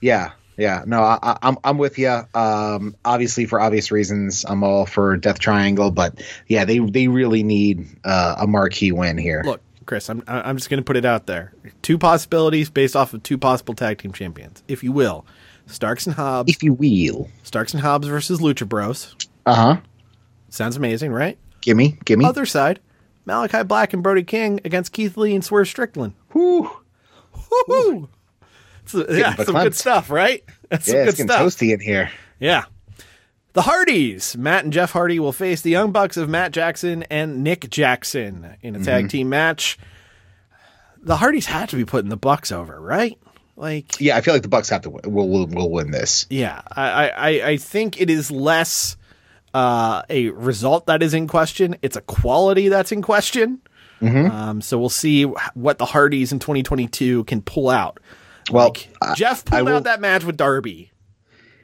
Yeah, 0.00 0.32
yeah. 0.56 0.82
No, 0.86 1.02
I, 1.02 1.18
I, 1.22 1.38
I'm 1.42 1.56
I'm 1.64 1.78
with 1.78 1.98
you. 1.98 2.20
Um, 2.34 2.96
obviously 3.04 3.46
for 3.46 3.60
obvious 3.60 3.90
reasons, 3.90 4.44
I'm 4.44 4.62
all 4.62 4.86
for 4.86 5.16
Death 5.16 5.38
Triangle, 5.38 5.90
but 5.90 6.22
yeah, 6.48 6.64
they 6.64 6.78
they 6.78 7.08
really 7.08 7.42
need 7.42 7.86
uh, 8.04 8.36
a 8.38 8.46
marquee 8.46 8.92
win 8.92 9.18
here. 9.18 9.42
Look, 9.44 9.60
Chris, 9.86 10.08
I'm 10.08 10.22
I'm 10.26 10.56
just 10.56 10.70
going 10.70 10.78
to 10.78 10.84
put 10.84 10.96
it 10.96 11.04
out 11.04 11.26
there. 11.26 11.52
Two 11.82 11.98
possibilities 11.98 12.70
based 12.70 12.96
off 12.96 13.14
of 13.14 13.22
two 13.22 13.38
possible 13.38 13.74
tag 13.74 13.98
team 13.98 14.12
champions, 14.12 14.62
if 14.68 14.82
you 14.82 14.92
will. 14.92 15.26
Starks 15.66 16.06
and 16.06 16.14
Hobbs. 16.14 16.52
if 16.52 16.62
you 16.62 16.74
will. 16.74 17.30
Starks 17.42 17.72
and 17.72 17.82
Hobbs 17.82 18.06
versus 18.06 18.40
Lucha 18.40 18.68
Bros. 18.68 19.16
Uh 19.46 19.54
huh. 19.54 19.76
Sounds 20.50 20.76
amazing, 20.76 21.12
right? 21.12 21.38
Gimme, 21.62 21.98
gimme. 22.04 22.24
Other 22.24 22.46
side, 22.46 22.80
Malachi 23.24 23.62
Black 23.62 23.92
and 23.92 24.02
Brody 24.02 24.22
King 24.22 24.60
against 24.64 24.92
Keith 24.92 25.16
Lee 25.16 25.34
and 25.34 25.44
Swerve 25.44 25.66
Strickland. 25.66 26.12
Whew. 26.32 26.70
Yeah, 28.92 29.34
some 29.36 29.54
good 29.54 29.74
stuff, 29.74 30.10
right? 30.10 30.44
That's 30.68 30.86
some 30.86 30.96
Yeah, 30.96 31.02
good 31.04 31.08
it's 31.10 31.16
getting 31.18 31.30
stuff. 31.30 31.42
toasty 31.42 31.72
in 31.72 31.80
here. 31.80 32.10
Yeah. 32.40 32.64
The 33.54 33.62
Hardys, 33.62 34.36
Matt 34.36 34.64
and 34.64 34.72
Jeff 34.72 34.90
Hardy 34.92 35.20
will 35.20 35.32
face 35.32 35.60
the 35.62 35.70
Young 35.70 35.92
Bucks 35.92 36.16
of 36.16 36.28
Matt 36.28 36.50
Jackson 36.52 37.04
and 37.04 37.44
Nick 37.44 37.70
Jackson 37.70 38.56
in 38.62 38.74
a 38.74 38.78
Mm-hmm. 38.78 38.84
tag 38.84 39.08
team 39.08 39.28
match. 39.28 39.78
The 41.02 41.16
Hardys 41.16 41.46
had 41.46 41.68
to 41.68 41.76
be 41.76 41.84
putting 41.84 42.08
the 42.10 42.16
Bucks 42.16 42.50
over, 42.50 42.80
right? 42.80 43.16
Like, 43.56 44.00
Yeah, 44.00 44.16
I 44.16 44.22
feel 44.22 44.34
like 44.34 44.42
the 44.42 44.48
Bucks 44.48 44.68
have 44.70 44.82
to 44.82 44.90
win. 44.90 45.02
Will 45.06 45.28
will 45.28 45.46
we'll 45.46 45.70
win 45.70 45.90
this. 45.92 46.26
yeah, 46.30 46.62
I, 46.72 47.08
I, 47.10 47.28
I 47.50 47.56
think 47.58 48.00
it 48.00 48.10
is 48.10 48.30
less 48.30 48.96
uh, 49.52 50.02
a 50.10 50.30
result 50.30 50.86
that 50.86 51.02
is 51.04 51.14
in 51.14 51.28
question. 51.28 51.76
It's 51.82 51.96
a 51.96 52.00
quality 52.00 52.68
that's 52.68 52.90
in 52.90 53.02
question. 53.02 53.60
Mm-hmm. 54.02 54.30
Um, 54.32 54.60
so 54.60 54.78
we'll 54.78 54.88
see 54.88 55.22
what 55.22 55.78
the 55.78 55.84
Hardys 55.84 56.32
in 56.32 56.40
2022 56.40 57.22
can 57.24 57.40
pull 57.42 57.70
out. 57.70 58.00
Well, 58.50 58.66
Like, 58.68 58.88
I- 59.00 59.14
Jeff 59.14 59.44
I 59.52 59.58
pulled 59.58 59.68
will- 59.68 59.76
out 59.76 59.84
that 59.84 60.00
match 60.00 60.24
with 60.24 60.36
Darby, 60.36 60.90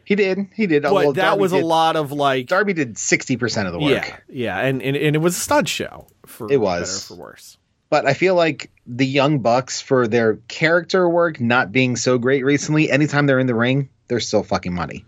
He 0.04 0.14
did. 0.16 0.48
He 0.54 0.66
did. 0.66 0.82
but 0.82 0.92
Well, 0.92 1.12
that 1.12 1.22
Darby 1.22 1.40
was 1.42 1.52
a 1.52 1.58
lot 1.58 1.94
of 1.96 2.10
like 2.12 2.46
Darby 2.46 2.72
did 2.72 2.98
sixty 2.98 3.36
percent 3.36 3.66
of 3.68 3.72
the 3.72 3.78
work. 3.78 3.90
Yeah, 3.90 4.16
yeah, 4.28 4.58
and, 4.58 4.82
and 4.82 4.96
and 4.96 5.14
it 5.14 5.20
was 5.20 5.36
a 5.36 5.40
stud 5.40 5.68
show 5.68 6.06
for 6.26 6.50
It 6.50 6.56
was. 6.60 6.80
better 7.04 7.14
or 7.14 7.16
for 7.16 7.22
worse. 7.22 7.56
But 7.90 8.06
I 8.06 8.14
feel 8.14 8.34
like 8.36 8.70
the 8.86 9.06
Young 9.06 9.40
Bucks, 9.40 9.80
for 9.80 10.06
their 10.08 10.36
character 10.48 11.08
work 11.08 11.40
not 11.40 11.72
being 11.72 11.96
so 11.96 12.18
great 12.18 12.44
recently, 12.44 12.90
anytime 12.90 13.26
they're 13.26 13.40
in 13.40 13.46
the 13.48 13.54
ring, 13.54 13.88
they're 14.08 14.20
still 14.20 14.42
fucking 14.44 14.72
money. 14.74 15.04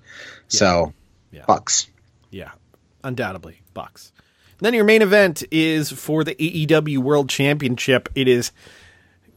So, 0.48 0.92
Yeah. 1.30 1.44
Bucks. 1.46 1.86
Yeah, 2.30 2.50
undoubtedly 3.04 3.62
Bucks. 3.72 4.12
Then 4.58 4.74
your 4.74 4.84
main 4.84 5.00
event 5.02 5.42
is 5.50 5.90
for 5.90 6.22
the 6.24 6.34
AEW 6.40 6.98
World 6.98 7.28
Championship. 7.28 8.08
It 8.14 8.26
is 8.28 8.52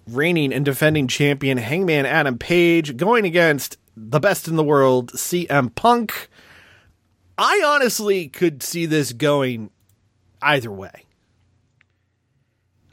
reigning 0.08 0.54
and 0.54 0.64
defending 0.66 1.08
champion 1.08 1.58
Hangman 1.58 2.06
Adam 2.06 2.38
Page 2.38 2.98
going 2.98 3.26
against 3.26 3.78
the 3.98 4.20
best 4.20 4.48
in 4.48 4.56
the 4.56 4.64
world 4.64 5.12
CM 5.14 5.74
Punk. 5.74 6.30
I 7.38 7.64
honestly 7.66 8.28
could 8.28 8.64
see 8.64 8.86
this 8.86 9.14
going 9.14 9.70
either 10.42 10.72
way. 10.72 10.92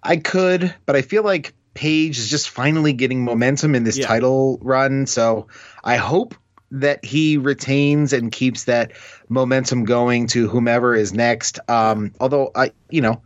I 0.02 0.16
could, 0.16 0.74
but 0.86 0.96
I 0.96 1.02
feel 1.02 1.22
like 1.22 1.54
Page 1.74 2.18
is 2.18 2.28
just 2.28 2.50
finally 2.50 2.92
getting 2.92 3.24
momentum 3.24 3.74
in 3.74 3.84
this 3.84 3.96
Yeah. 3.96 4.06
title 4.06 4.58
run. 4.60 5.06
So 5.06 5.46
I 5.82 5.96
hope 5.96 6.34
that 6.72 7.04
he 7.04 7.36
retains 7.38 8.12
and 8.12 8.30
keeps 8.32 8.64
that 8.64 8.92
momentum 9.28 9.84
going 9.84 10.26
to 10.28 10.48
whomever 10.48 10.94
is 10.94 11.12
next. 11.14 11.60
Um, 11.68 12.12
although 12.20 12.50
I, 12.54 12.72
you 12.90 13.00
know, 13.00 13.22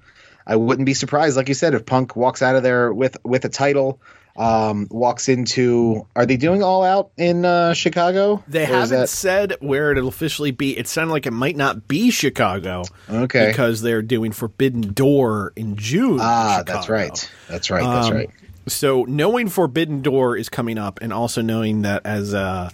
I 0.46 0.56
wouldn't 0.56 0.86
be 0.86 0.94
surprised, 0.94 1.36
like 1.36 1.48
you 1.48 1.54
said, 1.54 1.74
if 1.74 1.84
Punk 1.84 2.14
walks 2.16 2.40
out 2.42 2.56
of 2.56 2.62
there 2.62 2.92
with 2.92 3.16
with 3.24 3.44
a 3.44 3.48
title. 3.48 4.00
Um, 4.38 4.86
walks 4.90 5.30
into. 5.30 6.06
Are 6.14 6.26
they 6.26 6.36
doing 6.36 6.62
all 6.62 6.84
out 6.84 7.10
in 7.16 7.46
uh, 7.46 7.72
Chicago? 7.72 8.44
They 8.46 8.66
haven't 8.66 9.00
that- 9.00 9.08
said 9.08 9.54
where 9.60 9.92
it'll 9.92 10.08
officially 10.08 10.50
be. 10.50 10.76
It 10.76 10.88
sounded 10.88 11.10
like 11.14 11.24
it 11.24 11.30
might 11.30 11.56
not 11.56 11.88
be 11.88 12.10
Chicago. 12.10 12.84
Okay. 13.08 13.46
Because 13.46 13.80
they're 13.80 14.02
doing 14.02 14.32
Forbidden 14.32 14.92
Door 14.92 15.54
in 15.56 15.76
June. 15.76 16.16
in 16.16 16.20
ah, 16.20 16.62
that's 16.66 16.90
right. 16.90 17.30
That's 17.48 17.70
right. 17.70 17.82
That's 17.82 18.08
Um, 18.08 18.14
right. 18.14 18.30
So 18.68 19.04
knowing 19.04 19.48
Forbidden 19.48 20.02
Door 20.02 20.36
is 20.36 20.50
coming 20.50 20.76
up, 20.76 20.98
and 21.00 21.14
also 21.14 21.40
knowing 21.40 21.80
that 21.82 22.04
as 22.04 22.34
uh, 22.34 22.68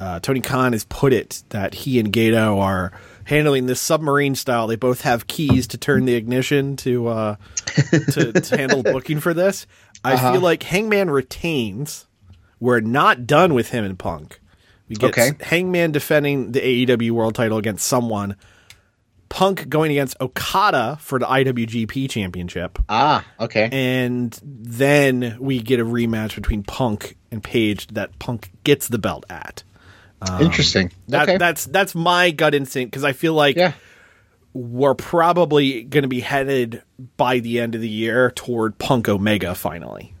uh, 0.00 0.20
Tony 0.20 0.40
Khan 0.40 0.72
has 0.72 0.84
put 0.84 1.12
it, 1.12 1.42
that 1.50 1.74
he 1.74 1.98
and 2.00 2.10
Gedo 2.10 2.58
are 2.58 2.90
handling 3.32 3.66
this 3.66 3.80
submarine 3.80 4.34
style. 4.34 4.66
They 4.66 4.76
both 4.76 5.00
have 5.02 5.26
keys 5.26 5.66
to 5.68 5.78
turn 5.78 6.04
the 6.04 6.14
ignition 6.14 6.76
to 6.76 7.08
uh, 7.08 7.36
to, 8.12 8.32
to 8.32 8.56
handle 8.58 8.82
booking 8.82 9.20
for 9.20 9.32
this. 9.34 9.66
I 10.04 10.14
Uh-huh. 10.14 10.32
feel 10.32 10.40
like 10.42 10.62
Hangman 10.62 11.10
retains. 11.10 12.06
We're 12.60 12.80
not 12.80 13.26
done 13.26 13.54
with 13.54 13.70
him 13.70 13.84
and 13.84 13.98
Punk. 13.98 14.38
We 14.88 14.96
get 14.96 15.10
Okay. 15.18 15.32
Hangman 15.40 15.92
defending 15.92 16.52
the 16.52 16.60
AEW 16.60 17.10
World 17.12 17.34
Title 17.34 17.58
against 17.58 17.86
someone. 17.88 18.36
Punk 19.28 19.68
going 19.70 19.90
against 19.92 20.20
Okada 20.20 20.98
for 21.00 21.18
the 21.18 21.24
IWGP 21.24 22.10
Championship. 22.10 22.78
Ah, 22.90 23.24
okay. 23.40 23.70
And 23.72 24.38
then 24.44 25.38
we 25.40 25.60
get 25.60 25.80
a 25.80 25.84
rematch 25.86 26.34
between 26.34 26.62
Punk 26.62 27.16
and 27.30 27.42
Page 27.42 27.86
that 27.88 28.18
Punk 28.18 28.50
gets 28.62 28.88
the 28.88 28.98
belt 28.98 29.24
at. 29.30 29.62
Interesting. 30.40 30.90
That, 31.08 31.28
okay. 31.28 31.38
That's 31.38 31.66
that's 31.66 31.94
my 31.94 32.30
gut 32.30 32.54
instinct 32.54 32.90
because 32.90 33.04
I 33.04 33.12
feel 33.12 33.34
like 33.34 33.56
yeah. 33.56 33.72
we're 34.52 34.94
probably 34.94 35.82
going 35.82 36.02
to 36.02 36.08
be 36.08 36.20
headed 36.20 36.82
by 37.16 37.40
the 37.40 37.60
end 37.60 37.74
of 37.74 37.80
the 37.80 37.88
year 37.88 38.30
toward 38.30 38.78
Punk 38.78 39.08
Omega 39.08 39.54
finally. 39.54 40.14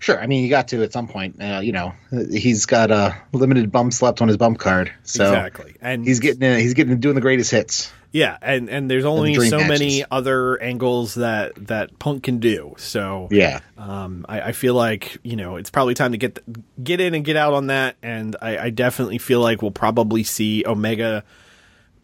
Sure. 0.00 0.18
I 0.18 0.26
mean, 0.26 0.42
you 0.42 0.48
got 0.48 0.68
to 0.68 0.82
at 0.82 0.92
some 0.92 1.08
point. 1.08 1.42
Uh, 1.42 1.60
you 1.62 1.72
know, 1.72 1.92
he's 2.10 2.64
got 2.64 2.90
a 2.90 3.14
limited 3.32 3.70
bumps 3.70 4.00
left 4.00 4.22
on 4.22 4.28
his 4.28 4.38
bump 4.38 4.58
card, 4.58 4.90
so 5.02 5.24
exactly, 5.24 5.76
and 5.82 6.06
he's 6.06 6.20
getting 6.20 6.42
uh, 6.42 6.56
he's 6.56 6.72
getting 6.72 6.98
doing 7.00 7.14
the 7.14 7.20
greatest 7.20 7.50
hits. 7.50 7.92
Yeah, 8.12 8.36
and 8.42 8.68
and 8.68 8.90
there's 8.90 9.04
only 9.04 9.34
so 9.48 9.58
many 9.58 10.04
other 10.10 10.60
angles 10.60 11.14
that 11.14 11.54
that 11.68 11.98
Punk 11.98 12.24
can 12.24 12.38
do. 12.38 12.74
So 12.76 13.28
Yeah. 13.30 13.60
Um, 13.78 14.26
I, 14.28 14.40
I 14.40 14.52
feel 14.52 14.74
like 14.74 15.18
you 15.22 15.36
know 15.36 15.56
it's 15.56 15.70
probably 15.70 15.94
time 15.94 16.12
to 16.12 16.18
get 16.18 16.34
th- 16.44 16.64
get 16.82 17.00
in 17.00 17.14
and 17.14 17.24
get 17.24 17.36
out 17.36 17.52
on 17.52 17.68
that, 17.68 17.96
and 18.02 18.36
I, 18.42 18.58
I 18.58 18.70
definitely 18.70 19.18
feel 19.18 19.40
like 19.40 19.62
we'll 19.62 19.70
probably 19.70 20.24
see 20.24 20.64
Omega, 20.66 21.24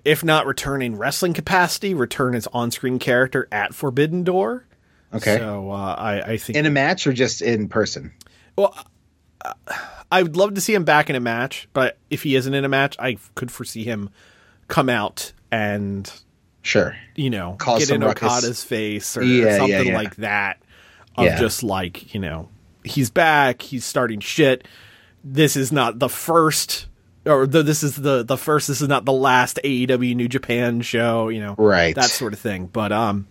if 0.05 0.23
not 0.23 0.47
return 0.47 0.81
in 0.81 0.97
wrestling 0.97 1.33
capacity, 1.33 1.93
return 1.93 2.35
as 2.35 2.47
on-screen 2.49 2.99
character 2.99 3.49
at 3.51 3.75
Forbidden 3.75 4.23
Door. 4.23 4.65
Okay. 5.13 5.39
So 5.39 5.71
uh, 5.71 5.95
I, 5.99 6.21
I 6.33 6.37
think 6.37 6.57
in 6.57 6.67
a 6.67 6.71
match 6.71 7.07
or 7.07 7.13
just 7.13 7.43
in 7.43 7.69
person? 7.69 8.13
Well, 8.57 8.77
I 10.11 10.23
would 10.23 10.37
love 10.37 10.55
to 10.55 10.61
see 10.61 10.75
him 10.75 10.85
back 10.85 11.11
in 11.11 11.17
a 11.17 11.21
match, 11.21 11.69
but 11.73 11.99
if 12.11 12.23
he 12.23 12.37
isn't 12.37 12.55
in 12.55 12.65
a 12.65 12.69
match, 12.69 12.97
I 12.99 13.19
could 13.35 13.51
foresee 13.51 13.85
him 13.85 14.11
come 14.69 14.89
out 14.89 15.33
and 15.51 16.11
Sure. 16.63 16.97
you 17.15 17.31
know 17.31 17.55
Cause 17.59 17.87
get 17.87 17.95
in 17.95 18.01
ruckus. 18.03 18.23
Okada's 18.25 18.65
face 18.65 19.17
or 19.17 19.23
Yeah, 19.23 19.45
yeah, 19.45 19.57
something 19.59 19.87
yeah. 19.89 19.97
like 19.97 20.17
that. 20.17 20.59
Of 21.17 21.25
Yeah. 21.27 21.39
just 21.39 21.63
like 21.63 22.13
you 22.15 22.21
know 22.21 22.49
he's 22.85 23.11
back, 23.11 23.63
he's 23.63 23.85
starting 23.85 24.21
shit. 24.21 24.67
This 25.25 25.57
is 25.57 25.73
not 25.73 25.99
the 25.99 26.09
first. 26.09 26.87
Or 27.25 27.45
the, 27.49 27.65
this 27.65 27.83
is 27.83 27.97
the 27.97 28.23
the 28.23 28.37
first. 28.37 28.69
This 28.69 28.81
is 28.81 28.87
not 28.89 29.05
the 29.05 29.13
last 29.13 29.59
AEW 29.65 30.15
New 30.15 30.29
Japan 30.29 30.81
show, 30.83 31.29
you 31.29 31.41
know, 31.41 31.57
Right. 31.59 31.95
That 31.97 32.11
sort 32.11 32.33
of 32.33 32.39
thing. 32.39 32.67
But 32.67 32.93
um, 32.93 33.27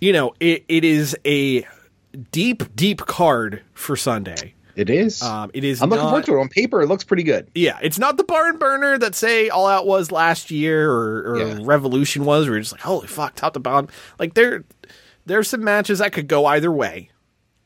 you 0.00 0.12
know, 0.14 0.32
it, 0.40 0.64
it 0.68 0.84
is 0.84 1.14
a 1.26 1.66
deep, 2.32 2.74
deep 2.74 3.04
card 3.04 3.60
for 3.74 3.94
Sunday. 3.96 4.54
It 4.76 4.90
is. 4.90 5.22
Um, 5.22 5.50
it 5.54 5.64
is. 5.64 5.80
I'm 5.82 5.90
looking 5.90 6.04
forward 6.04 6.24
to 6.26 6.36
it. 6.36 6.40
On 6.40 6.48
paper, 6.48 6.82
it 6.82 6.88
looks 6.88 7.04
pretty 7.04 7.22
good. 7.22 7.48
yeah, 7.54 7.78
it's 7.82 7.98
not 7.98 8.16
the 8.16 8.24
barn 8.24 8.58
burner 8.58 8.98
that 8.98 9.14
say 9.14 9.48
All 9.48 9.66
Out 9.66 9.86
was 9.86 10.10
last 10.10 10.50
year 10.50 10.90
or, 10.90 11.32
or 11.34 11.38
Yeah. 11.38 11.58
Revolution 11.62 12.24
was. 12.24 12.46
Where 12.46 12.54
you're 12.54 12.62
just 12.62 12.72
like, 12.72 12.80
holy 12.80 13.06
fuck, 13.06 13.34
top 13.36 13.54
to 13.54 13.60
bottom. 13.60 13.88
Like 14.18 14.34
there, 14.34 14.64
there's 15.26 15.48
some 15.48 15.62
matches 15.64 16.00
that 16.00 16.12
could 16.12 16.26
go 16.28 16.44
either 16.46 16.72
way, 16.72 17.10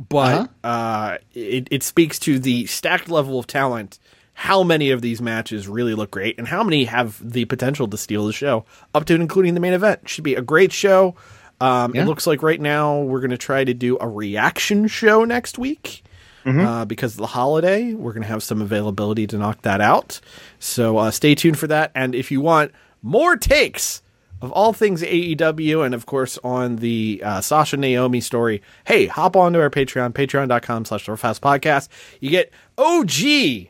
but 0.09 0.49
Uh-huh. 0.65 0.69
uh, 0.69 1.19
it 1.35 1.69
it 1.71 1.83
speaks 1.83 2.19
to 2.21 2.39
the 2.39 2.67
stacked 2.67 3.09
level 3.09 3.39
of 3.39 3.47
talent. 3.47 3.99
How 4.35 4.63
many 4.63 4.91
of 4.93 5.03
these 5.03 5.21
matches 5.21 5.67
really 5.67 5.95
look 5.95 6.13
great, 6.13 6.39
and 6.39 6.47
how 6.47 6.63
many 6.63 6.85
have 6.85 7.19
the 7.29 7.45
potential 7.47 7.89
to 7.89 7.97
steal 7.99 8.25
the 8.27 8.33
show, 8.33 8.65
up 8.95 9.05
to 9.07 9.15
and 9.15 9.23
including 9.23 9.55
the 9.55 9.61
main 9.61 9.73
event. 9.73 10.09
Should 10.09 10.23
be 10.23 10.37
a 10.37 10.43
great 10.43 10.73
show. 10.73 11.17
Um, 11.61 11.93
Yeah. 11.97 12.03
It 12.03 12.05
looks 12.07 12.25
like 12.25 12.41
right 12.45 12.61
now 12.61 13.01
we're 13.01 13.19
going 13.19 13.31
to 13.33 13.37
try 13.37 13.65
to 13.65 13.75
do 13.75 13.99
a 14.01 14.07
reaction 14.09 14.87
show 14.87 15.25
next 15.25 15.59
week 15.59 16.05
uh, 16.49 16.85
because 16.85 17.13
of 17.13 17.19
the 17.19 17.27
holiday. 17.27 17.93
We're 17.95 18.13
going 18.13 18.23
to 18.23 18.29
have 18.29 18.43
some 18.43 18.63
availability 18.63 19.27
to 19.29 19.39
knock 19.39 19.63
that 19.63 19.81
out. 19.81 20.21
So 20.59 20.97
uh, 20.99 21.11
stay 21.11 21.35
tuned 21.35 21.59
for 21.59 21.67
that. 21.69 21.91
And 21.95 22.15
if 22.15 22.31
you 22.31 22.41
want 22.41 22.73
more 23.03 23.37
takes 23.37 24.03
of 24.41 24.53
all 24.53 24.73
things 24.73 25.03
AEW 25.03 25.85
and, 25.85 25.95
of 25.95 26.07
course, 26.07 26.39
on 26.45 26.77
the 26.77 27.21
uh, 27.25 27.41
Sasha 27.41 27.77
Naomi 27.77 28.21
story, 28.21 28.63
hey, 28.85 29.07
hop 29.07 29.37
on 29.37 29.53
to 29.53 29.61
our 29.61 29.71
Patreon, 29.71 30.13
patreon.com 30.13 30.85
slash 30.85 31.07
Podcast. 31.07 31.89
You 32.21 32.31
get 32.31 32.53
OG 32.77 33.69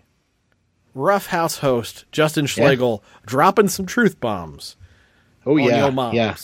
Rough 0.94 1.26
House 1.26 1.59
host 1.59 2.05
Justin 2.12 2.46
Schlegel 2.46 3.02
dropping 3.24 3.68
some 3.68 3.86
truth 3.86 4.20
bombs. 4.20 4.76
Oh 5.46 5.56
yeah, 5.56 5.84
your 5.84 5.92
moms. 5.92 6.14
yeah, 6.14 6.36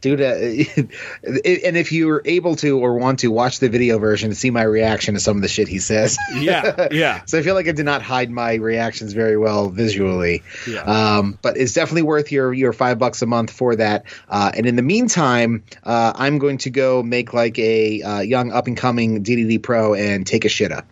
dude. 0.00 0.20
Uh, 0.30 1.38
and 1.64 1.76
if 1.76 1.92
you 1.92 2.08
are 2.10 2.22
able 2.24 2.56
to 2.56 2.78
or 2.78 2.98
want 2.98 3.20
to 3.20 3.30
watch 3.30 3.58
the 3.58 3.68
video 3.68 3.98
version 3.98 4.30
to 4.30 4.36
see 4.36 4.50
my 4.50 4.62
reaction 4.62 5.14
to 5.14 5.20
some 5.20 5.36
of 5.36 5.42
the 5.42 5.48
shit 5.48 5.68
he 5.68 5.78
says, 5.78 6.18
Yeah, 6.34 6.88
yeah. 6.90 7.22
so 7.26 7.38
I 7.38 7.42
feel 7.42 7.54
like 7.54 7.68
I 7.68 7.72
did 7.72 7.84
not 7.84 8.02
hide 8.02 8.30
my 8.30 8.54
reactions 8.54 9.12
very 9.12 9.36
well 9.36 9.68
visually. 9.68 10.42
Yeah. 10.68 10.82
Um, 10.82 11.38
but 11.42 11.56
it's 11.56 11.72
definitely 11.72 12.02
worth 12.02 12.32
your 12.32 12.52
your 12.52 12.72
five 12.72 12.98
bucks 12.98 13.22
a 13.22 13.26
month 13.26 13.50
for 13.50 13.76
that. 13.76 14.04
Uh, 14.28 14.50
and 14.54 14.66
in 14.66 14.76
the 14.76 14.82
meantime, 14.82 15.64
uh, 15.84 16.12
I'm 16.14 16.38
going 16.38 16.58
to 16.58 16.70
go 16.70 17.02
make 17.02 17.32
like 17.32 17.58
a 17.58 18.02
uh, 18.02 18.20
young 18.20 18.52
up 18.52 18.66
and 18.66 18.76
coming 18.76 19.22
DDT 19.22 19.62
pro 19.62 19.94
and 19.94 20.26
take 20.26 20.44
a 20.44 20.48
shit 20.48 20.72
up. 20.72 20.86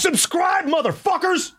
Subscribe, 0.00 0.64
motherfuckers! 0.64 1.52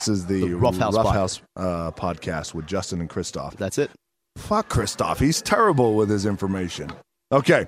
This 0.00 0.08
is 0.08 0.26
the, 0.26 0.40
The 0.40 0.54
Rough 0.54 0.78
House 0.78 0.96
pod- 0.96 1.14
House, 1.14 1.42
uh, 1.54 1.90
podcast 1.90 2.54
with 2.54 2.66
Justin 2.66 3.00
and 3.00 3.10
Christoph. 3.10 3.56
That's 3.58 3.76
it. 3.78 3.90
Fuck 4.36 4.68
Christoph. 4.70 5.20
He's 5.20 5.42
terrible 5.42 5.94
with 5.94 6.08
his 6.08 6.24
information. 6.24 6.90
Okay. 7.30 7.66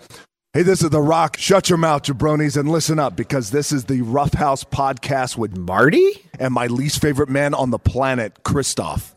Hey, 0.55 0.63
this 0.63 0.83
is 0.83 0.89
The 0.89 1.03
Rock. 1.03 1.37
Shut 1.37 1.69
your 1.69 1.77
mouth, 1.77 2.03
jabronis, 2.05 2.57
and 2.57 2.71
listen 2.71 2.99
up 2.99 3.15
because 3.15 3.51
this 3.51 3.73
is 3.73 3.85
the 3.85 4.01
Rough 4.01 4.33
House 4.33 4.65
podcast 4.65 5.37
with 5.37 5.55
Marty? 5.57 6.23
and 6.39 6.53
my 6.53 6.67
least 6.67 7.01
favorite 7.03 7.29
man 7.29 7.53
on 7.53 7.71
the 7.71 7.79
planet, 7.79 8.43
Christoph. 8.43 9.15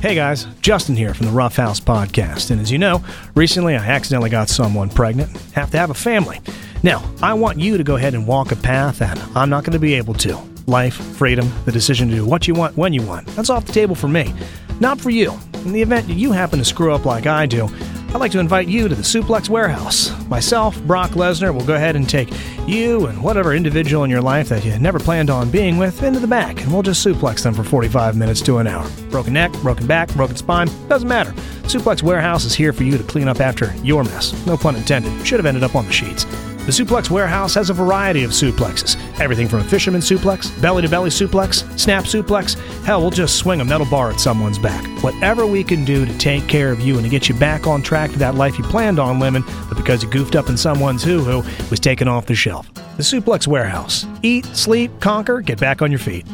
Hey 0.00 0.14
guys, 0.16 0.46
Justin 0.62 0.96
here 0.96 1.14
from 1.14 1.26
the 1.26 1.32
Rough 1.32 1.54
House 1.56 1.78
Podcast. 1.80 2.50
And 2.50 2.60
as 2.60 2.72
you 2.72 2.78
know, 2.78 3.04
recently 3.36 3.76
I 3.76 3.84
accidentally 3.86 4.30
got 4.30 4.48
someone 4.48 4.88
pregnant. 4.90 5.30
Have 5.52 5.70
to 5.70 5.78
have 5.78 5.90
a 5.90 5.94
family. 5.94 6.40
Now, 6.84 7.08
I 7.22 7.34
want 7.34 7.60
you 7.60 7.76
to 7.78 7.84
go 7.84 7.94
ahead 7.94 8.14
and 8.14 8.26
walk 8.26 8.50
a 8.50 8.56
path 8.56 8.98
that 8.98 9.16
I'm 9.36 9.48
not 9.48 9.62
going 9.62 9.72
to 9.72 9.78
be 9.78 9.94
able 9.94 10.14
to. 10.14 10.36
Life, 10.66 10.94
freedom, 10.94 11.50
the 11.64 11.72
decision 11.72 12.08
to 12.08 12.14
do 12.16 12.26
what 12.26 12.48
you 12.48 12.54
want 12.54 12.76
when 12.76 12.92
you 12.92 13.02
want. 13.02 13.26
That's 13.28 13.50
off 13.50 13.66
the 13.66 13.72
table 13.72 13.94
for 13.94 14.08
me. 14.08 14.34
Not 14.80 15.00
for 15.00 15.10
you. 15.10 15.32
In 15.64 15.72
the 15.72 15.82
event 15.82 16.08
that 16.08 16.14
you 16.14 16.32
happen 16.32 16.58
to 16.58 16.64
screw 16.64 16.92
up 16.92 17.04
like 17.04 17.26
I 17.26 17.46
do, 17.46 17.68
I'd 18.08 18.20
like 18.20 18.32
to 18.32 18.40
invite 18.40 18.66
you 18.66 18.88
to 18.88 18.94
the 18.94 19.02
Suplex 19.02 19.48
Warehouse. 19.48 20.10
Myself, 20.26 20.80
Brock 20.82 21.12
Lesnar, 21.12 21.54
will 21.54 21.64
go 21.64 21.76
ahead 21.76 21.94
and 21.94 22.08
take 22.08 22.30
you 22.66 23.06
and 23.06 23.22
whatever 23.22 23.54
individual 23.54 24.02
in 24.02 24.10
your 24.10 24.20
life 24.20 24.48
that 24.48 24.64
you 24.64 24.76
never 24.78 24.98
planned 24.98 25.30
on 25.30 25.50
being 25.50 25.78
with 25.78 26.02
into 26.02 26.18
the 26.18 26.26
back, 26.26 26.60
and 26.62 26.72
we'll 26.72 26.82
just 26.82 27.06
suplex 27.06 27.42
them 27.42 27.54
for 27.54 27.64
45 27.64 28.16
minutes 28.16 28.42
to 28.42 28.58
an 28.58 28.66
hour. 28.66 28.88
Broken 29.10 29.32
neck, 29.32 29.52
broken 29.62 29.86
back, 29.86 30.12
broken 30.14 30.36
spine, 30.36 30.68
doesn't 30.88 31.08
matter. 31.08 31.30
Suplex 31.62 32.02
Warehouse 32.02 32.44
is 32.44 32.54
here 32.54 32.72
for 32.72 32.82
you 32.82 32.98
to 32.98 33.04
clean 33.04 33.28
up 33.28 33.40
after 33.40 33.74
your 33.76 34.04
mess. 34.04 34.34
No 34.46 34.56
pun 34.56 34.76
intended. 34.76 35.26
Should 35.26 35.38
have 35.38 35.46
ended 35.46 35.62
up 35.62 35.76
on 35.76 35.86
the 35.86 35.92
sheets. 35.92 36.26
The 36.64 36.70
Suplex 36.70 37.10
Warehouse 37.10 37.54
has 37.54 37.70
a 37.70 37.74
variety 37.74 38.22
of 38.22 38.30
suplexes. 38.30 38.96
Everything 39.18 39.48
from 39.48 39.58
a 39.58 39.64
fisherman 39.64 40.00
suplex, 40.00 40.48
belly 40.62 40.82
to 40.82 40.88
belly 40.88 41.10
suplex, 41.10 41.66
snap 41.76 42.04
suplex. 42.04 42.54
Hell, 42.84 43.00
we'll 43.00 43.10
just 43.10 43.36
swing 43.36 43.60
a 43.60 43.64
metal 43.64 43.86
bar 43.86 44.12
at 44.12 44.20
someone's 44.20 44.60
back. 44.60 44.86
Whatever 45.02 45.44
we 45.44 45.64
can 45.64 45.84
do 45.84 46.06
to 46.06 46.18
take 46.18 46.46
care 46.46 46.70
of 46.70 46.78
you 46.78 46.94
and 46.94 47.02
to 47.02 47.10
get 47.10 47.28
you 47.28 47.34
back 47.34 47.66
on 47.66 47.82
track 47.82 48.12
to 48.12 48.18
that 48.20 48.36
life 48.36 48.58
you 48.58 48.64
planned 48.64 49.00
on 49.00 49.18
living, 49.18 49.42
but 49.68 49.76
because 49.76 50.04
you 50.04 50.10
goofed 50.10 50.36
up 50.36 50.48
in 50.48 50.56
someone's 50.56 51.02
hoo 51.02 51.24
hoo, 51.24 51.42
was 51.68 51.80
taken 51.80 52.06
off 52.06 52.26
the 52.26 52.34
shelf. 52.36 52.72
The 52.96 53.02
Suplex 53.02 53.48
Warehouse. 53.48 54.06
Eat, 54.22 54.46
sleep, 54.46 54.92
conquer, 55.00 55.40
get 55.40 55.58
back 55.58 55.82
on 55.82 55.90
your 55.90 55.98
feet. 55.98 56.24